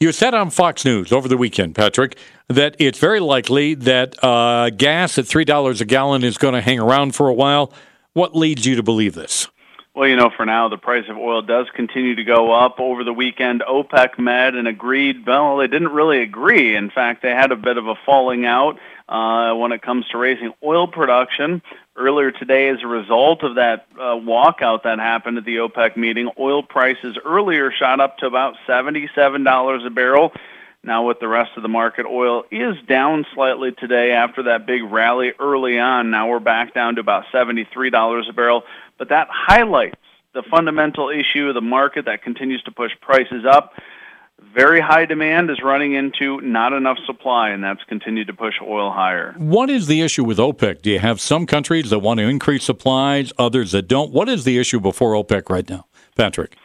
You 0.00 0.10
said 0.10 0.34
on 0.34 0.50
Fox 0.50 0.84
News 0.84 1.12
over 1.12 1.28
the 1.28 1.36
weekend, 1.36 1.76
Patrick, 1.76 2.18
that 2.48 2.74
it's 2.80 2.98
very 2.98 3.20
likely 3.20 3.74
that 3.74 4.22
uh, 4.24 4.70
gas 4.70 5.18
at 5.18 5.26
$3 5.26 5.80
a 5.80 5.84
gallon 5.84 6.24
is 6.24 6.36
going 6.36 6.54
to 6.54 6.60
hang 6.60 6.80
around 6.80 7.14
for 7.14 7.28
a 7.28 7.34
while. 7.34 7.72
What 8.12 8.34
leads 8.34 8.66
you 8.66 8.74
to 8.74 8.82
believe 8.82 9.14
this? 9.14 9.46
Well, 9.94 10.08
you 10.08 10.14
know, 10.14 10.30
for 10.36 10.46
now, 10.46 10.68
the 10.68 10.78
price 10.78 11.06
of 11.08 11.16
oil 11.16 11.42
does 11.42 11.66
continue 11.74 12.14
to 12.14 12.22
go 12.22 12.52
up. 12.52 12.78
Over 12.78 13.02
the 13.02 13.12
weekend, 13.12 13.62
OPEC 13.68 14.20
met 14.20 14.54
and 14.54 14.68
agreed. 14.68 15.26
Well, 15.26 15.56
they 15.56 15.66
didn't 15.66 15.88
really 15.88 16.22
agree. 16.22 16.76
In 16.76 16.90
fact, 16.90 17.22
they 17.22 17.30
had 17.30 17.50
a 17.50 17.56
bit 17.56 17.76
of 17.76 17.88
a 17.88 17.96
falling 18.06 18.46
out 18.46 18.78
uh, 19.08 19.52
when 19.56 19.72
it 19.72 19.82
comes 19.82 20.06
to 20.08 20.18
raising 20.18 20.52
oil 20.62 20.86
production. 20.86 21.60
Earlier 21.96 22.30
today, 22.30 22.68
as 22.68 22.78
a 22.84 22.86
result 22.86 23.42
of 23.42 23.56
that 23.56 23.88
uh, 23.96 24.14
walkout 24.14 24.84
that 24.84 25.00
happened 25.00 25.38
at 25.38 25.44
the 25.44 25.56
OPEC 25.56 25.96
meeting, 25.96 26.30
oil 26.38 26.62
prices 26.62 27.18
earlier 27.24 27.72
shot 27.72 27.98
up 27.98 28.18
to 28.18 28.26
about 28.26 28.54
$77 28.68 29.86
a 29.86 29.90
barrel. 29.90 30.32
Now, 30.82 31.06
with 31.06 31.20
the 31.20 31.28
rest 31.28 31.50
of 31.56 31.62
the 31.62 31.68
market, 31.68 32.06
oil 32.06 32.44
is 32.50 32.74
down 32.88 33.26
slightly 33.34 33.72
today 33.72 34.12
after 34.12 34.44
that 34.44 34.66
big 34.66 34.82
rally 34.84 35.32
early 35.38 35.78
on. 35.78 36.10
Now 36.10 36.30
we're 36.30 36.40
back 36.40 36.72
down 36.72 36.94
to 36.94 37.02
about 37.02 37.24
$73 37.34 38.28
a 38.28 38.32
barrel. 38.32 38.64
But 39.00 39.08
that 39.08 39.28
highlights 39.30 39.96
the 40.34 40.42
fundamental 40.50 41.08
issue 41.08 41.48
of 41.48 41.54
the 41.54 41.62
market 41.62 42.04
that 42.04 42.22
continues 42.22 42.62
to 42.64 42.70
push 42.70 42.92
prices 43.00 43.46
up. 43.50 43.72
Very 44.54 44.78
high 44.78 45.06
demand 45.06 45.50
is 45.50 45.62
running 45.64 45.94
into 45.94 46.38
not 46.42 46.74
enough 46.74 46.98
supply, 47.06 47.48
and 47.48 47.64
that's 47.64 47.82
continued 47.84 48.26
to 48.26 48.34
push 48.34 48.56
oil 48.62 48.90
higher. 48.90 49.34
What 49.38 49.70
is 49.70 49.86
the 49.86 50.02
issue 50.02 50.22
with 50.22 50.36
OPEC? 50.36 50.82
Do 50.82 50.90
you 50.90 50.98
have 50.98 51.18
some 51.18 51.46
countries 51.46 51.88
that 51.88 52.00
want 52.00 52.20
to 52.20 52.24
increase 52.24 52.62
supplies, 52.62 53.32
others 53.38 53.72
that 53.72 53.88
don't? 53.88 54.12
What 54.12 54.28
is 54.28 54.44
the 54.44 54.58
issue 54.58 54.80
before 54.80 55.14
OPEC 55.14 55.48
right 55.48 55.68
now, 55.68 55.86
Patrick? 56.14 56.56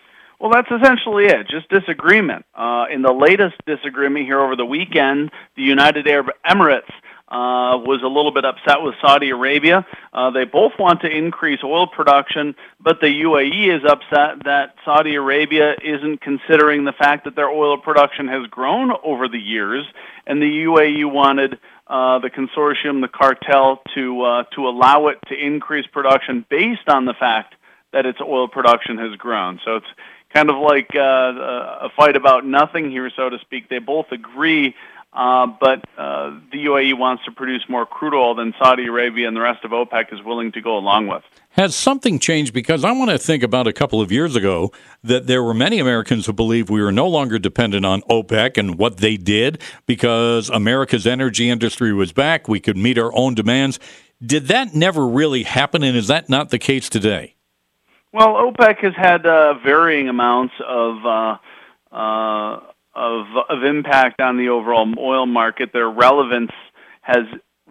Well, 0.41 0.51
that's 0.51 0.69
essentially 0.69 1.27
it. 1.27 1.47
Just 1.47 1.69
disagreement. 1.69 2.45
Uh, 2.53 2.85
in 2.91 3.01
the 3.01 3.13
latest 3.13 3.55
disagreement 3.65 4.25
here 4.25 4.41
over 4.41 4.57
the 4.57 4.65
weekend, 4.65 5.31
the 5.55 5.63
United 5.63 6.05
Arab 6.05 6.31
Emirates 6.45 6.91
uh, 7.27 7.77
was 7.81 8.01
a 8.03 8.07
little 8.07 8.31
bit 8.31 8.45
upset 8.45 8.81
with 8.81 8.93
Saudi 9.01 9.31
Arabia. 9.31 9.85
Uh, 10.13 10.29
they 10.29 10.45
both 10.45 10.73
want 10.77 11.01
to 11.01 11.07
increase 11.09 11.59
oil 11.63 11.87
production, 11.87 12.55
but 12.79 13.01
the 13.01 13.07
UAE 13.07 13.75
is 13.75 13.83
upset 13.83 14.43
that 14.45 14.75
Saudi 14.85 15.15
Arabia 15.15 15.75
isn't 15.83 16.21
considering 16.21 16.85
the 16.85 16.93
fact 16.93 17.25
that 17.25 17.35
their 17.35 17.49
oil 17.49 17.77
production 17.77 18.27
has 18.27 18.45
grown 18.47 18.91
over 19.03 19.27
the 19.27 19.39
years, 19.39 19.85
and 20.27 20.41
the 20.41 20.65
UAE 20.65 21.11
wanted 21.11 21.57
uh, 21.87 22.19
the 22.19 22.29
consortium, 22.29 23.01
the 23.01 23.07
cartel, 23.07 23.81
to 23.95 24.21
uh, 24.21 24.43
to 24.55 24.67
allow 24.67 25.07
it 25.07 25.17
to 25.27 25.35
increase 25.35 25.85
production 25.87 26.45
based 26.49 26.87
on 26.87 27.05
the 27.05 27.13
fact 27.13 27.55
that 27.91 28.05
its 28.05 28.19
oil 28.21 28.47
production 28.47 28.97
has 28.97 29.15
grown. 29.15 29.59
So 29.63 29.77
it's 29.77 29.87
kind 30.33 30.49
of 30.49 30.57
like 30.57 30.89
uh, 30.95 30.99
a 30.99 31.89
fight 31.95 32.15
about 32.15 32.45
nothing 32.45 32.91
here, 32.91 33.09
so 33.15 33.29
to 33.29 33.39
speak. 33.39 33.69
They 33.69 33.79
both 33.79 34.07
agree, 34.11 34.75
uh, 35.15 35.47
but 35.47 35.85
uh, 35.97 36.39
the 36.51 36.65
UAE 36.65 36.97
wants 36.97 37.23
to 37.23 37.31
produce 37.31 37.63
more 37.69 37.85
crude 37.85 38.13
oil 38.13 38.35
than 38.35 38.53
Saudi 38.59 38.87
Arabia 38.87 39.27
and 39.27 39.35
the 39.35 39.41
rest 39.41 39.63
of 39.63 39.71
OPEC 39.71 40.13
is 40.13 40.21
willing 40.23 40.51
to 40.51 40.61
go 40.61 40.77
along 40.77 41.07
with. 41.07 41.23
Has 41.51 41.73
something 41.73 42.19
changed? 42.19 42.53
Because 42.53 42.83
I 42.83 42.91
want 42.91 43.11
to 43.11 43.17
think 43.17 43.41
about 43.41 43.65
a 43.65 43.71
couple 43.71 44.01
of 44.01 44.11
years 44.11 44.35
ago 44.35 44.73
that 45.03 45.25
there 45.25 45.41
were 45.41 45.53
many 45.53 45.79
Americans 45.79 46.25
who 46.25 46.33
believed 46.33 46.69
we 46.69 46.81
were 46.81 46.91
no 46.91 47.07
longer 47.07 47.39
dependent 47.39 47.85
on 47.85 48.01
OPEC 48.03 48.57
and 48.57 48.77
what 48.77 48.97
they 48.97 49.15
did 49.15 49.61
because 49.85 50.49
America's 50.49 51.07
energy 51.07 51.49
industry 51.49 51.93
was 51.93 52.11
back. 52.11 52.49
We 52.49 52.59
could 52.59 52.75
meet 52.75 52.97
our 52.97 53.15
own 53.15 53.35
demands. 53.35 53.79
Did 54.21 54.47
that 54.47 54.75
never 54.75 55.07
really 55.07 55.43
happen, 55.43 55.81
and 55.81 55.95
is 55.95 56.07
that 56.07 56.27
not 56.27 56.49
the 56.49 56.59
case 56.59 56.89
today? 56.89 57.35
Well, 58.11 58.33
OPEC 58.33 58.79
has 58.79 58.93
had 58.95 59.25
uh, 59.25 59.53
varying 59.63 60.09
amounts 60.09 60.55
of 60.65 61.05
uh, 61.05 61.37
uh, 61.95 62.59
of 62.95 63.25
of 63.49 63.63
impact 63.63 64.21
on 64.21 64.37
the 64.37 64.49
overall 64.49 64.91
oil 64.97 65.25
market. 65.25 65.71
Their 65.73 65.89
relevance 65.89 66.51
has 67.01 67.25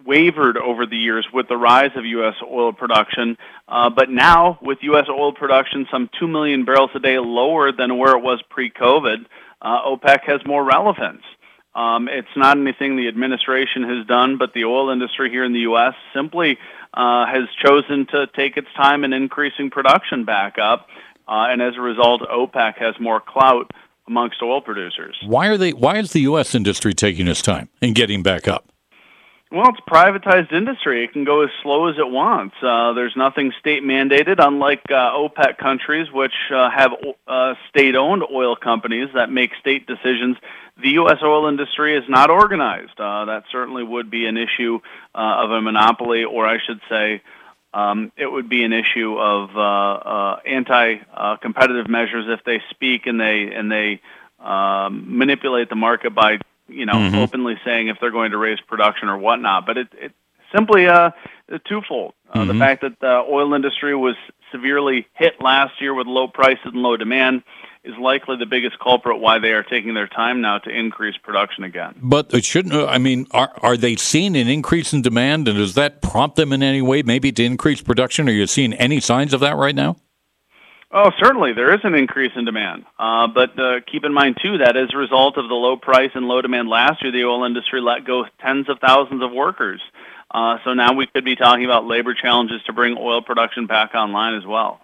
wavered 0.05 0.57
over 0.57 0.85
the 0.85 0.97
years 0.97 1.27
with 1.33 1.47
the 1.47 1.57
rise 1.57 1.91
of 1.95 2.05
U.S. 2.05 2.35
oil 2.43 2.73
production. 2.73 3.37
Uh, 3.67 3.89
but 3.89 4.09
now, 4.09 4.59
with 4.61 4.77
U.S. 4.81 5.05
oil 5.09 5.33
production 5.33 5.87
some 5.91 6.09
2 6.19 6.27
million 6.27 6.63
barrels 6.63 6.91
a 6.95 6.99
day 6.99 7.17
lower 7.17 7.71
than 7.71 7.97
where 7.97 8.15
it 8.15 8.21
was 8.21 8.41
pre 8.49 8.69
COVID, 8.69 9.25
uh, 9.61 9.81
OPEC 9.85 10.21
has 10.25 10.41
more 10.45 10.63
relevance. 10.63 11.23
Um, 11.73 12.07
it's 12.07 12.27
not 12.37 12.57
anything 12.57 12.95
the 12.95 13.09
administration 13.09 13.83
has 13.83 14.07
done, 14.07 14.37
but 14.37 14.53
the 14.53 14.63
oil 14.63 14.91
industry 14.91 15.29
here 15.29 15.43
in 15.43 15.51
the 15.51 15.61
U.S. 15.61 15.93
simply 16.13 16.57
uh, 16.93 17.25
has 17.25 17.49
chosen 17.65 18.05
to 18.11 18.27
take 18.27 18.55
its 18.55 18.69
time 18.77 19.03
in 19.03 19.11
increasing 19.11 19.69
production 19.69 20.23
back 20.23 20.57
up, 20.57 20.87
uh, 21.27 21.47
and 21.49 21.61
as 21.61 21.75
a 21.75 21.81
result, 21.81 22.21
OPEC 22.21 22.77
has 22.77 22.95
more 22.99 23.19
clout 23.19 23.71
amongst 24.07 24.41
oil 24.41 24.61
producers. 24.61 25.17
Why 25.25 25.47
are 25.47 25.57
they? 25.57 25.71
Why 25.71 25.97
is 25.97 26.11
the 26.11 26.21
U.S. 26.21 26.55
industry 26.55 26.93
taking 26.93 27.27
its 27.27 27.41
time 27.41 27.69
in 27.81 27.93
getting 27.93 28.23
back 28.23 28.47
up? 28.47 28.71
Well, 29.51 29.69
it's 29.69 29.79
a 29.85 29.89
privatized 29.89 30.51
industry. 30.51 31.03
It 31.05 31.13
can 31.13 31.23
go 31.23 31.43
as 31.43 31.49
slow 31.61 31.87
as 31.87 31.95
it 31.97 32.09
wants. 32.09 32.55
Uh, 32.61 32.93
there's 32.93 33.13
nothing 33.15 33.53
state 33.59 33.83
mandated, 33.83 34.35
unlike 34.39 34.81
uh, 34.89 35.15
OPEC 35.15 35.57
countries, 35.59 36.07
which 36.11 36.33
uh, 36.53 36.69
have 36.75 36.91
uh, 37.27 37.53
state 37.69 37.95
owned 37.95 38.23
oil 38.33 38.55
companies 38.55 39.09
that 39.13 39.31
make 39.31 39.51
state 39.59 39.85
decisions. 39.85 40.35
The 40.81 40.89
U.S. 40.99 41.19
oil 41.23 41.47
industry 41.47 41.95
is 41.95 42.03
not 42.09 42.31
organized. 42.31 42.99
Uh, 42.99 43.25
that 43.25 43.43
certainly 43.51 43.83
would 43.83 44.09
be 44.09 44.25
an 44.25 44.35
issue 44.35 44.79
uh, 45.13 45.43
of 45.45 45.51
a 45.51 45.61
monopoly, 45.61 46.25
or 46.25 46.45
I 46.45 46.57
should 46.65 46.81
say, 46.89 47.21
um, 47.75 48.11
it 48.15 48.31
would 48.31 48.47
be 48.47 48.63
an 48.63 48.71
issue 48.71 49.17
of 49.17 49.49
uh, 49.55 49.59
uh, 49.59 50.39
anti-competitive 50.45 51.89
measures 51.89 52.25
if 52.29 52.43
they 52.45 52.61
speak 52.69 53.05
and 53.05 53.19
they 53.19 53.51
and 53.53 53.69
they 53.69 53.99
um, 54.39 55.17
manipulate 55.17 55.67
the 55.69 55.75
market 55.75 56.15
by 56.15 56.39
you 56.69 56.85
know 56.85 56.93
Mhm. 56.99 57.21
openly 57.21 57.59
saying 57.65 57.89
if 57.89 57.97
they're 57.99 58.11
going 58.11 58.31
to 58.31 58.37
raise 58.37 58.61
production 58.61 59.09
or 59.09 59.17
whatnot. 59.17 59.65
But 59.65 59.77
it, 59.77 59.87
it 59.93 60.13
simply 60.55 60.87
uh, 60.87 61.11
twofold: 61.65 62.13
uh, 62.31 62.45
the 62.45 62.53
Mhm. 62.53 62.59
fact 62.59 62.81
that 62.81 62.97
the 63.01 63.25
oil 63.29 63.53
industry 63.53 63.93
was 63.93 64.15
severely 64.53 65.05
hit 65.13 65.41
last 65.41 65.81
year 65.81 65.93
with 65.93 66.07
low 66.07 66.29
prices 66.29 66.65
and 66.65 66.81
low 66.81 66.95
demand 66.95 67.43
is 67.85 67.97
likely 67.99 68.35
the 68.37 68.45
biggest 68.45 68.79
culprit 68.79 69.19
why 69.19 69.39
they 69.39 69.51
are 69.51 69.63
taking 69.63 69.93
their 69.93 70.07
time 70.07 70.41
now 70.41 70.57
to 70.59 70.69
increase 70.69 71.15
production 71.17 71.63
again. 71.63 71.95
But 72.01 72.33
it 72.33 72.43
shouldn't. 72.43 72.73
uh, 72.73 72.87
I 72.87 72.97
mean, 72.97 73.27
are 73.31 73.51
are 73.61 73.77
they 73.77 73.95
seeing 73.95 74.35
an 74.35 74.47
increase 74.47 74.93
in 74.93 75.01
demand, 75.01 75.47
and 75.47 75.57
does 75.57 75.75
that 75.75 76.01
prompt 76.01 76.35
them 76.35 76.51
in 76.51 76.63
any 76.63 76.81
way, 76.81 77.03
maybe 77.03 77.31
to 77.31 77.43
increase 77.43 77.81
production? 77.81 78.27
Are 78.27 78.33
you 78.33 78.47
seeing 78.47 78.73
any 78.73 78.99
signs 78.99 79.33
of 79.33 79.39
that 79.41 79.55
right 79.55 79.75
now? 79.75 79.97
Oh, 80.91 81.11
certainly 81.19 81.51
there 81.51 81.73
is 81.73 81.81
an 81.83 81.93
increase 81.93 82.31
in 82.35 82.45
demand, 82.45 82.85
uh, 82.97 83.27
but 83.27 83.59
uh, 83.59 83.81
keep 83.91 84.05
in 84.05 84.13
mind 84.13 84.37
too 84.41 84.59
that 84.59 84.77
as 84.77 84.93
a 84.93 84.97
result 84.97 85.37
of 85.37 85.49
the 85.49 85.55
low 85.55 85.75
price 85.75 86.11
and 86.15 86.25
low 86.27 86.41
demand 86.41 86.69
last 86.69 87.03
year, 87.03 87.11
the 87.11 87.25
oil 87.25 87.43
industry 87.43 87.81
let 87.81 88.05
go 88.05 88.25
tens 88.39 88.69
of 88.69 88.79
thousands 88.79 89.21
of 89.21 89.31
workers. 89.31 89.81
Uh, 90.31 90.57
so 90.63 90.73
now 90.73 90.93
we 90.93 91.07
could 91.07 91.25
be 91.25 91.35
talking 91.35 91.65
about 91.65 91.85
labor 91.85 92.13
challenges 92.13 92.61
to 92.65 92.73
bring 92.73 92.97
oil 92.97 93.21
production 93.21 93.67
back 93.67 93.93
online 93.93 94.35
as 94.35 94.45
well. 94.45 94.79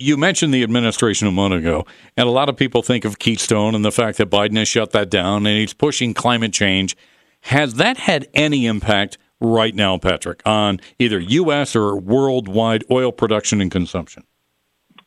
You 0.00 0.16
mentioned 0.16 0.54
the 0.54 0.62
administration 0.62 1.26
a 1.26 1.32
moment 1.32 1.60
ago, 1.60 1.84
and 2.16 2.28
a 2.28 2.30
lot 2.30 2.48
of 2.48 2.56
people 2.56 2.82
think 2.82 3.04
of 3.04 3.18
Keystone 3.18 3.74
and 3.74 3.84
the 3.84 3.90
fact 3.90 4.16
that 4.18 4.30
Biden 4.30 4.56
has 4.56 4.68
shut 4.68 4.92
that 4.92 5.10
down 5.10 5.44
and 5.44 5.58
he's 5.58 5.74
pushing 5.74 6.14
climate 6.14 6.52
change. 6.52 6.96
Has 7.40 7.74
that 7.74 7.96
had 7.96 8.28
any 8.32 8.66
impact 8.66 9.18
right 9.40 9.74
now, 9.74 9.98
Patrick, 9.98 10.40
on 10.46 10.78
either 11.00 11.18
U.S. 11.18 11.74
or 11.74 11.96
worldwide 11.96 12.84
oil 12.92 13.10
production 13.10 13.60
and 13.60 13.72
consumption? 13.72 14.22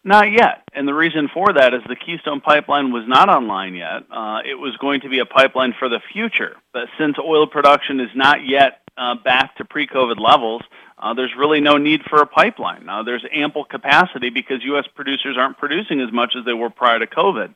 Not 0.03 0.29
yet, 0.33 0.63
and 0.73 0.85
the 0.85 0.93
reason 0.93 1.29
for 1.33 1.53
that 1.53 1.73
is 1.73 1.81
the 1.87 1.95
Keystone 1.95 2.41
Pipeline 2.41 2.91
was 2.91 3.05
not 3.07 3.29
online 3.29 3.75
yet. 3.75 4.03
Uh, 4.11 4.39
it 4.43 4.55
was 4.55 4.75
going 4.81 4.99
to 5.01 5.09
be 5.09 5.19
a 5.19 5.25
pipeline 5.25 5.73
for 5.79 5.87
the 5.87 6.01
future, 6.11 6.57
but 6.73 6.87
since 6.99 7.15
oil 7.17 7.47
production 7.47 8.01
is 8.01 8.09
not 8.13 8.39
yet 8.45 8.81
uh, 8.97 9.15
back 9.23 9.55
to 9.55 9.63
pre-COVID 9.63 10.19
levels, 10.19 10.63
uh, 11.01 11.13
there's 11.13 11.33
really 11.37 11.61
no 11.61 11.77
need 11.77 12.01
for 12.03 12.21
a 12.21 12.27
pipeline. 12.27 12.85
Now, 12.85 13.03
there's 13.03 13.25
ample 13.33 13.65
capacity 13.65 14.29
because 14.29 14.63
U.S. 14.63 14.85
producers 14.95 15.35
aren't 15.37 15.57
producing 15.57 15.99
as 16.01 16.11
much 16.11 16.35
as 16.37 16.45
they 16.45 16.53
were 16.53 16.69
prior 16.69 16.99
to 16.99 17.07
COVID. 17.07 17.53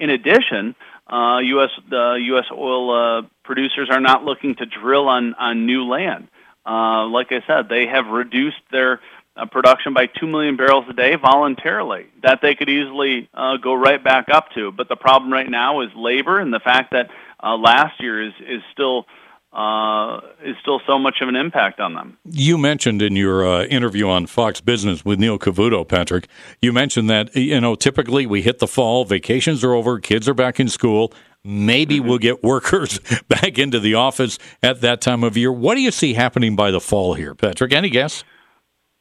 In 0.00 0.10
addition, 0.10 0.74
uh, 1.06 1.38
U.S. 1.38 1.70
The 1.88 2.18
U.S. 2.26 2.46
oil 2.52 2.90
uh, 2.90 3.22
producers 3.44 3.88
are 3.90 4.00
not 4.00 4.24
looking 4.24 4.54
to 4.56 4.66
drill 4.66 5.08
on 5.08 5.34
on 5.34 5.66
new 5.66 5.84
land. 5.84 6.28
Uh, 6.66 7.06
like 7.06 7.32
I 7.32 7.42
said, 7.46 7.68
they 7.68 7.86
have 7.86 8.06
reduced 8.06 8.60
their 8.70 9.00
uh, 9.38 9.46
production 9.46 9.94
by 9.94 10.06
2 10.06 10.26
million 10.26 10.56
barrels 10.56 10.84
a 10.88 10.92
day 10.92 11.14
voluntarily 11.14 12.06
that 12.22 12.40
they 12.42 12.54
could 12.54 12.68
easily 12.68 13.28
uh, 13.32 13.56
go 13.56 13.72
right 13.72 14.02
back 14.02 14.28
up 14.28 14.50
to. 14.54 14.72
But 14.72 14.88
the 14.88 14.96
problem 14.96 15.32
right 15.32 15.48
now 15.48 15.80
is 15.80 15.88
labor 15.94 16.40
and 16.40 16.52
the 16.52 16.60
fact 16.60 16.92
that 16.92 17.10
uh, 17.42 17.56
last 17.56 18.00
year 18.00 18.22
is, 18.22 18.32
is 18.40 18.60
still 18.72 19.06
uh, 19.52 20.20
is 20.44 20.56
still 20.60 20.80
so 20.86 20.98
much 20.98 21.16
of 21.20 21.28
an 21.28 21.36
impact 21.36 21.80
on 21.80 21.94
them. 21.94 22.18
You 22.24 22.58
mentioned 22.58 23.00
in 23.00 23.16
your 23.16 23.46
uh, 23.46 23.64
interview 23.64 24.08
on 24.08 24.26
Fox 24.26 24.60
Business 24.60 25.04
with 25.04 25.18
Neil 25.18 25.38
Cavuto, 25.38 25.88
Patrick, 25.88 26.28
you 26.60 26.72
mentioned 26.72 27.08
that, 27.08 27.34
you 27.34 27.60
know, 27.60 27.74
typically 27.74 28.26
we 28.26 28.42
hit 28.42 28.58
the 28.58 28.66
fall, 28.66 29.04
vacations 29.04 29.64
are 29.64 29.72
over, 29.72 29.98
kids 29.98 30.28
are 30.28 30.34
back 30.34 30.60
in 30.60 30.68
school. 30.68 31.12
Maybe 31.44 31.98
we'll 32.00 32.18
get 32.18 32.42
workers 32.42 33.00
back 33.28 33.58
into 33.58 33.80
the 33.80 33.94
office 33.94 34.38
at 34.62 34.80
that 34.82 35.00
time 35.00 35.24
of 35.24 35.36
year. 35.36 35.52
What 35.52 35.76
do 35.76 35.80
you 35.80 35.92
see 35.92 36.14
happening 36.14 36.56
by 36.56 36.70
the 36.70 36.80
fall 36.80 37.14
here, 37.14 37.34
Patrick? 37.34 37.72
Any 37.72 37.90
guess? 37.90 38.24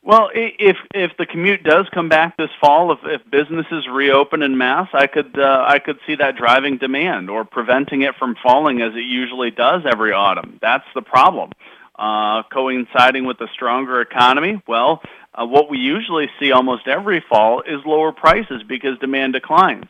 Well, 0.07 0.29
if 0.34 0.77
if 0.95 1.17
the 1.17 1.25
commute 1.25 1.63
does 1.63 1.85
come 1.93 2.07
back 2.07 2.38
this 2.38 2.49
fall, 2.61 2.93
if 2.93 2.99
if 3.03 3.29
businesses 3.29 3.89
reopen 3.91 4.41
in 4.41 4.57
mass, 4.57 4.88
I 4.93 5.05
could 5.05 5.38
uh, 5.38 5.65
I 5.67 5.79
could 5.79 5.99
see 6.07 6.15
that 6.15 6.38
driving 6.38 6.77
demand 6.77 7.29
or 7.29 7.43
preventing 7.43 8.03
it 8.03 8.15
from 8.15 8.38
falling 8.41 8.81
as 8.81 8.93
it 8.95 9.03
usually 9.03 9.51
does 9.51 9.81
every 9.85 10.13
autumn. 10.13 10.59
That's 10.61 10.85
the 10.95 11.01
problem. 11.01 11.51
Uh, 11.99 12.43
coinciding 12.43 13.25
with 13.25 13.41
a 13.41 13.49
stronger 13.53 13.99
economy, 13.99 14.61
well, 14.65 15.01
uh, 15.35 15.45
what 15.45 15.69
we 15.69 15.77
usually 15.79 16.29
see 16.39 16.53
almost 16.53 16.88
every 16.88 17.21
fall 17.27 17.59
is 17.59 17.81
lower 17.85 18.13
prices 18.13 18.63
because 18.65 18.97
demand 18.99 19.34
declines. 19.34 19.88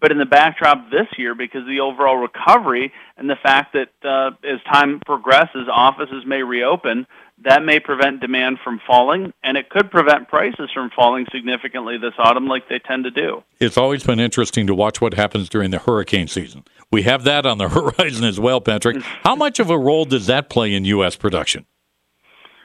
But 0.00 0.10
in 0.10 0.18
the 0.18 0.26
backdrop 0.26 0.90
this 0.90 1.06
year, 1.16 1.36
because 1.36 1.64
the 1.66 1.80
overall 1.80 2.16
recovery 2.16 2.92
and 3.16 3.30
the 3.30 3.36
fact 3.36 3.74
that 3.74 3.90
uh, 4.02 4.32
as 4.42 4.60
time 4.64 4.98
progresses, 5.06 5.68
offices 5.70 6.24
may 6.26 6.42
reopen, 6.42 7.06
that 7.44 7.64
may 7.64 7.80
prevent 7.80 8.20
demand 8.20 8.58
from 8.62 8.80
falling, 8.86 9.32
and 9.42 9.56
it 9.56 9.70
could 9.70 9.90
prevent 9.90 10.28
prices 10.28 10.70
from 10.72 10.90
falling 10.94 11.26
significantly 11.32 11.96
this 11.96 12.14
autumn, 12.18 12.46
like 12.46 12.68
they 12.68 12.78
tend 12.78 13.04
to 13.04 13.10
do. 13.10 13.42
It's 13.58 13.78
always 13.78 14.04
been 14.04 14.20
interesting 14.20 14.66
to 14.66 14.74
watch 14.74 15.00
what 15.00 15.14
happens 15.14 15.48
during 15.48 15.70
the 15.70 15.78
hurricane 15.78 16.28
season. 16.28 16.64
We 16.90 17.02
have 17.02 17.24
that 17.24 17.46
on 17.46 17.58
the 17.58 17.68
horizon 17.70 18.24
as 18.24 18.38
well, 18.38 18.60
Patrick. 18.60 19.02
How 19.24 19.36
much 19.36 19.58
of 19.58 19.70
a 19.70 19.78
role 19.78 20.04
does 20.04 20.26
that 20.26 20.50
play 20.50 20.74
in 20.74 20.84
U.S. 20.84 21.16
production? 21.16 21.66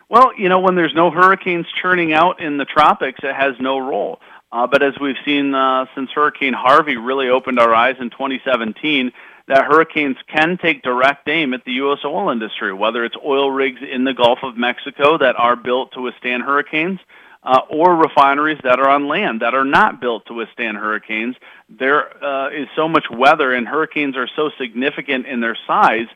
Well, 0.09 0.31
you 0.37 0.49
know, 0.49 0.59
when 0.59 0.75
there's 0.75 0.93
no 0.93 1.09
hurricanes 1.09 1.65
churning 1.81 2.13
out 2.13 2.39
in 2.39 2.57
the 2.57 2.65
tropics, 2.65 3.19
it 3.23 3.33
has 3.33 3.55
no 3.59 3.79
role. 3.79 4.19
Uh, 4.51 4.67
but 4.67 4.83
as 4.83 4.93
we've 5.01 5.15
seen 5.25 5.53
uh, 5.55 5.85
since 5.95 6.09
Hurricane 6.11 6.53
Harvey 6.53 6.95
really 6.95 7.29
opened 7.29 7.59
our 7.59 7.73
eyes 7.73 7.95
in 7.99 8.09
2017, 8.09 9.11
that 9.47 9.65
hurricanes 9.65 10.17
can 10.27 10.57
take 10.57 10.81
direct 10.81 11.27
aim 11.27 11.53
at 11.53 11.63
the 11.65 11.73
U.S. 11.73 11.99
oil 12.03 12.29
industry, 12.29 12.73
whether 12.73 13.05
it's 13.05 13.15
oil 13.23 13.51
rigs 13.51 13.81
in 13.81 14.03
the 14.03 14.13
Gulf 14.13 14.39
of 14.43 14.57
Mexico 14.57 15.17
that 15.17 15.35
are 15.37 15.55
built 15.55 15.93
to 15.93 16.01
withstand 16.01 16.43
hurricanes, 16.43 16.99
uh, 17.43 17.61
or 17.69 17.95
refineries 17.95 18.59
that 18.63 18.79
are 18.79 18.89
on 18.89 19.07
land 19.07 19.41
that 19.41 19.53
are 19.53 19.65
not 19.65 20.01
built 20.01 20.25
to 20.25 20.33
withstand 20.33 20.77
hurricanes. 20.77 21.35
There 21.69 22.23
uh, 22.23 22.49
is 22.49 22.67
so 22.75 22.87
much 22.87 23.05
weather, 23.11 23.53
and 23.53 23.67
hurricanes 23.67 24.17
are 24.17 24.27
so 24.35 24.49
significant 24.57 25.27
in 25.27 25.41
their 25.41 25.57
size 25.67 26.07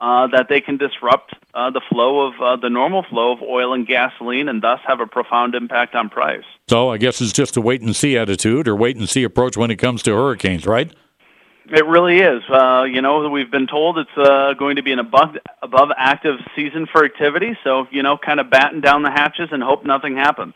uh, 0.00 0.28
that 0.28 0.48
they 0.48 0.60
can 0.60 0.76
disrupt 0.76 1.34
uh, 1.54 1.70
the 1.70 1.80
flow 1.88 2.28
of 2.28 2.40
uh, 2.40 2.56
the 2.56 2.70
normal 2.70 3.02
flow 3.02 3.32
of 3.32 3.42
oil 3.42 3.74
and 3.74 3.86
gasoline, 3.86 4.48
and 4.48 4.62
thus 4.62 4.80
have 4.86 5.00
a 5.00 5.06
profound 5.06 5.54
impact 5.54 5.94
on 5.94 6.08
price. 6.08 6.44
So 6.68 6.90
I 6.90 6.98
guess 6.98 7.20
it's 7.20 7.32
just 7.32 7.56
a 7.56 7.60
wait 7.60 7.82
and 7.82 7.94
see 7.94 8.16
attitude 8.16 8.68
or 8.68 8.76
wait 8.76 8.96
and 8.96 9.08
see 9.08 9.24
approach 9.24 9.56
when 9.56 9.70
it 9.70 9.76
comes 9.76 10.02
to 10.04 10.14
hurricanes, 10.14 10.66
right? 10.66 10.92
It 11.70 11.84
really 11.84 12.18
is. 12.18 12.42
Uh, 12.48 12.84
you 12.84 13.02
know, 13.02 13.28
we've 13.28 13.50
been 13.50 13.66
told 13.66 13.98
it's 13.98 14.10
uh, 14.16 14.54
going 14.54 14.76
to 14.76 14.82
be 14.82 14.92
an 14.92 14.98
above 14.98 15.36
above 15.62 15.90
active 15.96 16.36
season 16.56 16.86
for 16.90 17.04
activity. 17.04 17.58
So 17.62 17.86
you 17.90 18.02
know, 18.02 18.16
kind 18.16 18.40
of 18.40 18.50
batten 18.50 18.80
down 18.80 19.02
the 19.02 19.10
hatches 19.10 19.48
and 19.52 19.62
hope 19.62 19.84
nothing 19.84 20.16
happens. 20.16 20.54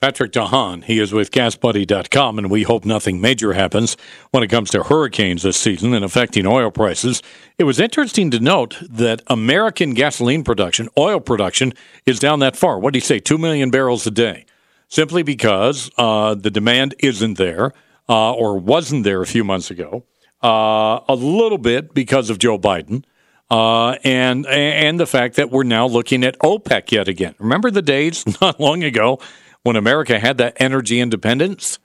Patrick 0.00 0.30
DeHaan, 0.30 0.84
he 0.84 1.00
is 1.00 1.12
with 1.12 1.32
GasBuddy.com, 1.32 2.38
and 2.38 2.48
we 2.48 2.62
hope 2.62 2.84
nothing 2.84 3.20
major 3.20 3.54
happens 3.54 3.96
when 4.30 4.44
it 4.44 4.46
comes 4.46 4.70
to 4.70 4.84
hurricanes 4.84 5.42
this 5.42 5.56
season 5.56 5.92
and 5.92 6.04
affecting 6.04 6.46
oil 6.46 6.70
prices. 6.70 7.20
It 7.58 7.64
was 7.64 7.80
interesting 7.80 8.30
to 8.30 8.38
note 8.38 8.78
that 8.88 9.22
American 9.26 9.94
gasoline 9.94 10.44
production, 10.44 10.88
oil 10.96 11.18
production, 11.18 11.72
is 12.06 12.20
down 12.20 12.38
that 12.38 12.54
far. 12.54 12.78
What 12.78 12.92
do 12.92 12.98
you 12.98 13.04
say, 13.04 13.18
2 13.18 13.38
million 13.38 13.70
barrels 13.70 14.06
a 14.06 14.12
day? 14.12 14.46
Simply 14.86 15.24
because 15.24 15.90
uh, 15.98 16.36
the 16.36 16.50
demand 16.50 16.94
isn't 17.00 17.36
there 17.36 17.72
uh, 18.08 18.32
or 18.32 18.58
wasn't 18.58 19.04
there 19.04 19.22
a 19.22 19.26
few 19.26 19.44
months 19.44 19.70
ago. 19.70 20.04
Uh, 20.42 21.00
a 21.08 21.14
little 21.14 21.58
bit 21.58 21.92
because 21.94 22.30
of 22.30 22.38
Joe 22.38 22.58
Biden. 22.58 23.04
Uh, 23.50 23.92
and 24.04 24.46
and 24.46 25.00
the 25.00 25.06
fact 25.06 25.36
that 25.36 25.50
we're 25.50 25.62
now 25.62 25.86
looking 25.86 26.22
at 26.22 26.38
OPEC 26.40 26.92
yet 26.92 27.08
again. 27.08 27.34
Remember 27.38 27.70
the 27.70 27.82
days 27.82 28.24
not 28.40 28.60
long 28.60 28.84
ago 28.84 29.18
when 29.62 29.74
America 29.74 30.18
had 30.18 30.38
that 30.38 30.56
energy 30.60 31.00
independence? 31.00 31.78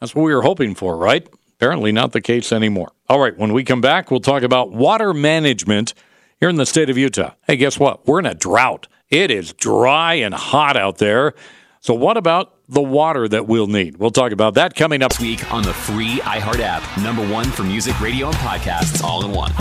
That's 0.00 0.14
what 0.14 0.22
we 0.22 0.34
were 0.34 0.42
hoping 0.42 0.74
for, 0.74 0.96
right? 0.96 1.26
Apparently 1.56 1.92
not 1.92 2.12
the 2.12 2.20
case 2.20 2.52
anymore. 2.52 2.92
All 3.08 3.18
right, 3.18 3.36
when 3.36 3.52
we 3.52 3.64
come 3.64 3.80
back, 3.80 4.10
we'll 4.10 4.20
talk 4.20 4.42
about 4.42 4.70
water 4.70 5.12
management 5.12 5.94
here 6.38 6.48
in 6.48 6.56
the 6.56 6.66
state 6.66 6.90
of 6.90 6.98
Utah. 6.98 7.32
Hey, 7.46 7.56
guess 7.56 7.78
what? 7.80 8.06
We're 8.06 8.20
in 8.20 8.26
a 8.26 8.34
drought. 8.34 8.86
It 9.08 9.30
is 9.30 9.54
dry 9.54 10.14
and 10.14 10.34
hot 10.34 10.76
out 10.76 10.98
there. 10.98 11.34
So, 11.80 11.94
what 11.94 12.16
about 12.16 12.54
the 12.68 12.82
water 12.82 13.28
that 13.28 13.46
we'll 13.46 13.66
need? 13.66 13.96
We'll 13.96 14.10
talk 14.10 14.32
about 14.32 14.54
that 14.54 14.74
coming 14.74 15.02
up. 15.02 15.10
This 15.12 15.20
Week 15.20 15.52
on 15.52 15.62
the 15.62 15.72
free 15.72 16.18
iHeart 16.20 16.60
app. 16.60 16.82
Number 17.02 17.26
one 17.28 17.46
for 17.46 17.62
music, 17.62 17.98
radio, 18.00 18.26
and 18.28 18.36
podcasts 18.36 19.02
all 19.02 19.24
in 19.24 19.32
one. 19.32 19.52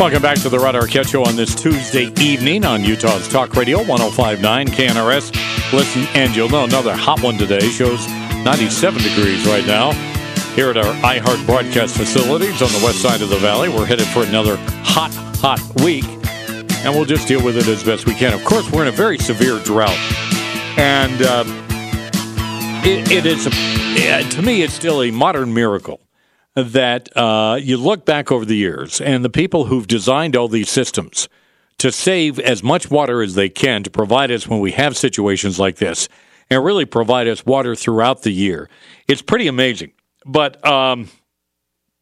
Welcome 0.00 0.22
back 0.22 0.40
to 0.40 0.48
the 0.48 0.58
Rod 0.58 0.76
Arquette 0.76 1.10
Show 1.10 1.24
on 1.24 1.36
this 1.36 1.54
Tuesday 1.54 2.10
evening 2.22 2.64
on 2.64 2.82
Utah's 2.82 3.28
Talk 3.28 3.54
Radio 3.54 3.84
1059 3.84 4.68
KNRS. 4.68 5.74
Listen, 5.74 6.06
and 6.14 6.34
you'll 6.34 6.48
know 6.48 6.64
another 6.64 6.96
hot 6.96 7.22
one 7.22 7.36
today. 7.36 7.60
Shows 7.68 8.08
97 8.08 9.02
degrees 9.02 9.46
right 9.46 9.66
now. 9.66 9.92
here 10.54 10.70
at 10.70 10.78
our 10.78 10.94
iHeart 11.02 11.44
broadcast 11.44 11.98
facilities 11.98 12.62
on 12.62 12.68
the 12.68 12.80
west 12.82 13.02
side 13.02 13.20
of 13.20 13.28
the 13.28 13.36
valley. 13.40 13.68
We're 13.68 13.84
headed 13.84 14.06
for 14.06 14.24
another 14.24 14.56
hot, 14.82 15.12
hot 15.36 15.60
week, 15.82 16.06
and 16.06 16.94
we'll 16.94 17.04
just 17.04 17.28
deal 17.28 17.44
with 17.44 17.58
it 17.58 17.68
as 17.68 17.84
best 17.84 18.06
we 18.06 18.14
can. 18.14 18.32
Of 18.32 18.42
course, 18.42 18.72
we're 18.72 18.80
in 18.80 18.88
a 18.88 18.92
very 18.92 19.18
severe 19.18 19.58
drought, 19.64 19.98
and 20.78 21.20
uh, 21.20 21.44
it, 22.86 23.12
it 23.12 23.26
is, 23.26 23.46
uh, 23.46 24.30
to 24.30 24.40
me, 24.40 24.62
it's 24.62 24.72
still 24.72 25.02
a 25.02 25.10
modern 25.10 25.52
miracle 25.52 26.00
that 26.54 27.14
uh, 27.16 27.58
you 27.60 27.76
look 27.76 28.04
back 28.04 28.32
over 28.32 28.44
the 28.44 28.56
years 28.56 29.00
and 29.00 29.24
the 29.24 29.30
people 29.30 29.66
who've 29.66 29.86
designed 29.86 30.36
all 30.36 30.48
these 30.48 30.70
systems 30.70 31.28
to 31.78 31.90
save 31.90 32.38
as 32.38 32.62
much 32.62 32.90
water 32.90 33.22
as 33.22 33.34
they 33.34 33.48
can 33.48 33.82
to 33.82 33.90
provide 33.90 34.30
us 34.30 34.46
when 34.46 34.60
we 34.60 34.72
have 34.72 34.96
situations 34.96 35.58
like 35.58 35.76
this 35.76 36.08
and 36.50 36.64
really 36.64 36.84
provide 36.84 37.28
us 37.28 37.46
water 37.46 37.74
throughout 37.74 38.22
the 38.22 38.32
year. 38.32 38.68
It's 39.08 39.22
pretty 39.22 39.46
amazing. 39.46 39.92
But 40.26 40.64
um, 40.66 41.08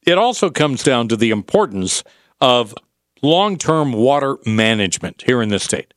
it 0.07 0.19
also 0.19 0.51
comes 0.51 0.83
down 0.83 1.09
to 1.09 1.17
the 1.17 1.31
importance 1.31 2.03
of 2.41 2.75
long 3.23 3.57
term 3.59 3.93
water 3.93 4.39
management 4.47 5.23
here 5.27 5.43
in 5.43 5.51
the 5.51 5.59
state. 5.59 5.95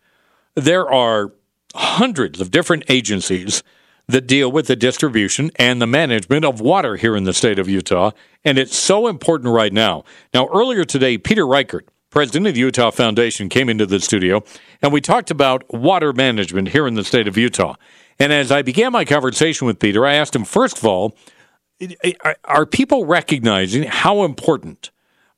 There 0.56 0.90
are 0.92 1.32
hundreds 1.74 2.42
of 2.42 2.52
different 2.52 2.84
agencies 2.90 3.64
that 4.08 4.28
deal 4.28 4.52
with 4.52 4.68
the 4.68 4.76
distribution 4.76 5.52
and 5.56 5.82
the 5.82 5.88
management 5.88 6.46
of 6.46 6.60
water 6.60 6.96
here 6.96 7.16
in 7.16 7.24
the 7.24 7.34
state 7.34 7.60
of 7.60 7.70
Utah, 7.70 8.12
and 8.44 8.58
it's 8.58 8.76
so 8.76 9.08
important 9.08 9.54
right 9.54 9.72
now. 9.72 10.04
Now, 10.34 10.48
earlier 10.54 10.84
today, 10.84 11.18
Peter 11.18 11.44
Reichard, 11.44 11.88
president 12.10 12.48
of 12.48 12.56
the 12.56 12.60
Utah 12.60 12.92
Foundation, 12.92 13.48
came 13.48 13.70
into 13.70 13.86
the 13.86 14.00
studio, 14.00 14.44
and 14.82 14.92
we 14.92 15.02
talked 15.02 15.32
about 15.32 15.64
water 15.74 16.12
management 16.12 16.70
here 16.70 16.88
in 16.88 16.96
the 16.96 17.04
state 17.04 17.28
of 17.28 17.38
Utah. 17.38 17.76
And 18.20 18.34
as 18.34 18.52
I 18.52 18.62
began 18.62 18.92
my 18.92 19.06
conversation 19.06 19.66
with 19.66 19.80
Peter, 19.80 20.06
I 20.06 20.16
asked 20.16 20.36
him, 20.36 20.46
first 20.46 20.78
of 20.78 20.86
all, 20.86 21.16
are 22.46 22.66
people 22.66 23.06
recognizing 23.06 23.84
how 23.84 24.24
important 24.24 24.92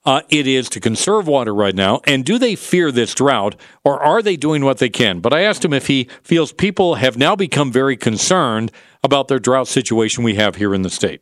uh, 0.06 0.22
it 0.30 0.48
is 0.48 0.70
to 0.70 0.80
conserve 0.80 1.28
water 1.28 1.54
right 1.54 1.76
now? 1.76 2.02
And 2.06 2.26
do 2.26 2.38
they 2.38 2.56
fear 2.56 2.92
this 2.92 3.14
drought 3.14 3.56
or 3.84 4.02
are 4.02 4.22
they 4.22 4.36
doing 4.36 4.64
what 4.64 4.78
they 4.78 4.90
can? 4.90 5.20
But 5.20 5.34
I 5.34 5.42
asked 5.42 5.64
him 5.64 5.74
if 5.74 5.88
he 5.88 6.10
feels 6.22 6.52
people 6.52 6.96
have 6.96 7.18
now 7.18 7.36
become 7.36 7.72
very 7.72 7.98
concerned 7.98 8.72
about 9.04 9.28
their 9.28 9.40
drought 9.40 9.68
situation 9.68 10.24
we 10.24 10.36
have 10.36 10.56
here 10.56 10.74
in 10.74 10.82
the 10.82 10.90
state. 10.90 11.22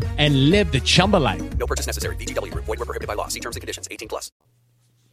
and 0.00 0.50
live 0.50 0.72
the 0.72 0.80
Chumba 0.80 1.18
life. 1.18 1.42
No 1.58 1.66
purchase 1.66 1.86
necessary. 1.86 2.16
VGW. 2.16 2.52
Void 2.54 2.66
were 2.66 2.76
prohibited 2.76 3.08
by 3.08 3.14
law. 3.14 3.28
See 3.28 3.40
terms 3.40 3.56
and 3.56 3.60
conditions. 3.60 3.88
18 3.90 4.08
plus. 4.08 4.30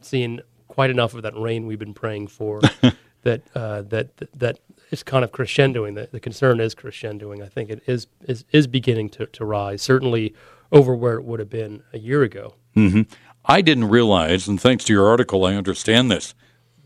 Seeing 0.00 0.40
quite 0.68 0.90
enough 0.90 1.14
of 1.14 1.22
that 1.22 1.36
rain 1.36 1.66
we've 1.66 1.78
been 1.78 1.94
praying 1.94 2.28
for 2.28 2.60
that, 3.22 3.42
uh, 3.54 3.82
that, 3.82 4.16
that, 4.16 4.32
that 4.38 4.58
is 4.90 5.02
kind 5.02 5.24
of 5.24 5.32
crescendoing. 5.32 5.94
The, 5.94 6.08
the 6.10 6.20
concern 6.20 6.60
is 6.60 6.74
crescendoing. 6.74 7.42
I 7.42 7.48
think 7.48 7.70
it 7.70 7.82
is, 7.86 8.06
is, 8.22 8.44
is 8.52 8.66
beginning 8.66 9.10
to, 9.10 9.26
to 9.26 9.44
rise, 9.44 9.82
certainly 9.82 10.34
over 10.72 10.94
where 10.94 11.14
it 11.14 11.24
would 11.24 11.40
have 11.40 11.50
been 11.50 11.82
a 11.92 11.98
year 11.98 12.22
ago. 12.22 12.54
Mm-hmm. 12.76 13.02
I 13.44 13.60
didn't 13.62 13.88
realize, 13.88 14.46
and 14.48 14.60
thanks 14.60 14.84
to 14.84 14.92
your 14.92 15.08
article, 15.08 15.44
I 15.44 15.54
understand 15.54 16.10
this 16.10 16.34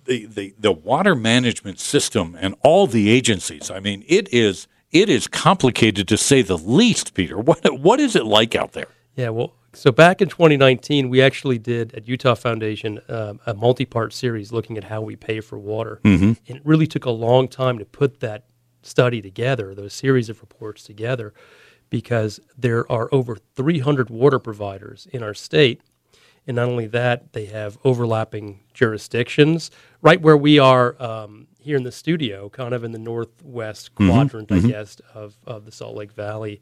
the, 0.05 0.27
the, 0.27 0.55
the 0.59 0.73
water 0.73 1.15
management 1.15 1.81
system 1.81 2.37
and 2.39 2.55
all 2.63 2.87
the 2.87 3.09
agencies. 3.11 3.71
I 3.71 3.81
mean, 3.81 4.05
it 4.07 4.33
is 4.33 4.67
it 4.95 5.11
is 5.11 5.27
complicated 5.27 6.09
to 6.09 6.17
say 6.17 6.41
the 6.41 6.57
least, 6.57 7.13
Peter. 7.13 7.37
What 7.37 7.81
what 7.81 8.01
is 8.01 8.17
it 8.17 8.25
like 8.25 8.55
out 8.55 8.73
there? 8.73 8.87
Yeah, 9.17 9.29
well, 9.29 9.53
so 9.75 9.93
back 9.93 10.23
in 10.23 10.29
2019, 10.29 11.11
we 11.11 11.21
actually 11.21 11.59
did 11.59 11.95
at 11.95 12.09
Utah 12.09 12.35
Foundation 12.35 13.01
um, 13.09 13.41
a 13.45 13.53
multi-part 13.53 14.13
series 14.13 14.53
looking 14.53 14.79
at 14.79 14.85
how 14.85 15.03
we 15.03 15.17
pay 15.17 15.41
for 15.41 15.59
water, 15.59 16.01
mm-hmm. 16.05 16.33
and 16.49 16.57
it 16.57 16.63
really 16.65 16.87
took 16.87 17.05
a 17.05 17.11
long 17.11 17.49
time 17.49 17.79
to 17.79 17.85
put 17.85 18.21
that 18.21 18.47
study 18.83 19.21
together, 19.21 19.75
those 19.75 19.93
series 19.93 20.29
of 20.29 20.41
reports 20.41 20.85
together, 20.85 21.35
because 21.91 22.41
there 22.57 22.91
are 22.91 23.09
over 23.13 23.37
300 23.37 24.11
water 24.11 24.39
providers 24.39 25.09
in 25.13 25.23
our 25.23 25.35
state 25.35 25.81
and 26.47 26.57
not 26.57 26.69
only 26.69 26.87
that, 26.89 27.33
they 27.33 27.47
have 27.47 27.79
overlapping 27.85 28.61
jurisdictions. 28.75 29.71
Right 30.03 30.21
where 30.21 30.37
we 30.37 30.59
are 30.59 31.01
um, 31.03 31.47
here 31.65 31.77
in 31.77 31.83
the 31.83 31.93
studio, 31.93 32.49
kind 32.49 32.73
of 32.75 32.85
in 32.85 32.93
the 32.93 32.99
northwest 32.99 33.95
Mm-hmm. 33.95 34.11
quadrant, 34.11 34.49
Mhm. 34.49 34.65
I 34.65 34.69
guess, 34.69 34.97
of, 35.15 35.37
of 35.47 35.65
the 35.65 35.73
Salt 35.73 35.97
Lake 35.97 36.13
Valley, 36.13 36.61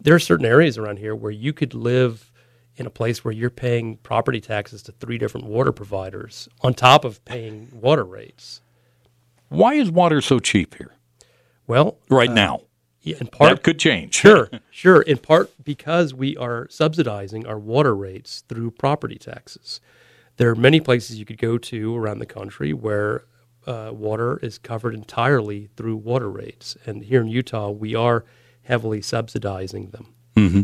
there 0.00 0.14
are 0.14 0.18
certain 0.20 0.46
areas 0.46 0.76
around 0.78 0.98
here 0.98 1.14
where 1.14 1.30
you 1.32 1.52
could 1.52 1.74
live 1.74 2.32
in 2.76 2.86
a 2.86 2.90
place 2.90 3.24
where 3.24 3.32
you're 3.32 3.50
paying 3.50 3.96
property 3.98 4.40
taxes 4.40 4.82
to 4.82 4.92
three 4.92 5.18
different 5.18 5.46
water 5.46 5.72
providers 5.72 6.48
on 6.62 6.74
top 6.74 7.04
of 7.04 7.24
paying 7.24 7.68
water 7.72 8.04
rates. 8.04 8.60
Why 9.48 9.74
is 9.74 9.90
water 9.90 10.20
so 10.20 10.38
cheap 10.38 10.74
here? 10.76 10.92
Well, 11.66 11.98
right 12.08 12.30
uh, 12.30 12.34
now, 12.34 12.60
yeah, 13.02 13.16
in 13.20 13.26
part 13.28 13.56
that 13.56 13.62
could 13.62 13.78
change. 13.78 14.14
Sure, 14.14 14.48
sure. 14.70 15.02
In 15.02 15.18
part 15.18 15.50
because 15.62 16.14
we 16.14 16.36
are 16.36 16.66
subsidizing 16.70 17.46
our 17.46 17.58
water 17.58 17.94
rates 17.94 18.42
through 18.48 18.72
property 18.72 19.16
taxes. 19.16 19.80
There 20.38 20.48
are 20.48 20.54
many 20.54 20.80
places 20.80 21.18
you 21.18 21.26
could 21.26 21.38
go 21.38 21.58
to 21.58 21.94
around 21.96 22.18
the 22.18 22.26
country 22.26 22.72
where 22.72 23.24
uh, 23.66 23.90
water 23.92 24.38
is 24.38 24.58
covered 24.58 24.94
entirely 24.94 25.68
through 25.76 25.96
water 25.96 26.30
rates, 26.30 26.76
and 26.86 27.04
here 27.04 27.20
in 27.20 27.28
Utah, 27.28 27.70
we 27.70 27.94
are 27.94 28.24
heavily 28.62 29.02
subsidizing 29.02 29.90
them. 29.90 30.14
hmm 30.36 30.62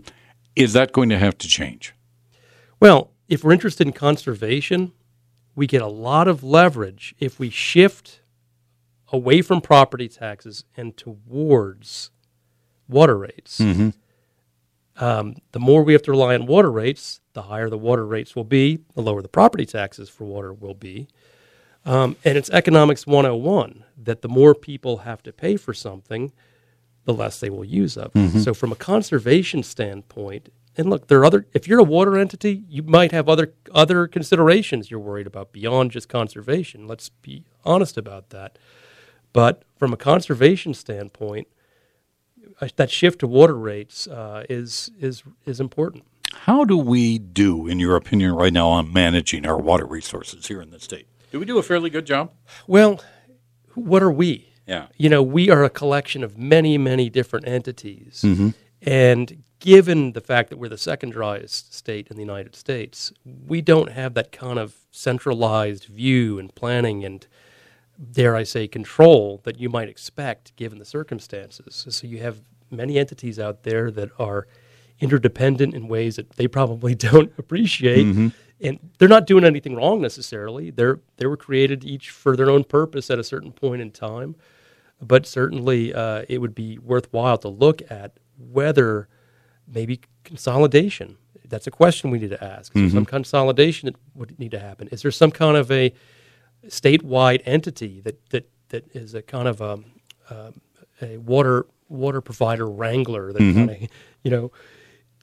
Is 0.56 0.72
that 0.72 0.92
going 0.92 1.08
to 1.08 1.18
have 1.18 1.38
to 1.38 1.48
change? 1.48 1.94
Well, 2.80 3.10
if 3.28 3.44
we're 3.44 3.52
interested 3.52 3.86
in 3.86 3.92
conservation, 3.92 4.92
we 5.54 5.66
get 5.66 5.82
a 5.82 5.88
lot 5.88 6.28
of 6.28 6.42
leverage 6.42 7.14
if 7.18 7.38
we 7.38 7.50
shift 7.50 8.20
away 9.12 9.42
from 9.42 9.60
property 9.60 10.08
taxes 10.08 10.64
and 10.76 10.96
towards 10.96 12.10
water 12.88 13.18
rates. 13.18 13.58
Mm-hmm. 13.58 13.90
Um, 15.02 15.36
the 15.52 15.60
more 15.60 15.82
we 15.82 15.92
have 15.92 16.02
to 16.02 16.10
rely 16.10 16.34
on 16.34 16.46
water 16.46 16.70
rates, 16.70 17.20
the 17.32 17.42
higher 17.42 17.70
the 17.70 17.78
water 17.78 18.04
rates 18.04 18.34
will 18.34 18.44
be, 18.44 18.80
the 18.94 19.02
lower 19.02 19.22
the 19.22 19.28
property 19.28 19.64
taxes 19.64 20.08
for 20.08 20.24
water 20.24 20.52
will 20.52 20.74
be. 20.74 21.08
Um, 21.88 22.16
and 22.24 22.36
it's 22.36 22.50
economics 22.50 23.06
101 23.06 23.84
that 23.96 24.20
the 24.22 24.28
more 24.28 24.54
people 24.54 24.98
have 24.98 25.22
to 25.22 25.32
pay 25.32 25.56
for 25.56 25.72
something, 25.72 26.32
the 27.04 27.14
less 27.14 27.40
they 27.40 27.48
will 27.48 27.64
use 27.64 27.96
of 27.96 28.14
it. 28.14 28.18
Mhm. 28.18 28.44
So, 28.44 28.52
from 28.52 28.72
a 28.72 28.76
conservation 28.76 29.62
standpoint, 29.62 30.50
and 30.76 30.90
look, 30.90 31.08
there 31.08 31.18
are 31.20 31.24
other. 31.24 31.46
If 31.54 31.66
you're 31.66 31.80
a 31.80 31.84
water 31.84 32.18
entity, 32.18 32.62
you 32.68 32.82
might 32.82 33.10
have 33.12 33.28
other 33.28 33.54
other 33.74 34.06
considerations 34.06 34.90
you're 34.90 35.00
worried 35.00 35.26
about 35.26 35.50
beyond 35.50 35.90
just 35.90 36.08
conservation. 36.08 36.86
Let's 36.86 37.08
be 37.08 37.44
honest 37.64 37.96
about 37.96 38.30
that. 38.30 38.58
But 39.32 39.62
from 39.78 39.92
a 39.92 39.96
conservation 39.96 40.74
standpoint, 40.74 41.48
uh, 42.60 42.68
that 42.76 42.90
shift 42.90 43.20
to 43.20 43.26
water 43.26 43.56
rates 43.56 44.06
uh, 44.06 44.44
is 44.50 44.90
is 45.00 45.22
is 45.46 45.58
important. 45.58 46.04
How 46.42 46.64
do 46.64 46.76
we 46.76 47.18
do, 47.18 47.66
in 47.66 47.80
your 47.80 47.96
opinion, 47.96 48.32
right 48.34 48.52
now 48.52 48.68
on 48.68 48.92
managing 48.92 49.46
our 49.46 49.56
water 49.58 49.86
resources 49.86 50.46
here 50.46 50.60
in 50.60 50.70
the 50.70 50.78
state? 50.78 51.06
Do 51.30 51.38
we 51.38 51.44
do 51.44 51.58
a 51.58 51.62
fairly 51.62 51.90
good 51.90 52.06
job? 52.06 52.32
Well, 52.66 53.00
what 53.74 54.02
are 54.02 54.10
we? 54.10 54.48
Yeah. 54.66 54.86
You 54.96 55.08
know, 55.08 55.22
we 55.22 55.50
are 55.50 55.64
a 55.64 55.70
collection 55.70 56.22
of 56.24 56.36
many, 56.38 56.78
many 56.78 57.08
different 57.10 57.46
entities. 57.48 58.22
Mhm. 58.24 58.54
And 58.82 59.42
given 59.60 60.12
the 60.12 60.20
fact 60.20 60.50
that 60.50 60.58
we're 60.58 60.68
the 60.68 60.78
second 60.78 61.10
driest 61.10 61.74
state 61.74 62.08
in 62.08 62.16
the 62.16 62.22
United 62.22 62.54
States, 62.54 63.12
we 63.46 63.60
don't 63.60 63.90
have 63.92 64.14
that 64.14 64.30
kind 64.32 64.58
of 64.58 64.76
centralized 64.90 65.84
view 65.84 66.38
and 66.38 66.54
planning 66.54 67.04
and, 67.04 67.26
dare 68.12 68.36
I 68.36 68.44
say, 68.44 68.68
control 68.68 69.40
that 69.44 69.58
you 69.58 69.68
might 69.68 69.88
expect 69.88 70.54
given 70.56 70.78
the 70.78 70.84
circumstances. 70.84 71.84
So 71.88 72.06
you 72.06 72.18
have 72.18 72.40
many 72.70 72.98
entities 72.98 73.38
out 73.38 73.64
there 73.64 73.90
that 73.90 74.10
are 74.18 74.46
interdependent 75.00 75.74
in 75.74 75.88
ways 75.88 76.16
that 76.16 76.30
they 76.30 76.46
probably 76.48 76.94
don't 77.08 77.32
appreciate. 77.38 78.06
Mhm. 78.06 78.32
And 78.60 78.78
they're 78.98 79.08
not 79.08 79.26
doing 79.26 79.44
anything 79.44 79.76
wrong 79.76 80.00
necessarily. 80.00 80.70
They're 80.70 80.98
they 81.16 81.26
were 81.26 81.36
created 81.36 81.84
each 81.84 82.10
for 82.10 82.36
their 82.36 82.50
own 82.50 82.64
purpose 82.64 83.08
at 83.10 83.18
a 83.18 83.24
certain 83.24 83.52
point 83.52 83.80
in 83.82 83.90
time. 83.92 84.34
But 85.00 85.26
certainly, 85.26 85.94
uh, 85.94 86.24
it 86.28 86.38
would 86.38 86.54
be 86.56 86.76
worthwhile 86.78 87.38
to 87.38 87.48
look 87.48 87.82
at 87.90 88.18
whether 88.36 89.08
maybe 89.72 90.00
consolidation. 90.24 91.18
That's 91.48 91.66
a 91.68 91.70
question 91.70 92.10
we 92.10 92.18
need 92.18 92.30
to 92.30 92.44
ask. 92.44 92.74
Is 92.74 92.82
there 92.82 92.90
some 92.98 93.04
consolidation 93.06 93.86
that 93.86 93.96
would 94.14 94.38
need 94.40 94.50
to 94.50 94.58
happen? 94.58 94.88
Is 94.88 95.02
there 95.02 95.10
some 95.12 95.30
kind 95.30 95.56
of 95.56 95.70
a 95.70 95.92
statewide 96.66 97.42
entity 97.46 98.00
that 98.00 98.28
that, 98.30 98.48
that 98.70 98.84
is 98.94 99.14
a 99.14 99.22
kind 99.22 99.46
of 99.48 99.60
a, 99.60 99.72
um, 100.30 100.60
a 101.00 101.16
water 101.18 101.66
water 101.88 102.20
provider 102.20 102.66
wrangler 102.66 103.32
that 103.32 103.40
Mhm. 103.40 103.54
kind 103.54 103.70
of 103.70 103.88
you 104.24 104.30
know 104.30 104.50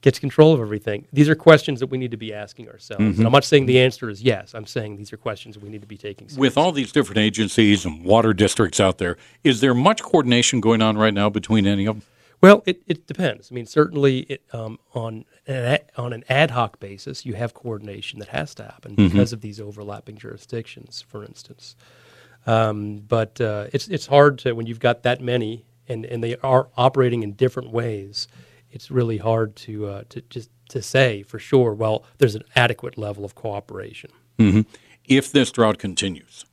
gets 0.06 0.20
control 0.20 0.54
of 0.54 0.60
everything? 0.60 1.04
These 1.12 1.28
are 1.28 1.34
questions 1.34 1.80
that 1.80 1.88
we 1.88 1.98
need 1.98 2.12
to 2.12 2.16
be 2.16 2.32
asking 2.32 2.68
ourselves. 2.68 3.02
Mhm. 3.04 3.16
And 3.18 3.26
I'm 3.26 3.32
not 3.32 3.44
saying 3.44 3.66
the 3.66 3.80
answer 3.80 4.08
is 4.08 4.22
yes. 4.22 4.54
I'm 4.54 4.64
saying 4.66 4.96
these 4.96 5.12
are 5.12 5.16
questions 5.16 5.58
we 5.58 5.68
need 5.68 5.80
to 5.80 5.86
be 5.88 5.96
taking. 5.96 6.28
seriously. 6.28 6.40
With 6.40 6.56
all 6.56 6.70
these 6.70 6.92
different 6.92 7.18
agencies 7.18 7.84
and 7.84 8.04
water 8.04 8.32
districts 8.32 8.78
out 8.78 8.98
there, 8.98 9.16
is 9.42 9.60
there 9.60 9.74
much 9.74 10.02
coordination 10.04 10.60
going 10.60 10.80
on 10.80 10.96
right 10.96 11.12
now 11.12 11.28
between 11.28 11.66
any 11.66 11.86
of 11.86 11.96
them? 11.96 12.02
Well, 12.40 12.62
it, 12.66 12.82
it 12.86 13.06
depends. 13.08 13.48
I 13.50 13.54
mean, 13.54 13.66
certainly 13.66 14.20
it, 14.34 14.42
um, 14.52 14.78
on 14.94 15.24
an, 15.48 15.78
on 15.96 16.12
an 16.12 16.22
ad 16.28 16.52
hoc 16.52 16.78
basis, 16.78 17.26
you 17.26 17.34
have 17.34 17.52
coordination 17.52 18.20
that 18.20 18.28
has 18.28 18.54
to 18.56 18.62
happen 18.62 18.92
Mhm. 18.94 19.10
because 19.10 19.32
of 19.32 19.40
these 19.40 19.58
overlapping 19.60 20.16
jurisdictions, 20.18 21.02
for 21.08 21.24
instance. 21.24 21.74
Um, 22.46 22.98
but 23.08 23.40
uh, 23.40 23.66
it's 23.72 23.88
it's 23.88 24.06
hard 24.06 24.38
to 24.40 24.52
when 24.52 24.66
you've 24.66 24.78
got 24.88 25.02
that 25.02 25.20
many 25.20 25.64
and, 25.88 26.04
and 26.04 26.22
they 26.22 26.36
are 26.44 26.68
operating 26.76 27.24
in 27.24 27.32
different 27.32 27.70
ways. 27.72 28.28
It's 28.76 28.90
really 28.90 29.16
hard 29.16 29.56
to 29.56 29.86
uh, 29.86 30.02
to 30.10 30.20
just 30.28 30.50
to 30.68 30.82
say 30.82 31.22
for 31.22 31.38
sure. 31.38 31.72
Well, 31.72 32.04
there's 32.18 32.34
an 32.34 32.44
adequate 32.54 32.98
level 32.98 33.24
of 33.24 33.34
cooperation. 33.34 34.10
hmm 34.38 34.60
If 35.06 35.32
this 35.32 35.50
drought 35.50 35.78
continues, 35.78 36.44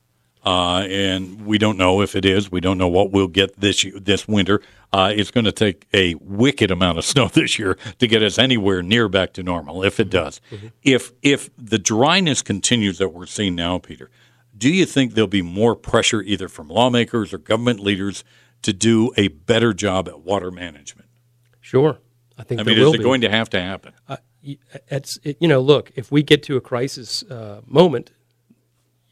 uh, 0.42 0.86
and 0.88 1.44
we 1.44 1.58
don't 1.58 1.76
know 1.76 2.00
if 2.00 2.16
it 2.16 2.24
is, 2.24 2.50
we 2.50 2.62
don't 2.62 2.78
know 2.78 2.88
what 2.88 3.10
we'll 3.12 3.28
get 3.28 3.60
this 3.60 3.84
year, 3.84 4.00
this 4.00 4.26
winter. 4.26 4.62
Uh, 4.90 5.12
it's 5.14 5.30
going 5.30 5.44
to 5.44 5.52
take 5.52 5.86
a 5.92 6.14
wicked 6.14 6.70
amount 6.70 6.96
of 6.96 7.04
snow 7.12 7.28
this 7.28 7.58
year 7.58 7.76
to 7.98 8.06
get 8.06 8.22
us 8.22 8.38
anywhere 8.38 8.82
near 8.82 9.06
back 9.10 9.34
to 9.34 9.42
normal. 9.42 9.84
If 9.84 10.00
it 10.00 10.08
does, 10.08 10.40
if 10.82 11.12
if 11.20 11.50
the 11.58 11.78
dryness 11.78 12.40
continues 12.40 12.96
that 12.96 13.10
we're 13.10 13.26
seeing 13.26 13.54
now, 13.54 13.78
Peter, 13.78 14.10
do 14.56 14.70
you 14.70 14.86
think 14.86 15.12
there'll 15.12 15.28
be 15.28 15.42
more 15.42 15.76
pressure 15.76 16.22
either 16.22 16.48
from 16.48 16.68
lawmakers 16.68 17.34
or 17.34 17.38
government 17.38 17.80
leaders 17.80 18.24
to 18.62 18.72
do 18.72 19.12
a 19.18 19.28
better 19.28 19.74
job 19.74 20.08
at 20.08 20.20
water 20.20 20.50
management? 20.50 21.08
Sure, 21.60 21.98
I 22.38 22.42
think 22.42 22.60
I 22.60 22.64
mean, 22.64 22.78
is 22.78 22.94
it 22.94 22.98
be. 22.98 23.04
going 23.04 23.20
to 23.20 23.30
have 23.30 23.48
to 23.50 23.60
happen? 23.60 23.92
Uh, 24.08 24.16
it's 24.42 25.18
it, 25.22 25.36
you 25.40 25.48
know, 25.48 25.60
look, 25.60 25.92
if 25.94 26.10
we 26.10 26.22
get 26.22 26.42
to 26.44 26.56
a 26.56 26.60
crisis 26.60 27.22
uh, 27.24 27.60
moment, 27.66 28.10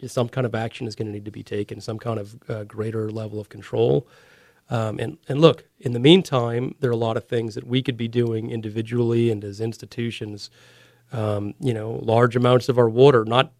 some 0.07 0.29
kind 0.29 0.45
of 0.47 0.55
action 0.55 0.87
is 0.87 0.97
going 0.97 1.07
to 1.07 1.13
need 1.13 1.25
to 1.25 1.31
be 1.31 1.43
taken, 1.43 1.81
some 1.81 1.99
kind 1.99 2.19
of 2.19 2.37
uh, 2.49 2.65
greater 2.65 3.11
level 3.11 3.41
of 3.41 3.49
control. 3.49 4.07
Um, 4.71 4.99
and 4.99 5.19
and 5.29 5.41
look, 5.41 5.65
in 5.81 5.93
the 5.93 6.01
meantime, 6.01 6.75
there 6.81 6.91
are 6.91 6.95
a 6.95 6.97
lot 6.97 7.17
of 7.17 7.25
things 7.29 7.55
that 7.55 7.67
we 7.67 7.83
could 7.83 7.97
be 7.97 8.09
doing 8.09 8.51
individually 8.51 9.31
and 9.31 9.45
as 9.45 9.61
institutions. 9.61 10.51
Um, 11.13 11.55
you 11.61 11.75
know, 11.75 12.01
large 12.03 12.37
amounts 12.37 12.71
of 12.71 12.79
our 12.79 12.89
water 12.89 13.25
not 13.27 13.53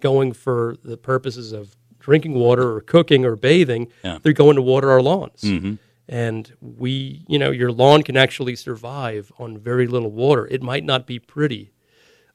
going 0.00 0.32
for 0.32 0.76
the 0.82 0.96
purposes 0.96 1.52
of 1.52 1.76
drinking 1.98 2.34
water 2.34 2.74
or 2.74 2.80
cooking 2.80 3.24
or 3.24 3.36
bathing. 3.36 3.88
Yeah. 4.02 4.18
They're 4.22 4.32
going 4.32 4.56
to 4.56 4.62
water 4.62 4.90
our 4.90 5.02
lawns. 5.02 5.42
Mhm. 5.42 5.78
And 6.08 6.52
we, 6.60 7.24
you 7.28 7.38
know, 7.38 7.50
your 7.50 7.72
lawn 7.72 8.02
can 8.02 8.16
actually 8.16 8.56
survive 8.56 9.32
on 9.38 9.56
very 9.58 9.86
little 9.86 10.10
water. 10.10 10.46
It 10.50 10.62
might 10.62 10.84
not 10.84 11.06
be 11.06 11.18
pretty. 11.18 11.72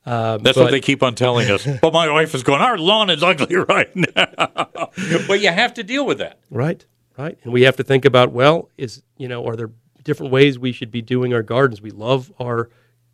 Um, 0.06 0.42
That's 0.42 0.58
but- 0.58 0.66
what 0.66 0.72
they 0.72 0.80
keep 0.82 1.04
on 1.04 1.14
telling 1.14 1.52
us. 1.52 1.68
but 1.82 1.94
my 1.94 2.10
wife 2.10 2.34
is 2.34 2.42
going, 2.42 2.62
our 2.62 2.78
lawn 2.78 3.10
is 3.10 3.22
ugly 3.22 3.56
right 3.70 3.96
now. 3.96 4.90
but 5.28 5.40
you 5.42 5.50
have 5.52 5.74
to 5.76 5.84
deal 5.84 6.06
with 6.06 6.18
that. 6.18 6.40
Right, 6.50 6.84
right. 7.18 7.38
And 7.44 7.54
we 7.54 7.62
have 7.64 7.76
to 7.78 7.84
think 7.84 8.06
about 8.06 8.32
well, 8.32 8.70
is 8.78 9.04
you 9.18 9.28
know, 9.28 9.46
are 9.46 9.56
there 9.56 9.70
different 10.04 10.32
ways 10.32 10.58
we 10.58 10.72
should 10.72 10.90
be 10.90 11.02
doing 11.04 11.34
our 11.34 11.44
gardens? 11.44 11.82
We 11.82 11.92
love 11.92 12.32
our 12.40 12.70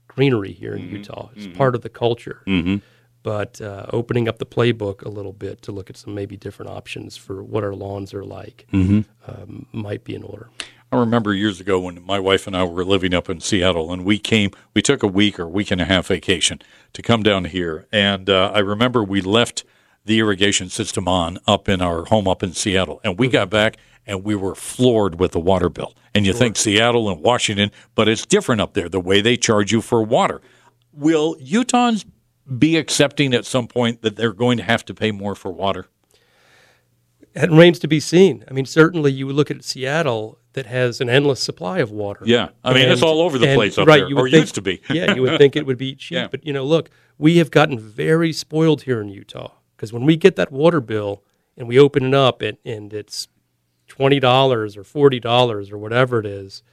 greenery 0.08 0.54
here 0.54 0.76
in 0.76 0.88
Utah. 0.90 1.30
It's 1.36 1.48
part 1.58 1.76
of 1.76 1.82
the 1.82 1.90
culture. 1.90 2.42
Mhm. 2.48 2.82
But 3.26 3.60
uh, 3.60 3.88
opening 3.92 4.28
up 4.28 4.38
the 4.38 4.46
playbook 4.46 5.02
a 5.02 5.10
little 5.10 5.34
bit 5.34 5.64
to 5.64 5.72
look 5.72 5.90
at 5.90 5.98
some 5.98 6.14
maybe 6.14 6.38
different 6.38 6.70
options 6.72 7.18
for 7.18 7.44
what 7.44 7.64
our 7.64 7.74
lawns 7.74 8.14
are 8.14 8.24
like 8.24 8.68
Mhm. 8.72 9.06
um, 9.28 9.66
might 9.72 10.04
be 10.04 10.14
in 10.14 10.22
order. 10.22 10.52
I 10.92 10.98
remember 11.00 11.34
years 11.34 11.60
ago 11.60 11.80
when 11.80 12.06
my 12.06 12.20
wife 12.20 12.46
and 12.46 12.56
I 12.56 12.64
were 12.66 12.86
living 12.86 13.16
up 13.16 13.28
in 13.28 13.40
Seattle, 13.40 13.92
and 13.92 14.06
we 14.06 14.20
came. 14.20 14.52
We 14.76 14.84
took 14.84 15.02
a 15.02 15.08
week 15.08 15.40
or 15.40 15.48
week 15.50 15.72
and 15.72 15.82
a 15.82 15.86
half 15.86 16.06
vacation 16.06 16.62
to 16.94 17.02
come 17.02 17.24
down 17.24 17.46
here, 17.46 17.88
and 17.92 18.30
uh, 18.30 18.52
I 18.54 18.60
remember 18.60 19.04
we 19.04 19.22
left 19.22 19.64
the 20.06 20.20
irrigation 20.20 20.70
system 20.70 21.08
on 21.08 21.40
up 21.48 21.68
in 21.68 21.82
our 21.82 22.06
home 22.06 22.28
up 22.28 22.44
in 22.44 22.54
Seattle, 22.54 23.02
and 23.04 23.18
we 23.18 23.28
got 23.28 23.50
back 23.50 23.78
and 24.06 24.24
we 24.24 24.36
were 24.36 24.54
floored 24.54 25.20
with 25.20 25.32
the 25.32 25.40
water 25.40 25.68
bill. 25.70 25.96
And 26.14 26.28
you 26.28 26.34
think 26.34 26.58
Seattle 26.58 27.10
and 27.10 27.22
Washington, 27.24 27.72
but 27.96 28.08
it's 28.08 28.24
different 28.24 28.62
up 28.62 28.76
there. 28.76 28.88
The 28.88 29.00
way 29.00 29.20
they 29.20 29.36
charge 29.36 29.72
you 29.72 29.82
for 29.82 30.04
water. 30.04 30.42
Will 30.94 31.36
Utahns 31.38 32.06
be 32.58 32.78
accepting 32.78 33.34
at 33.34 33.46
some 33.46 33.68
point 33.68 34.02
that 34.02 34.16
they're 34.16 34.34
going 34.34 34.58
to 34.58 34.64
have 34.64 34.86
to 34.86 34.94
pay 34.94 35.12
more 35.12 35.36
for 35.36 35.52
water? 35.52 35.88
It 37.34 37.50
remains 37.50 37.80
to 37.80 37.88
be 37.88 38.00
seen. 38.00 38.46
I 38.50 38.54
mean, 38.54 38.66
certainly 38.66 39.12
you 39.12 39.28
would 39.28 39.36
look 39.36 39.52
at 39.52 39.64
Seattle 39.64 40.40
that 40.54 40.68
has 40.68 41.02
an 41.02 41.10
endless 41.10 41.42
supply 41.42 41.80
of 41.80 41.92
water. 41.92 42.22
Yeah. 42.26 42.50
I 42.64 42.74
mean, 42.74 42.88
it's 42.88 43.02
all 43.02 43.20
over 43.22 43.38
the 43.38 43.50
and- 43.50 43.58
place 43.58 43.78
up 43.78 43.88
right, 43.88 44.00
there, 44.00 44.10
you 44.10 44.18
or 44.18 44.30
think- 44.30 44.42
used 44.42 44.56
to 44.56 44.62
be. 44.62 44.82
yeah, 44.90 45.14
you 45.14 45.22
would 45.24 45.38
think 45.38 45.56
it 45.58 45.66
would 45.66 45.78
be 45.78 45.96
cheap, 45.96 46.16
Yeah. 46.16 46.28
but 46.28 46.46
you 46.46 46.54
know, 46.54 46.64
look, 46.64 46.90
we 47.18 47.38
have 47.38 47.52
gotten 47.52 47.78
very 47.78 48.32
spoiled 48.32 48.84
here 48.84 49.02
in 49.02 49.10
Utah 49.10 49.52
because 49.76 49.92
when 49.92 50.06
we 50.06 50.16
get 50.16 50.38
that 50.38 50.52
water 50.52 50.80
bill 50.80 51.24
and 51.58 51.68
we 51.68 51.78
open 51.78 52.06
it 52.06 52.14
up 52.14 52.42
and, 52.42 52.58
and 52.64 52.94
it's 52.94 53.28
twenty 53.88 54.20
dollars 54.22 54.78
or 54.78 54.86
forty 54.86 55.20
dollars 55.20 55.72
or 55.72 55.78
whatever 55.78 56.20
it 56.22 56.26
is, 56.26 56.64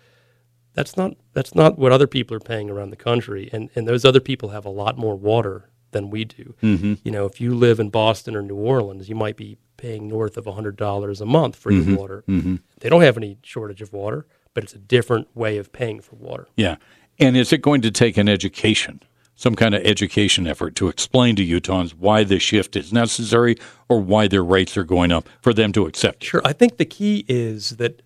that's 0.74 0.96
not 0.96 1.16
that's 1.32 1.54
not 1.54 1.78
what 1.78 1.92
other 1.92 2.06
people 2.06 2.36
are 2.36 2.40
paying 2.40 2.70
around 2.70 2.90
the 2.90 2.96
country, 2.96 3.48
and 3.52 3.70
and 3.74 3.86
those 3.86 4.04
other 4.04 4.20
people 4.20 4.50
have 4.50 4.64
a 4.64 4.70
lot 4.70 4.96
more 4.98 5.16
water 5.16 5.68
than 5.92 6.08
we 6.10 6.24
do. 6.24 6.54
Mhm. 6.62 6.98
You 7.04 7.10
know, 7.10 7.26
if 7.26 7.40
you 7.40 7.54
live 7.54 7.78
in 7.78 7.90
Boston 7.90 8.34
or 8.34 8.40
New 8.42 8.54
Orleans, 8.56 9.08
you 9.10 9.14
might 9.14 9.36
be 9.36 9.58
paying 9.76 10.08
north 10.08 10.36
of 10.38 10.46
hundred 10.46 10.76
dollars 10.76 11.20
a 11.20 11.26
month 11.26 11.56
for 11.56 11.70
Mhm. 11.70 11.86
your 11.86 11.98
water. 11.98 12.24
Mhm. 12.28 12.60
They 12.80 12.88
don't 12.88 13.02
have 13.02 13.16
any 13.18 13.36
shortage 13.42 13.82
of 13.82 13.92
water, 13.92 14.26
but 14.54 14.64
it's 14.64 14.72
a 14.74 14.78
different 14.78 15.28
way 15.36 15.58
of 15.58 15.70
paying 15.72 16.00
for 16.00 16.16
water. 16.16 16.48
Yeah. 16.56 16.76
And 17.18 17.36
is 17.36 17.52
it 17.52 17.60
going 17.60 17.82
to 17.82 17.90
take 17.90 18.16
an 18.16 18.26
education, 18.28 19.02
some 19.36 19.54
kind 19.54 19.74
of 19.74 19.82
education 19.84 20.46
effort 20.46 20.74
to 20.76 20.88
explain 20.88 21.36
to 21.36 21.44
Utahns 21.44 21.90
why 21.90 22.24
this 22.24 22.42
shift 22.42 22.74
is 22.74 22.90
necessary 22.92 23.56
or 23.88 24.00
why 24.00 24.28
their 24.28 24.42
rates 24.44 24.76
are 24.78 24.84
going 24.84 25.12
up 25.12 25.28
for 25.42 25.52
them 25.52 25.72
to 25.72 25.84
accept? 25.84 26.24
Sure. 26.24 26.40
I 26.44 26.54
think 26.54 26.78
the 26.78 26.86
key 26.86 27.26
is 27.28 27.70
that 27.76 28.00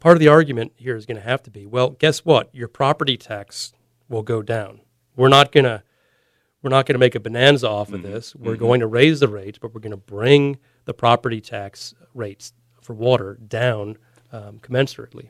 part 0.00 0.16
of 0.16 0.20
the 0.20 0.28
argument 0.28 0.72
here 0.76 0.96
is 0.96 1.06
going 1.06 1.16
to 1.16 1.22
have 1.22 1.42
to 1.44 1.50
be 1.50 1.66
well, 1.66 1.90
guess 1.90 2.24
what? 2.24 2.52
Your 2.54 2.68
property 2.68 3.16
tax 3.16 3.72
will 4.08 4.22
go 4.22 4.42
down. 4.42 4.80
We're 5.16 5.28
not 5.28 5.52
going 5.52 5.64
to. 5.64 5.82
We're 6.62 6.70
not 6.70 6.84
going 6.84 6.94
to 6.94 6.98
make 6.98 7.14
a 7.14 7.20
bonanza 7.20 7.66
off 7.66 7.90
of 7.90 8.02
this. 8.02 8.36
We're 8.36 8.56
going 8.56 8.80
to 8.80 8.86
raise 8.86 9.20
the 9.20 9.28
rates, 9.28 9.58
but 9.58 9.72
we're 9.72 9.80
going 9.80 9.92
to 9.92 9.96
bring 9.96 10.58
the 10.84 10.92
property 10.92 11.40
tax 11.40 11.94
rates 12.12 12.52
for 12.82 12.92
water 12.92 13.38
down 13.48 13.96
um, 14.30 14.58
commensurately. 14.58 15.28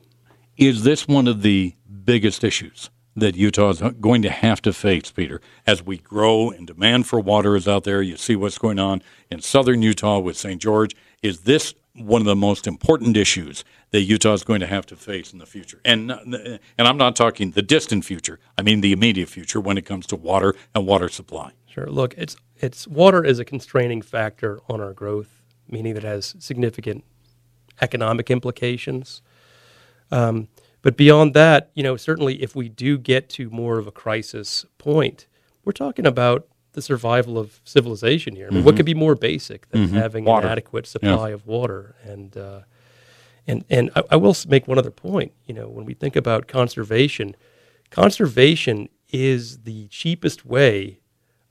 Is 0.56 0.82
this 0.82 1.06
one 1.06 1.28
of 1.28 1.42
the 1.42 1.76
biggest 2.04 2.42
issues 2.42 2.90
that 3.14 3.36
Utah 3.36 3.70
is 3.70 3.80
going 4.00 4.22
to 4.22 4.30
have 4.30 4.60
to 4.62 4.72
face, 4.72 5.12
Peter, 5.12 5.40
as 5.66 5.84
we 5.84 5.98
grow 5.98 6.50
and 6.50 6.66
demand 6.66 7.06
for 7.06 7.20
water 7.20 7.54
is 7.54 7.68
out 7.68 7.84
there? 7.84 8.02
You 8.02 8.16
see 8.16 8.34
what's 8.34 8.58
going 8.58 8.80
on 8.80 9.00
in 9.30 9.40
southern 9.40 9.82
Utah 9.82 10.18
with 10.18 10.36
St. 10.36 10.60
George. 10.60 10.96
Is 11.22 11.42
this 11.42 11.74
one 11.94 12.20
of 12.20 12.26
the 12.26 12.36
most 12.36 12.66
important 12.66 13.16
issues 13.16 13.64
that 13.90 14.02
Utah 14.02 14.32
is 14.32 14.44
going 14.44 14.60
to 14.60 14.66
have 14.66 14.86
to 14.86 14.96
face 14.96 15.32
in 15.32 15.38
the 15.38 15.46
future? 15.46 15.80
And 15.84 16.10
and 16.10 16.60
I'm 16.78 16.96
not 16.96 17.16
talking 17.16 17.52
the 17.52 17.62
distant 17.62 18.04
future. 18.04 18.38
I 18.56 18.62
mean 18.62 18.80
the 18.80 18.92
immediate 18.92 19.28
future 19.28 19.60
when 19.60 19.78
it 19.78 19.84
comes 19.84 20.06
to 20.08 20.16
water 20.16 20.54
and 20.74 20.86
water 20.86 21.08
supply. 21.08 21.52
Sure. 21.66 21.86
Look, 21.86 22.14
it's 22.16 22.36
it's 22.56 22.86
water 22.86 23.24
is 23.24 23.38
a 23.38 23.44
constraining 23.44 24.02
factor 24.02 24.60
on 24.68 24.80
our 24.80 24.92
growth, 24.92 25.42
meaning 25.68 25.94
that 25.94 26.04
it 26.04 26.08
has 26.08 26.34
significant 26.38 27.04
economic 27.80 28.30
implications. 28.30 29.22
Um, 30.10 30.48
but 30.82 30.96
beyond 30.96 31.34
that, 31.34 31.70
you 31.74 31.82
know, 31.82 31.96
certainly 31.96 32.42
if 32.42 32.56
we 32.56 32.68
do 32.68 32.98
get 32.98 33.28
to 33.30 33.50
more 33.50 33.78
of 33.78 33.86
a 33.86 33.92
crisis 33.92 34.64
point, 34.78 35.26
we're 35.64 35.72
talking 35.72 36.06
about 36.06 36.48
the 36.72 36.82
survival 36.82 37.38
of 37.38 37.60
civilization 37.64 38.36
here. 38.36 38.48
I 38.50 38.54
mean, 38.54 38.64
what 38.64 38.74
Mhm. 38.74 38.76
could 38.78 38.86
be 38.86 38.94
more 38.94 39.14
basic 39.14 39.68
than 39.70 39.88
Mhm. 39.88 39.92
having 39.92 40.24
Water. 40.24 40.46
an 40.46 40.52
adequate 40.52 40.86
Yeah. 40.86 40.90
supply 40.90 41.30
of 41.30 41.46
water? 41.46 41.96
And 42.04 42.36
uh, 42.36 42.60
and 43.46 43.64
and 43.70 43.90
I, 43.96 44.02
I 44.12 44.16
will 44.16 44.36
make 44.48 44.68
one 44.68 44.78
other 44.78 44.90
point. 44.90 45.32
You 45.46 45.54
know, 45.54 45.68
when 45.68 45.84
we 45.84 45.94
think 45.94 46.14
about 46.16 46.46
conservation, 46.46 47.34
conservation 47.90 48.88
is 49.12 49.58
the 49.64 49.88
cheapest 49.88 50.44
way 50.46 51.00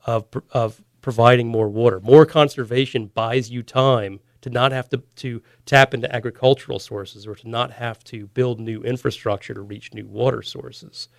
of 0.06 0.26
of 0.52 0.82
providing 1.02 1.48
more 1.48 1.70
water. 1.70 2.00
More 2.00 2.26
conservation 2.26 3.08
buys 3.08 3.50
you 3.50 3.64
time 3.64 4.20
to 4.42 4.50
not 4.50 4.72
have 4.72 4.88
to 4.90 4.98
to 5.18 5.42
tap 5.66 5.94
into 5.94 6.14
agricultural 6.16 6.80
sources 6.80 7.28
or 7.28 7.36
to 7.36 7.50
not 7.50 7.72
have 7.72 8.04
to 8.06 8.28
build 8.28 8.60
new 8.60 8.82
infrastructure 8.84 9.54
to 9.54 9.62
reach 9.62 9.94
new 9.94 10.06
water 10.08 10.42
sources. 10.42 11.10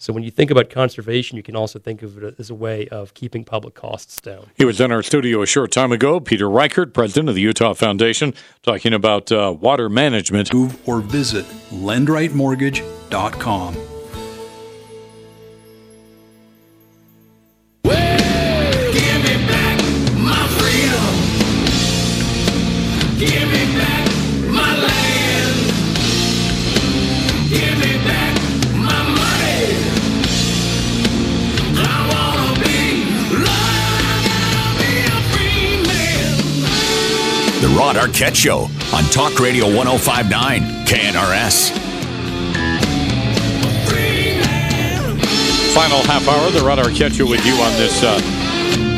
So 0.00 0.12
when 0.14 0.22
you 0.22 0.30
think 0.30 0.50
about 0.50 0.70
conservation, 0.70 1.36
you 1.36 1.42
can 1.42 1.54
also 1.54 1.78
think 1.78 2.02
of 2.02 2.24
it 2.24 2.36
as 2.38 2.48
a 2.48 2.54
way 2.54 2.88
of 2.88 3.12
keeping 3.12 3.44
public 3.44 3.74
costs 3.74 4.18
down. 4.18 4.46
He 4.56 4.64
was 4.64 4.80
in 4.80 4.90
our 4.90 5.02
studio 5.02 5.42
a 5.42 5.46
short 5.46 5.72
time 5.72 5.92
ago. 5.92 6.20
Peter 6.20 6.46
Reichard, 6.46 6.94
president 6.94 7.28
of 7.28 7.34
the 7.34 7.42
Utah 7.42 7.74
Foundation, 7.74 8.32
talking 8.62 8.94
about 8.94 9.30
uh, 9.30 9.54
water 9.60 9.90
management. 9.90 10.54
Move 10.54 10.88
Or 10.88 11.02
visit 11.02 11.44
lendrightmortgage.com. 11.70 13.89
Rod 37.90 38.08
Arquette 38.08 38.36
Show 38.36 38.68
on 38.94 39.02
Talk 39.10 39.40
Radio 39.40 39.64
1059 39.64 40.62
KNRS. 40.86 41.72
Final 45.74 45.98
half 46.04 46.28
hour, 46.28 46.52
the 46.52 46.60
Rod 46.60 46.78
Arquette 46.78 47.14
Show 47.14 47.28
with 47.28 47.44
you 47.44 47.54
on 47.54 47.72
this 47.72 48.00
uh, 48.04 48.20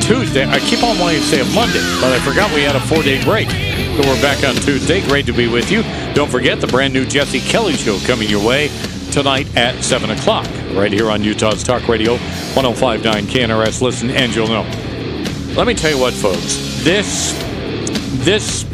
Tuesday. 0.03 0.45
I 0.45 0.59
keep 0.59 0.83
on 0.85 0.99
wanting 0.99 1.21
to 1.21 1.27
say 1.27 1.41
a 1.41 1.45
Monday, 1.55 1.81
but 2.03 2.13
I 2.13 2.19
forgot 2.19 2.53
we 2.55 2.61
had 2.65 2.77
a 2.77 2.81
four 2.81 3.03
day 3.03 3.25
break. 3.25 3.49
So 3.49 4.07
we're 4.07 4.21
back 4.21 4.45
on 4.45 4.57
Tuesday. 4.57 5.01
Great 5.09 5.25
to 5.25 5.33
be 5.33 5.49
with 5.49 5.71
you. 5.71 5.83
Don't 6.13 6.31
forget 6.31 6.61
the 6.61 6.67
brand 6.67 6.93
new 6.93 7.07
Jesse 7.07 7.41
Kelly 7.41 7.73
Show 7.73 7.99
coming 8.01 8.29
your 8.29 8.47
way 8.47 8.69
tonight 9.11 9.57
at 9.57 9.83
7 9.83 10.11
o'clock, 10.11 10.47
right 10.75 10.93
here 10.93 11.11
on 11.11 11.25
Utah's 11.25 11.63
Talk 11.63 11.89
Radio 11.89 12.19
1059 12.53 13.25
KNRS. 13.25 13.81
Listen, 13.81 14.11
and 14.11 14.35
you'll 14.35 14.49
know. 14.49 14.69
Let 15.57 15.67
me 15.67 15.73
tell 15.73 15.91
you 15.91 15.99
what, 15.99 16.13
folks. 16.13 16.83
This, 16.85 17.33
this 18.21 18.65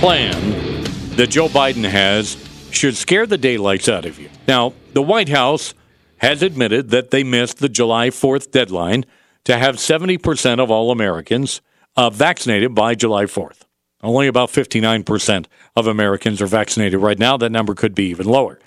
plan 0.00 0.84
that 1.16 1.28
Joe 1.30 1.48
Biden 1.48 1.88
has 1.88 2.36
should 2.70 2.96
scare 2.96 3.26
the 3.26 3.38
daylights 3.38 3.88
out 3.88 4.04
of 4.04 4.18
you. 4.18 4.28
Now, 4.46 4.72
the 4.92 5.02
White 5.02 5.28
House 5.28 5.74
has 6.18 6.42
admitted 6.42 6.90
that 6.90 7.10
they 7.10 7.22
missed 7.24 7.58
the 7.58 7.68
July 7.68 8.10
4th 8.10 8.50
deadline 8.50 9.04
to 9.44 9.56
have 9.56 9.76
70% 9.76 10.60
of 10.60 10.70
all 10.70 10.90
Americans 10.90 11.60
uh, 11.96 12.10
vaccinated 12.10 12.74
by 12.74 12.94
July 12.94 13.24
4th. 13.24 13.62
Only 14.02 14.26
about 14.26 14.50
59% 14.50 15.46
of 15.74 15.86
Americans 15.86 16.40
are 16.40 16.46
vaccinated 16.46 17.00
right 17.00 17.18
now. 17.18 17.36
That 17.36 17.50
number 17.50 17.74
could 17.74 17.94
be 17.94 18.04
even 18.04 18.26
lower. 18.26 18.58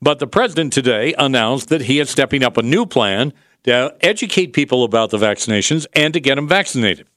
But 0.00 0.18
the 0.18 0.26
president 0.26 0.72
today 0.72 1.14
announced 1.18 1.68
that 1.70 1.82
he 1.82 1.98
is 1.98 2.10
stepping 2.10 2.44
up 2.44 2.56
a 2.56 2.62
new 2.62 2.86
plan 2.86 3.32
to 3.64 3.96
educate 4.00 4.52
people 4.52 4.84
about 4.84 5.10
the 5.10 5.18
vaccinations 5.18 5.86
and 5.92 6.14
to 6.14 6.20
get 6.20 6.36
them 6.36 6.46
vaccinated. 6.46 7.08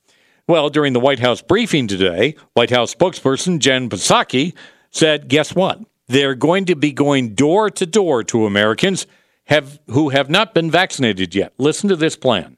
Well, 0.49 0.71
during 0.71 0.93
the 0.93 0.99
White 0.99 1.19
House 1.19 1.43
briefing 1.43 1.87
today, 1.87 2.33
White 2.55 2.71
House 2.71 2.95
spokesperson 2.95 3.59
Jen 3.59 3.87
Psaki 3.87 4.55
said, 4.89 5.27
guess 5.27 5.53
what? 5.53 5.79
They're 6.07 6.33
going 6.33 6.65
to 6.65 6.75
be 6.75 6.91
going 6.91 7.35
door 7.35 7.69
to 7.69 7.85
door 7.85 8.23
to 8.23 8.47
Americans 8.47 9.05
have, 9.43 9.79
who 9.91 10.09
have 10.09 10.27
not 10.27 10.55
been 10.55 10.71
vaccinated 10.71 11.35
yet. 11.35 11.53
Listen 11.59 11.87
to 11.89 11.95
this 11.95 12.15
plan 12.15 12.57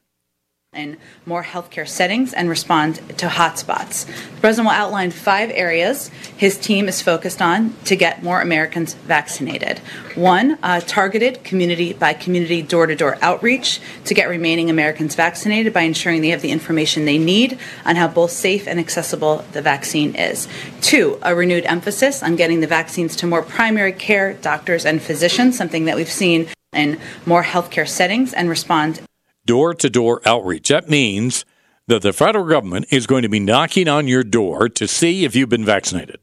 in 0.74 0.96
more 1.26 1.44
healthcare 1.44 1.86
settings 1.86 2.32
and 2.32 2.48
respond 2.48 2.96
to 3.18 3.26
hotspots. 3.26 4.06
The 4.06 4.40
president 4.40 4.68
will 4.68 4.74
outline 4.74 5.10
five 5.10 5.50
areas 5.50 6.08
his 6.38 6.56
team 6.56 6.88
is 6.88 7.02
focused 7.02 7.42
on 7.42 7.74
to 7.84 7.94
get 7.94 8.22
more 8.22 8.40
Americans 8.40 8.94
vaccinated. 8.94 9.80
One, 10.14 10.58
uh, 10.62 10.80
targeted 10.80 11.44
community 11.44 11.92
by 11.92 12.14
community 12.14 12.62
door 12.62 12.86
to 12.86 12.96
door 12.96 13.18
outreach 13.20 13.82
to 14.06 14.14
get 14.14 14.30
remaining 14.30 14.70
Americans 14.70 15.14
vaccinated 15.14 15.74
by 15.74 15.82
ensuring 15.82 16.22
they 16.22 16.30
have 16.30 16.40
the 16.40 16.50
information 16.50 17.04
they 17.04 17.18
need 17.18 17.58
on 17.84 17.96
how 17.96 18.08
both 18.08 18.30
safe 18.30 18.66
and 18.66 18.80
accessible 18.80 19.44
the 19.52 19.60
vaccine 19.60 20.14
is. 20.14 20.48
Two, 20.80 21.18
a 21.20 21.34
renewed 21.34 21.66
emphasis 21.66 22.22
on 22.22 22.34
getting 22.34 22.60
the 22.60 22.66
vaccines 22.66 23.14
to 23.16 23.26
more 23.26 23.42
primary 23.42 23.92
care 23.92 24.32
doctors 24.32 24.86
and 24.86 25.02
physicians, 25.02 25.54
something 25.54 25.84
that 25.84 25.96
we've 25.96 26.10
seen 26.10 26.48
in 26.72 26.98
more 27.26 27.42
healthcare 27.42 27.86
settings 27.86 28.32
and 28.32 28.48
respond 28.48 29.02
door 29.44 29.74
to 29.74 29.90
door 29.90 30.20
outreach. 30.24 30.68
That 30.68 30.88
means 30.88 31.44
that 31.86 32.02
the 32.02 32.12
federal 32.12 32.46
government 32.46 32.86
is 32.90 33.06
going 33.06 33.22
to 33.22 33.28
be 33.28 33.40
knocking 33.40 33.88
on 33.88 34.06
your 34.08 34.22
door 34.22 34.68
to 34.68 34.86
see 34.86 35.24
if 35.24 35.34
you've 35.34 35.48
been 35.48 35.64
vaccinated. 35.64 36.18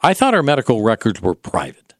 I 0.00 0.14
thought 0.14 0.34
our 0.34 0.42
medical 0.42 0.82
records 0.82 1.20
were 1.20 1.34
private. 1.34 1.94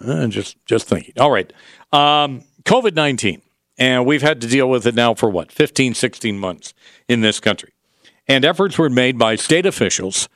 Uh, 0.00 0.26
just, 0.28 0.64
just 0.64 0.88
thinking. 0.88 1.14
All 1.18 1.30
right. 1.30 1.52
Um, 1.92 2.44
COVID 2.64 2.94
19. 2.94 3.42
And 3.80 4.06
we've 4.06 4.22
had 4.22 4.40
to 4.40 4.48
deal 4.48 4.68
with 4.68 4.86
it 4.86 4.96
now 4.96 5.14
for 5.14 5.30
what, 5.30 5.52
15, 5.52 5.94
16 5.94 6.36
months 6.36 6.74
in 7.06 7.20
this 7.20 7.38
country. 7.38 7.72
And 8.26 8.44
efforts 8.44 8.76
were 8.76 8.90
made 8.90 9.18
by 9.18 9.36
state 9.36 9.66
officials 9.66 10.28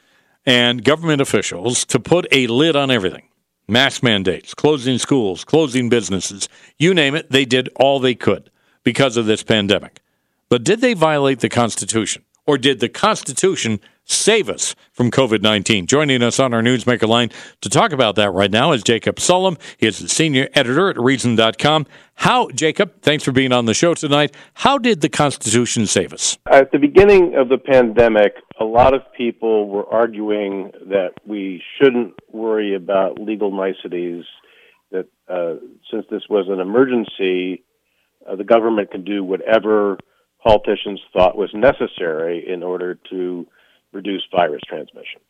and 0.46 0.84
government 0.84 1.20
officials 1.20 1.84
to 1.86 1.98
put 1.98 2.26
a 2.30 2.46
lid 2.46 2.76
on 2.76 2.90
everything 2.90 3.28
mask 3.68 4.02
mandates, 4.02 4.54
closing 4.54 4.98
schools, 4.98 5.44
closing 5.44 5.88
businesses, 5.88 6.48
you 6.78 6.92
name 6.92 7.14
it, 7.14 7.30
they 7.30 7.44
did 7.44 7.68
all 7.76 7.98
they 7.98 8.14
could 8.14 8.50
because 8.82 9.16
of 9.16 9.26
this 9.26 9.42
pandemic. 9.42 10.00
But 10.48 10.64
did 10.64 10.80
they 10.80 10.94
violate 10.94 11.40
the 11.40 11.48
Constitution? 11.48 12.24
Or 12.44 12.58
did 12.58 12.80
the 12.80 12.88
Constitution 12.88 13.80
save 14.04 14.50
us 14.50 14.74
from 14.92 15.12
COVID 15.12 15.42
19? 15.42 15.86
Joining 15.86 16.22
us 16.22 16.40
on 16.40 16.52
our 16.52 16.60
Newsmaker 16.60 17.06
line 17.06 17.30
to 17.60 17.68
talk 17.68 17.92
about 17.92 18.16
that 18.16 18.32
right 18.32 18.50
now 18.50 18.72
is 18.72 18.82
Jacob 18.82 19.16
Sullum. 19.16 19.58
He 19.76 19.86
is 19.86 20.00
the 20.00 20.08
senior 20.08 20.48
editor 20.54 20.90
at 20.90 20.98
Reason.com. 20.98 21.86
How, 22.16 22.48
Jacob, 22.50 23.00
thanks 23.00 23.22
for 23.22 23.30
being 23.30 23.52
on 23.52 23.66
the 23.66 23.74
show 23.74 23.94
tonight. 23.94 24.34
How 24.54 24.76
did 24.76 25.02
the 25.02 25.08
Constitution 25.08 25.86
save 25.86 26.12
us? 26.12 26.36
At 26.50 26.72
the 26.72 26.78
beginning 26.78 27.36
of 27.36 27.48
the 27.48 27.58
pandemic, 27.58 28.34
a 28.60 28.64
lot 28.64 28.92
of 28.92 29.02
people 29.16 29.68
were 29.68 29.86
arguing 29.86 30.72
that 30.88 31.12
we 31.24 31.62
shouldn't 31.78 32.14
worry 32.32 32.74
about 32.74 33.20
legal 33.20 33.52
niceties, 33.52 34.24
that 34.90 35.06
uh, 35.28 35.54
since 35.90 36.06
this 36.10 36.22
was 36.28 36.46
an 36.48 36.58
emergency, 36.58 37.64
uh, 38.28 38.36
the 38.36 38.44
government 38.44 38.90
can 38.90 39.04
do 39.04 39.24
whatever 39.24 39.98
politicians 40.42 41.00
thought 41.12 41.36
was 41.36 41.50
necessary 41.54 42.44
in 42.48 42.62
order 42.62 42.98
to 43.10 43.46
reduce 43.92 44.22
virus 44.34 44.62
transmission. 44.66 45.20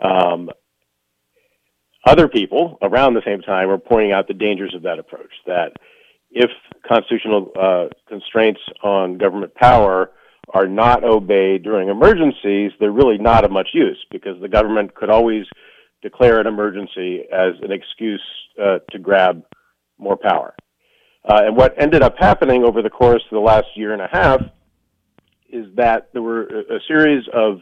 Um, 0.00 0.50
other 2.06 2.28
people 2.28 2.78
around 2.82 3.14
the 3.14 3.22
same 3.24 3.42
time 3.42 3.70
are 3.70 3.78
pointing 3.78 4.12
out 4.12 4.26
the 4.26 4.34
dangers 4.34 4.74
of 4.74 4.82
that 4.82 4.98
approach. 4.98 5.30
That 5.46 5.72
if 6.30 6.50
constitutional 6.86 7.52
uh, 7.58 7.86
constraints 8.08 8.60
on 8.82 9.18
government 9.18 9.54
power 9.54 10.10
are 10.52 10.66
not 10.66 11.04
obeyed 11.04 11.62
during 11.62 11.88
emergencies, 11.88 12.72
they're 12.80 12.90
really 12.90 13.18
not 13.18 13.44
of 13.44 13.50
much 13.50 13.68
use 13.72 14.04
because 14.10 14.40
the 14.40 14.48
government 14.48 14.94
could 14.94 15.10
always 15.10 15.46
declare 16.02 16.40
an 16.40 16.46
emergency 16.46 17.20
as 17.32 17.52
an 17.62 17.70
excuse 17.70 18.22
uh, 18.60 18.78
to 18.90 18.98
grab 18.98 19.44
more 19.98 20.16
power. 20.16 20.54
Uh, 21.24 21.42
and 21.46 21.56
what 21.56 21.74
ended 21.80 22.02
up 22.02 22.14
happening 22.18 22.64
over 22.64 22.82
the 22.82 22.90
course 22.90 23.22
of 23.30 23.34
the 23.34 23.40
last 23.40 23.66
year 23.76 23.92
and 23.92 24.02
a 24.02 24.08
half 24.10 24.40
is 25.48 25.66
that 25.76 26.08
there 26.12 26.22
were 26.22 26.44
a, 26.44 26.80
series 26.88 27.24
of 27.32 27.60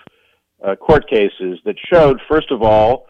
uh, 0.64 0.76
court 0.76 1.08
cases 1.08 1.58
that 1.64 1.74
showed, 1.92 2.20
first 2.28 2.50
of 2.50 2.62
all, 2.62 3.06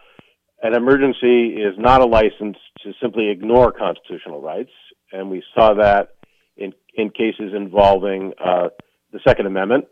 an 0.62 0.74
emergency 0.74 1.54
is 1.54 1.74
not 1.78 2.00
a 2.00 2.04
license 2.04 2.56
to 2.82 2.92
simply 3.00 3.30
ignore 3.30 3.72
constitutional 3.72 4.40
rights, 4.40 4.72
and 5.12 5.30
we 5.30 5.42
saw 5.54 5.74
that 5.74 6.14
in 6.56 6.72
in 6.94 7.10
cases 7.10 7.52
involving 7.54 8.32
uh, 8.44 8.68
the 9.12 9.20
Second 9.26 9.46
Amendment. 9.46 9.86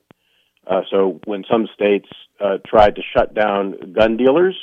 Uh, 0.67 0.83
so 0.91 1.21
when 1.25 1.45
some 1.51 1.67
states 1.75 2.09
uh, 2.41 2.59
tried 2.67 2.97
to 2.97 3.03
shut 3.17 3.35
down 3.35 3.93
gun 3.93 4.17
dealers, 4.17 4.57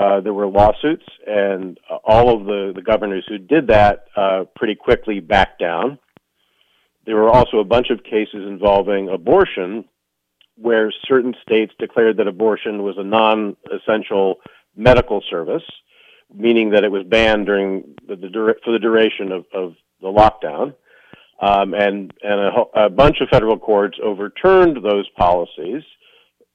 uh, 0.00 0.18
there 0.20 0.32
were 0.32 0.46
lawsuits, 0.46 1.04
and 1.26 1.78
uh, 1.90 1.96
all 2.04 2.34
of 2.34 2.46
the, 2.46 2.72
the 2.74 2.80
governors 2.80 3.24
who 3.28 3.36
did 3.36 3.66
that 3.66 4.06
uh, 4.16 4.44
pretty 4.56 4.74
quickly 4.74 5.20
backed 5.20 5.60
down. 5.60 5.98
There 7.04 7.16
were 7.16 7.28
also 7.28 7.58
a 7.58 7.64
bunch 7.64 7.90
of 7.90 8.02
cases 8.02 8.46
involving 8.48 9.10
abortion, 9.10 9.84
where 10.56 10.90
certain 11.06 11.34
states 11.42 11.74
declared 11.78 12.16
that 12.16 12.26
abortion 12.26 12.82
was 12.82 12.96
a 12.96 13.04
non 13.04 13.58
essential 13.70 14.36
medical 14.74 15.22
service, 15.28 15.64
meaning 16.34 16.70
that 16.70 16.82
it 16.82 16.90
was 16.90 17.04
banned 17.04 17.44
during 17.44 17.94
the, 18.08 18.16
the 18.16 18.54
for 18.64 18.72
the 18.72 18.78
duration 18.78 19.32
of, 19.32 19.44
of 19.52 19.74
the 20.00 20.08
lockdown. 20.08 20.74
Um, 21.42 21.74
and 21.74 22.10
and 22.22 22.40
a, 22.40 22.84
a 22.84 22.90
bunch 22.90 23.20
of 23.20 23.28
federal 23.28 23.58
courts 23.58 23.98
overturned 24.02 24.82
those 24.82 25.08
policies 25.18 25.82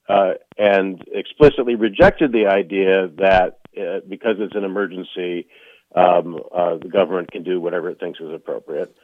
uh, 0.08 0.34
and 0.58 1.04
explicitly 1.12 1.76
rejected 1.76 2.32
the 2.32 2.48
idea 2.48 3.08
that 3.18 3.60
uh, 3.78 4.00
because 4.08 4.36
it's 4.40 4.56
an 4.56 4.64
emergency, 4.64 5.48
um, 5.96 6.40
uh, 6.56 6.78
the 6.78 6.90
government 6.90 7.32
can 7.32 7.44
do 7.44 7.60
whatever 7.60 7.90
it 7.90 8.00
thinks 8.00 8.20
is 8.20 8.34
appropriate. 8.34 8.96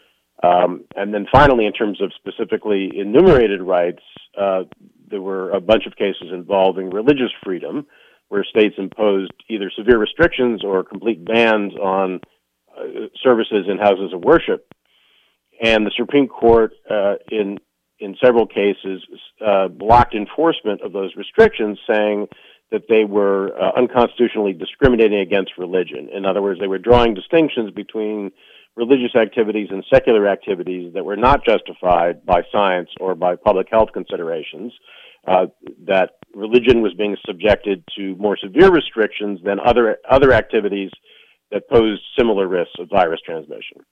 Um, 0.44 0.86
and 0.95 1.14
then 1.14 1.28
finally, 1.32 1.65
in 1.65 1.73
terms 1.73 2.02
of 2.02 2.11
specifically 2.14 2.91
enumerated 2.95 3.61
rights, 3.61 4.02
uh, 4.40 4.64
there 5.10 5.22
were 5.22 5.52
a 5.52 5.61
bunch 5.61 5.86
of 5.86 5.95
cases 5.95 6.30
involving 6.34 6.90
religious 6.90 7.32
freedom, 7.44 7.86
where 8.30 8.44
states 8.44 8.76
imposed 8.78 9.34
either 9.49 9.69
severe 9.76 9.98
restrictions 9.98 10.64
or 10.64 10.84
complete 10.84 11.23
bans 11.26 11.73
on 11.76 12.22
uh, 12.78 12.84
services 13.22 13.65
in 13.69 13.78
houses 13.78 14.14
of 14.14 14.22
worship. 14.22 14.72
And 15.61 15.86
the 15.86 15.91
Supreme 15.95 16.28
Court, 16.28 16.72
uh, 16.90 17.15
in 17.30 17.60
in 18.02 18.15
several 18.23 18.48
cases, 18.48 19.03
uh, 19.45 19.68
blocked 19.68 20.15
enforcement 20.15 20.82
of 20.82 20.91
those 20.91 21.15
restrictions, 21.15 21.78
saying 21.90 22.28
that 22.72 22.84
they 22.90 23.06
were 23.06 23.52
uh, 23.61 23.72
unconstitutionally 23.78 24.53
discriminating 24.53 25.19
against 25.19 25.52
religion. 25.57 26.10
In 26.14 26.26
other 26.26 26.41
words, 26.41 26.60
they 26.60 26.68
were 26.68 26.80
drawing 26.80 27.14
distinctions 27.14 27.72
between 27.72 28.32
religious 28.76 29.15
activities 29.15 29.68
and 29.69 29.84
secular 29.94 30.28
activities 30.28 30.94
that 30.94 31.03
were 31.03 31.18
not 31.18 31.45
justified 31.45 32.26
by 32.26 32.41
science 32.52 32.90
or 32.99 33.15
by 33.15 33.36
public 33.36 33.68
health 33.69 33.90
considerations. 33.94 34.73
Uh, 35.28 35.45
that 35.86 36.11
religion 36.34 36.82
was 36.82 36.94
being 36.95 37.15
subjected 37.28 37.84
to 37.95 38.15
more 38.15 38.38
severe 38.38 38.72
restrictions 38.72 39.40
than 39.44 39.60
other 39.60 39.98
other 40.10 40.34
activities 40.34 40.90
that 41.52 41.69
posed 41.69 42.02
similar 42.18 42.48
risks 42.48 42.73
of 42.80 42.90
virus 42.90 43.19
transmission. 43.23 43.84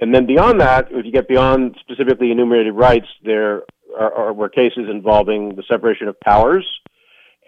And 0.00 0.14
then 0.14 0.26
beyond 0.26 0.60
that, 0.60 0.88
if 0.90 1.04
you 1.04 1.12
get 1.12 1.28
beyond 1.28 1.76
specifically 1.80 2.30
enumerated 2.30 2.74
rights, 2.74 3.08
there 3.24 3.62
are, 3.98 4.12
are, 4.12 4.32
were 4.32 4.48
cases 4.48 4.88
involving 4.90 5.56
the 5.56 5.64
separation 5.68 6.08
of 6.08 6.18
powers 6.20 6.66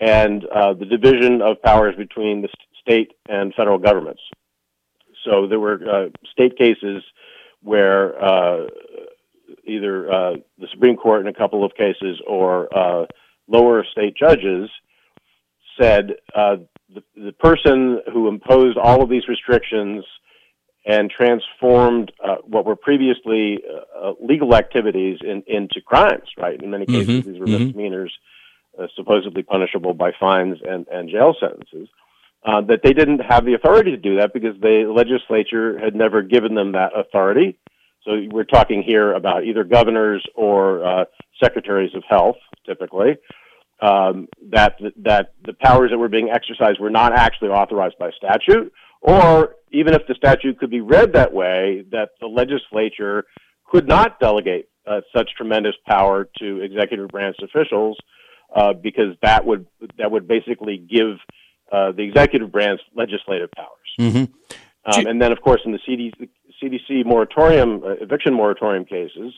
and 0.01 0.45
uh, 0.47 0.73
the 0.73 0.87
division 0.87 1.43
of 1.43 1.63
powers 1.63 1.95
between 1.97 2.43
the 2.43 2.49
st- 2.49 2.69
state 2.81 3.13
and 3.29 3.55
federal 3.55 3.79
governments. 3.79 4.23
So 5.25 5.47
there 5.47 5.61
were 5.61 5.75
uh, 5.75 6.09
state 6.33 6.57
cases 6.57 7.05
where 7.63 8.23
uh, 8.23 8.67
either 9.65 10.11
uh, 10.11 10.33
the 10.59 10.67
Supreme 10.73 10.97
Court 10.97 11.21
in 11.21 11.27
a 11.29 11.35
couple 11.35 11.65
of 11.65 11.73
cases 11.75 12.21
or 12.27 12.75
uh, 12.77 13.07
lower 13.47 13.85
state 13.93 14.17
judges 14.17 14.71
said 15.81 16.13
uh, 16.35 16.57
the, 16.95 17.03
the 17.17 17.33
person 17.33 18.01
who 18.13 18.29
imposed 18.29 18.79
all 18.79 19.03
of 19.03 19.11
these 19.11 19.29
restrictions 19.29 20.05
and 20.87 21.11
transformed 21.11 22.11
uh, 22.25 22.37
what 22.45 22.65
were 22.65 22.77
previously 22.77 23.59
uh, 23.69 24.11
uh, 24.11 24.13
legal 24.21 24.55
activities 24.55 25.19
in, 25.23 25.43
into 25.47 25.81
crimes, 25.85 26.29
right? 26.39 26.61
In 26.63 26.71
many 26.71 26.87
cases, 26.87 27.09
Mhm, 27.09 27.25
these 27.25 27.39
were 27.39 27.47
mhm. 27.47 27.67
misdemeanors, 27.67 28.13
uh, 28.79 28.87
supposedly 28.97 29.43
punishable 29.43 29.95
by 29.95 30.13
fines 30.19 30.59
and, 30.67 30.87
and 30.89 31.11
jail 31.11 31.35
sentences. 31.39 31.89
Uh, 32.43 32.63
that 32.63 32.81
they 32.83 32.95
didn't 32.95 33.19
have 33.19 33.45
the 33.45 33.53
authority 33.53 33.91
to 33.91 33.99
do 33.99 34.17
that 34.17 34.33
because 34.33 34.59
the 34.63 34.91
legislature 34.91 35.79
had 35.79 35.95
never 35.95 36.23
given 36.23 36.55
them 36.55 36.73
that 36.73 36.91
authority. 36.97 37.59
So 38.05 38.13
we're 38.31 38.45
talking 38.45 38.83
here 38.83 39.13
about 39.13 39.45
either 39.45 39.63
governors 39.63 40.25
or 40.35 40.83
uh, 40.83 41.05
secretaries 41.43 41.95
of 41.95 42.03
health, 42.09 42.37
typically. 42.65 43.19
Um, 43.83 44.29
that 44.51 44.77
that 45.05 45.33
the 45.45 45.55
powers 45.55 45.91
that 45.91 45.99
were 45.99 46.09
being 46.09 46.31
exercised 46.31 46.81
were 46.81 46.91
not 46.91 47.13
actually 47.15 47.49
authorized 47.49 47.99
by 47.99 48.11
statute, 48.11 48.73
or 49.01 49.57
even 49.73 49.95
if 49.95 50.07
the 50.07 50.15
statute 50.15 50.59
could 50.59 50.71
be 50.71 50.81
read 50.81 51.13
that 51.13 51.33
way, 51.33 51.85
that 51.91 52.11
the 52.21 52.27
legislature 52.27 53.25
could 53.71 53.87
not 53.87 54.19
delegate 54.21 54.69
uh, 54.87 55.01
such 55.15 55.31
tremendous 55.37 55.75
power 55.87 56.29
to 56.39 56.61
executive 56.61 57.09
branch 57.09 57.37
officials 57.43 57.97
uh, 58.55 58.73
because 58.73 59.15
that 59.23 59.45
would 59.45 59.67
that 59.99 60.11
would 60.11 60.27
basically 60.27 60.77
give 60.77 61.19
uh, 61.71 61.93
the 61.93 62.03
executive 62.03 62.51
branch 62.51 62.81
legislative 62.97 63.51
powers. 63.53 63.69
Mm-hmm. 63.99 64.33
Um, 64.85 65.07
and 65.07 65.23
then, 65.23 65.31
of 65.31 65.41
course, 65.41 65.61
in 65.65 65.73
the 65.73 65.79
CDC, 65.79 66.29
CDC 66.63 67.05
moratorium, 67.05 67.83
uh, 67.85 67.91
eviction 68.01 68.35
moratorium 68.35 68.85
cases, 68.85 69.33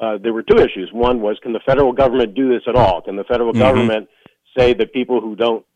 uh, 0.00 0.18
there 0.22 0.32
were 0.32 0.42
two 0.42 0.56
issues. 0.58 0.90
One 0.92 1.20
was, 1.20 1.38
can 1.42 1.52
the 1.52 1.60
federal 1.66 1.92
government 1.92 2.34
do 2.34 2.48
this 2.48 2.62
at 2.66 2.76
all? 2.76 3.02
Can 3.02 3.16
the 3.16 3.24
federal 3.24 3.52
Mhm. 3.52 3.58
government 3.58 4.08
say 4.56 4.72
that 4.74 4.92
people 4.92 5.20
who 5.20 5.36
don't 5.36 5.66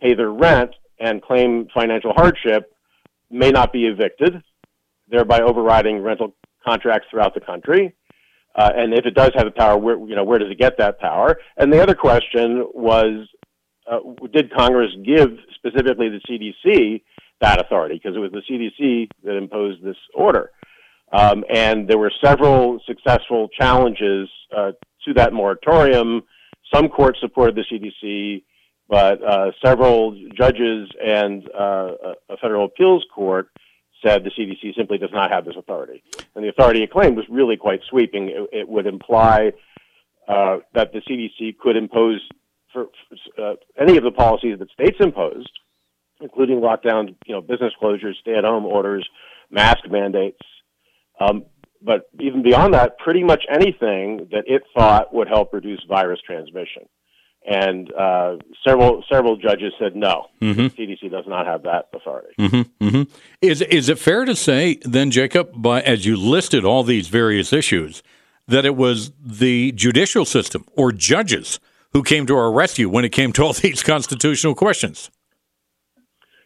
pay 0.00 0.14
their 0.14 0.30
rent 0.30 0.70
and 0.98 1.22
claim 1.22 1.68
financial 1.74 2.12
hardship 2.12 2.72
may 3.30 3.50
not 3.50 3.72
be 3.72 3.86
evicted, 3.86 4.42
thereby 5.08 5.40
overriding 5.40 6.02
rental 6.02 6.34
contracts 6.64 7.08
throughout 7.10 7.34
the 7.34 7.40
country? 7.40 7.94
Uh, 8.54 8.70
and 8.74 8.94
if 8.94 9.04
it 9.04 9.14
does 9.14 9.32
have 9.34 9.44
the 9.44 9.50
power, 9.50 9.76
where 9.76 9.98
you 9.98 10.16
know 10.16 10.24
where 10.24 10.38
does 10.38 10.50
it 10.50 10.58
get 10.58 10.78
that 10.78 10.98
power? 10.98 11.38
And 11.58 11.72
the 11.72 11.82
other 11.82 11.94
question 11.94 12.64
was, 12.72 13.28
uh, 13.90 13.98
did 14.32 14.52
Congress 14.54 14.90
give 15.04 15.28
specifically 15.54 16.08
the 16.08 16.20
CDC 16.28 17.02
that 17.42 17.60
authority? 17.60 18.00
Because 18.02 18.16
it 18.16 18.20
was 18.20 18.32
the 18.32 18.42
CDC 18.50 19.10
that 19.24 19.36
imposed 19.36 19.84
this 19.84 19.96
order. 20.14 20.50
Um, 21.12 21.44
and 21.52 21.86
there 21.86 21.98
were 21.98 22.12
several 22.24 22.80
successful 22.86 23.48
challenges 23.48 24.28
uh, 24.56 24.72
to 25.04 25.14
that 25.14 25.32
moratorium. 25.32 26.22
Some 26.74 26.88
courts 26.88 27.20
supported 27.20 27.54
the 27.54 27.64
CDC, 27.70 28.42
but 28.88 29.22
uh, 29.22 29.50
several 29.64 30.16
judges 30.34 30.88
and 31.04 31.48
uh, 31.58 31.90
a- 32.30 32.36
federal 32.40 32.66
appeals 32.66 33.04
court 33.14 33.48
said 34.04 34.24
the 34.24 34.30
CDC 34.30 34.76
simply 34.76 34.98
does 34.98 35.10
not 35.12 35.30
have 35.30 35.44
this 35.44 35.56
authority. 35.56 36.02
And 36.34 36.44
the 36.44 36.48
authority 36.48 36.82
it 36.82 36.90
claimed 36.90 37.16
was 37.16 37.26
really 37.28 37.56
quite 37.56 37.80
sweeping. 37.88 38.28
It, 38.28 38.60
it 38.60 38.68
would 38.68 38.86
imply 38.86 39.52
uh, 40.28 40.58
that 40.74 40.92
the 40.92 41.00
CDC 41.00 41.58
could 41.58 41.76
impose 41.76 42.20
for 42.72 42.86
uh, 43.38 43.54
any 43.80 43.96
of 43.96 44.04
the 44.04 44.10
policies 44.10 44.58
that 44.58 44.70
states 44.70 44.98
imposed, 45.00 45.50
including 46.20 46.60
lockdowns, 46.60 47.14
you 47.26 47.34
know, 47.34 47.40
business 47.40 47.72
closures, 47.82 48.16
stay-at-home 48.20 48.66
orders, 48.66 49.08
mask 49.50 49.80
mandates. 49.90 50.38
Um, 51.20 51.44
but 51.82 52.10
even 52.20 52.42
beyond 52.42 52.74
that, 52.74 52.98
pretty 52.98 53.22
much 53.22 53.44
anything 53.50 54.28
that 54.32 54.44
it 54.46 54.62
thought 54.76 55.14
would 55.14 55.28
help 55.28 55.52
reduce 55.52 55.82
virus 55.88 56.20
transmission. 56.24 56.82
And 57.48 57.92
uh, 57.92 58.38
several 58.66 59.04
several 59.10 59.36
judges 59.36 59.72
said 59.78 59.94
no, 59.94 60.26
Mhm. 60.42 60.74
CDC 60.74 61.08
does 61.10 61.26
not 61.28 61.46
have 61.46 61.62
that 61.62 61.88
authority. 61.94 62.34
Mm-hmm, 62.40 62.88
hmm 62.88 63.02
Is 63.40 63.62
is 63.62 63.88
it 63.88 63.98
fair 64.00 64.24
to 64.24 64.34
say 64.34 64.78
then, 64.82 65.12
Jacob, 65.12 65.50
by, 65.54 65.80
as 65.80 66.04
you 66.04 66.16
listed 66.16 66.64
all 66.64 66.82
these 66.82 67.06
various 67.06 67.52
issues, 67.52 68.02
that 68.48 68.64
it 68.64 68.74
was 68.74 69.12
the 69.24 69.70
judicial 69.72 70.24
system 70.24 70.64
or 70.76 70.90
judges 70.90 71.60
who 71.92 72.02
came 72.02 72.26
to 72.26 72.36
our 72.36 72.50
rescue 72.52 72.88
when 72.88 73.04
it 73.04 73.10
came 73.10 73.32
to 73.34 73.44
all 73.44 73.52
these 73.64 73.82
constitutional 73.82 74.54
questions? 74.56 75.10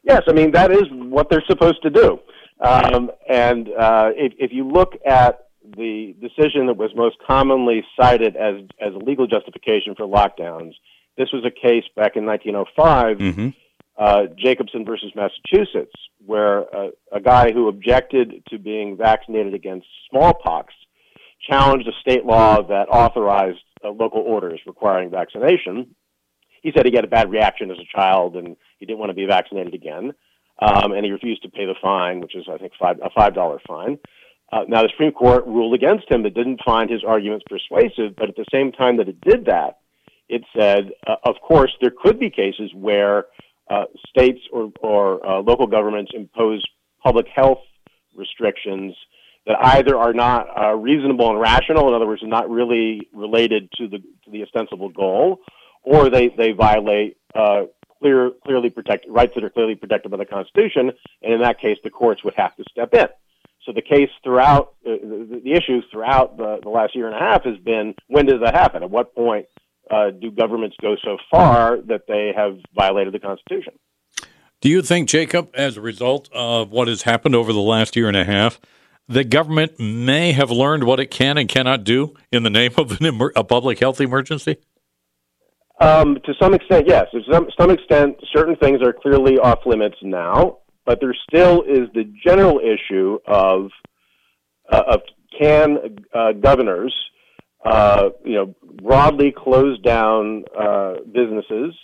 Yes, 0.03 0.23
I 0.29 0.33
mean 0.33 0.51
that 0.53 0.71
is 0.71 0.85
what 0.91 1.31
they're 1.31 1.45
supposed 1.47 1.83
to 1.83 1.91
do. 1.91 2.19
Um, 2.61 3.11
and 3.29 3.69
uh, 3.71 4.11
if, 4.15 4.35
if 4.39 4.53
you 4.53 4.69
look 4.69 4.93
at 5.07 5.47
the 5.77 6.15
decision 6.21 6.67
that 6.67 6.77
was 6.77 6.91
most 6.95 7.17
commonly 7.27 7.85
cited 8.01 8.37
as 8.37 8.57
as 8.81 8.95
a 8.95 8.99
legal 8.99 9.27
justification 9.27 9.95
for 9.95 10.07
lockdowns, 10.07 10.73
this 11.17 11.29
was 11.33 11.45
a 11.45 11.51
case 11.51 11.85
back 11.97 12.17
in 12.17 12.25
1905, 12.27 13.19
Mm-hmm. 13.19 13.49
uh, 13.99 14.23
Jacobson 14.37 14.85
versus 14.85 15.13
Massachusetts, 15.15 15.95
where 16.25 16.61
a, 16.61 16.91
a 17.13 17.21
guy 17.21 17.53
who 17.53 17.69
objected 17.69 18.43
to 18.49 18.59
being 18.59 18.97
vaccinated 18.97 19.55
against 19.55 19.87
smallpox 20.11 20.75
challenged 21.49 21.89
a 21.89 21.93
state 22.01 22.25
law 22.25 22.63
that 22.63 22.89
authorized 22.91 23.59
uh, 23.85 23.91
local 23.91 24.21
orders 24.21 24.61
requiring 24.67 25.11
vaccination. 25.11 25.95
He 26.63 26.73
said 26.75 26.85
he 26.85 26.93
got 26.93 27.05
a 27.05 27.09
bad 27.09 27.31
reaction 27.31 27.71
as 27.71 27.79
a 27.79 27.97
child 27.97 28.37
and 28.37 28.57
he 28.79 28.87
didn't 28.87 28.99
want 28.99 29.11
to 29.11 29.15
be 29.15 29.25
vaccinated 29.27 29.73
again, 29.75 30.13
um, 30.61 30.93
and 30.93 31.05
he 31.05 31.11
refused 31.11 31.43
to 31.43 31.49
pay 31.49 31.65
the 31.65 31.75
fine, 31.81 32.21
which 32.21 32.37
is 32.37 32.45
I 32.53 32.59
think 32.59 32.73
five, 32.79 32.99
a 33.03 33.09
five 33.11 33.35
dollar 33.35 33.59
fine. 33.67 33.99
Uh, 34.53 34.65
now 34.67 34.83
the 34.83 34.89
Supreme 34.89 35.13
Court 35.13 35.47
ruled 35.47 35.75
against 35.75 36.11
him, 36.11 36.23
but 36.23 36.35
didn't 36.35 36.61
find 36.65 36.91
his 36.91 37.05
arguments 37.05 37.45
persuasive. 37.49 38.17
But 38.17 38.29
at 38.29 38.37
the 38.37 38.47
same 38.53 38.73
time 38.73 38.97
that 38.97 39.09
it 39.09 39.21
did 39.21 39.47
that, 39.47 39.79
it 40.29 40.43
said, 40.57 40.91
uh, 41.07 41.17
of 41.25 41.37
course, 41.41 41.73
there 41.81 41.93
could 41.97 42.19
be 42.19 42.31
cases 42.31 42.71
where 42.75 43.27
uh, 43.69 43.85
states 44.09 44.41
or, 44.53 44.73
or 44.81 45.25
uh, 45.25 45.41
local 45.41 45.67
governments 45.67 46.13
impose 46.15 46.65
public 47.03 47.27
health 47.35 47.61
restrictions 48.17 48.95
that 49.47 49.57
either 49.61 49.97
are 49.97 50.13
not 50.13 50.47
uh, 50.59 50.75
reasonable 50.75 51.31
and 51.31 51.41
rational, 51.41 51.89
in 51.89 51.95
other 51.95 52.07
words, 52.07 52.23
not 52.25 52.51
really 52.51 53.09
related 53.13 53.71
to 53.73 53.89
the 53.89 53.99
to 53.99 54.31
the 54.31 54.43
ostensible 54.43 54.91
goal, 54.91 55.41
or 55.83 56.11
they 56.11 56.29
they 56.29 56.53
violate 56.53 57.17
uh, 57.35 57.63
clear 58.01 58.33
clearly 58.45 58.71
protected 58.71 59.11
rights 59.11 59.33
that 59.35 59.45
are 59.45 59.51
clearly 59.51 59.75
protected 59.75 60.11
by 60.11 60.17
the 60.17 60.27
Constitution, 60.27 60.93
and 61.23 61.33
in 61.33 61.41
that 61.41 61.61
case, 61.61 61.79
the 61.83 61.91
courts 61.91 62.23
would 62.23 62.35
have 62.35 62.55
to 62.57 62.65
step 62.71 62.93
in. 62.95 63.07
So 63.67 63.73
the 63.73 63.83
case 63.83 64.09
throughout 64.25 64.75
uh, 64.87 64.97
the, 65.03 65.41
the 65.45 65.53
issue 65.53 65.83
throughout 65.93 66.37
the, 66.37 66.59
the 66.63 66.71
last 66.71 66.97
year 66.97 67.07
and 67.07 67.15
a 67.15 67.19
half 67.19 67.45
has 67.45 67.59
been 67.59 67.95
when 68.09 68.27
does 68.27 68.41
that 68.43 68.55
happen? 68.55 68.83
At 68.83 68.91
what 68.91 69.15
point 69.15 69.47
uh, 69.91 70.11
do 70.11 70.31
governments 70.31 70.77
go 70.81 70.97
so 71.05 71.19
far 71.31 71.79
that 71.83 72.03
they 72.09 72.33
have 72.35 72.59
violated 72.75 73.13
the 73.13 73.19
Constitution? 73.19 73.75
Do 74.61 74.69
you 74.69 74.83
think, 74.83 75.09
Jacob, 75.09 75.51
as 75.55 75.77
a 75.77 75.81
result 75.81 76.29
of 76.33 76.71
what 76.71 76.89
has 76.89 77.03
happened 77.03 77.35
over 77.35 77.53
the 77.53 77.61
last 77.61 77.97
year 77.97 78.09
and 78.09 78.17
a 78.17 78.25
half, 78.25 78.61
the 79.09 79.25
government 79.25 79.81
may 79.81 80.33
have 80.33 80.51
learned 80.51 80.85
what 80.85 81.01
it 81.01 81.11
can 81.11 81.39
and 81.39 81.49
cannot 81.49 81.83
do 81.83 82.15
in 82.31 82.43
the 82.43 82.51
name 82.51 82.73
of 82.77 83.01
emer- 83.01 83.33
a 83.35 83.43
public 83.43 83.81
health 83.81 84.01
emergency? 84.01 84.57
Um, 85.81 86.19
to 86.25 86.35
some 86.41 86.53
extent, 86.53 86.87
yes. 86.87 87.07
To 87.13 87.21
some, 87.33 87.49
some 87.59 87.71
extent, 87.71 88.17
certain 88.35 88.55
things 88.57 88.83
are 88.83 88.93
clearly 88.93 89.39
off 89.39 89.61
limits 89.65 89.97
now, 90.03 90.59
but 90.91 90.99
there 91.01 91.15
still 91.15 91.63
is 91.63 91.89
the 91.95 92.03
general 92.27 92.59
issue 92.59 93.17
of 93.25 93.71
uh, 94.73 94.83
of 94.89 95.01
can 95.39 96.01
uh, 96.13 96.33
governors, 96.33 96.93
uh, 97.65 98.09
you 98.25 98.35
know, 98.35 98.55
broadly 98.83 99.31
close 99.31 99.81
down 99.83 100.43
uh, 100.61 100.95
businesses, 101.15 101.77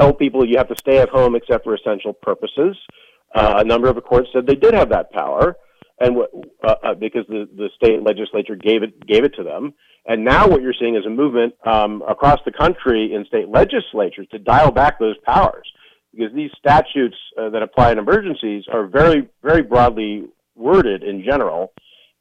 tell 0.00 0.12
people 0.12 0.44
you 0.44 0.58
have 0.58 0.66
to 0.66 0.74
stay 0.76 0.98
at 0.98 1.08
home 1.10 1.36
except 1.36 1.62
for 1.62 1.76
essential 1.76 2.12
purposes. 2.12 2.76
Uh, 3.32 3.58
a 3.58 3.64
number 3.64 3.88
of 3.88 3.94
the 3.94 4.00
courts 4.00 4.28
said 4.32 4.48
they 4.48 4.56
did 4.56 4.74
have 4.74 4.88
that 4.88 5.12
power, 5.12 5.56
and 6.00 6.16
what, 6.16 6.32
uh, 6.64 6.94
because 6.94 7.24
the, 7.28 7.48
the 7.56 7.68
state 7.76 8.02
legislature 8.02 8.56
gave 8.56 8.82
it 8.82 9.06
gave 9.06 9.22
it 9.22 9.32
to 9.36 9.44
them. 9.44 9.72
And 10.06 10.24
now 10.24 10.48
what 10.48 10.60
you're 10.60 10.74
seeing 10.76 10.96
is 10.96 11.06
a 11.06 11.10
movement 11.10 11.54
um, 11.64 12.02
across 12.08 12.40
the 12.44 12.50
country 12.50 13.14
in 13.14 13.24
state 13.26 13.48
legislatures 13.48 14.26
to 14.32 14.40
dial 14.40 14.72
back 14.72 14.98
those 14.98 15.18
powers, 15.24 15.70
because 16.12 16.34
these 16.34 16.50
statutes 16.58 17.16
uh, 17.38 17.50
that 17.50 17.62
apply 17.62 17.92
in 17.92 17.98
emergencies 17.98 18.64
are 18.72 18.86
very 18.86 19.28
very 19.42 19.62
broadly 19.62 20.24
worded 20.54 21.02
in 21.02 21.24
general. 21.24 21.72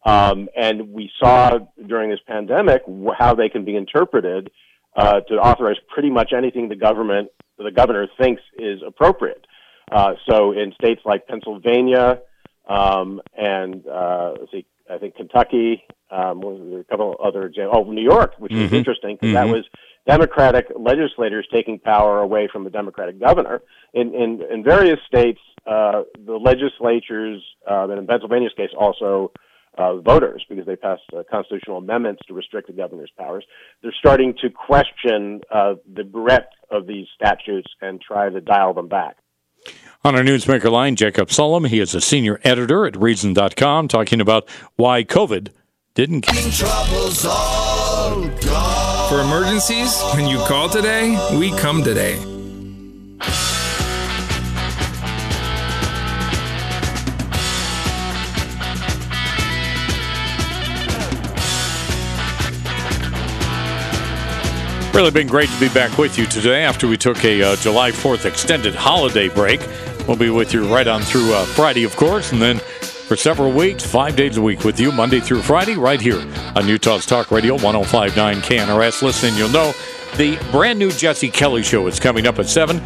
Um, 0.05 0.47
and 0.55 0.93
we 0.93 1.11
saw 1.21 1.59
during 1.85 2.09
this 2.09 2.21
pandemic 2.25 2.83
how 3.17 3.35
they 3.35 3.49
can 3.49 3.65
be 3.65 3.75
interpreted 3.75 4.49
uh, 4.95 5.19
to 5.21 5.35
authorize 5.35 5.75
pretty 5.93 6.09
much 6.09 6.31
anything 6.35 6.69
the 6.69 6.75
government, 6.75 7.29
the 7.57 7.71
governor 7.71 8.07
thinks 8.19 8.41
is 8.57 8.79
appropriate. 8.85 9.45
Uh, 9.91 10.13
so 10.29 10.53
in 10.53 10.71
states 10.73 11.01
like 11.03 11.27
Pennsylvania 11.27 12.21
um, 12.69 13.19
and 13.35 13.85
uh, 13.87 14.33
let's 14.39 14.51
see, 14.51 14.65
I 14.89 14.99
think 14.99 15.15
Kentucky, 15.15 15.83
um, 16.11 16.39
there 16.41 16.79
a 16.79 16.83
couple 16.83 17.15
other 17.23 17.45
examples. 17.45 17.85
Oh, 17.87 17.91
New 17.91 18.03
York, 18.03 18.35
which 18.37 18.53
was 18.53 18.69
Mhm. 18.71 18.73
interesting 18.73 19.15
because 19.15 19.33
that 19.33 19.47
Mhm. 19.47 19.53
was 19.53 19.65
Democratic 20.09 20.65
legislators 20.75 21.47
taking 21.53 21.77
power 21.77 22.19
away 22.19 22.49
from 22.51 22.63
the 22.63 22.71
Democratic 22.71 23.19
governor. 23.19 23.61
In 23.93 24.15
in, 24.15 24.41
in 24.51 24.63
various 24.63 24.97
states, 25.05 25.39
uh, 25.67 26.01
the 26.25 26.33
legislatures, 26.33 27.43
uh, 27.69 27.87
and 27.89 27.99
in 27.99 28.07
Pennsylvania's 28.07 28.53
case, 28.57 28.71
also 28.75 29.31
uh, 29.77 29.97
voters, 29.97 30.43
because 30.49 30.65
they 30.65 30.75
passed 30.75 31.03
uh, 31.15 31.21
constitutional 31.29 31.77
amendments 31.77 32.23
to 32.27 32.33
restrict 32.33 32.67
the 32.67 32.73
governor's 32.73 33.11
powers. 33.19 33.45
They're 33.83 33.93
starting 33.99 34.33
to 34.41 34.49
question 34.49 35.41
uh, 35.51 35.75
the 35.93 36.03
breadth 36.03 36.53
of 36.71 36.87
these 36.87 37.05
statutes 37.13 37.71
and 37.79 38.01
try 38.01 38.29
to 38.29 38.41
dial 38.41 38.73
them 38.73 38.87
back. 38.87 39.17
On 40.03 40.15
our 40.15 40.23
Newsmaker 40.23 40.71
line, 40.71 40.95
Jacob 40.95 41.27
Sullum. 41.27 41.67
He 41.67 41.79
is 41.79 41.93
a 41.93 42.01
senior 42.01 42.39
editor 42.43 42.87
at 42.87 42.95
Reason.com 42.95 43.87
talking 43.87 44.21
about 44.21 44.49
why 44.75 45.03
COVID 45.03 45.49
didn't. 45.93 46.25
For 49.09 49.21
emergencies, 49.21 49.99
when 50.13 50.27
you 50.27 50.37
call 50.37 50.69
today, 50.69 51.17
we 51.35 51.49
come 51.57 51.83
today. 51.83 52.13
Really 64.93 65.09
been 65.09 65.25
great 65.25 65.49
to 65.49 65.59
be 65.59 65.69
back 65.69 65.97
with 65.97 66.19
you 66.19 66.27
today 66.27 66.63
after 66.63 66.87
we 66.87 66.95
took 66.95 67.25
a 67.25 67.41
uh, 67.41 67.55
July 67.55 67.89
4th 67.89 68.25
extended 68.25 68.75
holiday 68.75 69.27
break. 69.27 69.59
We'll 70.07 70.17
be 70.17 70.29
with 70.29 70.53
you 70.53 70.71
right 70.71 70.87
on 70.87 71.01
through 71.01 71.33
uh, 71.33 71.45
Friday, 71.45 71.83
of 71.83 71.95
course, 71.95 72.31
and 72.31 72.39
then 72.39 72.61
for 73.09 73.15
several 73.15 73.51
weeks, 73.51 73.83
five 73.83 74.15
days 74.15 74.37
a 74.37 74.41
week 74.41 74.63
with 74.63 74.79
you, 74.79 74.91
Monday 74.91 75.19
through 75.19 75.41
Friday, 75.41 75.73
right 75.73 75.99
here 75.99 76.23
on 76.55 76.67
Utah's 76.67 77.07
Talk 77.07 77.31
Radio 77.31 77.53
1059 77.53 78.35
KNRS. 78.35 79.01
Listen, 79.01 79.33
you'll 79.33 79.49
know 79.49 79.73
the 80.17 80.37
brand 80.51 80.77
new 80.77 80.91
Jesse 80.91 81.31
Kelly 81.31 81.63
show 81.63 81.87
is 81.87 81.99
coming 81.99 82.27
up 82.27 82.37
at 82.37 82.45
7. 82.45 82.79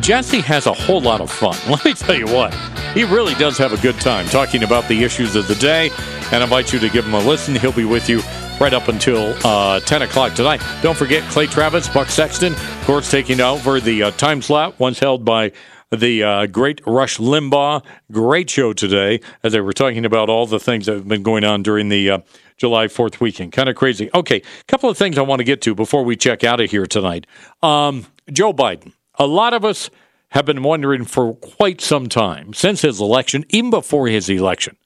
Jesse 0.00 0.40
has 0.40 0.66
a 0.66 0.72
whole 0.72 1.00
lot 1.00 1.20
of 1.20 1.30
fun. 1.30 1.56
Let 1.70 1.84
me 1.84 1.94
tell 1.94 2.16
you 2.16 2.26
what, 2.26 2.52
he 2.94 3.04
really 3.04 3.34
does 3.34 3.56
have 3.58 3.72
a 3.72 3.80
good 3.80 3.94
time 4.00 4.26
talking 4.26 4.64
about 4.64 4.88
the 4.88 5.04
issues 5.04 5.36
of 5.36 5.46
the 5.46 5.54
day, 5.54 5.90
and 6.32 6.42
I 6.42 6.42
invite 6.42 6.72
you 6.72 6.80
to 6.80 6.88
give 6.88 7.06
him 7.06 7.14
a 7.14 7.20
listen. 7.20 7.54
He'll 7.54 7.70
be 7.70 7.84
with 7.84 8.08
you 8.08 8.22
right 8.60 8.74
up 8.74 8.88
until 8.88 9.36
uh, 9.46 9.78
10 9.78 10.02
o'clock 10.02 10.34
tonight. 10.34 10.60
Don't 10.82 10.98
forget 10.98 11.22
Clay 11.30 11.46
Travis, 11.46 11.88
Buck 11.88 12.08
Sexton, 12.08 12.54
of 12.54 12.82
course, 12.86 13.08
taking 13.08 13.40
over 13.40 13.78
the 13.78 14.02
uh, 14.02 14.10
time 14.10 14.42
slot 14.42 14.80
once 14.80 14.98
held 14.98 15.24
by 15.24 15.52
the 15.90 16.22
uh, 16.22 16.46
great 16.46 16.80
Rush 16.86 17.18
Limbaugh. 17.18 17.84
Great 18.12 18.48
show 18.48 18.72
today 18.72 19.20
as 19.42 19.52
they 19.52 19.60
were 19.60 19.72
talking 19.72 20.04
about 20.04 20.28
all 20.28 20.46
the 20.46 20.60
things 20.60 20.86
that 20.86 20.94
have 20.94 21.08
been 21.08 21.22
going 21.22 21.44
on 21.44 21.62
during 21.62 21.88
the 21.88 22.10
uh, 22.10 22.18
July 22.56 22.86
4th 22.86 23.20
weekend. 23.20 23.52
Kind 23.52 23.68
of 23.68 23.76
crazy. 23.76 24.10
Okay, 24.14 24.36
a 24.36 24.64
couple 24.64 24.88
of 24.88 24.96
things 24.96 25.18
I 25.18 25.22
want 25.22 25.40
to 25.40 25.44
get 25.44 25.60
to 25.62 25.74
before 25.74 26.04
we 26.04 26.16
check 26.16 26.44
out 26.44 26.60
of 26.60 26.70
here 26.70 26.86
tonight. 26.86 27.26
Um, 27.62 28.06
Joe 28.32 28.52
Biden. 28.52 28.92
A 29.16 29.26
lot 29.26 29.52
of 29.52 29.64
us 29.64 29.90
have 30.30 30.46
been 30.46 30.62
wondering 30.62 31.04
for 31.04 31.34
quite 31.34 31.80
some 31.80 32.08
time, 32.08 32.54
since 32.54 32.82
his 32.82 33.00
election, 33.00 33.44
even 33.48 33.70
before 33.70 34.06
his 34.06 34.30
election, 34.30 34.76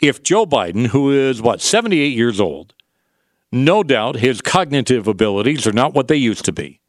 if 0.00 0.22
Joe 0.22 0.46
Biden, 0.46 0.88
who 0.88 1.12
is, 1.12 1.40
what, 1.40 1.60
78 1.60 2.08
years 2.14 2.40
old, 2.40 2.74
no 3.52 3.82
doubt 3.82 4.16
his 4.16 4.40
cognitive 4.40 5.06
abilities 5.06 5.66
are 5.66 5.72
not 5.72 5.94
what 5.94 6.08
they 6.08 6.16
used 6.16 6.44
to 6.46 6.52
be. 6.52 6.80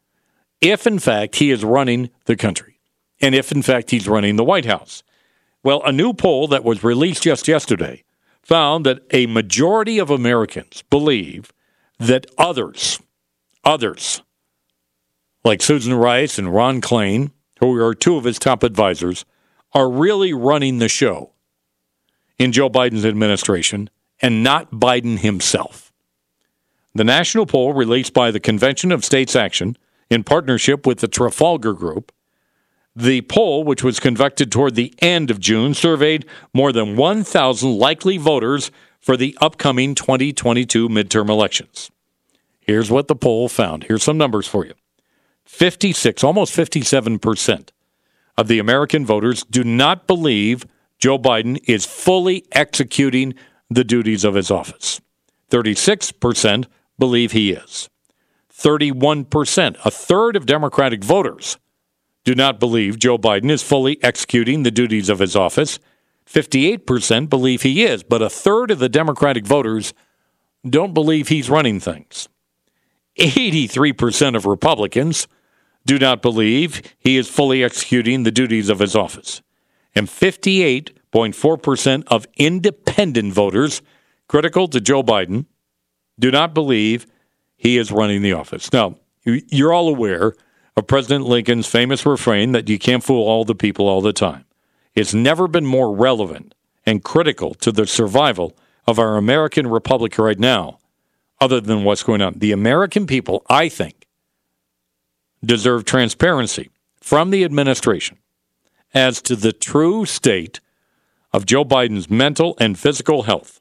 If, 0.60 0.86
in 0.86 0.98
fact, 0.98 1.36
he 1.36 1.50
is 1.50 1.62
running 1.62 2.10
the 2.24 2.34
country, 2.34 2.75
and 3.20 3.34
if, 3.34 3.52
in 3.52 3.62
fact, 3.62 3.90
he's 3.90 4.08
running 4.08 4.36
the 4.36 4.44
White 4.44 4.66
House. 4.66 5.02
Well, 5.62 5.82
a 5.84 5.92
new 5.92 6.12
poll 6.12 6.46
that 6.48 6.64
was 6.64 6.84
released 6.84 7.22
just 7.22 7.48
yesterday 7.48 8.04
found 8.42 8.86
that 8.86 9.02
a 9.10 9.26
majority 9.26 9.98
of 9.98 10.10
Americans 10.10 10.82
believe 10.90 11.52
that 11.98 12.26
others, 12.38 13.00
others, 13.64 14.22
like 15.44 15.62
Susan 15.62 15.94
Rice 15.94 16.38
and 16.38 16.54
Ron 16.54 16.80
Klain, 16.80 17.30
who 17.60 17.74
are 17.82 17.94
two 17.94 18.16
of 18.16 18.24
his 18.24 18.38
top 18.38 18.62
advisors, 18.62 19.24
are 19.72 19.90
really 19.90 20.32
running 20.32 20.78
the 20.78 20.88
show 20.88 21.32
in 22.38 22.52
Joe 22.52 22.70
Biden's 22.70 23.04
administration 23.04 23.90
and 24.20 24.42
not 24.42 24.70
Biden 24.70 25.18
himself. 25.18 25.92
The 26.94 27.04
national 27.04 27.46
poll 27.46 27.74
released 27.74 28.14
by 28.14 28.30
the 28.30 28.40
Convention 28.40 28.90
of 28.90 29.04
States 29.04 29.36
Action 29.36 29.76
in 30.08 30.24
partnership 30.24 30.86
with 30.86 31.00
the 31.00 31.08
Trafalgar 31.08 31.74
Group, 31.74 32.12
the 32.96 33.20
poll, 33.22 33.62
which 33.62 33.84
was 33.84 34.00
conducted 34.00 34.50
toward 34.50 34.74
the 34.74 34.94
end 35.00 35.30
of 35.30 35.38
June, 35.38 35.74
surveyed 35.74 36.24
more 36.54 36.72
than 36.72 36.96
1,000 36.96 37.78
likely 37.78 38.16
voters 38.16 38.70
for 38.98 39.16
the 39.16 39.36
upcoming 39.40 39.94
2022 39.94 40.88
midterm 40.88 41.28
elections. 41.28 41.90
Here's 42.60 42.90
what 42.90 43.06
the 43.06 43.14
poll 43.14 43.48
found. 43.48 43.84
Here's 43.84 44.02
some 44.02 44.18
numbers 44.18 44.48
for 44.48 44.66
you 44.66 44.74
56, 45.44 46.24
almost 46.24 46.56
57% 46.56 47.68
of 48.36 48.48
the 48.48 48.58
American 48.58 49.06
voters 49.06 49.44
do 49.44 49.62
not 49.62 50.06
believe 50.06 50.66
Joe 50.98 51.18
Biden 51.18 51.60
is 51.68 51.86
fully 51.86 52.44
executing 52.52 53.34
the 53.70 53.84
duties 53.84 54.24
of 54.24 54.34
his 54.34 54.50
office. 54.50 55.00
36% 55.50 56.66
believe 56.98 57.32
he 57.32 57.52
is. 57.52 57.88
31%, 58.52 59.76
a 59.84 59.90
third 59.90 60.34
of 60.34 60.46
Democratic 60.46 61.04
voters, 61.04 61.58
do 62.26 62.34
not 62.34 62.58
believe 62.58 62.98
Joe 62.98 63.16
Biden 63.16 63.50
is 63.52 63.62
fully 63.62 64.02
executing 64.02 64.64
the 64.64 64.72
duties 64.72 65.08
of 65.08 65.20
his 65.20 65.36
office. 65.36 65.78
58% 66.26 67.30
believe 67.30 67.62
he 67.62 67.84
is, 67.84 68.02
but 68.02 68.20
a 68.20 68.28
third 68.28 68.72
of 68.72 68.80
the 68.80 68.88
Democratic 68.88 69.46
voters 69.46 69.94
don't 70.68 70.92
believe 70.92 71.28
he's 71.28 71.48
running 71.48 71.78
things. 71.78 72.28
83% 73.16 74.34
of 74.34 74.44
Republicans 74.44 75.28
do 75.86 76.00
not 76.00 76.20
believe 76.20 76.82
he 76.98 77.16
is 77.16 77.28
fully 77.28 77.62
executing 77.62 78.24
the 78.24 78.32
duties 78.32 78.68
of 78.68 78.80
his 78.80 78.96
office. 78.96 79.40
And 79.94 80.08
58.4% 80.08 82.02
of 82.08 82.26
independent 82.36 83.32
voters 83.34 83.82
critical 84.26 84.66
to 84.66 84.80
Joe 84.80 85.04
Biden 85.04 85.46
do 86.18 86.32
not 86.32 86.54
believe 86.54 87.06
he 87.56 87.78
is 87.78 87.92
running 87.92 88.22
the 88.22 88.32
office. 88.32 88.72
Now, 88.72 88.96
you're 89.24 89.72
all 89.72 89.88
aware 89.88 90.34
of 90.76 90.86
President 90.86 91.24
Lincoln's 91.24 91.66
famous 91.66 92.04
refrain 92.04 92.52
that 92.52 92.68
you 92.68 92.78
can't 92.78 93.02
fool 93.02 93.26
all 93.26 93.44
the 93.44 93.54
people 93.54 93.88
all 93.88 94.02
the 94.02 94.12
time. 94.12 94.44
It's 94.94 95.14
never 95.14 95.48
been 95.48 95.64
more 95.64 95.94
relevant 95.94 96.54
and 96.84 97.02
critical 97.02 97.54
to 97.54 97.72
the 97.72 97.86
survival 97.86 98.56
of 98.86 98.98
our 98.98 99.16
American 99.16 99.66
republic 99.66 100.18
right 100.18 100.38
now, 100.38 100.78
other 101.40 101.60
than 101.60 101.84
what's 101.84 102.02
going 102.02 102.22
on. 102.22 102.34
The 102.34 102.52
American 102.52 103.06
people, 103.06 103.44
I 103.48 103.68
think, 103.68 104.06
deserve 105.44 105.84
transparency 105.84 106.70
from 107.00 107.30
the 107.30 107.44
administration 107.44 108.18
as 108.94 109.20
to 109.22 109.36
the 109.36 109.52
true 109.52 110.06
state 110.06 110.60
of 111.32 111.46
Joe 111.46 111.64
Biden's 111.64 112.08
mental 112.08 112.56
and 112.58 112.78
physical 112.78 113.24
health 113.24 113.60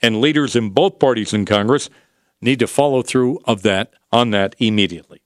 and 0.00 0.20
leaders 0.20 0.54
in 0.54 0.70
both 0.70 0.98
parties 0.98 1.32
in 1.32 1.44
Congress 1.44 1.90
need 2.40 2.58
to 2.60 2.66
follow 2.66 3.02
through 3.02 3.40
of 3.44 3.62
that 3.62 3.92
on 4.12 4.30
that 4.30 4.54
immediately. 4.58 5.20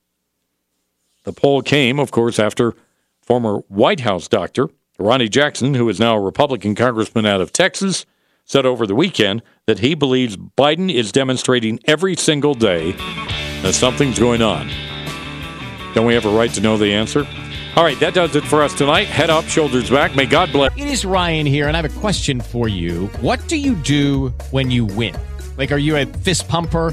The 1.24 1.32
poll 1.32 1.62
came, 1.62 1.98
of 1.98 2.10
course, 2.10 2.38
after 2.38 2.74
former 3.20 3.58
White 3.68 4.00
House 4.00 4.28
doctor 4.28 4.68
Ronny 4.98 5.28
Jackson, 5.28 5.74
who 5.74 5.88
is 5.88 5.98
now 5.98 6.16
a 6.16 6.20
Republican 6.20 6.74
congressman 6.74 7.26
out 7.26 7.40
of 7.40 7.52
Texas, 7.52 8.06
said 8.44 8.66
over 8.66 8.86
the 8.86 8.94
weekend 8.94 9.42
that 9.66 9.80
he 9.80 9.94
believes 9.94 10.36
Biden 10.36 10.92
is 10.92 11.12
demonstrating 11.12 11.80
every 11.86 12.14
single 12.16 12.54
day 12.54 12.92
that 13.62 13.74
something's 13.74 14.18
going 14.18 14.42
on. 14.42 14.70
Don't 15.94 16.06
we 16.06 16.14
have 16.14 16.26
a 16.26 16.30
right 16.30 16.52
to 16.54 16.60
know 16.60 16.76
the 16.76 16.92
answer? 16.92 17.26
All 17.74 17.84
right, 17.84 17.98
that 18.00 18.12
does 18.14 18.36
it 18.36 18.44
for 18.44 18.62
us 18.62 18.74
tonight. 18.74 19.06
Head 19.06 19.30
up, 19.30 19.44
shoulders 19.44 19.88
back. 19.88 20.14
May 20.14 20.26
God 20.26 20.52
bless. 20.52 20.76
It 20.76 20.88
is 20.88 21.04
Ryan 21.04 21.46
here, 21.46 21.68
and 21.68 21.76
I 21.76 21.80
have 21.80 21.96
a 21.96 22.00
question 22.00 22.40
for 22.40 22.68
you. 22.68 23.06
What 23.20 23.46
do 23.48 23.56
you 23.56 23.74
do 23.76 24.28
when 24.50 24.70
you 24.70 24.84
win? 24.84 25.16
Like, 25.56 25.72
are 25.72 25.78
you 25.78 25.96
a 25.96 26.04
fist 26.04 26.48
pumper? 26.48 26.92